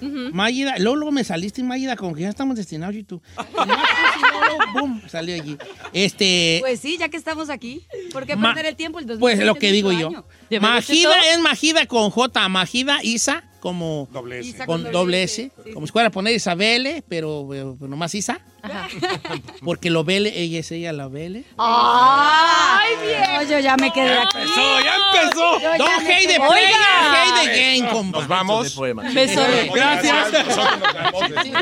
Mayida, 0.00 0.74
luego, 0.78 0.96
luego 0.96 1.12
me 1.12 1.22
saliste 1.24 1.62
Mayida 1.62 1.94
como 1.96 2.14
que 2.14 2.22
ya 2.22 2.28
estamos 2.28 2.56
destinados 2.56 2.96
y 2.96 3.04
tú. 3.04 3.22
Luego, 3.54 4.58
¡Bum! 4.80 5.00
Salió 5.08 5.34
allí. 5.36 5.56
Este. 5.92 6.58
Pues 6.60 6.80
sí, 6.80 6.96
ya 6.98 7.08
que 7.08 7.16
estamos 7.16 7.50
aquí, 7.50 7.86
¿por 8.12 8.26
qué 8.26 8.34
Ma- 8.36 8.48
perder 8.52 8.66
el 8.70 8.76
tiempo? 8.76 8.98
El 8.98 9.06
2020 9.06 9.20
Pues 9.20 9.46
lo 9.46 9.52
es 9.54 9.58
que 9.60 9.72
digo 9.72 9.92
nuestro 9.92 10.10
yo. 10.10 10.16
año. 10.50 10.60
Magida 10.60 11.14
es 11.32 11.38
Magida 11.40 11.86
con 11.86 12.10
J. 12.10 12.48
Magida 12.48 12.98
Isa 13.02 13.44
como 13.64 14.06
Doble 14.12 14.40
S. 14.40 14.66
Con 14.66 14.82
doble 14.82 14.92
doble 14.92 15.22
S. 15.22 15.50
Como 15.72 15.86
si 15.86 15.92
fuera 15.92 16.08
a 16.08 16.10
poner 16.10 16.34
Isabelle, 16.34 17.02
pero, 17.08 17.46
pero 17.48 17.76
nomás 17.80 18.14
Isa. 18.14 18.42
Porque 19.64 19.90
lo 19.90 20.04
vele, 20.04 20.32
ella 20.40 20.60
es 20.60 20.70
ella 20.72 20.92
la 20.92 21.08
vele. 21.08 21.44
¡Ay, 21.58 22.94
bien! 23.06 23.22
No, 23.34 23.42
yo 23.42 23.58
ya 23.60 23.76
me 23.76 23.92
quedé 23.92 24.12
aquí. 24.18 24.38
empezó, 24.38 24.80
ya 24.80 24.96
empezó. 24.96 25.60
Yo 25.60 25.76
ya 25.86 25.98
the 25.98 26.04
quedé. 26.06 26.36
player, 26.36 26.48
Oiga. 26.48 27.22
hate 27.22 27.48
the 27.50 27.60
game, 27.80 27.90
compa. 27.90 28.18
Nos 28.18 28.28
vamos. 28.28 28.76
Beso. 29.14 29.42
Gracias. 29.74 30.16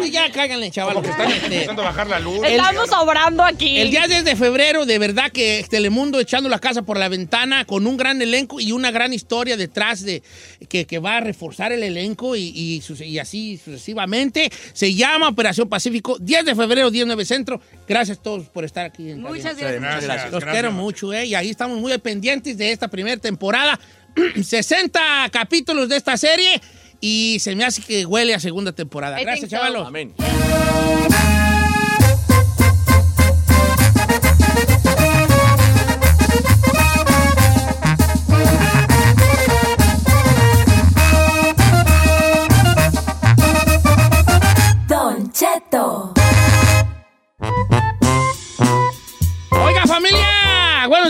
Sí, 0.02 0.10
ya 0.10 0.30
cáganle, 0.30 0.70
chaval. 0.70 0.94
Como 0.94 1.04
que 1.04 1.10
están 1.10 1.30
Este, 1.30 1.46
empezando 1.54 1.82
a 1.82 1.84
bajar 1.86 2.06
la 2.08 2.20
luz. 2.20 2.38
Estamos 2.44 2.88
sobrando 2.88 3.42
aquí. 3.42 3.78
El 3.78 3.90
día 3.90 4.06
10 4.06 4.24
de 4.24 4.36
febrero, 4.36 4.86
de 4.86 4.98
verdad 4.98 5.30
que 5.32 5.64
Telemundo 5.68 6.20
echando 6.20 6.48
la 6.48 6.58
casa 6.58 6.82
por 6.82 6.98
la 6.98 7.08
ventana 7.08 7.64
con 7.64 7.86
un 7.86 7.96
gran 7.96 8.20
elenco 8.22 8.60
y 8.60 8.72
una 8.72 8.90
gran 8.90 9.12
historia 9.12 9.56
detrás 9.56 10.04
de 10.04 10.22
que, 10.68 10.86
que 10.86 10.98
va 10.98 11.16
a 11.18 11.20
reforzar 11.20 11.72
el 11.72 11.82
elenco 11.82 12.36
y, 12.36 12.52
y 12.54 12.80
suce- 12.82 13.06
y 13.06 13.18
así 13.18 13.58
sucesivamente. 13.62 14.50
Se 14.72 14.94
llama 14.94 15.28
Operación 15.28 15.68
Pacífico, 15.68 16.16
10 16.20 16.44
de 16.44 16.54
febrero, 16.54 16.90
19 16.92 17.24
Centro. 17.24 17.60
Gracias 17.88 18.18
a 18.18 18.22
todos 18.22 18.48
por 18.48 18.64
estar 18.64 18.86
aquí. 18.86 19.10
En 19.10 19.22
Muchas 19.22 19.56
gracias. 19.56 19.80
Gracias, 19.80 20.30
Los 20.32 20.40
gracias. 20.40 20.52
quiero 20.52 20.72
mucho, 20.72 21.12
¿eh? 21.12 21.26
Y 21.26 21.34
ahí 21.34 21.50
estamos 21.50 21.78
muy 21.78 21.96
pendientes 21.98 22.56
de 22.58 22.70
esta 22.72 22.88
primera 22.88 23.16
temporada. 23.20 23.78
60 24.42 25.00
capítulos 25.32 25.88
de 25.88 25.96
esta 25.96 26.16
serie 26.16 26.60
y 27.00 27.38
se 27.40 27.54
me 27.56 27.64
hace 27.64 27.82
que 27.82 28.04
huele 28.06 28.34
a 28.34 28.40
segunda 28.40 28.72
temporada. 28.72 29.20
I 29.20 29.24
Gracias, 29.24 29.50
so. 29.50 29.56
chavalos. 29.56 29.86
Amén. 29.86 30.14
Don 44.88 45.30
Cheto. 45.32 46.12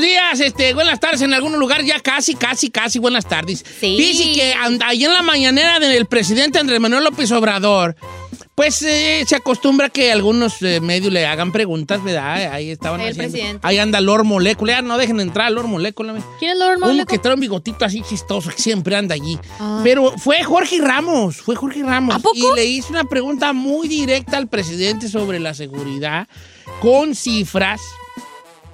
Días, 0.02 0.40
este, 0.40 0.74
buenas 0.74 1.00
tardes 1.00 1.22
en 1.22 1.32
algún 1.32 1.58
lugar, 1.58 1.82
ya 1.82 1.98
casi, 2.00 2.34
casi, 2.34 2.70
casi 2.70 2.98
buenas 2.98 3.26
tardes. 3.26 3.64
Sí. 3.80 3.96
Dice 3.96 4.32
que 4.34 4.54
ahí 4.84 5.04
en 5.04 5.12
la 5.14 5.22
mañanera 5.22 5.78
del 5.80 6.04
presidente 6.06 6.58
Andrés 6.58 6.78
Manuel 6.80 7.04
López 7.04 7.30
Obrador, 7.32 7.96
pues 8.54 8.82
eh, 8.82 9.24
se 9.26 9.34
acostumbra 9.34 9.88
que 9.88 10.12
algunos 10.12 10.60
eh, 10.60 10.80
medios 10.80 11.10
le 11.10 11.24
hagan 11.26 11.52
preguntas, 11.52 12.04
¿verdad? 12.04 12.52
Ahí 12.52 12.70
estaban 12.70 13.00
El 13.00 13.12
haciendo- 13.12 13.32
presidente. 13.32 13.66
Ahí 13.66 13.78
anda 13.78 14.00
Lord 14.02 14.24
Molécula, 14.24 14.74
ya 14.74 14.82
no 14.82 14.98
dejen 14.98 15.20
entrar 15.20 15.46
a 15.46 15.50
Lord 15.50 15.68
Molécula. 15.68 16.14
¿Quién 16.38 16.50
es 16.52 16.58
Lord 16.58 16.76
Uno 16.76 16.86
Moleco? 16.88 17.06
que 17.10 17.18
trae 17.18 17.34
un 17.34 17.40
bigotito 17.40 17.84
así 17.86 18.02
chistoso, 18.02 18.50
que 18.50 18.60
siempre 18.60 18.94
anda 18.94 19.14
allí. 19.14 19.38
Ah. 19.58 19.80
Pero 19.82 20.12
fue 20.18 20.42
Jorge 20.44 20.78
Ramos, 20.82 21.36
fue 21.38 21.56
Jorge 21.56 21.82
Ramos. 21.82 22.14
¿A 22.14 22.18
poco? 22.18 22.36
Y 22.36 22.54
le 22.54 22.66
hizo 22.66 22.88
una 22.90 23.04
pregunta 23.04 23.54
muy 23.54 23.88
directa 23.88 24.36
al 24.36 24.48
presidente 24.48 25.08
sobre 25.08 25.40
la 25.40 25.54
seguridad, 25.54 26.28
con 26.80 27.14
cifras 27.14 27.80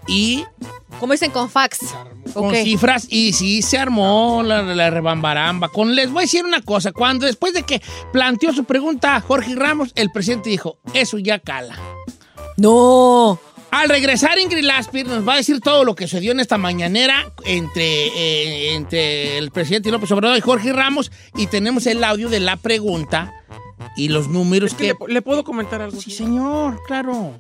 y 0.08 0.44
¿Cómo 0.98 1.12
dicen 1.12 1.30
con 1.30 1.48
fax? 1.48 1.78
con 2.34 2.54
cifras 2.54 3.06
y 3.08 3.32
sí 3.32 3.62
se 3.62 3.78
armó 3.78 4.42
la, 4.44 4.62
la 4.62 4.90
rebambaramba. 4.90 5.68
Con, 5.68 5.94
les 5.94 6.10
voy 6.10 6.20
a 6.20 6.22
decir 6.22 6.44
una 6.44 6.60
cosa, 6.60 6.92
cuando 6.92 7.26
después 7.26 7.54
de 7.54 7.62
que 7.62 7.80
planteó 8.12 8.52
su 8.52 8.64
pregunta 8.64 9.16
a 9.16 9.20
Jorge 9.20 9.54
Ramos, 9.54 9.92
el 9.94 10.10
presidente 10.10 10.50
dijo, 10.50 10.78
eso 10.94 11.18
ya 11.18 11.38
cala. 11.38 11.76
No. 12.56 13.38
Al 13.70 13.88
regresar 13.88 14.38
Ingrid 14.38 14.64
Laspir 14.64 15.06
nos 15.06 15.26
va 15.26 15.34
a 15.34 15.36
decir 15.36 15.60
todo 15.60 15.84
lo 15.84 15.94
que 15.94 16.06
sucedió 16.06 16.32
en 16.32 16.40
esta 16.40 16.58
mañanera 16.58 17.32
entre, 17.44 18.06
eh, 18.06 18.74
entre 18.74 19.38
el 19.38 19.50
presidente 19.50 19.90
López 19.90 20.10
Obrador 20.10 20.38
y 20.38 20.40
Jorge 20.40 20.72
Ramos 20.72 21.12
y 21.36 21.46
tenemos 21.48 21.86
el 21.86 22.02
audio 22.02 22.28
de 22.30 22.40
la 22.40 22.56
pregunta 22.56 23.37
y 23.96 24.08
los 24.08 24.28
números 24.28 24.72
Es 24.72 24.76
que 24.76 24.94
que... 24.94 25.06
le, 25.08 25.14
le 25.14 25.22
puedo 25.22 25.44
comentar 25.44 25.80
algo. 25.82 26.00
Sí, 26.00 26.10
señor, 26.10 26.78
claro. 26.86 27.32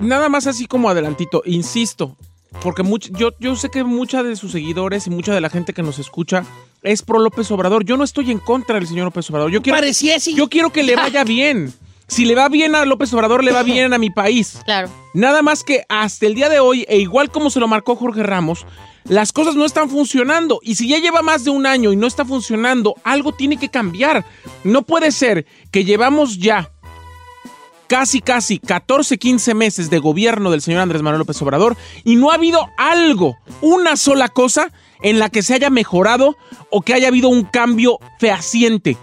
Nada 0.00 0.28
más 0.28 0.46
así 0.46 0.66
como 0.66 0.88
adelantito, 0.88 1.42
insisto, 1.44 2.16
porque 2.62 2.82
much- 2.82 3.10
yo, 3.16 3.30
yo 3.38 3.54
sé 3.56 3.68
que 3.70 3.84
mucha 3.84 4.22
de 4.22 4.36
sus 4.36 4.52
seguidores 4.52 5.06
y 5.06 5.10
mucha 5.10 5.34
de 5.34 5.40
la 5.40 5.50
gente 5.50 5.72
que 5.72 5.82
nos 5.82 5.98
escucha 5.98 6.44
es 6.82 7.02
pro 7.02 7.18
López 7.18 7.50
Obrador. 7.50 7.84
Yo 7.84 7.96
no 7.96 8.04
estoy 8.04 8.30
en 8.30 8.38
contra 8.38 8.76
del 8.76 8.86
señor 8.88 9.04
López 9.06 9.28
Obrador. 9.30 9.50
Yo 9.50 9.62
quiero, 9.62 9.76
Pareciese. 9.78 10.32
yo 10.32 10.48
quiero 10.48 10.70
que 10.70 10.82
le 10.82 10.96
vaya 10.96 11.24
bien. 11.24 11.72
Si 12.06 12.24
le 12.24 12.34
va 12.34 12.48
bien 12.48 12.74
a 12.74 12.84
López 12.86 13.12
Obrador, 13.12 13.44
le 13.44 13.52
va 13.52 13.62
bien 13.62 13.92
a 13.92 13.98
mi 13.98 14.10
país. 14.10 14.58
Claro. 14.64 14.88
Nada 15.14 15.42
más 15.42 15.62
que 15.62 15.84
hasta 15.88 16.26
el 16.26 16.34
día 16.34 16.48
de 16.48 16.58
hoy, 16.58 16.84
e 16.88 16.98
igual 16.98 17.30
como 17.30 17.50
se 17.50 17.60
lo 17.60 17.68
marcó 17.68 17.94
Jorge 17.94 18.22
Ramos, 18.24 18.66
las 19.04 19.32
cosas 19.32 19.54
no 19.54 19.64
están 19.64 19.88
funcionando. 19.88 20.60
Y 20.62 20.74
si 20.74 20.88
ya 20.88 20.98
lleva 20.98 21.22
más 21.22 21.44
de 21.44 21.50
un 21.50 21.66
año 21.66 21.92
y 21.92 21.96
no 21.96 22.06
está 22.06 22.24
funcionando, 22.24 22.94
algo 23.04 23.32
tiene 23.32 23.56
que 23.56 23.68
cambiar. 23.68 24.24
No 24.64 24.82
puede 24.82 25.12
ser 25.12 25.46
que 25.70 25.84
llevamos 25.84 26.38
ya 26.38 26.70
casi, 27.90 28.20
casi 28.20 28.60
14, 28.60 29.18
15 29.18 29.54
meses 29.54 29.90
de 29.90 29.98
gobierno 29.98 30.52
del 30.52 30.62
señor 30.62 30.80
Andrés 30.80 31.02
Manuel 31.02 31.18
López 31.18 31.42
Obrador 31.42 31.76
y 32.04 32.14
no 32.14 32.30
ha 32.30 32.34
habido 32.34 32.68
algo, 32.78 33.36
una 33.60 33.96
sola 33.96 34.28
cosa 34.28 34.70
en 35.02 35.18
la 35.18 35.28
que 35.28 35.42
se 35.42 35.54
haya 35.54 35.70
mejorado 35.70 36.36
o 36.70 36.82
que 36.82 36.94
haya 36.94 37.08
habido 37.08 37.28
un 37.28 37.42
cambio 37.42 37.98
fehaciente. 38.20 38.96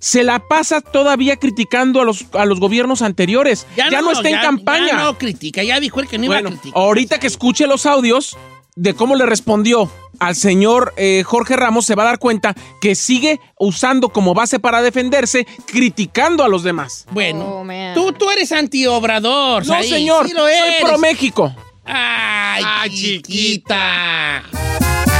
Se 0.00 0.24
la 0.24 0.40
pasa 0.40 0.80
todavía 0.80 1.36
criticando 1.36 2.00
a 2.00 2.04
los, 2.04 2.26
a 2.32 2.44
los 2.44 2.60
gobiernos 2.60 3.02
anteriores. 3.02 3.66
Ya, 3.76 3.88
no, 4.02 4.10
está 4.10 4.28
en 4.28 4.40
campaña. 4.40 4.88
Ya 4.88 5.04
no 5.04 5.16
critica, 5.16 5.62
ya 5.62 5.78
dijo 5.80 6.00
él 6.00 6.08
que 6.08 6.18
no 6.18 6.26
Bueno, 6.26 6.48
iba 6.48 6.58
a 6.58 6.60
criticar. 6.60 6.82
ahorita 6.82 7.20
que 7.20 7.26
escuche 7.28 7.66
los 7.66 7.86
audios 7.86 8.36
de 8.76 8.94
cómo 8.94 9.14
le 9.14 9.26
respondió 9.26 9.90
al 10.18 10.34
señor 10.36 10.92
eh, 10.96 11.22
Jorge 11.24 11.56
Ramos, 11.56 11.86
se 11.86 11.94
va 11.94 12.02
a 12.04 12.06
dar 12.06 12.18
cuenta 12.18 12.54
que 12.80 12.94
sigue 12.94 13.40
usando 13.58 14.08
como 14.08 14.34
base 14.34 14.58
para 14.58 14.82
defenderse, 14.82 15.46
criticando 15.66 16.44
a 16.44 16.48
los 16.48 16.62
demás. 16.62 17.06
Bueno, 17.10 17.60
Oh, 17.60 17.64
tú, 17.94 18.12
tú 18.12 18.30
eres 18.30 18.52
antiobrador. 18.52 19.66
No, 19.66 19.82
señor, 19.82 20.26
sí 20.26 20.32
lo 20.34 20.40
soy 20.40 20.72
pro 20.82 20.98
México. 20.98 21.54
Ay, 21.84 22.90
chiquita. 22.90 24.42
Y 24.52 25.13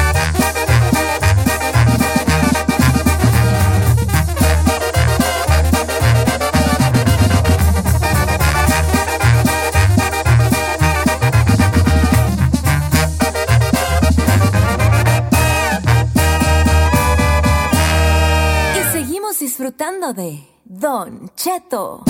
disfrutando 19.65 20.13
de 20.13 20.41
Don 20.67 21.31
Cheto. 21.35 22.05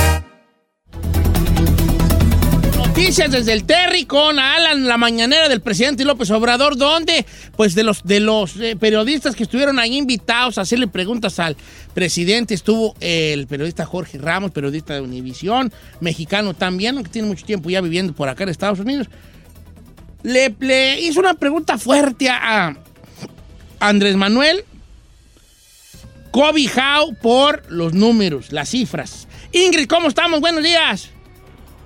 Noticias 2.77 3.31
desde 3.31 3.53
el 3.53 3.63
Terry 3.63 4.07
con 4.07 4.41
Alan, 4.41 4.89
la 4.89 4.97
mañanera 4.97 5.49
del 5.49 5.61
presidente 5.61 6.05
López 6.05 6.33
Obrador, 6.33 6.77
donde, 6.77 7.25
pues, 7.57 7.77
de 7.77 7.85
los, 7.85 8.03
de 8.03 8.19
los 8.19 8.57
eh, 8.57 8.75
periodistas 8.75 9.37
que 9.37 9.45
estuvieron 9.45 9.79
ahí 9.79 9.97
invitados 9.97 10.59
a 10.59 10.63
hacerle 10.63 10.89
preguntas 10.89 11.39
al 11.39 11.57
presidente, 11.93 12.55
estuvo 12.55 12.97
el 12.99 13.47
periodista 13.47 13.87
Jorge 13.87 14.19
Ramos, 14.19 14.51
periodista 14.51 14.95
de 14.95 15.03
Univisión, 15.03 15.73
mexicano 16.01 16.55
también, 16.55 17.05
que 17.05 17.11
tiene 17.11 17.29
mucho 17.29 17.47
tiempo 17.47 17.71
ya 17.71 17.81
viviendo 17.81 18.15
por 18.15 18.29
acá 18.29 18.43
en 18.43 18.49
Estados 18.49 18.81
Unidos. 18.81 19.09
Le, 20.25 20.53
le 20.59 21.01
hizo 21.01 21.21
una 21.21 21.35
pregunta 21.35 21.79
fuerte 21.79 22.29
a 22.31 22.77
Andrés 23.79 24.17
Manuel, 24.17 24.65
cobijado 26.35 27.13
por 27.23 27.63
los 27.71 27.95
números, 27.95 28.53
las 28.53 28.71
cifras. 28.71 29.29
Ingrid, 29.53 29.87
¿cómo 29.87 30.09
estamos? 30.09 30.41
Buenos 30.41 30.65
días. 30.65 31.13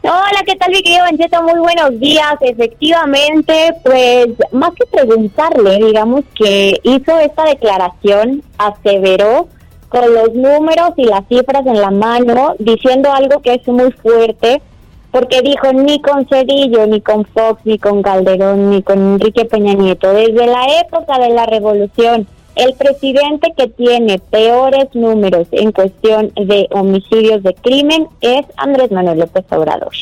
Hola, 0.00 0.42
¿qué 0.46 0.56
tal, 0.56 0.70
mi 0.70 0.82
querido 0.82 1.04
Bencheto? 1.04 1.42
Muy 1.42 1.58
buenos 1.58 2.00
días. 2.00 2.34
Efectivamente, 2.40 3.74
pues 3.84 4.28
más 4.52 4.70
que 4.70 4.86
preguntarle, 4.86 5.76
digamos 5.84 6.22
que 6.34 6.80
hizo 6.82 7.18
esta 7.18 7.44
declaración, 7.44 8.42
aseveró 8.56 9.48
con 9.90 10.14
los 10.14 10.32
números 10.32 10.92
y 10.96 11.04
las 11.04 11.28
cifras 11.28 11.66
en 11.66 11.82
la 11.82 11.90
mano, 11.90 12.54
diciendo 12.58 13.12
algo 13.12 13.42
que 13.42 13.52
es 13.52 13.68
muy 13.68 13.92
fuerte, 13.92 14.62
porque 15.10 15.42
dijo 15.42 15.74
ni 15.74 16.00
con 16.00 16.26
Cedillo, 16.26 16.86
ni 16.86 17.02
con 17.02 17.26
Fox, 17.26 17.60
ni 17.64 17.78
con 17.78 18.02
Calderón, 18.02 18.70
ni 18.70 18.82
con 18.82 18.98
Enrique 18.98 19.44
Peña 19.44 19.74
Nieto. 19.74 20.10
Desde 20.10 20.46
la 20.46 20.80
época 20.80 21.18
de 21.18 21.34
la 21.34 21.44
revolución, 21.44 22.26
el 22.58 22.74
presidente 22.74 23.54
que 23.56 23.68
tiene 23.68 24.18
peores 24.18 24.92
números 24.92 25.46
en 25.52 25.70
cuestión 25.70 26.32
de 26.34 26.66
homicidios 26.72 27.42
de 27.44 27.54
crimen 27.54 28.08
es 28.20 28.44
Andrés 28.56 28.90
Manuel 28.90 29.20
López 29.20 29.44
Obrador. 29.50 29.92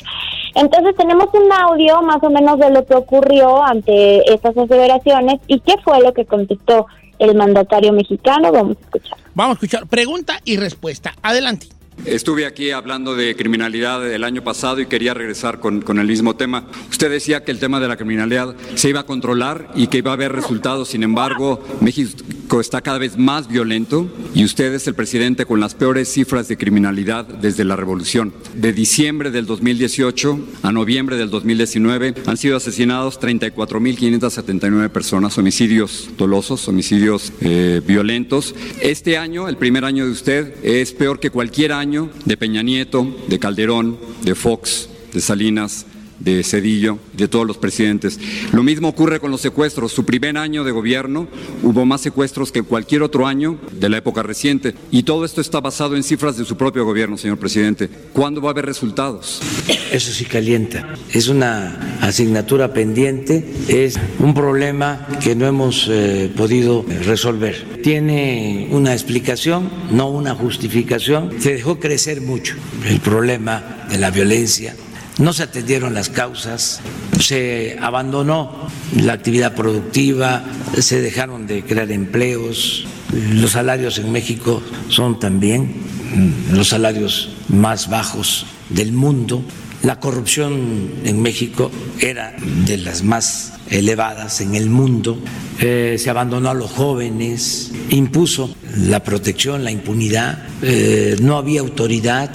Entonces 0.55 0.97
tenemos 0.97 1.27
un 1.35 1.53
audio 1.53 2.01
más 2.01 2.23
o 2.23 2.31
menos 2.31 2.59
de 2.59 2.71
lo 2.71 2.87
que 2.87 2.95
ocurrió 2.95 3.63
ante 3.63 4.33
estas 4.33 4.57
aseveraciones 4.57 5.39
y 5.47 5.61
qué 5.61 5.75
fue 5.85 6.01
lo 6.01 6.15
que 6.15 6.25
contestó 6.25 6.87
el 7.19 7.37
mandatario 7.37 7.93
mexicano. 7.93 8.51
Vamos 8.51 8.79
a 8.79 8.81
escuchar. 8.81 9.19
Vamos 9.35 9.51
a 9.51 9.57
escuchar 9.57 9.87
pregunta 9.87 10.41
y 10.47 10.57
respuesta. 10.57 11.15
Adelante. 11.23 11.76
Estuve 12.05 12.47
aquí 12.47 12.71
hablando 12.71 13.17
de 13.17 13.35
criminalidad 13.35 14.07
el 14.13 14.23
año 14.23 14.45
pasado 14.45 14.81
y 14.81 14.87
quería 14.87 15.15
regresar 15.15 15.59
con, 15.59 15.99
el 15.99 16.07
mismo 16.07 16.37
tema. 16.37 16.67
Usted 16.91 17.11
decía 17.11 17.43
que 17.43 17.51
el 17.51 17.59
tema 17.59 17.81
de 17.81 17.89
la 17.89 17.97
criminalidad 17.97 18.55
se 18.75 18.91
iba 18.91 19.01
a 19.01 19.07
controlar 19.07 19.71
y 19.75 19.89
que 19.89 19.99
iba 19.99 20.11
a 20.13 20.15
haber 20.15 20.33
resultados. 20.33 20.89
Sin 20.89 21.03
embargo, 21.03 21.65
México 21.81 22.61
está 22.61 22.81
cada 22.81 22.99
vez 22.99 23.17
más 23.17 23.49
violento 23.49 24.09
y 24.35 24.45
usted 24.45 24.73
es 24.75 24.87
el 24.87 24.95
presidente 24.95 25.47
con 25.47 25.59
las 25.59 25.75
peores 25.75 26.09
cifras 26.09 26.47
de 26.47 26.57
criminalidad 26.57 27.25
desde 27.25 27.65
la 27.65 27.75
revolución. 27.75 28.33
De 28.55 28.73
diciembre 28.73 29.31
del 29.33 29.47
2018 29.47 30.39
a 30.63 30.73
noviembre 30.73 31.17
del 31.17 31.31
2019 31.31 32.15
han 32.27 32.37
sido 32.37 32.57
asesinados 32.57 33.19
34.579 33.21 34.91
personas, 34.91 35.37
homicidios 35.39 36.11
dolosos, 36.17 36.69
homicidios 36.69 37.33
eh, 37.41 37.81
violentos. 37.85 38.55
Este 38.81 39.19
año, 39.19 39.49
el 39.49 39.57
primer 39.57 39.85
año 39.85 40.05
de 40.05 40.13
usted, 40.13 40.55
es 40.63 40.93
peor 40.93 41.19
que 41.19 41.31
cualquier 41.31 41.73
año 41.73 41.86
de 42.25 42.37
Peña 42.37 42.63
Nieto, 42.63 43.07
de 43.29 43.39
Calderón, 43.39 43.97
de 44.23 44.35
Fox, 44.35 44.89
de 45.13 45.21
Salinas, 45.21 45.87
de 46.19 46.43
Cedillo, 46.43 46.99
de 47.13 47.29
todos 47.29 47.47
los 47.47 47.59
presidentes. 47.59 48.19
Lo 48.53 48.63
mismo 48.63 48.89
ocurre 48.89 49.21
con 49.21 49.31
los 49.31 49.41
secuestros. 49.41 49.93
Su 49.93 50.05
primer 50.05 50.37
año 50.37 50.65
de 50.65 50.73
gobierno 50.73 51.29
hubo 51.63 51.85
más 51.85 52.01
secuestros 52.01 52.53
que 52.53 52.63
cualquier 52.63 53.03
otro 53.03 53.27
año 53.27 53.59
de 53.73 53.89
la 53.89 53.99
época 53.99 54.23
reciente. 54.23 54.75
Y 54.91 55.03
todo 55.03 55.25
esto 55.25 55.41
está 55.41 55.61
basado 55.61 55.97
en 55.97 56.03
cifras 56.03 56.37
de 56.37 56.45
su 56.45 56.57
propio 56.57 56.85
gobierno, 56.85 57.17
señor 57.19 57.39
presidente. 57.39 57.89
¿Cuándo 58.13 58.41
va 58.41 58.51
a 58.51 58.53
haber 58.53 58.67
resultados? 58.67 59.41
Eso 59.93 60.13
sí 60.13 60.25
calienta. 60.25 60.95
Es 61.13 61.29
una 61.29 61.99
asignatura 62.01 62.73
pendiente, 62.73 63.45
es 63.69 63.99
un 64.19 64.35
problema 64.35 65.07
que 65.23 65.35
no 65.35 65.47
hemos 65.47 65.89
eh, 65.91 66.31
podido 66.37 66.85
resolver. 67.05 67.81
Tiene 67.83 68.69
una 68.71 68.93
explicación, 68.93 69.71
no 69.91 70.09
una 70.09 70.35
justificación. 70.35 71.31
Se 71.41 71.55
dejó 71.55 71.79
crecer 71.79 72.21
mucho 72.21 72.55
el 72.87 73.01
problema 73.01 73.87
de 73.89 73.99
la 73.99 74.11
violencia 74.11 74.75
no 75.19 75.33
se 75.33 75.45
atendieron 75.45 75.95
las 75.95 76.09
causas, 76.11 76.81
se 77.19 77.77
abandonó 77.81 78.69
la 78.97 79.15
actividad 79.15 79.55
productiva, 79.55 80.45
se 80.79 81.01
dejaron 81.01 81.47
de 81.47 81.65
crear 81.65 81.91
empleos, 81.91 82.87
los 83.33 83.53
salarios 83.53 83.99
en 83.99 84.13
México 84.13 84.63
son 84.89 85.19
también 85.19 85.75
los 86.51 86.69
salarios 86.69 87.31
más 87.49 87.89
bajos 87.89 88.47
del 88.69 88.93
mundo, 88.93 89.43
la 89.83 90.01
corrupción 90.01 90.91
en 91.05 91.23
México 91.23 91.71
era 92.01 92.35
de 92.67 92.77
las 92.79 93.03
más 93.03 93.53
elevadas 93.71 94.41
en 94.41 94.55
el 94.55 94.69
mundo, 94.69 95.19
eh, 95.61 95.97
se 95.99 96.11
abandonó 96.11 96.51
a 96.51 96.55
los 96.55 96.71
jóvenes, 96.71 97.73
impuso 97.91 98.55
la 98.77 99.03
protección, 99.03 99.65
la 99.65 99.71
impunidad, 99.71 100.47
eh, 100.63 101.17
no 101.21 101.37
había 101.37 101.61
autoridad, 101.61 102.31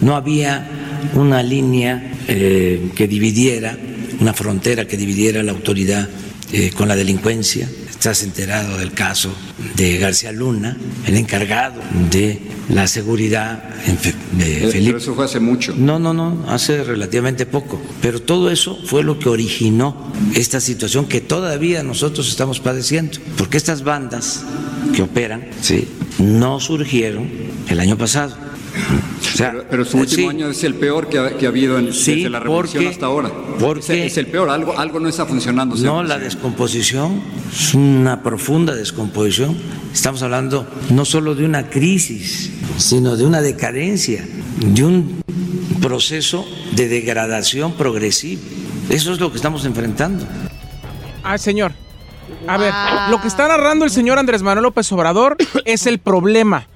no 0.00 0.16
había 0.16 0.85
una 1.14 1.42
línea 1.42 2.12
eh, 2.28 2.90
que 2.94 3.06
dividiera, 3.08 3.76
una 4.20 4.32
frontera 4.32 4.86
que 4.86 4.96
dividiera 4.96 5.42
la 5.42 5.52
autoridad 5.52 6.08
eh, 6.52 6.70
con 6.76 6.88
la 6.88 6.96
delincuencia. 6.96 7.68
Estás 7.90 8.22
enterado 8.22 8.76
del 8.78 8.92
caso 8.92 9.34
de 9.74 9.96
García 9.98 10.30
Luna, 10.30 10.76
el 11.06 11.16
encargado 11.16 11.80
de 12.10 12.40
la 12.68 12.86
seguridad 12.86 13.64
en 13.86 13.96
Fe- 13.98 14.14
de 14.32 14.64
Eh, 14.64 14.68
Felipe. 14.68 14.86
Pero 14.92 14.98
eso 14.98 15.14
fue 15.14 15.24
hace 15.24 15.40
mucho. 15.40 15.74
No, 15.76 15.98
no, 15.98 16.12
no, 16.12 16.44
hace 16.48 16.84
relativamente 16.84 17.46
poco. 17.46 17.80
Pero 18.02 18.20
todo 18.20 18.50
eso 18.50 18.78
fue 18.84 19.02
lo 19.02 19.18
que 19.18 19.28
originó 19.30 20.12
esta 20.34 20.60
situación 20.60 21.06
que 21.06 21.20
todavía 21.20 21.82
nosotros 21.82 22.28
estamos 22.28 22.60
padeciendo. 22.60 23.18
Porque 23.38 23.56
estas 23.56 23.82
bandas 23.82 24.42
que 24.94 25.02
operan, 25.02 25.46
sí, 25.62 25.88
no 26.18 26.60
surgieron 26.60 27.28
el 27.68 27.80
año 27.80 27.96
pasado. 27.96 28.36
O 29.36 29.38
sea, 29.38 29.54
Pero 29.68 29.84
su 29.84 29.98
último 29.98 30.30
sí, 30.30 30.36
año 30.36 30.48
es 30.48 30.64
el 30.64 30.74
peor 30.76 31.08
que 31.08 31.18
ha, 31.18 31.36
que 31.36 31.44
ha 31.44 31.50
habido 31.50 31.78
en- 31.78 31.92
Sí, 31.92 32.14
desde 32.16 32.30
la 32.30 32.40
revolución 32.40 32.82
porque- 32.84 32.94
hasta 32.94 33.06
ahora. 33.06 33.30
porque- 33.60 34.06
es, 34.06 34.12
es 34.12 34.16
el 34.18 34.26
peor, 34.28 34.48
algo, 34.48 34.78
algo 34.78 34.98
no 34.98 35.08
está 35.10 35.26
funcionando. 35.26 35.76
señor 35.76 35.92
No, 35.92 36.02
la 36.04 36.18
descomposición 36.18 37.20
es 37.52 37.74
una 37.74 38.22
profunda 38.22 38.74
descomposición. 38.74 39.56
Estamos 39.92 40.22
hablando 40.22 40.66
no 40.90 41.04
solo 41.04 41.34
de 41.34 41.44
una 41.44 41.68
crisis, 41.68 42.50
sino 42.78 43.16
de 43.16 43.26
una 43.26 43.42
decadencia, 43.42 44.26
de 44.58 44.84
un 44.84 45.22
proceso 45.82 46.46
de 46.74 46.88
degradación 46.88 47.72
progresiva. 47.74 48.40
Eso 48.88 49.12
es 49.12 49.20
lo 49.20 49.30
que 49.30 49.36
estamos 49.36 49.66
enfrentando. 49.66 50.24
Ah, 51.22 51.36
señor. 51.36 51.72
A 52.48 52.56
ver, 52.56 52.72
lo 53.10 53.20
que 53.20 53.28
está 53.28 53.48
narrando 53.48 53.84
el 53.84 53.90
señor 53.90 54.18
Andrés 54.18 54.42
Manuel 54.42 54.62
López 54.64 54.90
Obrador 54.92 55.36
es 55.66 55.86
el 55.86 55.98
problema. 55.98 56.66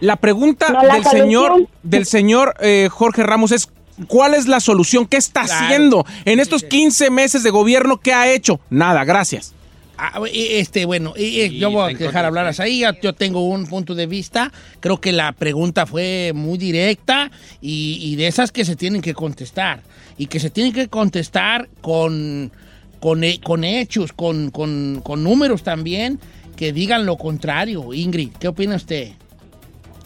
La 0.00 0.16
pregunta 0.16 0.68
No, 0.70 0.82
la 0.82 0.94
del 0.94 1.02
solución. 1.04 1.22
señor, 1.24 1.68
del 1.82 2.06
señor 2.06 2.54
eh, 2.60 2.88
Jorge 2.90 3.22
Ramos 3.24 3.52
es 3.52 3.68
¿cuál 4.06 4.34
es 4.34 4.46
la 4.46 4.60
solución? 4.60 5.06
¿Qué 5.06 5.16
está 5.16 5.42
Claro. 5.44 5.64
haciendo 5.66 6.06
en 6.24 6.38
estos 6.40 6.62
15 6.62 7.10
meses 7.10 7.42
de 7.42 7.50
gobierno? 7.50 7.98
¿Qué 7.98 8.12
ha 8.12 8.30
hecho? 8.32 8.60
Nada, 8.70 9.04
gracias. 9.04 9.54
Ah, 10.00 10.20
Este, 10.32 10.84
bueno, 10.84 11.14
y- 11.16 11.40
y 11.40 11.58
yo 11.58 11.72
voy 11.72 11.92
a 11.92 11.96
dejar 11.98 12.24
hablar 12.24 12.46
hasta 12.46 12.62
ahí. 12.62 12.80
ya 12.80 12.96
Yo 13.00 13.12
tengo 13.14 13.40
un 13.48 13.66
punto 13.66 13.96
de 13.96 14.06
vista. 14.06 14.52
Creo 14.78 15.00
que 15.00 15.10
la 15.10 15.32
pregunta 15.32 15.86
fue 15.86 16.30
muy 16.32 16.56
directa 16.56 17.32
y, 17.60 17.98
y 18.00 18.14
de 18.14 18.28
esas 18.28 18.52
que 18.52 18.64
se 18.64 18.76
tienen 18.76 19.02
que 19.02 19.14
contestar. 19.14 19.80
Y 20.16 20.26
que 20.26 20.38
se 20.38 20.50
tienen 20.50 20.72
que 20.72 20.86
contestar 20.86 21.68
con, 21.80 22.52
con, 23.00 23.24
he- 23.24 23.40
con 23.40 23.64
hechos, 23.64 24.12
con, 24.12 24.52
con- 24.52 25.00
con 25.02 25.24
números 25.24 25.64
también 25.64 26.20
que 26.54 26.72
digan 26.72 27.04
lo 27.04 27.16
contrario. 27.16 27.92
Ingrid, 27.92 28.30
¿qué 28.38 28.46
opina 28.46 28.76
usted? 28.76 29.10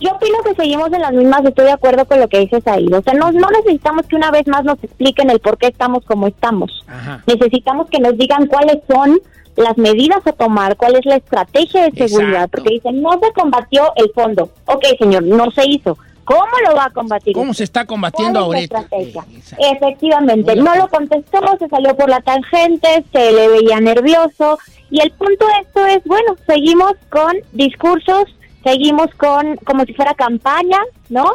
Yo 0.00 0.10
opino 0.12 0.38
que 0.44 0.54
seguimos 0.54 0.92
en 0.92 1.00
las 1.00 1.12
mismas, 1.12 1.44
estoy 1.44 1.66
de 1.66 1.72
acuerdo 1.72 2.04
con 2.06 2.18
lo 2.20 2.28
que 2.28 2.40
dices 2.40 2.66
ahí. 2.66 2.86
O 2.92 3.02
sea, 3.02 3.14
no, 3.14 3.30
no 3.32 3.48
necesitamos 3.50 4.06
que 4.06 4.16
una 4.16 4.30
vez 4.30 4.46
más 4.48 4.64
nos 4.64 4.82
expliquen 4.82 5.30
el 5.30 5.38
por 5.40 5.58
qué 5.58 5.68
estamos 5.68 6.04
como 6.04 6.26
estamos. 6.26 6.84
Ajá. 6.88 7.22
Necesitamos 7.26 7.88
que 7.88 8.00
nos 8.00 8.16
digan 8.18 8.46
cuáles 8.46 8.78
son 8.88 9.20
las 9.56 9.76
medidas 9.78 10.26
a 10.26 10.32
tomar, 10.32 10.76
cuál 10.76 10.96
es 10.96 11.04
la 11.04 11.16
estrategia 11.16 11.88
de 11.88 12.08
seguridad, 12.08 12.44
Exacto. 12.44 12.58
porque 12.58 12.74
dicen, 12.74 13.02
no 13.02 13.12
se 13.12 13.32
combatió 13.32 13.92
el 13.96 14.10
fondo. 14.14 14.50
Ok, 14.66 14.84
señor, 14.98 15.22
no 15.24 15.50
se 15.50 15.68
hizo. 15.68 15.96
¿Cómo 16.24 16.46
lo 16.66 16.74
va 16.76 16.84
a 16.86 16.90
combatir? 16.90 17.34
¿Cómo 17.34 17.52
se 17.52 17.64
está 17.64 17.84
combatiendo 17.84 18.46
¿Cuál 18.46 18.60
es 18.60 18.70
la 18.70 18.78
ahorita? 18.78 18.96
estrategia? 19.20 19.72
Efectivamente, 19.72 20.56
no 20.56 20.74
lo 20.76 20.88
contestó, 20.88 21.40
se 21.58 21.68
salió 21.68 21.96
por 21.96 22.08
la 22.08 22.20
tangente, 22.20 23.04
se 23.12 23.32
le 23.32 23.48
veía 23.48 23.80
nervioso 23.80 24.58
y 24.90 25.00
el 25.00 25.10
punto 25.12 25.46
de 25.46 25.52
esto 25.62 25.86
es, 25.86 26.04
bueno, 26.04 26.36
seguimos 26.46 26.92
con 27.10 27.32
discursos, 27.52 28.24
seguimos 28.64 29.08
con 29.16 29.56
como 29.64 29.84
si 29.84 29.94
fuera 29.94 30.14
campaña, 30.14 30.78
¿no? 31.08 31.32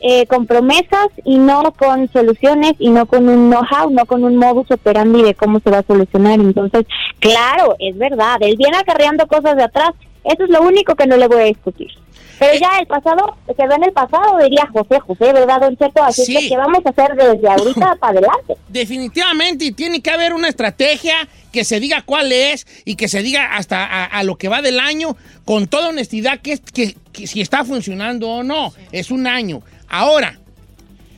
Eh, 0.00 0.26
con 0.26 0.46
promesas 0.46 1.08
y 1.24 1.38
no 1.38 1.72
con 1.72 2.08
soluciones 2.12 2.74
y 2.78 2.90
no 2.90 3.06
con 3.06 3.28
un 3.28 3.50
know-how, 3.50 3.90
no 3.90 4.04
con 4.04 4.24
un 4.24 4.36
modus 4.36 4.70
operandi 4.70 5.22
de 5.22 5.34
cómo 5.34 5.58
se 5.60 5.70
va 5.70 5.78
a 5.78 5.86
solucionar. 5.86 6.38
Entonces, 6.38 6.86
claro, 7.18 7.76
es 7.78 7.96
verdad, 7.96 8.36
él 8.40 8.56
viene 8.58 8.76
acarreando 8.76 9.26
cosas 9.26 9.56
de 9.56 9.62
atrás, 9.62 9.92
eso 10.24 10.44
es 10.44 10.50
lo 10.50 10.62
único 10.62 10.94
que 10.94 11.06
no 11.06 11.16
le 11.16 11.28
voy 11.28 11.40
a 11.40 11.44
discutir. 11.44 11.90
Pero 12.38 12.58
ya 12.58 12.78
el 12.80 12.86
pasado, 12.86 13.36
quedó 13.56 13.74
en 13.74 13.84
el 13.84 13.92
pasado, 13.92 14.38
diría 14.42 14.68
José 14.72 15.00
José, 15.00 15.32
¿verdad, 15.32 15.60
Don 15.60 15.76
Cheto? 15.76 16.02
Así 16.02 16.24
Sí. 16.26 16.34
que, 16.36 16.48
¿qué 16.48 16.56
vamos 16.56 16.80
a 16.84 16.90
hacer 16.90 17.14
desde 17.16 17.48
ahorita 17.48 17.96
para 18.00 18.12
adelante? 18.18 18.54
Definitivamente, 18.68 19.64
y 19.64 19.72
tiene 19.72 20.00
que 20.02 20.10
haber 20.10 20.32
una 20.34 20.48
estrategia 20.48 21.14
que 21.52 21.64
se 21.64 21.80
diga 21.80 22.02
cuál 22.02 22.32
es 22.32 22.66
y 22.84 22.96
que 22.96 23.08
se 23.08 23.22
diga 23.22 23.56
hasta 23.56 23.84
a, 23.84 24.04
a 24.04 24.22
lo 24.24 24.36
que 24.36 24.48
va 24.48 24.60
del 24.62 24.78
año 24.80 25.16
con 25.44 25.66
toda 25.66 25.88
honestidad 25.88 26.40
que, 26.40 26.58
que, 26.58 26.94
que 27.12 27.26
si 27.26 27.40
está 27.40 27.64
funcionando 27.64 28.28
o 28.30 28.42
no. 28.42 28.72
Es 28.92 29.10
un 29.10 29.26
año. 29.26 29.62
Ahora, 29.88 30.38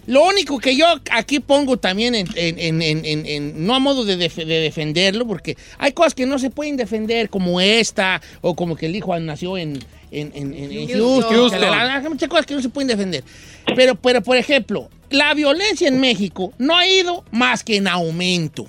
lo 0.07 0.25
único 0.27 0.59
que 0.59 0.75
yo 0.77 0.87
aquí 1.11 1.39
pongo 1.41 1.77
también, 1.77 2.15
en, 2.15 2.29
en- 2.37 2.59
en- 2.59 2.83
en- 2.83 3.05
en- 3.05 3.27
en- 3.27 3.67
no 3.67 3.75
a 3.75 3.79
modo 3.79 4.05
de, 4.05 4.17
def- 4.17 4.37
de 4.37 4.61
defenderlo, 4.61 5.27
porque 5.27 5.57
hay 5.79 5.93
cosas 5.93 6.15
que 6.15 6.25
no 6.25 6.39
se 6.39 6.49
pueden 6.51 6.77
defender, 6.77 7.29
como 7.29 7.61
esta, 7.61 8.23
o 8.41 8.55
como 8.55 8.75
que 8.77 8.87
el 8.87 8.97
hijo 8.97 9.19
nació 9.21 9.59
en, 9.59 9.79
en, 10.11 10.33
en- 10.35 10.55
en- 10.55 10.73
en 10.73 10.89
Houston. 10.89 11.23
Houston. 11.35 11.51
que 11.61 11.67
la- 11.67 11.85
la- 11.85 11.95
Hay 11.97 12.09
muchas 12.09 12.29
cosas 12.29 12.47
que 12.47 12.55
no 12.55 12.63
se 12.63 12.69
pueden 12.69 12.89
defender. 12.89 13.25
Pero, 13.77 13.95
pero, 13.97 14.23
por 14.23 14.37
ejemplo, 14.37 14.89
la 15.11 15.35
violencia 15.35 15.89
en 15.89 16.01
México 16.01 16.53
no 16.59 16.77
ha 16.77 16.87
ido 16.87 17.25
más 17.31 17.63
que 17.65 17.77
en 17.77 17.89
aumento. 17.89 18.67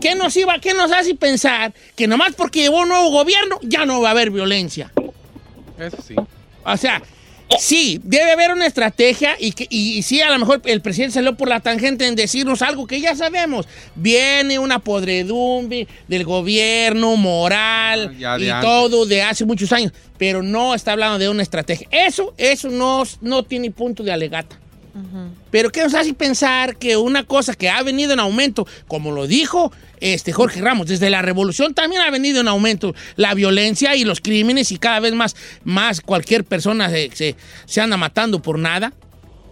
¿Qué 0.00 0.14
nos, 0.14 0.34
iba, 0.36 0.58
¿Qué 0.60 0.72
nos 0.72 0.90
hace 0.92 1.14
pensar 1.14 1.74
que 1.94 2.06
nomás 2.06 2.34
porque 2.34 2.60
llevó 2.62 2.80
un 2.80 2.88
nuevo 2.88 3.10
gobierno 3.10 3.58
ya 3.62 3.84
no 3.84 4.00
va 4.00 4.08
a 4.08 4.10
haber 4.12 4.30
violencia? 4.30 4.90
Eso 5.78 5.98
sí. 6.06 6.14
O 6.64 6.76
sea, 6.78 7.02
Sí, 7.58 8.00
debe 8.02 8.32
haber 8.32 8.52
una 8.52 8.66
estrategia 8.66 9.36
y, 9.38 9.52
que, 9.52 9.66
y, 9.70 9.98
y 9.98 10.02
sí, 10.02 10.20
a 10.20 10.30
lo 10.30 10.38
mejor 10.38 10.60
el 10.64 10.80
presidente 10.80 11.14
salió 11.14 11.36
por 11.36 11.48
la 11.48 11.60
tangente 11.60 12.06
en 12.06 12.14
decirnos 12.16 12.62
algo 12.62 12.86
que 12.86 13.00
ya 13.00 13.14
sabemos. 13.14 13.66
Viene 13.94 14.58
una 14.58 14.78
podredumbre 14.78 15.86
del 16.08 16.24
gobierno 16.24 17.16
moral 17.16 18.10
Ah, 18.10 18.18
ya 18.18 18.38
y 18.38 18.48
antes. 18.48 18.68
todo 18.68 19.06
de 19.06 19.22
hace 19.22 19.44
muchos 19.44 19.72
años, 19.72 19.92
pero 20.18 20.42
no 20.42 20.74
está 20.74 20.92
hablando 20.92 21.18
de 21.18 21.28
una 21.28 21.42
estrategia. 21.42 21.86
Eso, 21.90 22.34
eso 22.38 22.68
no, 22.68 23.02
no 23.20 23.42
tiene 23.42 23.70
punto 23.70 24.02
de 24.02 24.12
alegata. 24.12 24.58
Pero 25.50 25.70
¿qué 25.70 25.82
nos 25.82 25.92
hace 25.94 26.14
pensar 26.14 26.76
que 26.76 26.96
una 26.96 27.24
cosa 27.24 27.54
que 27.54 27.68
ha 27.68 27.82
venido 27.82 28.12
en 28.12 28.20
aumento, 28.20 28.64
como 28.86 29.10
lo 29.10 29.26
dijo 29.26 29.72
este 30.12 30.32
Jorge 30.32 30.60
Ramos, 30.60 30.86
desde 30.88 31.08
la 31.08 31.22
revolución 31.22 31.72
también 31.72 32.02
ha 32.02 32.10
venido 32.10 32.40
en 32.40 32.48
aumento 32.48 32.94
la 33.16 33.32
violencia 33.32 33.96
y 33.96 34.04
los 34.04 34.20
crímenes 34.20 34.70
y 34.72 34.78
cada 34.78 35.00
vez 35.00 35.14
más, 35.14 35.34
más 35.64 36.00
cualquier 36.02 36.44
persona 36.44 36.90
se, 36.90 37.10
se- 37.14 37.36
se 37.64 37.80
anda 37.80 37.96
matando 37.96 38.42
por 38.42 38.58
nada? 38.58 38.92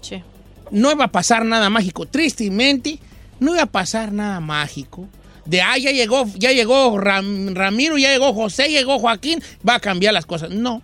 Sí. 0.03 0.23
No 0.71 0.93
iba 0.93 1.05
a 1.07 1.13
pasar 1.13 1.45
nada 1.45 1.71
mágico. 1.71 2.07
Tristemente, 2.07 2.99
no 3.41 3.55
iba 3.55 3.63
a 3.63 3.67
pasar 3.67 4.13
nada 4.13 4.41
mágico. 4.41 5.09
De 5.45 5.61
ah, 5.61 5.77
ya 5.79 5.91
llegó, 5.91 6.27
ya 6.37 6.53
llegó 6.53 6.97
Ram- 6.99 7.55
Ramiro, 7.55 7.99
ya 7.99 8.11
llegó 8.13 8.33
José, 8.33 8.69
llegó 8.69 8.99
Joaquín, 8.99 9.43
va 9.69 9.77
a 9.77 9.81
cambiar 9.81 10.15
las 10.15 10.25
cosas. 10.27 10.51
No. 10.51 10.83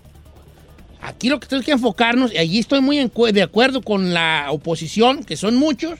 Aquí 1.00 1.28
lo 1.28 1.38
que 1.38 1.46
tenemos 1.46 1.64
que 1.66 1.72
enfocarnos, 1.72 2.32
y 2.34 2.38
allí 2.38 2.58
estoy 2.58 2.80
muy 2.80 3.08
de 3.32 3.42
acuerdo 3.42 3.82
con 3.82 4.12
la 4.12 4.46
oposición, 4.50 5.22
que 5.22 5.36
son 5.36 5.54
muchos, 5.54 5.98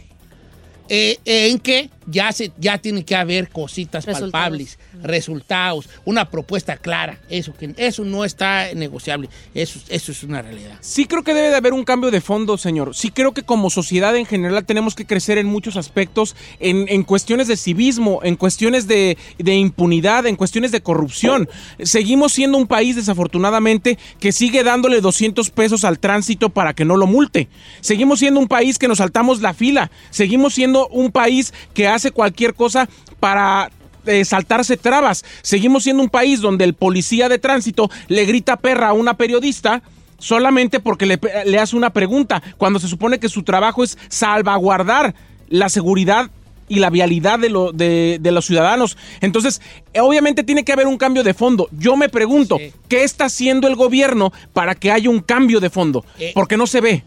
eh, 0.89 1.19
en 1.25 1.59
que 1.59 1.91
ya, 2.07 2.33
se, 2.33 2.53
ya 2.59 2.79
tiene 2.79 3.05
que 3.05 3.15
haber 3.15 3.49
cositas 3.49 4.05
Resultados. 4.05 4.33
palpables, 4.33 4.79
resultados, 5.03 5.89
una 6.05 6.31
propuesta 6.31 6.77
clara. 6.77 7.19
Eso, 7.29 7.55
que, 7.55 7.75
eso 7.77 8.05
no 8.05 8.25
está 8.25 8.73
negociable. 8.75 9.29
Eso, 9.55 9.81
eso 9.89 10.13
es 10.13 10.23
una 10.23 10.43
realidad. 10.43 10.77
Sí 10.81 11.07
creo 11.07 11.23
que 11.23 11.35
debe 11.35 11.51
de 11.51 11.57
haber 11.57 11.73
un 11.73 11.85
cambio 11.85 12.11
de 12.11 12.21
fondo, 12.21 12.59
señor. 12.59 12.95
Sí 12.95 13.11
creo 13.11 13.33
que 13.33 13.43
como 13.43 13.71
sociedad 13.71 14.17
en 14.17 14.27
general 14.27 14.65
tenemos 14.65 14.95
que 14.95 15.07
crecer 15.07 15.39
en 15.39 15.47
muchos 15.47 15.77
aspectos, 15.77 16.37
en, 16.61 16.87
en 16.89 17.03
cuestiones 17.03 17.49
de 17.49 17.57
civismo, 17.57 18.21
en 18.23 18.37
cuestiones 18.37 18.87
de, 18.87 19.17
de 19.39 19.55
impunidad, 19.55 20.27
en 20.27 20.37
cuestiones 20.37 20.73
de 20.73 20.81
corrupción. 20.81 21.49
Seguimos 21.83 22.33
siendo 22.33 22.59
un 22.59 22.67
país, 22.67 22.97
desafortunadamente, 22.97 23.99
que 24.21 24.33
sigue 24.33 24.65
dándole 24.65 25.01
200 25.01 25.51
pesos 25.51 25.85
al 25.85 25.99
tránsito 25.99 26.51
para 26.51 26.75
que 26.75 26.85
no 26.85 26.97
lo 26.97 27.07
multe. 27.07 27.49
Seguimos 27.81 28.21
siendo 28.21 28.41
un 28.41 28.49
país 28.49 28.79
que 28.79 28.89
nos 28.89 28.99
saltamos 28.99 29.41
la 29.41 29.55
fila. 29.55 29.91
Seguimos 30.11 30.55
siendo 30.55 30.89
un 30.89 31.11
país 31.11 31.53
que 31.75 31.89
hace 31.89 32.11
cualquier 32.11 32.55
cosa 32.55 32.89
para 33.21 33.71
eh, 34.07 34.25
saltarse 34.25 34.77
trabas. 34.77 35.25
Seguimos 35.43 35.85
siendo 35.85 36.03
un 36.03 36.09
país 36.09 36.41
donde 36.41 36.65
el 36.65 36.75
policía 36.75 37.29
de 37.29 37.39
tránsito 37.39 37.91
le 38.09 38.25
grita 38.25 38.57
perra 38.57 38.89
a 38.89 38.93
una 38.93 39.15
periodista 39.15 39.83
solamente 40.19 40.81
porque 40.81 41.07
le, 41.07 41.19
le 41.47 41.59
hace 41.59 41.77
una 41.77 41.91
pregunta, 41.91 42.43
cuando 42.57 42.79
se 42.81 42.89
supone 42.89 43.19
que 43.21 43.29
su 43.29 43.43
trabajo 43.45 43.85
es 43.85 43.97
salvaguardar 44.09 45.15
la 45.49 45.69
seguridad 45.69 46.31
y 46.71 46.81
la 46.81 46.91
vialidad 46.91 47.39
de, 47.39 47.49
lo- 47.49 47.73
de- 47.73 48.19
de 48.21 48.31
los 48.33 48.45
ciudadanos. 48.45 48.99
Entonces, 49.23 49.63
eh, 49.95 50.01
obviamente 50.01 50.43
tiene 50.45 50.65
que 50.65 50.73
haber 50.73 50.87
un 50.87 50.99
cambio 50.99 51.23
de 51.25 51.33
fondo. 51.35 51.69
Yo 51.73 51.97
me 51.97 52.09
pregunto, 52.11 52.59
¿qué 52.89 53.05
está 53.05 53.25
haciendo 53.27 53.69
el 53.69 53.75
gobierno 53.75 54.33
para 54.53 54.75
que 54.75 54.91
haya 54.93 55.09
un 55.09 55.21
cambio 55.21 55.61
de 55.61 55.71
fondo? 55.71 56.05
Porque 56.35 56.57
no 56.59 56.67
se 56.67 56.81
ve. 56.83 57.05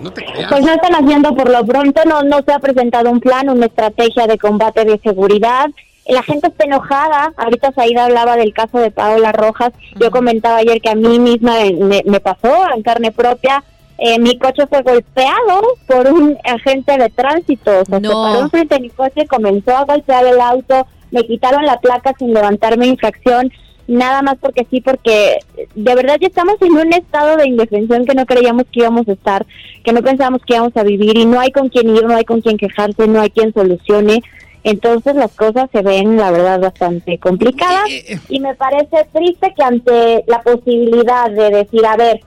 Pues 0.00 0.02
no 0.02 0.12
te 0.12 0.24
creas. 0.24 0.50
Pues 0.50 0.64
no 0.64 0.72
están 0.72 0.94
haciendo 0.94 1.34
por 1.34 1.50
lo 1.50 1.64
pronto, 1.66 2.00
no, 2.06 2.22
no 2.22 2.40
se 2.42 2.52
ha 2.52 2.58
presentado 2.58 3.10
un 3.10 3.20
plan, 3.20 3.50
una 3.50 3.66
estrategia 3.66 4.26
de 4.26 4.38
combate 4.38 4.84
de 4.84 4.98
seguridad. 4.98 5.68
La 6.06 6.22
gente 6.22 6.48
está 6.48 6.64
enojada. 6.64 7.32
Ahorita 7.36 7.72
Saida 7.72 8.06
hablaba 8.06 8.36
del 8.36 8.54
caso 8.54 8.78
de 8.78 8.90
Paola 8.90 9.32
Rojas. 9.32 9.72
Yo 9.96 10.10
comentaba 10.10 10.56
ayer 10.56 10.80
que 10.80 10.88
a 10.88 10.94
mí 10.94 11.18
misma 11.18 11.56
me, 11.78 12.02
me 12.04 12.20
pasó 12.20 12.66
en 12.74 12.82
carne 12.82 13.12
propia. 13.12 13.62
Eh, 13.98 14.18
mi 14.18 14.38
coche 14.38 14.66
fue 14.66 14.80
golpeado 14.80 15.60
por 15.86 16.06
un 16.10 16.38
agente 16.44 16.96
de 16.96 17.10
tránsito. 17.10 17.80
O 17.80 17.84
sea, 17.84 18.00
se 18.00 18.08
paró 18.08 18.40
enfrente 18.40 18.76
de 18.76 18.80
mi 18.80 18.90
coche, 18.90 19.26
comenzó 19.26 19.76
a 19.76 19.84
golpear 19.84 20.24
el 20.24 20.40
auto, 20.40 20.86
me 21.10 21.22
quitaron 21.24 21.66
la 21.66 21.78
placa 21.78 22.14
sin 22.18 22.32
levantarme 22.32 22.86
infracción. 22.86 23.52
Nada 23.90 24.22
más 24.22 24.36
porque 24.40 24.64
sí, 24.70 24.80
porque 24.80 25.40
de 25.74 25.94
verdad 25.96 26.16
ya 26.20 26.28
estamos 26.28 26.54
en 26.60 26.74
un 26.74 26.92
estado 26.92 27.36
de 27.36 27.48
indefensión 27.48 28.04
que 28.06 28.14
no 28.14 28.24
creíamos 28.24 28.66
que 28.70 28.78
íbamos 28.78 29.08
a 29.08 29.12
estar, 29.14 29.44
que 29.82 29.92
no 29.92 30.00
pensábamos 30.00 30.42
que 30.46 30.54
íbamos 30.54 30.76
a 30.76 30.84
vivir 30.84 31.18
y 31.18 31.26
no 31.26 31.40
hay 31.40 31.50
con 31.50 31.70
quién 31.70 31.96
ir, 31.96 32.04
no 32.04 32.14
hay 32.14 32.24
con 32.24 32.40
quién 32.40 32.56
quejarse, 32.56 33.08
no 33.08 33.20
hay 33.20 33.30
quien 33.30 33.52
solucione. 33.52 34.22
Entonces 34.62 35.16
las 35.16 35.32
cosas 35.32 35.68
se 35.72 35.82
ven, 35.82 36.16
la 36.16 36.30
verdad, 36.30 36.60
bastante 36.60 37.18
complicadas 37.18 37.88
y 38.28 38.38
me 38.38 38.54
parece 38.54 39.08
triste 39.12 39.52
que 39.56 39.62
ante 39.64 40.22
la 40.28 40.40
posibilidad 40.42 41.28
de 41.28 41.50
decir, 41.50 41.84
a 41.84 41.96
ver, 41.96 42.20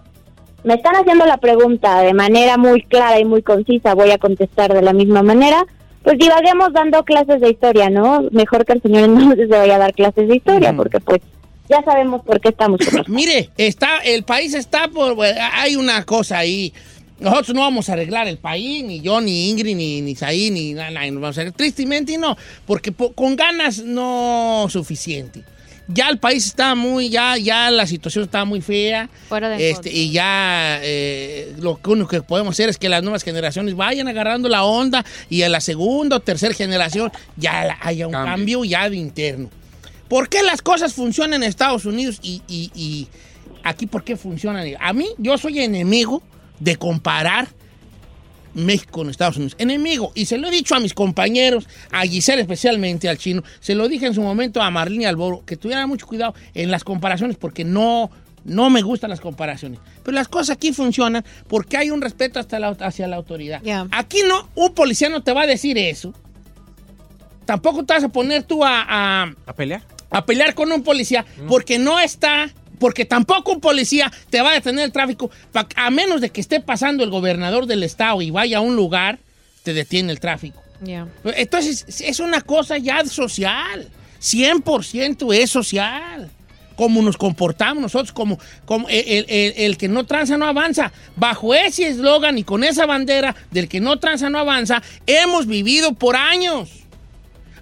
me 0.66 0.74
están 0.74 0.98
haciendo 0.98 1.26
la 1.26 1.38
pregunta 1.38 2.02
de 2.02 2.14
manera 2.14 2.58
muy 2.58 2.82
clara 2.82 3.22
y 3.22 3.26
muy 3.26 3.42
concisa, 3.42 3.96
voy 3.96 4.12
a 4.12 4.18
contestar 4.18 4.74
de 4.74 4.82
la 4.82 4.92
misma 4.92 5.24
manera, 5.24 5.66
pues 6.04 6.18
divaguemos 6.18 6.74
dando 6.74 7.04
clases 7.04 7.40
de 7.40 7.52
historia, 7.52 7.90
¿no? 7.90 8.26
Mejor 8.32 8.66
que 8.66 8.74
el 8.74 8.82
señor 8.82 9.04
entonces 9.06 9.48
se 9.48 9.58
vaya 9.58 9.76
a 9.76 9.80
dar 9.80 9.94
clases 9.94 10.28
de 10.28 10.36
historia, 10.36 10.74
porque 10.76 11.00
pues 11.00 11.22
ya 11.70 11.82
sabemos 11.84 12.22
por 12.24 12.40
qué 12.42 12.50
estamos. 12.50 12.80
Mire, 13.08 13.50
está, 13.58 14.00
el 14.00 14.24
país 14.24 14.54
está 14.54 14.88
por. 14.88 15.16
bueno, 15.16 15.40
Hay 15.54 15.76
una 15.76 16.04
cosa 16.06 16.38
ahí. 16.40 16.74
Nosotros 17.20 17.56
no 17.56 17.62
vamos 17.62 17.88
a 17.90 17.94
arreglar 17.94 18.28
el 18.28 18.38
país, 18.38 18.84
ni 18.84 19.00
yo, 19.00 19.22
ni 19.22 19.50
Ingrid, 19.50 19.76
ni, 19.76 20.02
ni 20.02 20.16
Saí, 20.16 20.52
ni 20.52 20.74
nada. 20.74 20.92
no 21.10 21.20
vamos 21.22 21.38
a 21.38 21.42
arreglar. 21.42 21.56
Tristemente 21.58 22.18
no, 22.18 22.36
porque 22.66 22.92
po- 22.92 23.14
con 23.14 23.36
ganas 23.36 23.80
no 23.80 24.66
suficiente. 24.70 25.44
Ya 25.88 26.10
el 26.10 26.18
país 26.18 26.46
está 26.46 26.76
muy, 26.76 27.10
ya, 27.10 27.38
ya 27.38 27.70
la 27.70 27.86
situación 27.86 28.24
está 28.26 28.46
muy 28.46 28.62
fea. 28.62 29.10
Fuera 29.30 29.50
de 29.50 29.70
este, 29.70 29.92
y 29.92 30.12
ya 30.12 30.80
eh, 30.82 31.54
lo 31.60 31.80
que 31.82 31.90
único 31.90 32.08
que 32.08 32.22
podemos 32.22 32.56
hacer 32.56 32.70
es 32.70 32.78
que 32.78 32.88
las 32.90 33.04
nuevas 33.04 33.24
generaciones 33.24 33.76
vayan 33.76 34.08
agarrando 34.08 34.48
la 34.50 34.64
onda 34.64 35.04
y 35.30 35.42
a 35.44 35.50
la 35.50 35.60
segunda 35.60 36.18
o 36.18 36.20
tercera 36.22 36.54
generación 36.54 37.12
ya 37.36 37.78
haya 37.82 38.08
un 38.08 38.14
cambio 38.14 38.64
ya 38.64 38.90
de 38.90 38.96
interno. 38.96 39.50
¿Por 40.14 40.30
qué 40.30 40.44
las 40.44 40.62
cosas 40.62 40.94
funcionan 40.94 41.42
en 41.42 41.50
Estados 41.50 41.86
Unidos 41.86 42.20
y, 42.22 42.44
y- 42.48 42.70
y 42.76 43.08
aquí 43.64 43.88
por 43.88 44.04
qué 44.04 44.16
funcionan? 44.16 44.68
A 44.80 44.94
mí, 44.94 45.08
yo 45.18 45.40
soy 45.40 45.58
enemigo 45.60 46.22
de 46.60 46.76
comparar 46.76 47.48
México 48.54 48.92
con 48.92 49.10
Estados 49.10 49.38
Unidos. 49.38 49.56
Enemigo. 49.58 50.12
Y 50.14 50.26
se 50.26 50.38
lo 50.38 50.50
he 50.50 50.52
dicho 50.52 50.76
a 50.76 50.80
mis 50.80 50.94
compañeros, 50.94 51.68
a 51.90 52.04
Giselle 52.04 52.42
especialmente, 52.44 53.10
al 53.10 53.18
chino. 53.18 53.42
Se 53.60 53.74
lo 53.74 53.88
dije 53.88 54.06
en 54.06 54.14
su 54.14 54.22
momento 54.22 54.62
a 54.62 54.70
Marlene 54.70 55.08
Alboro, 55.08 55.42
que 55.48 55.58
tuvieran 55.58 55.90
mucho 55.90 56.06
cuidado 56.06 56.36
en 56.54 56.70
las 56.70 56.84
comparaciones 56.84 57.36
porque 57.38 57.64
no, 57.64 58.12
no 58.44 58.70
me 58.70 58.84
gustan 58.84 59.10
las 59.10 59.20
comparaciones. 59.20 59.80
Pero 60.04 60.14
las 60.14 60.28
cosas 60.28 60.58
aquí 60.58 60.74
funcionan 60.74 61.26
porque 61.48 61.76
hay 61.76 61.90
un 61.90 62.04
respeto 62.04 62.40
hasta 62.40 62.60
la- 62.60 62.68
hacia 62.82 63.08
la 63.08 63.16
autoridad. 63.16 63.62
Aquí 63.92 64.20
no, 64.28 64.48
un 64.54 64.76
policía 64.76 65.10
no 65.10 65.24
te 65.24 65.34
va 65.34 65.42
a 65.42 65.48
decir 65.48 65.76
eso. 65.80 66.14
Tampoco 67.46 67.84
te 67.84 67.96
vas 67.96 68.04
a 68.04 68.10
poner 68.10 68.44
tú 68.44 68.64
a- 68.64 68.86
a 69.24 69.34
¿A 69.48 69.54
pelear? 69.56 69.82
A 70.14 70.26
pelear 70.26 70.54
con 70.56 70.72
un 70.72 70.84
policía 70.84 71.26
porque 71.48 71.78
no 71.80 72.00
está, 72.00 72.50
porque 72.80 73.04
tampoco 73.06 73.52
un 73.54 73.60
policía 73.60 74.12
te 74.30 74.42
va 74.42 74.52
a 74.52 74.54
detener 74.54 74.86
el 74.86 74.92
tráfico, 74.92 75.30
a 75.76 75.90
menos 75.90 76.22
de 76.22 76.30
que 76.30 76.40
esté 76.42 76.60
pasando 76.62 77.04
el 77.04 77.10
gobernador 77.10 77.66
del 77.66 77.84
estado 77.84 78.22
y 78.22 78.32
vaya 78.32 78.58
a 78.60 78.62
un 78.62 78.76
lugar, 78.76 79.20
te 79.64 79.74
detiene 79.74 80.12
el 80.12 80.20
tráfico. 80.20 80.62
Ya. 80.82 81.08
Entonces, 81.36 81.86
es 82.02 82.20
una 82.20 82.42
cosa 82.42 82.78
ya 82.78 83.06
social, 83.06 83.88
100% 84.22 85.34
es 85.34 85.50
social. 85.50 86.30
Como 86.76 87.04
nos 87.04 87.18
comportamos 87.18 87.84
nosotros, 87.84 88.12
como, 88.12 88.40
el- 88.90 89.26
el- 89.30 89.54
el 89.58 89.78
que 89.78 89.88
no 89.88 90.06
tranza 90.06 90.38
no 90.38 90.46
avanza. 90.48 90.92
Bajo 91.16 91.54
ese 91.54 91.88
eslogan 91.88 92.38
y 92.40 92.44
con 92.44 92.64
esa 92.64 92.88
bandera 92.88 93.36
del 93.52 93.70
que 93.70 93.80
no 93.80 94.00
tranza 94.00 94.28
no 94.32 94.40
avanza, 94.40 94.82
hemos 95.06 95.46
vivido 95.46 95.94
por 95.94 96.16
años. 96.16 96.70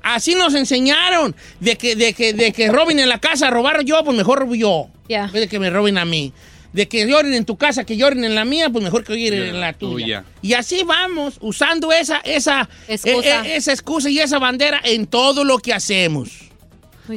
Así 0.04 0.36
nos 0.36 0.54
enseñaron 0.56 1.36
de 1.60 1.78
que, 1.78 1.96
de 1.96 2.14
que, 2.14 2.34
de 2.34 2.52
que 2.52 2.70
roben 2.72 3.00
en 3.00 3.08
la 3.10 3.20
casa, 3.20 3.50
robar 3.50 3.84
yo, 3.84 4.04
pues 4.04 4.18
mejor 4.18 4.40
robo 4.40 4.56
yo. 4.56 4.88
Ya. 5.08 5.26
En 5.26 5.32
vez 5.32 5.42
de 5.44 5.48
que 5.48 5.60
me 5.60 5.70
roben 5.70 5.98
a 5.98 6.06
mí. 6.06 6.34
De 6.74 6.88
que 6.88 7.06
lloren 7.06 7.34
en 7.34 7.44
tu 7.44 7.58
casa, 7.58 7.84
que 7.84 7.98
lloren 7.98 8.24
en 8.24 8.34
la 8.34 8.46
mía, 8.46 8.70
pues 8.70 8.82
mejor 8.84 9.04
que 9.04 9.14
lloren 9.22 9.44
en 9.44 9.60
la 9.60 9.74
tuya. 9.74 10.06
tuya. 10.22 10.24
Y 10.42 10.54
así 10.54 10.84
vamos, 10.84 11.38
usando 11.42 11.92
esa, 11.92 12.18
esa, 12.24 12.70
Excusa. 12.88 13.46
eh, 13.46 13.56
esa 13.58 13.74
excusa 13.74 14.10
y 14.10 14.20
esa 14.20 14.40
bandera 14.40 14.80
en 14.84 15.06
todo 15.06 15.44
lo 15.44 15.58
que 15.60 15.74
hacemos. 15.74 16.30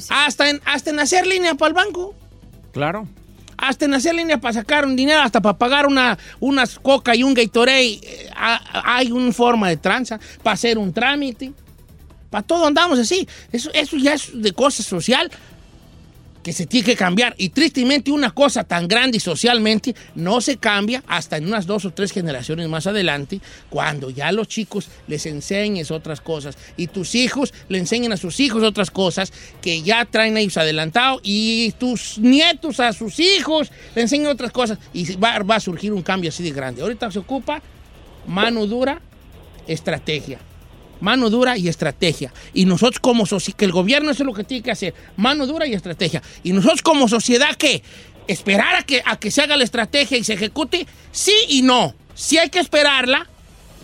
Hasta 0.09 0.51
en, 0.51 0.61
hasta 0.65 0.91
en 0.91 0.99
hacer 0.99 1.27
línea 1.27 1.55
para 1.55 1.69
el 1.69 1.75
banco. 1.75 2.15
Claro. 2.73 3.07
Hasta 3.57 3.85
en 3.85 3.95
hacer 3.95 4.15
línea 4.17 4.39
para 4.39 4.55
sacar 4.55 4.85
un 4.85 4.97
dinero, 4.97 5.21
hasta 5.23 5.41
para 5.41 5.57
pagar 5.57 5.87
una, 5.87 6.19
unas 6.41 6.79
coca 6.81 7.15
y 7.15 7.23
un 7.23 7.33
Gatorade. 7.33 8.01
eh, 8.03 8.31
ha- 8.35 8.97
hay 8.97 9.13
una 9.13 9.33
forma 9.33 9.69
de 9.69 9.77
tranza, 9.77 10.19
para 10.43 10.55
hacer 10.55 10.77
un 10.79 10.93
trámite. 10.93 11.53
Para 12.35 12.49
todo 12.49 12.67
andamos 12.67 12.99
así. 12.99 13.29
Eso, 13.53 13.71
eso 13.73 13.97
ya 13.97 14.15
es 14.15 14.31
de 14.35 14.51
cosa 14.51 14.83
social. 14.83 15.31
que 16.43 16.53
se 16.53 16.67
tiene 16.67 16.85
que 16.85 16.97
cambiar. 16.97 17.33
Y 17.39 17.51
tristemente 17.51 18.11
una 18.11 18.33
cosa 18.33 18.65
tan 18.65 18.89
grande 18.89 19.19
y 19.19 19.21
socialmente 19.21 19.95
no 20.17 20.41
se 20.41 20.57
cambia 20.57 21.05
hasta 21.07 21.37
en 21.37 21.47
unas 21.47 21.65
dos 21.65 21.85
o 21.85 21.93
tres 21.93 22.11
generaciones 22.11 22.69
más 22.69 22.89
adelante, 22.89 23.41
cuando 23.71 24.11
ya 24.11 24.27
a 24.27 24.33
los 24.33 24.49
chicos 24.49 24.89
les 25.07 25.25
enseñes 25.27 25.93
otras 25.93 26.21
cosas 26.21 26.59
y 26.77 26.89
tus 26.89 27.15
hijos 27.15 27.55
le 27.69 27.79
enseñen 27.79 28.13
a 28.13 28.17
sus 28.17 28.41
hijos 28.41 28.65
otras 28.65 28.91
cosas 28.91 29.33
que 29.63 29.83
ya 29.83 30.05
traen 30.05 30.37
ellos 30.37 30.57
adelantado 30.57 31.21
y 31.23 31.73
tus 31.79 32.19
nietos 32.19 32.81
a 32.81 32.93
sus 32.93 33.21
hijos 33.21 33.71
le 33.95 34.03
enseñen 34.03 34.27
otras 34.27 34.51
cosas 34.51 34.79
y 34.93 35.15
va, 35.15 35.39
va 35.39 35.55
a 35.55 35.61
surgir 35.61 35.93
un 35.93 36.03
cambio 36.03 36.31
así 36.31 36.43
de 36.43 36.51
grande. 36.51 36.83
Ahorita 36.83 37.13
se 37.13 37.21
ocupa 37.21 37.63
mano 38.27 38.67
dura, 38.67 39.01
estrategia. 39.69 40.41
Mano 41.01 41.29
dura 41.31 41.57
y 41.59 41.69
estrategia. 41.69 42.33
Y 42.53 42.65
nosotros 42.65 42.99
como 43.01 43.27
sociedad, 43.27 43.57
que 43.59 43.65
el 43.65 43.73
gobierno 43.73 44.11
eso 44.11 44.23
es 44.23 44.27
lo 44.27 44.33
que 44.35 44.45
tiene 44.45 44.63
que 44.63 44.71
hacer, 44.71 44.95
mano 45.17 45.47
dura 45.47 45.67
y 45.67 45.75
estrategia. 45.75 46.23
Y 46.43 46.53
nosotros 46.53 46.83
como 46.83 47.09
sociedad 47.09 47.55
que 47.57 47.83
esperar 48.27 48.77
a 48.77 48.83
que, 48.83 49.03
a 49.05 49.17
que 49.17 49.31
se 49.31 49.43
haga 49.43 49.57
la 49.57 49.65
estrategia 49.65 50.17
y 50.17 50.25
se 50.25 50.33
ejecute, 50.35 50.87
sí 51.13 51.35
y 51.49 51.63
no. 51.63 51.95
Sí 52.15 52.39
hay 52.39 52.49
que 52.49 52.61
esperarla, 52.61 53.27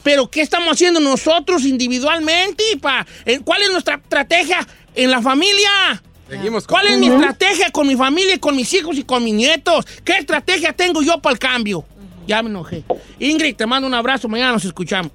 pero 0.03 0.31
¿qué 0.31 0.41
estamos 0.41 0.71
haciendo 0.73 1.01
nosotros 1.01 1.65
individualmente? 1.65 2.63
Pa? 2.81 3.07
¿Cuál 3.45 3.63
es 3.63 3.71
nuestra 3.71 3.97
estrategia 3.97 4.67
en 4.95 5.11
la 5.11 5.21
familia? 5.21 6.03
Seguimos 6.29 6.65
con- 6.67 6.75
¿Cuál 6.79 6.87
es 6.93 6.99
mi 6.99 7.09
estrategia 7.09 7.71
con 7.71 7.87
mi 7.89 7.97
familia, 7.97 8.37
y 8.37 8.39
con 8.39 8.55
mis 8.57 8.73
hijos 8.73 8.97
y 8.97 9.03
con 9.03 9.23
mis 9.25 9.35
nietos? 9.35 9.85
¿Qué 10.05 10.13
estrategia 10.13 10.73
tengo 10.73 11.03
yo 11.03 11.21
para 11.21 11.33
el 11.35 11.39
cambio? 11.41 11.85
Ya 12.27 12.41
me 12.43 12.49
enojé. 12.51 12.85
Ingrid, 13.19 13.57
te 13.57 13.67
mando 13.67 13.89
un 13.89 13.95
abrazo. 13.95 14.29
Mañana 14.29 14.53
nos 14.53 14.65
escuchamos. 14.65 15.11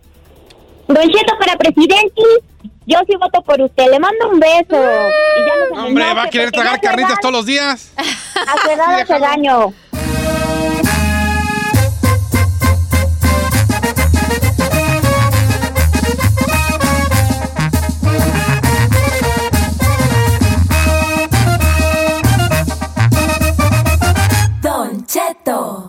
Don 0.88 1.10
Cheto 1.10 1.34
para 1.40 1.58
presidente, 1.58 2.22
yo 2.86 3.00
sí 3.08 3.16
voto 3.20 3.42
por 3.42 3.60
usted. 3.60 3.90
Le 3.90 4.00
mando 4.00 4.30
un 4.30 4.40
beso. 4.40 4.64
Y 4.72 5.46
ya 5.46 5.56
no 5.58 5.66
se 5.68 5.74
me 5.74 5.88
Hombre, 5.88 6.14
va 6.14 6.24
a 6.24 6.30
querer 6.30 6.52
tragar 6.52 6.80
carnitas 6.80 7.20
todos 7.20 7.34
los 7.34 7.46
días. 7.46 7.92
A 7.98 8.62
su 8.62 8.70
edad 8.70 9.00
hace 9.00 9.20
daño. 9.20 9.74
Don 24.62 25.06
Cheto. 25.08 25.88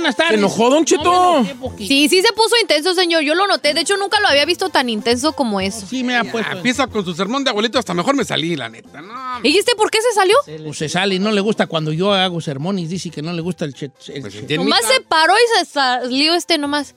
Buenas 0.00 0.16
tardes. 0.16 0.32
¿Se 0.32 0.38
enojó, 0.38 0.70
Don 0.70 0.84
Cheto? 0.84 1.44
Sí, 1.76 2.08
sí 2.08 2.22
se 2.22 2.32
puso 2.32 2.54
intenso, 2.60 2.94
señor. 2.94 3.22
Yo 3.22 3.34
lo 3.34 3.46
noté. 3.46 3.74
De 3.74 3.82
hecho, 3.82 3.96
nunca 3.98 4.18
lo 4.20 4.28
había 4.28 4.44
visto 4.46 4.70
tan 4.70 4.88
intenso 4.88 5.32
como 5.32 5.60
eso. 5.60 5.86
Sí, 5.86 6.02
me 6.02 6.16
ha 6.16 6.20
Ah, 6.20 6.52
Empieza 6.52 6.86
con 6.86 7.04
su 7.04 7.14
sermón 7.14 7.44
de 7.44 7.50
abuelito, 7.50 7.78
hasta 7.78 7.92
mejor 7.92 8.14
me 8.14 8.24
salí, 8.24 8.56
la 8.56 8.68
neta. 8.68 9.00
No, 9.02 9.40
¿Y 9.42 9.58
este 9.58 9.74
por 9.74 9.90
qué 9.90 9.98
se 10.00 10.12
salió? 10.12 10.34
Pues 10.64 10.78
se 10.78 10.88
sale 10.88 11.16
y 11.16 11.18
no 11.18 11.30
le 11.32 11.40
gusta 11.40 11.66
cuando 11.66 11.92
yo 11.92 12.12
hago 12.14 12.40
sermones. 12.40 12.88
Dice 12.88 13.10
que 13.10 13.20
no 13.20 13.32
le 13.32 13.42
gusta 13.42 13.64
el 13.64 13.74
chet. 13.74 13.92
el 14.08 14.22
Pues 14.22 14.50
Nomás 14.58 14.84
se 14.86 15.00
paró 15.02 15.34
y 15.34 15.58
se 15.58 15.70
salió 15.70 16.34
este 16.34 16.56
nomás. 16.58 16.94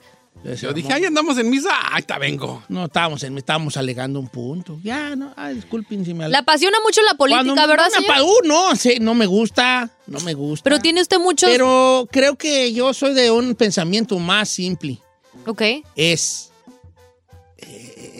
Yo 0.60 0.72
dije, 0.74 0.92
ahí 0.92 1.04
andamos 1.06 1.38
en 1.38 1.48
misa, 1.48 1.70
ahí 1.90 2.00
está 2.00 2.18
vengo. 2.18 2.62
No, 2.68 2.84
estábamos, 2.84 3.22
en- 3.22 3.38
estábamos 3.38 3.76
alegando 3.78 4.20
un 4.20 4.28
punto. 4.28 4.78
Ya, 4.82 5.16
no, 5.16 5.32
ay, 5.36 5.54
disculpen 5.54 6.04
si 6.04 6.12
me 6.12 6.28
Le 6.28 6.36
apasiona 6.36 6.76
mucho 6.84 7.00
la 7.02 7.14
política, 7.14 7.44
Cuando 7.44 7.66
¿verdad, 7.68 7.86
me 7.98 8.06
señor? 8.06 8.22
uh, 8.22 8.46
no, 8.46 8.76
sí, 8.76 8.98
no 9.00 9.14
me 9.14 9.24
gusta, 9.24 9.90
no 10.06 10.20
me 10.20 10.34
gusta. 10.34 10.64
Pero 10.64 10.80
tiene 10.80 11.00
usted 11.00 11.18
muchos... 11.18 11.48
Pero 11.50 12.06
creo 12.10 12.36
que 12.36 12.72
yo 12.74 12.92
soy 12.92 13.14
de 13.14 13.30
un 13.30 13.54
pensamiento 13.54 14.18
más 14.18 14.50
simple. 14.50 14.98
Ok. 15.46 15.62
Es, 15.96 16.50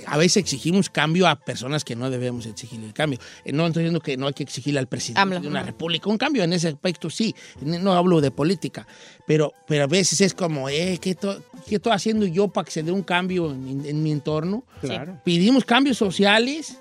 a 0.06 0.16
veces 0.16 0.38
exigimos 0.38 0.90
cambio 0.90 1.26
a 1.28 1.36
personas 1.36 1.84
que 1.84 1.96
no 1.96 2.10
debemos 2.10 2.46
exigir 2.46 2.82
el 2.82 2.92
cambio. 2.92 3.18
Eh, 3.44 3.52
no 3.52 3.66
estoy 3.66 3.82
diciendo 3.84 4.00
que 4.00 4.16
no 4.16 4.26
hay 4.26 4.32
que 4.32 4.42
exigirle 4.42 4.78
al 4.80 4.86
presidente 4.88 5.20
AMLO. 5.20 5.40
de 5.40 5.48
una 5.48 5.62
república 5.62 6.08
un 6.08 6.18
cambio 6.18 6.42
en 6.44 6.52
ese 6.52 6.68
aspecto, 6.68 7.10
sí. 7.10 7.34
No 7.60 7.92
hablo 7.94 8.20
de 8.20 8.30
política, 8.30 8.86
pero, 9.26 9.52
pero 9.66 9.84
a 9.84 9.86
veces 9.86 10.20
es 10.20 10.34
como, 10.34 10.68
eh, 10.68 10.98
¿qué, 11.00 11.14
to- 11.14 11.42
qué 11.66 11.76
estoy 11.76 11.92
haciendo 11.92 12.26
yo 12.26 12.48
para 12.48 12.64
que 12.64 12.70
se 12.70 12.82
dé 12.82 12.92
un 12.92 13.02
cambio 13.02 13.50
en, 13.50 13.84
en 13.86 14.02
mi 14.02 14.12
entorno? 14.12 14.64
Claro. 14.80 15.20
Pedimos 15.24 15.64
cambios 15.64 15.96
sociales 15.98 16.78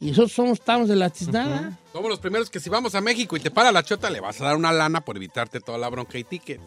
y 0.00 0.06
nosotros 0.08 0.32
somos, 0.32 0.58
estamos 0.58 0.88
de 0.88 0.96
la 0.96 1.08
tiznada. 1.10 1.78
Somos 1.92 2.10
los 2.10 2.18
primeros 2.18 2.50
que 2.50 2.58
si 2.60 2.68
vamos 2.68 2.94
a 2.94 3.00
México 3.00 3.36
y 3.36 3.40
te 3.40 3.50
para 3.50 3.70
la 3.72 3.82
chota, 3.84 4.10
le 4.10 4.20
vas 4.20 4.40
a 4.40 4.44
dar 4.44 4.56
una 4.56 4.72
lana 4.72 5.00
por 5.04 5.16
evitarte 5.16 5.60
toda 5.60 5.78
la 5.78 5.88
bronca 5.88 6.18
y 6.18 6.24
ticket. 6.24 6.60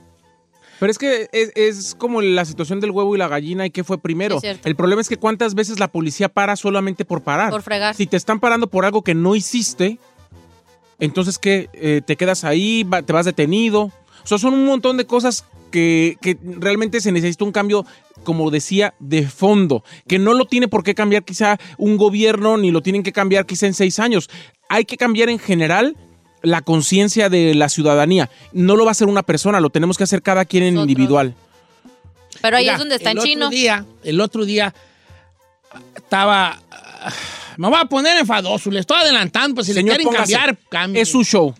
Pero 0.80 0.92
es 0.92 0.98
que 0.98 1.30
es, 1.32 1.52
es 1.56 1.96
como 1.96 2.22
la 2.22 2.46
situación 2.46 2.80
del 2.80 2.92
huevo 2.92 3.16
y 3.16 3.18
la 3.18 3.28
gallina 3.28 3.66
y 3.66 3.72
qué 3.72 3.84
fue 3.84 3.98
primero. 3.98 4.40
El 4.42 4.76
problema 4.76 5.02
es 5.02 5.10
que 5.10 5.18
cuántas 5.18 5.56
veces 5.56 5.80
la 5.80 5.88
policía 5.88 6.30
para 6.30 6.56
solamente 6.56 7.06
por 7.06 7.24
parar. 7.24 7.52
Por 7.52 7.62
fregar. 7.62 7.96
Si 7.96 8.06
te 8.06 8.18
están 8.18 8.40
parando 8.40 8.68
por 8.68 8.86
algo 8.86 9.04
que 9.04 9.16
no 9.16 9.36
hiciste, 9.36 10.00
entonces 11.00 11.38
¿qué? 11.38 11.70
Eh, 11.74 12.02
te 12.06 12.16
quedas 12.16 12.44
ahí, 12.44 12.86
te 13.06 13.14
vas 13.14 13.26
detenido. 13.26 13.92
O 14.24 14.28
sea, 14.28 14.38
son 14.38 14.54
un 14.54 14.66
montón 14.66 14.98
de 14.98 15.06
cosas 15.06 15.46
que, 15.72 16.18
que 16.22 16.38
realmente 16.44 17.02
se 17.02 17.12
necesita 17.12 17.46
un 17.46 17.52
cambio, 17.52 17.86
como 18.24 18.52
decía, 18.52 18.94
de 19.00 19.28
fondo. 19.28 19.84
Que 20.08 20.20
no 20.20 20.34
lo 20.34 20.46
tiene 20.46 20.68
por 20.68 20.84
qué 20.84 20.96
cambiar 20.96 21.24
quizá 21.24 21.58
un 21.78 21.98
gobierno, 21.98 22.58
ni 22.58 22.72
lo 22.72 22.82
tienen 22.82 23.04
que 23.04 23.14
cambiar 23.14 23.46
quizá 23.46 23.68
en 23.68 23.74
seis 23.74 24.00
años. 24.00 24.30
Hay 24.70 24.86
que 24.86 24.98
cambiar 24.98 25.30
en 25.30 25.40
general 25.40 25.96
la 26.50 26.62
conciencia 26.62 27.30
de 27.30 27.54
la 27.56 27.70
ciudadanía. 27.70 28.30
No 28.54 28.76
lo 28.76 28.86
va 28.86 28.92
a 28.92 28.94
hacer 28.94 29.08
una 29.08 29.24
persona, 29.24 29.60
lo 29.60 29.70
tenemos 29.70 29.98
que 29.98 30.04
hacer 30.04 30.22
cada 30.22 30.46
quien 30.46 30.64
en 30.64 30.78
individual. 30.78 31.34
Pero 32.42 32.58
ahí 32.58 32.66
Mira, 32.66 32.74
es 32.74 32.80
donde 32.80 32.96
está 32.96 33.12
el 33.12 33.18
en 33.18 33.20
otro 33.20 33.30
chino. 33.30 33.50
Día, 33.50 33.86
el 34.04 34.22
otro 34.22 34.46
día 34.46 34.74
ah, 35.72 35.80
estaba... 35.96 36.62
ah, 36.72 37.12
Me 37.58 37.68
voy 37.68 37.80
a 37.80 37.86
poner 37.86 38.18
enfadoso, 38.18 38.70
le 38.70 38.80
estoy 38.80 38.98
adelantando, 39.02 39.56
pues 39.56 39.68
si 39.68 39.74
le 39.74 39.84
quieren 39.84 40.06
póngase. 40.06 40.34
cambiar, 40.34 40.58
cambien. 40.70 41.02
Es 41.02 41.10
su 41.10 41.24
show. 41.24 41.54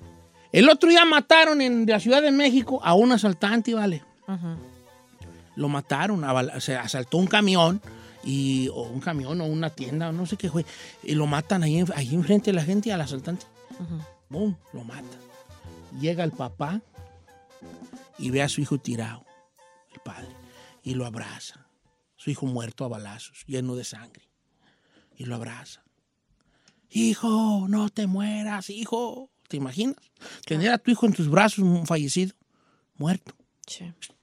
El 0.52 0.70
otro 0.70 0.90
día 0.90 1.04
mataron 1.06 1.62
en 1.62 1.86
la 1.86 2.00
Ciudad 2.00 2.22
de 2.22 2.32
México 2.32 2.80
a 2.84 2.94
un 2.94 3.12
asaltante, 3.12 3.74
¿vale? 3.74 4.04
Lo 5.56 5.70
mataron, 5.70 6.24
se 6.60 6.76
asaltó 6.76 7.18
un 7.18 7.28
camión, 7.28 7.82
y, 8.24 8.68
o 8.70 8.84
un 8.84 9.00
camión, 9.00 9.40
o 9.42 9.46
una 9.46 9.70
tienda, 9.70 10.10
o 10.10 10.12
no 10.12 10.26
sé 10.26 10.36
qué 10.38 10.50
fue, 10.50 10.66
y 11.04 11.16
lo 11.16 11.26
matan 11.28 11.64
ahí, 11.64 11.84
ahí 11.96 12.14
enfrente 12.14 12.52
de 12.52 12.56
la 12.56 12.64
gente 12.64 12.92
al 12.92 13.02
asaltante. 13.02 13.46
¡Bum! 14.30 14.56
Lo 14.74 14.84
matan. 14.84 15.20
Llega 16.00 16.24
el 16.24 16.32
papá 16.32 16.82
y 18.18 18.30
ve 18.30 18.42
a 18.42 18.50
su 18.50 18.62
hijo 18.62 18.78
tirado, 18.78 19.26
el 19.94 20.00
padre, 20.02 20.36
y 20.84 20.94
lo 20.94 21.06
abraza. 21.06 21.68
Su 22.16 22.30
hijo 22.30 22.46
muerto 22.46 22.84
a 22.84 22.88
balazos, 22.88 23.44
lleno 23.46 23.76
de 23.76 23.84
sangre, 23.84 24.30
y 25.16 25.26
lo 25.26 25.36
abraza. 25.36 25.84
Hijo, 26.90 27.68
no 27.68 27.90
te 27.90 28.08
mueras, 28.08 28.70
hijo. 28.70 29.30
¿Te 29.48 29.58
imaginas? 29.58 29.96
Tener 30.46 30.72
a 30.72 30.78
tu 30.78 30.92
hijo 30.92 31.06
en 31.06 31.14
tus 31.14 31.30
brazos 31.30 31.60
un 31.60 31.86
fallecido, 31.86 32.34
muerto. 32.96 33.34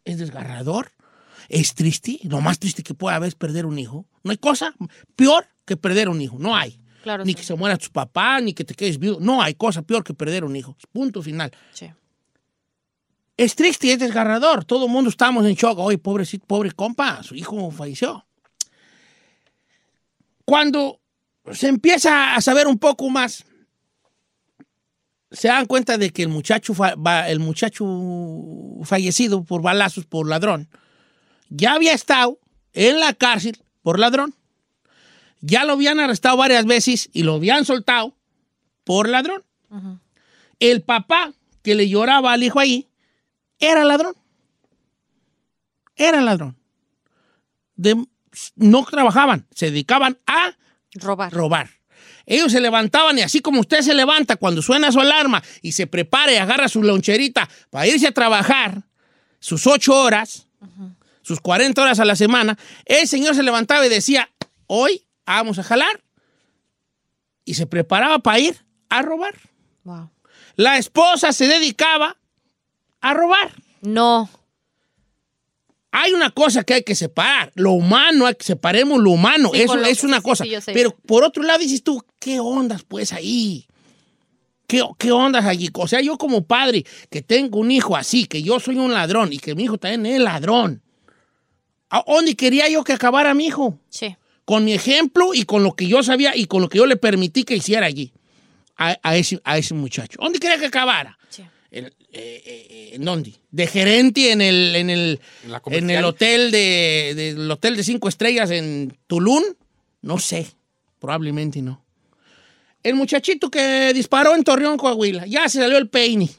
Es 0.05 0.19
desgarrador. 0.19 0.93
Es 1.49 1.75
triste. 1.75 2.19
Lo 2.25 2.41
más 2.41 2.59
triste 2.59 2.83
que 2.83 2.95
puede 2.95 3.17
haber 3.17 3.29
es 3.29 3.35
perder 3.35 3.67
un 3.67 3.79
hijo. 3.79 4.07
No 4.23 4.31
hay 4.31 4.39
cosa 4.39 4.75
peor 5.17 5.47
que 5.65 5.77
perder 5.77 6.09
un 6.09 6.21
hijo. 6.21 6.39
No 6.39 6.57
hay. 6.57 6.81
Claro, 7.05 7.23
ni 7.23 7.33
sí. 7.33 7.35
que 7.37 7.45
se 7.45 7.55
muera 7.55 7.77
tu 7.77 7.91
papá, 7.91 8.41
ni 8.41 8.55
que 8.55 8.65
te 8.65 8.75
quedes 8.75 8.99
viudo. 8.99 9.19
No 9.21 9.43
hay 9.43 9.55
cosa 9.55 9.83
peor 9.83 10.03
que 10.03 10.15
perder 10.15 10.43
un 10.43 10.57
hijo. 10.57 10.75
Punto 10.91 11.21
final. 11.21 11.53
Sí. 11.75 11.91
Es 13.37 13.55
triste 13.55 13.89
y 13.89 13.91
es 13.91 13.99
desgarrador. 13.99 14.65
Todo 14.65 14.87
el 14.87 14.91
mundo 14.91 15.11
estamos 15.11 15.45
en 15.45 15.55
shock. 15.55 15.79
Oye, 15.81 15.99
pobrecito, 15.99 16.47
pobre 16.47 16.73
compa, 16.73 17.23
su 17.23 17.35
hijo 17.35 17.71
falleció. 17.71 18.27
Cuando 20.47 20.99
se 21.53 21.69
empieza 21.69 22.35
a 22.35 22.41
saber 22.41 22.67
un 22.67 22.79
poco 22.79 23.11
más, 23.11 23.45
se 25.31 25.49
dan 25.49 25.67
cuenta 25.67 25.99
de 25.99 26.09
que 26.09 26.23
el 26.23 26.29
muchacho, 26.29 26.73
el 27.27 27.41
muchacho 27.41 27.85
fallecido 28.85 29.45
por 29.45 29.61
balazos, 29.61 30.07
por 30.07 30.27
ladrón, 30.27 30.71
ya 31.51 31.75
había 31.75 31.93
estado 31.93 32.39
en 32.73 32.99
la 32.99 33.13
cárcel 33.13 33.59
por 33.83 33.99
ladrón. 33.99 34.35
Ya 35.47 35.65
lo 35.65 35.75
habían 35.75 36.01
arrestado 36.01 36.39
varias 36.39 36.65
veces 36.65 37.11
y 37.13 37.23
lo 37.23 37.35
habían 37.35 37.67
soltado 37.67 38.17
por 38.83 39.09
ladrón. 39.11 39.45
El 40.59 40.83
papá 40.83 41.33
que 41.63 41.75
le 41.75 41.89
lloraba 41.89 42.33
al 42.33 42.43
hijo 42.43 42.61
ahí 42.61 42.89
era 43.59 43.85
ladrón. 43.85 44.15
Era 45.97 46.21
ladrón. 46.23 46.57
De- 47.77 48.07
no 48.57 48.85
trabajaban, 48.85 49.47
se 49.55 49.67
dedicaban 49.67 50.19
a 50.27 50.57
robar. 50.95 51.33
robar. 51.33 51.71
Ellos 52.27 52.51
se 52.53 52.61
levantaban 52.61 53.19
y 53.19 53.23
así 53.23 53.41
como 53.41 53.61
usted 53.61 53.83
se 53.83 53.93
levanta 53.95 54.37
cuando 54.37 54.63
suena 54.63 54.91
su 54.93 55.01
alarma 55.01 55.43
y 55.61 55.73
se 55.73 55.87
prepara 55.87 56.33
y 56.33 56.37
agarra 56.37 56.69
su 56.69 56.83
loncherita 56.83 57.49
para 57.71 57.87
irse 57.87 58.07
a 58.09 58.13
trabajar 58.13 58.83
sus 59.41 59.67
ocho 59.67 59.95
horas, 59.95 60.47
sus 61.21 61.39
40 61.41 61.83
horas 61.83 62.01
a 62.01 62.05
la 62.07 62.17
semana, 62.17 62.57
el 62.87 63.07
señor 63.07 63.35
se 63.35 63.43
levantaba 63.43 63.85
y 63.85 63.91
decía, 63.91 64.31
hoy 64.67 65.04
vamos 65.27 65.59
a 65.59 65.63
jalar. 65.63 66.03
Y 67.45 67.55
se 67.55 67.67
preparaba 67.67 68.19
para 68.21 68.39
ir 68.39 68.57
a 68.89 69.03
robar. 69.03 69.35
Wow. 69.85 70.11
La 70.57 70.79
esposa 70.79 71.33
se 71.33 71.47
dedicaba 71.47 72.17
a 73.01 73.15
robar. 73.15 73.53
No. 73.83 74.31
hay 75.97 76.13
una 76.13 76.31
cosa 76.31 76.65
que 76.65 76.75
hay 76.75 76.83
que 76.83 76.95
separar. 76.95 77.53
Lo 77.55 77.73
humano, 77.73 78.27
hay 78.27 78.35
que 78.35 78.45
separemos 78.45 79.01
lo 79.01 79.11
humano. 79.11 79.51
Sí, 79.53 79.61
Eso 79.63 79.77
lo- 79.77 79.85
es 79.87 80.03
una 80.03 80.17
sí, 80.17 80.23
cosa. 80.23 80.45
sí. 80.45 80.73
Pero 80.73 80.91
por 80.97 81.23
otro 81.23 81.43
lado 81.43 81.61
dices 81.61 81.85
tú, 81.85 82.03
¿qué 82.19 82.41
ondas 82.41 82.83
pues 82.83 83.13
ahí? 83.13 83.67
¿Qué, 84.67 84.83
¿Qué 84.99 85.13
ondas 85.13 85.45
allí? 85.45 85.71
O 85.75 85.87
sea, 85.87 86.01
yo 86.01 86.17
como 86.19 86.45
padre 86.47 86.85
que 87.11 87.21
tengo 87.23 87.59
un 87.61 87.71
hijo 87.71 87.95
así, 87.97 88.25
que 88.27 88.43
yo 88.43 88.59
soy 88.59 88.77
un 88.77 88.93
ladrón 88.93 89.33
y 89.33 89.39
que 89.39 89.55
mi 89.55 89.65
hijo 89.65 89.77
también 89.79 90.07
es 90.07 90.21
ladrón. 90.21 90.83
¿A 91.91 92.03
dónde 92.07 92.35
quería 92.35 92.69
yo 92.69 92.83
que 92.83 92.95
acabara 92.95 93.35
mi 93.35 93.47
hijo? 93.47 93.79
Sí. 93.91 94.17
Con 94.45 94.65
mi 94.65 94.73
ejemplo 94.75 95.33
y 95.35 95.45
con 95.45 95.63
lo 95.63 95.73
que 95.75 95.87
yo 95.87 96.03
sabía 96.03 96.37
y 96.37 96.47
con 96.47 96.61
lo 96.63 96.69
que 96.69 96.79
yo 96.79 96.87
le 96.87 96.97
permití 96.97 97.45
que 97.45 97.57
hiciera 97.57 97.87
allí. 97.87 98.13
A, 98.77 98.99
a 99.03 99.17
ese, 99.17 99.41
a 99.45 99.57
ese 99.57 99.73
muchacho. 99.75 100.19
¿Dónde 100.21 100.39
quería 100.41 100.59
que 100.59 100.67
acabara? 100.67 101.17
El- 101.71 101.87
eh, 101.87 101.93
eh, 102.13 102.67
eh, 102.71 102.91
¿En 102.95 103.05
dónde? 103.05 103.33
De 103.51 103.67
gerente 103.67 104.31
en 104.33 104.41
el, 104.41 104.77
en 104.77 104.91
el, 104.91 105.21
En 105.67 105.75
en 105.75 105.91
el 105.91 106.05
hotel 106.05 106.51
de, 106.53 107.13
del 107.17 107.51
hotel 107.51 107.77
de 107.77 107.83
cinco 107.83 108.09
estrellas 108.09 108.51
en 108.53 108.97
Tulum. 109.09 109.43
No 110.03 110.19
sé. 110.19 110.47
Probablemente 111.01 111.61
no. 111.63 111.85
El 112.85 112.95
muchachito 112.95 113.51
que 113.51 113.93
disparó 113.95 114.35
en 114.37 114.45
Torreón, 114.45 114.77
Coahuila. 114.77 115.27
Ya 115.27 115.49
se 115.49 115.59
salió 115.59 115.79
el 115.79 115.89
peine. 115.89 116.31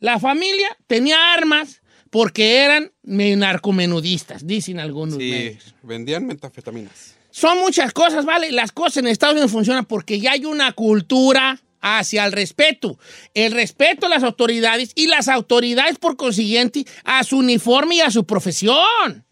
La 0.00 0.18
familia 0.18 0.68
tenía 0.86 1.34
armas 1.34 1.82
porque 2.10 2.56
eran 2.64 2.92
me- 3.02 3.36
narcomenudistas, 3.36 4.46
dicen 4.46 4.80
algunos 4.80 5.16
Sí, 5.18 5.30
medios. 5.30 5.74
vendían 5.82 6.26
metafetaminas. 6.26 7.14
Son 7.32 7.58
muchas 7.58 7.92
cosas, 7.94 8.26
¿vale? 8.26 8.52
Las 8.52 8.72
cosas 8.72 8.98
en 8.98 9.06
Estados 9.06 9.32
Unidos 9.32 9.50
funcionan 9.50 9.86
porque 9.86 10.20
ya 10.20 10.32
hay 10.32 10.44
una 10.44 10.72
cultura 10.72 11.58
hacia 11.80 12.26
el 12.26 12.32
respeto. 12.32 12.98
El 13.32 13.52
respeto 13.52 14.04
a 14.04 14.10
las 14.10 14.22
autoridades 14.22 14.92
y 14.94 15.06
las 15.06 15.28
autoridades, 15.28 15.96
por 15.98 16.16
consiguiente, 16.16 16.84
a 17.04 17.24
su 17.24 17.38
uniforme 17.38 17.96
y 17.96 18.00
a 18.02 18.10
su 18.10 18.24
profesión. 18.24 19.24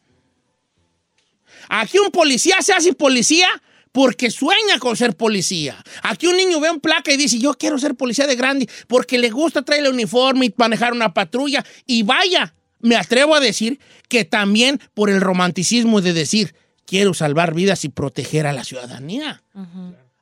Aquí 1.69 1.99
un 1.99 2.11
policía 2.11 2.57
se 2.63 2.73
hace 2.73 2.95
policía 2.95 3.49
porque 3.93 4.31
sueña 4.31 4.79
con 4.79 4.97
ser 4.97 5.15
policía. 5.15 5.77
Aquí 6.03 6.27
un 6.27 6.39
niño 6.39 6.59
ve 6.59 6.71
un 6.71 6.81
placa 6.81 7.13
y 7.13 7.19
dice, 7.19 7.39
yo 7.39 7.53
quiero 7.53 7.79
ser 7.79 7.97
policía 7.97 8.27
de 8.27 8.35
grande 8.35 8.67
porque 8.89 9.19
le 9.19 9.29
gusta 9.29 9.61
traer 9.61 9.85
el 9.85 9.93
uniforme 9.93 10.47
y 10.47 10.55
manejar 10.57 10.95
una 10.95 11.13
patrulla. 11.13 11.65
Y 11.87 12.03
vaya, 12.03 12.55
me 12.79 12.97
atrevo 12.97 13.35
a 13.35 13.41
decir 13.41 13.79
que 14.09 14.25
también 14.25 14.81
por 14.95 15.11
el 15.11 15.21
romanticismo 15.21 16.01
de 16.01 16.15
decir, 16.15 16.55
quiero 16.91 17.15
salvar 17.15 17.55
vidas 17.55 17.85
y 17.85 17.89
proteger 17.89 18.49
a 18.49 18.53
la 18.53 18.65
ciudadanía. 18.65 19.41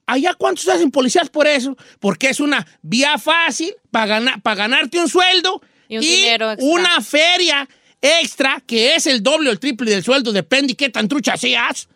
Allá 0.05 0.35
cuántos 0.35 0.69
hacen 0.69 0.91
policías 0.91 1.31
por 1.31 1.47
eso? 1.47 1.75
Porque 1.99 2.29
es 2.29 2.41
una 2.41 2.67
vía 2.83 3.17
fácil 3.17 3.75
para 3.91 4.21
ganarte 4.55 4.99
un 4.99 5.09
sueldo 5.09 5.63
Y 5.89 5.97
un 5.97 6.03
dinero 6.03 6.53
extra. 6.53 6.71
una 6.71 7.01
feria 7.01 7.67
extra 8.03 8.63
que 8.67 8.95
es 8.97 9.07
el 9.07 9.23
doble 9.23 9.49
o 9.49 9.53
el 9.53 9.59
triple 9.59 9.91
del 9.91 10.05
sueldo, 10.05 10.31
depende 10.31 10.75
qué 10.77 10.91
tan 10.91 11.09
trucha 11.09 11.39
seas, 11.39 11.89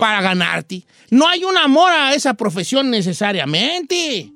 para 0.00 0.20
ganarte. 0.20 0.84
No 1.10 1.28
hay 1.28 1.44
un 1.44 1.56
amor 1.56 1.92
a 1.92 2.12
esa 2.12 2.34
profesión 2.34 2.90
necesariamente. 2.90 4.32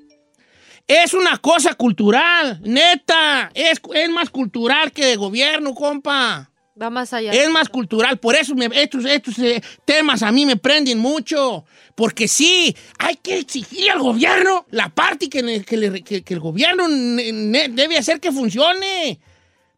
Es 0.86 1.12
una 1.12 1.38
cosa 1.38 1.74
cultural, 1.74 2.60
neta. 2.62 3.50
Es, 3.52 3.80
es 3.94 4.10
más 4.10 4.30
cultural 4.30 4.92
que 4.92 5.06
de 5.06 5.16
gobierno, 5.16 5.74
compa. 5.74 6.50
Va 6.80 6.90
más 6.90 7.12
allá. 7.12 7.30
Es 7.32 7.48
más 7.50 7.68
cultural, 7.68 8.18
por 8.18 8.34
eso 8.34 8.54
me- 8.56 8.68
estos, 8.74 9.04
estos 9.04 9.38
eh, 9.38 9.62
temas 9.84 10.22
a 10.24 10.32
mí 10.32 10.44
me 10.44 10.56
prenden 10.56 10.98
mucho. 10.98 11.64
Porque 11.94 12.26
sí, 12.26 12.74
hay 12.98 13.14
que 13.16 13.38
exigir 13.38 13.90
al 13.92 14.00
gobierno 14.00 14.66
la 14.70 14.88
parte 14.88 15.28
que, 15.28 15.42
ne- 15.42 15.62
que 15.64 15.76
le- 15.76 16.02
que- 16.02 16.22
que 16.22 16.34
el 16.34 16.40
gobierno 16.40 16.88
ne- 16.88 17.30
ne- 17.32 17.68
debe 17.68 17.96
hacer 17.96 18.18
que 18.18 18.32
funcione. 18.32 19.20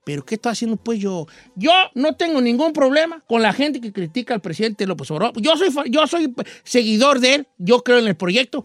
Pero 0.05 0.25
¿qué 0.25 0.37
estoy 0.37 0.53
haciendo 0.53 0.77
pues 0.79 0.99
yo? 1.01 1.27
Yo 1.57 1.73
no 1.95 2.15
tengo 2.15 2.41
ningún 2.41 2.73
problema 2.73 3.23
con 3.27 3.43
la 3.43 3.53
gente 3.53 3.81
que 3.81 3.93
critica 3.93 4.33
al 4.33 4.41
presidente 4.41 4.87
López 4.87 5.11
Obrador. 5.11 5.39
Yo 5.43 5.55
soy, 5.57 5.69
yo 5.91 6.07
soy 6.07 6.33
seguidor 6.65 7.21
de 7.21 7.35
él, 7.35 7.47
yo 7.59 7.83
creo 7.83 7.99
en 7.99 8.07
el 8.07 8.17
proyecto 8.17 8.65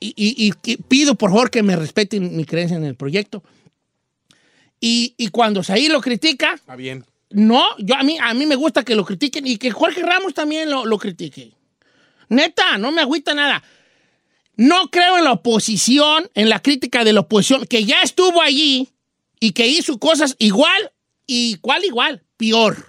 y, 0.00 0.08
y- 0.08 0.48
y 0.48 0.52
que 0.52 0.76
pido 0.76 1.14
por 1.14 1.30
favor 1.30 1.50
que 1.50 1.62
me 1.62 1.76
respeten 1.76 2.36
mi 2.36 2.44
creencia 2.44 2.76
en 2.76 2.84
el 2.84 2.96
proyecto. 2.96 3.42
Y, 4.80 5.14
y 5.16 5.28
cuando 5.28 5.62
Saí 5.62 5.88
lo 5.88 6.00
critica, 6.02 6.52
Está 6.54 6.76
bien. 6.76 7.06
No, 7.34 7.64
yo 7.78 7.96
a 7.96 8.02
mí, 8.04 8.16
a 8.20 8.32
mí 8.32 8.46
me 8.46 8.54
gusta 8.54 8.84
que 8.84 8.94
lo 8.94 9.04
critiquen 9.04 9.46
y 9.46 9.58
que 9.58 9.72
Jorge 9.72 10.02
Ramos 10.02 10.34
también 10.34 10.70
lo, 10.70 10.86
lo 10.86 10.98
critique. 10.98 11.52
Neta, 12.28 12.78
no 12.78 12.92
me 12.92 13.00
agüita 13.00 13.34
nada. 13.34 13.62
No 14.56 14.88
creo 14.88 15.18
en 15.18 15.24
la 15.24 15.32
oposición, 15.32 16.30
en 16.34 16.48
la 16.48 16.62
crítica 16.62 17.02
de 17.02 17.12
la 17.12 17.20
oposición, 17.20 17.66
que 17.66 17.84
ya 17.84 18.02
estuvo 18.02 18.40
allí 18.40 18.88
y 19.40 19.50
que 19.50 19.66
hizo 19.66 19.98
cosas 19.98 20.36
igual, 20.38 20.92
y 21.26 21.56
cuál 21.56 21.84
igual, 21.84 22.22
peor. 22.36 22.86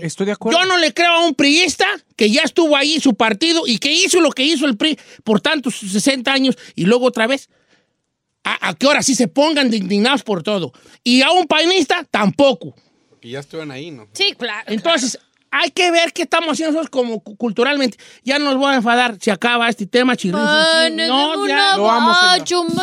Estoy 0.00 0.24
de 0.24 0.32
acuerdo. 0.32 0.58
Yo 0.58 0.64
no 0.64 0.78
le 0.78 0.94
creo 0.94 1.10
a 1.10 1.26
un 1.26 1.34
priista 1.34 1.84
que 2.16 2.30
ya 2.30 2.40
estuvo 2.40 2.74
ahí 2.76 3.00
su 3.00 3.14
partido 3.14 3.66
y 3.66 3.78
que 3.78 3.92
hizo 3.92 4.22
lo 4.22 4.30
que 4.30 4.44
hizo 4.44 4.64
el 4.64 4.78
PRI 4.78 4.98
por 5.24 5.42
tantos 5.42 5.76
60 5.76 6.32
años 6.32 6.56
y 6.74 6.86
luego 6.86 7.04
otra 7.04 7.26
vez. 7.26 7.50
A, 8.44 8.68
a 8.68 8.74
que 8.74 8.86
ahora 8.86 9.02
sí 9.02 9.14
se 9.14 9.28
pongan 9.28 9.70
de 9.70 9.76
indignados 9.76 10.22
por 10.22 10.42
todo. 10.42 10.72
Y 11.02 11.20
a 11.20 11.32
un 11.32 11.46
painista 11.46 12.06
tampoco. 12.10 12.74
Porque 13.24 13.32
ya 13.32 13.40
estuvieron 13.40 13.70
ahí, 13.70 13.90
¿no? 13.90 14.06
Sí, 14.12 14.34
claro. 14.38 14.64
Entonces, 14.66 15.18
hay 15.50 15.70
que 15.70 15.90
ver 15.90 16.12
qué 16.12 16.24
estamos 16.24 16.50
haciendo 16.52 16.72
nosotros 16.72 16.90
como 16.90 17.20
cu- 17.20 17.36
culturalmente. 17.38 17.96
Ya 18.22 18.38
nos 18.38 18.54
voy 18.58 18.74
a 18.74 18.76
enfadar 18.76 19.16
si 19.18 19.30
acaba 19.30 19.66
este 19.70 19.86
tema, 19.86 20.14
chirrín. 20.14 20.42
No, 20.42 21.46
ya. 21.48 21.74
Lo 21.78 21.90
amo, 21.90 22.14
señor. 22.44 22.74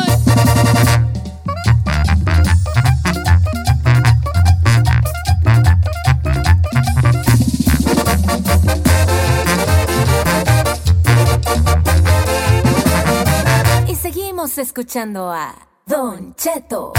Y 13.88 13.94
seguimos 13.94 14.58
escuchando 14.58 15.30
a 15.32 15.54
Don 15.86 16.34
Cheto. 16.36 16.92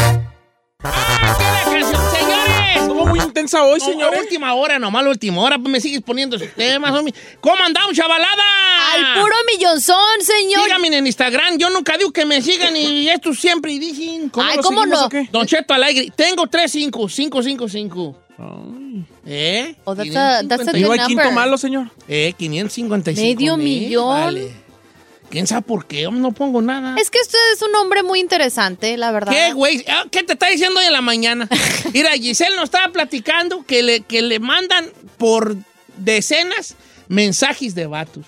¡Señores! 0.84 2.76
Estuvo 2.81 3.05
muy 3.05 3.19
intensa 3.19 3.64
hoy, 3.64 3.80
No, 3.80 3.85
señores. 3.85 4.19
última 4.22 4.53
hora, 4.53 4.80
nomás 4.80 5.03
la 5.03 5.10
última 5.11 5.41
hora, 5.41 5.57
pues 5.57 5.69
me 5.72 5.80
sigues 5.80 6.01
poniendo 6.01 6.35
esos 6.35 6.49
temas, 6.53 6.91
homie. 6.91 7.14
¿Cómo 7.39 7.64
andamos, 7.64 7.95
chavalada? 7.95 8.43
Al 8.93 9.22
puro 9.22 9.35
millonzón, 9.51 10.22
señor. 10.22 10.64
Síganme 10.64 10.88
en 10.95 11.07
Instagram, 11.07 11.57
yo 11.57 11.69
nunca 11.69 11.97
digo 11.97 12.11
que 12.11 12.26
me 12.26 12.41
sigan 12.41 12.76
y 12.76 13.10
esto 13.10 13.34
siempre 13.34 13.72
dicen. 13.80 14.31
Ay, 14.35 14.57
¿cómo 14.61 14.81
seguimos 14.81 15.01
no? 15.03 15.10
qué? 15.10 15.30
Don 15.31 15.45
Cheto 15.47 15.73
Alegre, 15.73 16.11
tengo 16.15 16.47
35, 16.47 17.07
555. 17.07 18.19
¿Eh? 19.26 19.76
Oh, 19.85 19.95
that's 19.95 20.15
a- 20.15 20.43
that's 20.47 20.68
a 20.68 20.72
good 20.72 20.76
¿Y 20.80 20.84
hay 20.84 20.89
quinto 21.07 21.23
number. 21.23 21.31
malo, 21.34 21.57
señor? 21.57 21.89
Eh, 22.07 22.34
555. 22.38 23.22
Medio 23.22 23.57
mil, 23.57 23.81
millón. 23.88 24.10
vale. 24.10 24.62
¿Quién 25.34 25.47
sabe 25.47 25.64
por 25.64 25.88
qué? 25.88 26.07
No 26.11 26.31
pongo 26.31 26.61
nada. 26.61 26.95
Es 27.01 27.10
que 27.10 27.18
usted 27.19 27.39
es 27.55 27.64
un 27.64 27.73
hombre 27.73 28.03
muy 28.03 28.19
interesante, 28.19 28.95
la 28.97 29.10
verdad. 29.10 29.31
¿Qué, 29.31 29.51
güey? 29.53 29.84
Ah, 29.88 30.05
¿Qué 30.11 30.22
te 30.22 30.34
está 30.34 30.45
diciendo 30.49 30.80
hoy 30.80 30.85
en 30.85 30.93
la 30.93 31.01
mañana? 31.01 31.49
Mira, 31.91 32.11
Giselle 32.11 32.55
nos 32.55 32.65
estaba 32.65 32.93
platicando 32.93 33.65
que 33.65 33.81
le, 33.81 34.01
que 34.01 34.22
le 34.22 34.38
mandan 34.38 34.91
por 35.18 35.55
decenas 35.97 36.76
mensajes 37.07 37.73
de 37.73 37.88
vatos. 37.88 38.27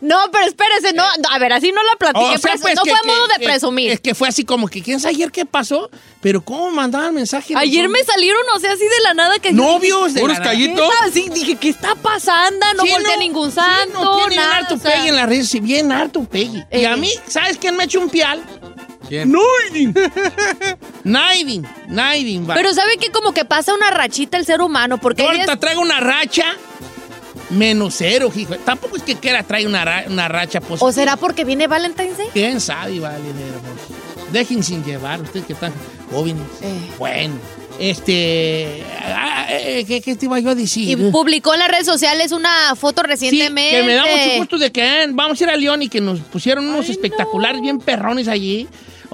No, 0.00 0.16
pero 0.32 0.46
espérese, 0.46 0.92
no, 0.92 1.04
no, 1.18 1.28
a 1.30 1.38
ver, 1.38 1.52
así 1.52 1.72
no 1.72 1.82
la 1.82 1.96
platiqué. 1.98 2.24
O 2.34 2.38
sea, 2.38 2.54
pues, 2.60 2.74
no 2.76 2.82
que- 2.82 2.90
fue 2.90 3.00
que- 3.02 3.06
modo 3.06 3.26
de 3.28 3.34
que- 3.38 3.44
presumir. 3.46 3.90
Es 3.90 4.00
que 4.00 4.14
fue 4.14 4.28
así 4.28 4.44
como 4.44 4.68
que, 4.68 4.82
¿quién 4.82 5.00
sabe 5.00 5.14
ayer 5.14 5.30
qué 5.32 5.44
pasó? 5.46 5.90
Pero 6.20 6.42
¿cómo 6.44 6.70
mandaban 6.70 7.14
mensajes? 7.14 7.56
Ayer 7.56 7.88
me 7.88 8.02
salieron, 8.04 8.42
o 8.54 8.58
sea, 8.60 8.72
así 8.72 8.84
de 8.84 9.02
la 9.02 9.14
nada 9.14 9.38
que... 9.38 9.52
Novios 9.52 10.14
de 10.14 10.20
¿Qué 10.22 10.28
la 10.28 10.38
nada. 10.38 10.52
está- 10.52 11.10
Sí, 11.12 11.28
dije, 11.32 11.56
¿qué 11.56 11.68
está 11.68 11.94
pasando? 11.96 12.64
No 12.76 12.82
Sí, 12.84 12.90
volteé 12.90 13.12
a 13.12 13.16
no, 13.16 13.20
ningún 13.22 13.50
sí, 13.50 13.56
santo, 13.56 14.02
no, 14.02 14.28
nada. 14.28 14.56
harto 14.56 14.74
o 14.74 14.78
sea. 14.78 14.92
pegue 14.92 15.08
en 15.08 15.16
las 15.16 15.28
redes, 15.28 15.48
sí, 15.48 15.60
bien 15.60 15.92
harto 15.92 16.24
pegue. 16.24 16.66
Y 16.72 16.78
Eh. 16.80 16.86
a 16.86 16.96
mí, 16.96 17.10
¿sabes 17.28 17.58
quién 17.58 17.76
me 17.76 17.84
echó 17.84 18.00
un 18.00 18.08
pial? 18.10 18.42
¿Quién? 19.08 19.30
Naidin. 19.32 19.94
Naidin, 21.04 21.66
Naidin. 21.88 22.46
Pero 22.46 22.72
¿sabe 22.72 22.96
que 22.96 23.10
Como 23.12 23.32
que 23.32 23.44
pasa 23.44 23.74
una 23.74 23.90
rachita 23.90 24.38
el 24.38 24.46
ser 24.46 24.60
humano, 24.62 24.98
porque... 24.98 25.22
Ahorita 25.22 25.44
días- 25.44 25.60
traigo 25.60 25.80
una 25.82 26.00
racha 26.00 26.44
menos 27.54 27.94
cero, 27.96 28.30
hijo. 28.34 28.54
Tampoco 28.56 28.96
es 28.96 29.02
que 29.02 29.16
quiera 29.16 29.42
traer 29.42 29.66
una, 29.66 29.84
ra- 29.84 30.04
una 30.08 30.28
racha 30.28 30.60
positiva. 30.60 30.88
¿O 30.88 30.92
será 30.92 31.16
porque 31.16 31.44
viene 31.44 31.66
Valentine's 31.66 32.18
Day? 32.18 32.28
¿Quién 32.32 32.60
sabe, 32.60 33.00
vale? 33.00 33.18
hermoso? 33.18 34.30
Dejen 34.32 34.62
sin 34.62 34.84
llevar, 34.84 35.20
ustedes 35.20 35.46
que 35.46 35.52
están 35.52 35.72
jóvenes. 36.10 36.42
Eh. 36.62 36.74
Bueno, 36.98 37.34
este... 37.78 38.82
ah, 39.04 39.46
eh, 39.50 39.84
¿qué, 39.86 40.00
qué 40.00 40.16
te 40.16 40.26
iba 40.26 40.38
yo 40.40 40.50
a 40.50 40.54
decir? 40.54 40.88
Y 40.98 41.10
publicó 41.10 41.54
en 41.54 41.60
las 41.60 41.68
redes 41.68 41.86
sociales 41.86 42.32
una 42.32 42.74
foto 42.76 43.02
recientemente. 43.02 43.76
Que 43.78 43.82
me 43.84 43.94
da 43.94 44.02
mucho 44.02 44.36
gusto 44.38 44.58
de 44.58 44.72
que 44.72 45.04
eh, 45.04 45.06
vamos 45.10 45.40
a 45.40 45.44
ir 45.44 45.50
a 45.50 45.56
León 45.56 45.82
y 45.82 45.88
que 45.88 46.00
nos 46.00 46.20
pusieron 46.20 46.66
unos 46.68 46.88
espectaculares 46.88 47.60
bien 47.60 47.78
perrones 47.78 48.26
allí, 48.28 48.66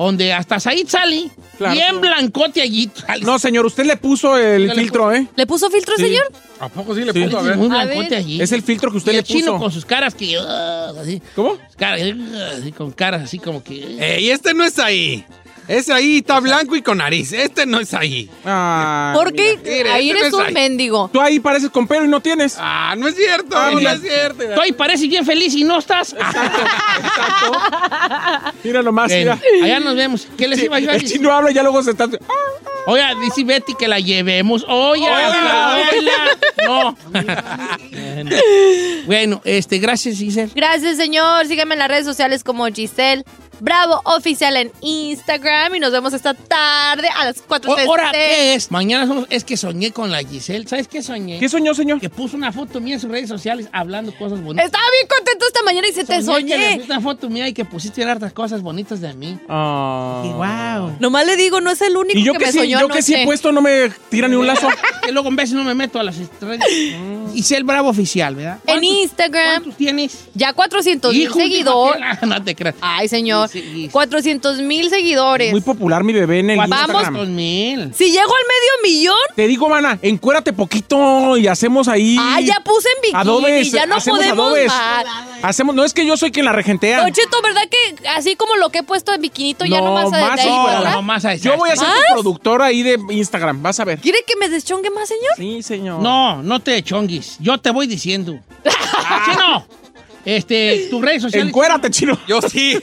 donde 0.05 0.33
hasta 0.33 0.59
Said 0.61 0.87
Sali, 0.87 1.31
Claro, 1.59 1.75
bien 1.75 1.87
claro. 1.87 2.01
blancote 2.01 2.63
allí. 2.63 2.91
No, 3.23 3.39
señor, 3.39 3.67
usted 3.67 3.85
le 3.85 3.97
puso 3.97 4.37
el 4.37 4.67
le 4.69 4.75
filtro, 4.75 5.13
¿eh? 5.13 5.27
¿Le 5.37 5.47
puso 5.47 5.69
filtro, 5.71 5.95
Sí. 5.97 6.05
señor? 6.05 6.25
¿A 6.59 6.69
poco 6.69 6.95
sí 6.95 7.05
le 7.05 7.13
Sí. 7.13 7.25
puso? 7.25 7.39
A 7.39 7.43
ver. 7.43 7.57
Muy 7.57 7.69
blancote 7.69 8.17
allí. 8.17 8.41
Es 8.41 8.53
el 8.53 8.63
filtro 8.63 8.91
que 8.91 8.99
usted 8.99 9.13
Y 9.13 9.15
le 9.15 9.19
el 9.21 9.25
chino 9.27 9.53
puso. 9.53 9.59
con 9.59 9.73
sus 9.73 9.85
caras 9.85 10.15
que... 10.15 10.37
ah, 10.39 10.93
así, 11.01 11.21
¿Cómo? 11.35 11.57
caras, 11.77 12.01
ah, 12.35 12.51
así, 12.59 12.73
con 12.73 12.91
caras 12.93 13.23
así 13.23 13.39
como 13.39 13.63
que... 13.63 13.97
¡Ey, 14.17 14.31
este 14.31 14.55
no 14.55 14.65
es 14.65 14.79
ahí! 14.79 15.25
Ese 15.71 15.93
ahí 15.93 16.17
está 16.19 16.41
blanco 16.41 16.75
y 16.75 16.83
con 16.83 16.99
nariz. 16.99 17.33
Este 17.33 17.65
no 17.65 17.79
es 17.79 17.95
ahí. 17.95 18.29
Ah, 18.45 19.13
¿Por 19.15 19.33
qué? 19.33 19.51
ahí 19.93 20.11
este 20.11 20.19
eres 20.19 20.23
no 20.23 20.27
es 20.27 20.33
un 20.35 20.47
ahí. 20.47 20.53
mendigo. 20.53 21.09
Tú 21.13 21.21
ahí 21.21 21.39
pareces 21.39 21.71
con 21.71 21.87
pelo 21.87 22.05
y 22.05 22.09
no 22.09 22.21
tienes. 22.21 22.57
Ah, 22.59 22.97
no 22.99 23.07
es 23.07 23.15
cierto. 23.15 23.57
Ah, 23.57 23.71
no 23.71 23.77
mira. 23.79 23.93
es 23.93 24.01
cierto. 24.03 24.43
Tú 24.53 24.61
ahí 24.61 24.73
pareces 24.73 25.09
bien 25.09 25.25
feliz 25.25 25.55
y 25.55 25.63
no 25.63 25.79
estás. 25.79 26.17
Mira 28.65 28.83
nomás, 28.83 29.11
Bueno, 29.13 29.39
mira. 29.53 29.65
allá 29.65 29.81
nos 29.81 29.97
vemos. 29.97 30.29
¿Qué 30.37 30.49
les 30.49 30.59
Sí, 30.59 30.65
iba 30.67 30.79
yo 30.81 30.91
a 30.91 30.95
el 30.95 31.01
decir? 31.03 31.17
chino 31.19 31.33
habla 31.33 31.51
y 31.51 31.55
ya 31.55 31.63
luego 31.63 31.83
se 31.83 31.93
está... 31.93 32.09
Oye, 32.87 33.03
dice 33.23 33.45
Betty 33.45 33.75
que 33.75 33.87
la 33.89 34.01
llevemos. 34.01 34.65
Oye, 34.69 35.07
Hola. 35.07 35.79
No. 36.67 36.97
bueno, 39.07 39.41
este, 39.45 39.79
gracias, 39.79 40.17
Giselle. 40.17 40.51
Gracias, 40.55 40.97
señor. 40.97 41.47
Síganme 41.47 41.75
en 41.75 41.79
las 41.79 41.89
redes 41.89 42.07
sociales 42.07 42.43
como 42.43 42.67
Giselle 42.67 43.25
Bravo 43.61 44.01
Oficial 44.05 44.57
en 44.57 44.73
Instagram. 44.81 45.75
Y 45.75 45.81
nos 45.81 45.93
vemos 45.93 46.13
esta 46.13 46.35
tarde 46.35 47.09
a 47.17 47.25
las 47.25 47.43
4 47.47 47.73
O- 47.73 47.79
Ahora, 47.79 48.11
¿qué 48.13 48.55
es? 48.55 48.71
Mañana 48.71 49.07
somos- 49.07 49.27
es 49.31 49.45
que 49.45 49.57
soñé 49.57 49.93
con 49.93 50.11
la 50.11 50.21
Giselle. 50.23 50.67
¿Sabes 50.69 50.89
qué 50.89 51.03
soñé? 51.03 51.39
¿Qué 51.39 51.49
soñó, 51.49 51.75
señor? 51.75 52.01
Que 52.01 52.11
puso 52.11 52.37
una 52.37 52.53
foto 52.53 52.81
mía 52.81 52.95
en 52.95 53.01
sus 53.01 53.11
redes 53.11 53.29
sociales 53.29 53.69
hablando 53.73 54.13
cosas 54.17 54.43
bonitas. 54.43 54.67
Estaba 54.67 54.85
bien 54.93 55.07
contento 55.09 55.47
esta 55.47 55.63
mañana 55.63 55.89
y 55.89 55.93
se 55.93 56.05
te 56.05 56.13
que 56.15 56.19
le 56.19 56.25
soñé. 56.25 56.81
una 56.85 57.01
foto 57.01 57.29
mía 57.29 57.49
y 57.49 57.53
que 57.53 57.65
pusiste 57.65 58.03
hartas 58.05 58.33
cosas 58.33 58.63
bonitas 58.63 59.01
de 59.01 59.13
mí. 59.15 59.39
Ah. 59.49 60.23
Y 60.25 60.29
wow. 60.29 60.97
Nomás 61.01 61.27
le 61.27 61.37
digo, 61.37 61.61
no 61.61 61.71
es 61.71 61.81
el 61.83 61.97
único 61.97 62.19
Y 62.19 62.25
yo 62.25 62.33
que, 62.33 62.39
que, 62.39 62.47
me 62.47 62.53
sí, 62.53 62.59
soñó 62.59 62.81
yo 62.81 62.89
que 62.89 63.03
sí 63.03 63.15
he 63.15 63.25
puesto 63.25 63.53
no 63.53 63.61
me 63.61 63.91
tira 64.09 64.29
ni 64.29 64.37
un 64.37 64.47
lazo. 64.47 64.69
que 65.05 65.13
luego 65.13 65.29
en 65.29 65.37
veces 65.37 65.55
no 65.55 65.65
me 65.65 65.75
meto 65.75 65.99
a 65.99 66.03
las 66.03 66.19
estrellas. 66.19 66.67
Giselle 67.35 67.65
Bravo 67.65 67.89
Oficial, 67.91 68.35
¿verdad? 68.35 68.59
En 68.67 68.83
Instagram. 68.85 69.63
¿Cuántos 69.63 69.77
tienes? 69.77 70.29
Ya 70.35 70.53
400 70.53 71.13
mil 71.15 71.33
seguidores. 71.33 72.03
No 72.31 72.43
te 72.43 72.55
creas. 72.55 72.77
Ay, 72.81 73.09
señor. 73.09 73.49
Sí, 73.49 73.61
sí. 73.61 73.89
400 73.91 74.59
mil 74.61 74.89
seguidores. 74.91 75.51
Muy 75.53 75.61
popular 75.61 76.05
mi 76.05 76.13
bebé 76.13 76.41
en 76.41 76.51
el 76.51 76.59
Vamos. 76.59 76.79
Instagram. 76.79 77.35
mil. 77.35 77.93
Si 77.95 78.07
llego 78.11 78.21
al 78.35 78.45
medio 78.47 78.71
millón. 78.97 79.17
Te 79.37 79.47
digo, 79.47 79.69
mana, 79.69 79.99
encuérate 80.03 80.53
poquito 80.53 81.37
y 81.37 81.47
hacemos 81.47 81.89
ahí. 81.89 82.17
Ah, 82.19 82.41
ya 82.41 82.61
puse 82.65 82.89
en 82.97 83.03
bikini. 83.03 83.21
Adobes, 83.21 83.73
ya 83.73 83.87
no 83.87 83.97
hacemos 83.97 84.21
podemos 84.21 84.47
adobes. 84.47 84.67
más. 84.69 85.05
Hacemos, 85.43 85.75
no 85.75 85.85
es 85.85 85.95
que 85.95 86.05
yo 86.07 86.17
soy 86.17 86.31
quien 86.31 86.45
la 86.45 86.53
regentea. 86.53 87.01
Don 87.01 87.13
Cheto, 87.13 87.41
¿verdad 87.43 87.63
que 87.71 88.09
así 88.09 88.37
como 88.37 88.57
lo 88.57 88.69
que 88.71 88.79
he 88.79 88.83
puesto 88.83 89.13
en 89.15 89.23
biquinito 89.23 89.65
ya 89.65 89.81
no 89.81 89.95
vas 89.95 90.07
a 90.07 90.21
más 90.21 90.41
ahí, 90.41 90.49
sí, 90.49 90.55
¿verdad? 90.67 90.93
No, 90.93 91.03
más 91.03 91.25
a 91.25 91.35
Yo 91.37 91.57
voy 91.57 91.71
a 91.71 91.77
ser 91.77 91.89
¿Más? 91.89 91.97
tu 92.09 92.13
productor 92.15 92.63
ahí 92.63 92.83
de 92.83 92.99
Instagram, 93.11 93.63
vas 93.63 93.81
a 93.81 93.85
ver. 93.85 93.99
¿Quiere 94.01 94.19
que 94.27 94.37
me 94.37 94.49
deschongue 94.49 94.91
más, 94.91 95.09
señor? 95.09 95.33
Sí, 95.37 95.63
señor. 95.63 96.01
No, 96.03 96.43
no 96.43 96.61
te 96.61 96.77
Yo 97.41 97.59
te 97.59 97.71
voy 97.71 97.87
diciendo. 97.87 98.39
¡Chino! 99.25 99.67
Este, 100.23 100.89
tus 100.91 101.01
redes 101.01 101.23
sociales. 101.23 101.49
Encuérate, 101.49 101.91
chino. 101.91 102.19
Yo 102.29 102.43
sí. 102.43 102.77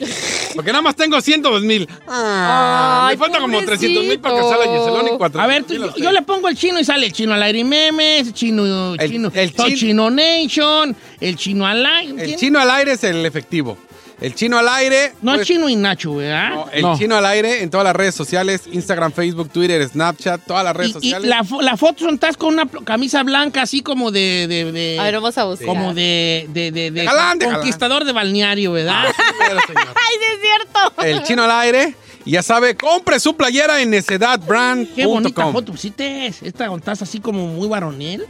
Porque 0.56 0.72
nada 0.72 0.82
más 0.82 0.96
tengo 0.96 1.22
102 1.22 1.62
mil. 1.62 1.88
Ay, 2.08 3.16
me 3.16 3.18
falta 3.18 3.40
como 3.40 3.62
300 3.64 4.06
mil 4.06 4.20
para 4.20 4.36
que 4.38 4.42
salga 4.42 4.64
Giselón 4.66 5.06
y 5.06 5.18
400 5.18 5.36
A 5.42 5.46
ver, 5.48 5.64
tú- 5.64 5.74
yo, 5.76 5.96
yo 5.98 6.12
le 6.12 6.24
pongo 6.24 6.48
el 6.50 6.58
chino 6.58 6.80
y 6.80 6.84
sale 6.84 7.06
el 7.06 7.14
chino 7.14 7.36
al 7.36 7.44
aire 7.44 7.60
y 7.60 7.64
memes, 7.64 8.34
chino, 8.34 8.96
El- 8.96 9.10
chino, 9.12 9.32
el 9.34 9.54
Soy 9.54 9.70
chin- 9.70 9.78
chino 9.78 10.10
Nation, 10.10 10.96
el 11.20 11.36
chino 11.36 11.68
al 11.68 11.86
aire. 11.86 12.24
El 12.24 12.36
chino 12.38 12.60
al 12.60 12.72
aire 12.72 12.94
es 12.94 13.04
el 13.04 13.24
efectivo. 13.24 13.78
El 14.20 14.34
chino 14.34 14.58
al 14.58 14.68
aire. 14.68 15.14
No 15.22 15.34
es 15.34 15.38
pues, 15.40 15.48
chino 15.48 15.70
y 15.70 15.76
Nacho, 15.76 16.16
¿verdad? 16.16 16.50
no, 16.50 16.70
el 16.72 16.82
No. 16.82 16.98
chino 16.98 17.16
al 17.16 17.26
aire 17.28 17.62
en 17.62 17.70
todas 17.70 17.84
las 17.84 17.96
redes 17.96 18.16
sociales: 18.16 18.64
Instagram, 18.72 19.12
Facebook, 19.12 19.50
Twitter, 19.52 19.88
Snapchat, 19.88 20.42
todas 20.48 20.64
las 20.64 20.76
redes 20.76 20.90
Y, 20.90 20.92
y 20.92 20.94
sociales. 21.12 21.30
la, 21.30 21.44
fo- 21.44 21.62
la 21.62 21.78
foto 21.78 22.06
son 22.06 22.16
estás 22.16 22.36
con 22.36 22.54
una 22.54 22.68
camisa 22.84 23.22
blanca 23.24 23.62
así 23.62 23.82
como 23.82 24.10
de... 24.10 24.48
de, 24.48 24.72
de- 24.72 25.00
A 25.00 25.04
ver, 25.04 25.16
vamos 25.16 25.38
a 25.38 25.44
buscar. 25.46 25.68
como 25.68 25.94
de, 25.94 26.48
de, 26.50 26.72
de, 26.72 26.90
de 26.90 27.04
galán, 27.06 27.38
de 27.38 27.46
galán. 27.46 27.60
conquistador 27.62 28.06
de 28.06 28.12
balneario, 28.12 28.72
¿verdad? 28.72 29.04
Ah, 29.08 29.12
sí. 29.68 29.74
Ay, 29.78 30.16
sí 30.20 30.26
es 30.34 30.42
cierto. 30.42 31.04
El 31.04 31.24
chino 31.24 31.44
al 31.44 31.52
aire. 31.52 31.96
Y 32.26 32.32
ya 32.32 32.42
sabe, 32.42 32.76
compre 32.76 33.20
su 33.20 33.36
playera 33.38 33.82
en 33.82 33.90
necedadbrand.com. 33.92 34.96
Qué 34.96 35.06
bonita 35.06 35.52
foto 35.52 35.72
pusiste. 35.72 36.26
Esta 36.28 36.74
estás 36.76 37.02
así 37.04 37.20
como 37.20 37.46
muy 37.48 37.68
varonil. 37.68 38.26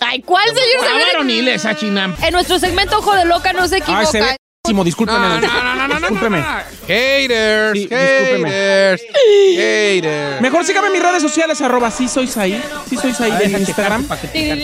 Ay, 0.00 0.22
¿cuál, 0.22 0.44
señor? 0.48 0.60
Está 0.74 0.86
Se 0.88 0.94
ve- 0.94 1.04
varonil 1.12 1.48
esa 1.48 1.76
china. 1.76 2.14
En 2.22 2.32
nuestro 2.32 2.58
segmento 2.58 2.98
Ojo 2.98 3.14
de 3.14 3.24
Loca 3.24 3.52
no 3.52 3.66
se 3.68 3.76
Ay, 3.76 3.80
equivoca. 3.82 4.06
se 4.06 4.36
discúlpeme. 4.64 5.18
No, 5.18 5.28
no, 5.28 5.40
no, 5.40 5.74
no, 5.74 5.88
no, 5.88 5.88
no, 5.88 6.00
Discúlpeme. 6.00 6.42
Haters, 6.86 7.72
Sí, 7.74 7.88
haters, 7.90 9.02
haters. 9.56 10.40
Mejor 10.40 10.64
sígame 10.64 10.88
en 10.88 10.92
mis 10.94 11.02
redes 11.02 11.22
sociales, 11.22 11.60
arroba 11.60 11.90
sí 11.90 12.08
soy 12.08 12.26
Saí. 12.26 12.62
Sí 12.88 12.96
soy 12.96 13.12
Saí 13.12 13.30
Ay, 13.32 13.54
en 13.54 13.60
Instagram. 13.60 14.06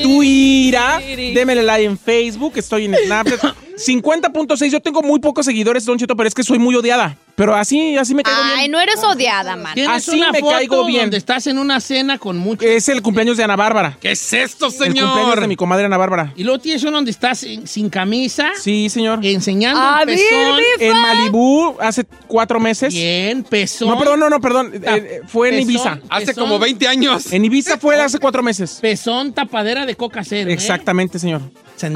Twitter. 0.02 1.34
Démele 1.34 1.62
like 1.62 1.84
en 1.84 1.98
Facebook. 1.98 2.54
Estoy 2.56 2.86
en 2.86 2.94
Snapchat. 3.06 3.54
50.6. 3.76 4.70
Yo 4.70 4.80
tengo 4.80 5.02
muy 5.02 5.20
pocos 5.20 5.46
seguidores, 5.46 5.84
Don 5.84 5.98
Cheto, 5.98 6.16
pero 6.16 6.28
es 6.28 6.34
que 6.34 6.42
soy 6.42 6.58
muy 6.58 6.74
odiada. 6.74 7.16
Pero 7.36 7.52
así, 7.56 7.96
así 7.96 8.14
me 8.14 8.22
caigo 8.22 8.38
Ay, 8.44 8.58
bien. 8.60 8.70
no 8.70 8.80
eres 8.80 9.02
odiada, 9.02 9.56
man. 9.56 9.76
Así 9.88 10.12
una 10.12 10.30
me 10.30 10.38
foto 10.38 10.52
caigo 10.52 10.86
bien. 10.86 11.00
donde 11.02 11.16
estás 11.16 11.48
en 11.48 11.58
una 11.58 11.80
cena 11.80 12.16
con 12.18 12.36
muchos. 12.38 12.64
Es 12.64 12.88
el 12.88 13.02
cumpleaños 13.02 13.36
de 13.36 13.42
Ana 13.42 13.56
Bárbara. 13.56 13.98
¿Qué 14.00 14.12
es 14.12 14.32
esto, 14.32 14.66
El 14.66 14.72
cumpleaños 14.72 15.14
señor? 15.18 15.40
de 15.40 15.48
mi 15.48 15.56
comadre 15.56 15.84
Ana 15.86 15.96
Bárbara. 15.96 16.32
Y 16.36 16.44
luego 16.44 16.60
tienes 16.60 16.84
uno 16.84 16.92
donde 16.92 17.10
estás 17.10 17.42
en- 17.42 17.66
sin 17.66 17.90
camisa, 17.90 18.52
Sí, 18.60 18.88
señor. 18.88 19.18
enseñando 19.26 19.80
A 19.80 20.02
el 20.02 20.06
pezón. 20.10 20.56
mi- 20.56 20.84
En 20.86 20.96
Malibú 21.00 21.76
hace 21.80 22.04
cuatro 22.28 22.60
meses. 22.60 22.94
Bien, 22.94 23.42
pezón. 23.42 23.88
No, 23.88 23.98
perdón, 23.98 24.20
no, 24.20 24.30
no, 24.30 24.40
perdón. 24.40 24.70
Eh, 24.72 24.80
Ah, 24.86 24.96
eh, 24.96 25.20
fue 25.26 25.48
en 25.48 25.54
pezón. 25.56 25.70
Ibiza. 25.70 25.98
Hace 26.10 26.26
Pezón. 26.26 26.44
como 26.44 26.60
20 26.60 26.86
años. 26.86 27.32
En 27.32 27.44
Ibiza 27.44 27.78
fue 27.78 28.00
hace 28.00 28.20
cuatro 28.20 28.44
meses. 28.44 28.78
Pezón 28.80 29.32
tapadera 29.32 29.86
de 29.86 29.96
coca 29.96 30.22
cero. 30.22 30.50
¿eh? 30.50 30.52
Exactamente, 30.54 31.18
señor. 31.18 31.40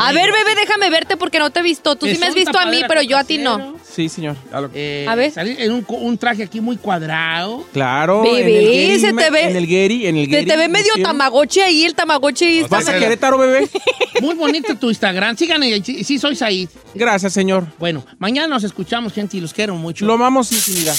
A 0.01 0.13
ver, 0.13 0.33
bebé, 0.33 0.55
déjame 0.57 0.91
verte 0.91 1.17
porque 1.17 1.39
no 1.39 1.51
te 1.51 1.61
he 1.61 1.63
visto. 1.69 1.97
Tú 1.97 2.07
sí 2.07 2.17
me 2.19 2.27
has 2.27 2.35
visto 2.35 2.59
a 2.59 2.67
mí, 2.67 2.83
pero 2.89 3.03
yo 3.03 3.19
a 3.19 3.25
ti 3.25 3.39
no. 3.39 3.77
Sí, 3.89 4.09
señor. 4.09 4.37
Eh, 4.75 5.07
A 5.09 5.15
ver. 5.15 5.33
salir 5.33 5.61
en 5.61 5.73
un, 5.73 6.19
traje 6.19 6.45
aquí 6.45 6.61
muy 6.61 6.77
cuadrado. 6.77 7.65
Claro. 7.73 8.23
Bebé, 8.23 8.85
en 8.85 8.91
el 8.93 9.01
se 9.01 9.13
te 9.13 9.31
ve- 9.31 9.51
En 9.51 9.57
el 9.57 9.67
Gary, 9.67 10.07
en 10.07 10.17
el 10.17 10.27
Se 10.27 10.33
Gary. 10.33 10.47
te 10.47 10.57
ve 10.57 10.69
medio 10.69 10.93
tamagotchi 11.03 11.61
ahí, 11.61 11.85
el 11.85 11.95
tamagotchi. 11.95 12.59
está- 12.61 12.77
¿Vas 12.77 12.89
a 12.89 12.99
Querétaro, 12.99 13.39
bebé? 13.39 13.69
Muy 14.21 14.35
bonito 14.35 14.75
tu 14.77 14.89
Instagram. 14.89 15.37
Síganme, 15.37 15.83
sí, 15.85 16.05
sí 16.05 16.19
soy 16.19 16.37
Said. 16.37 16.69
Gracias, 16.95 17.33
señor. 17.33 17.67
Bueno, 17.79 18.05
mañana 18.19 18.47
nos 18.49 18.65
escuchamos, 18.65 19.13
gente, 19.13 19.37
y 19.37 19.41
los 19.41 19.53
quiero 19.53 19.75
mucho. 19.75 20.05
Lo 20.07 20.15
amamos 20.15 20.53
infinidad. 20.53 20.97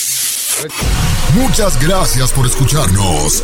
Muchas 1.36 1.80
gracias 1.86 2.32
por 2.34 2.46
escucharnos. 2.46 3.44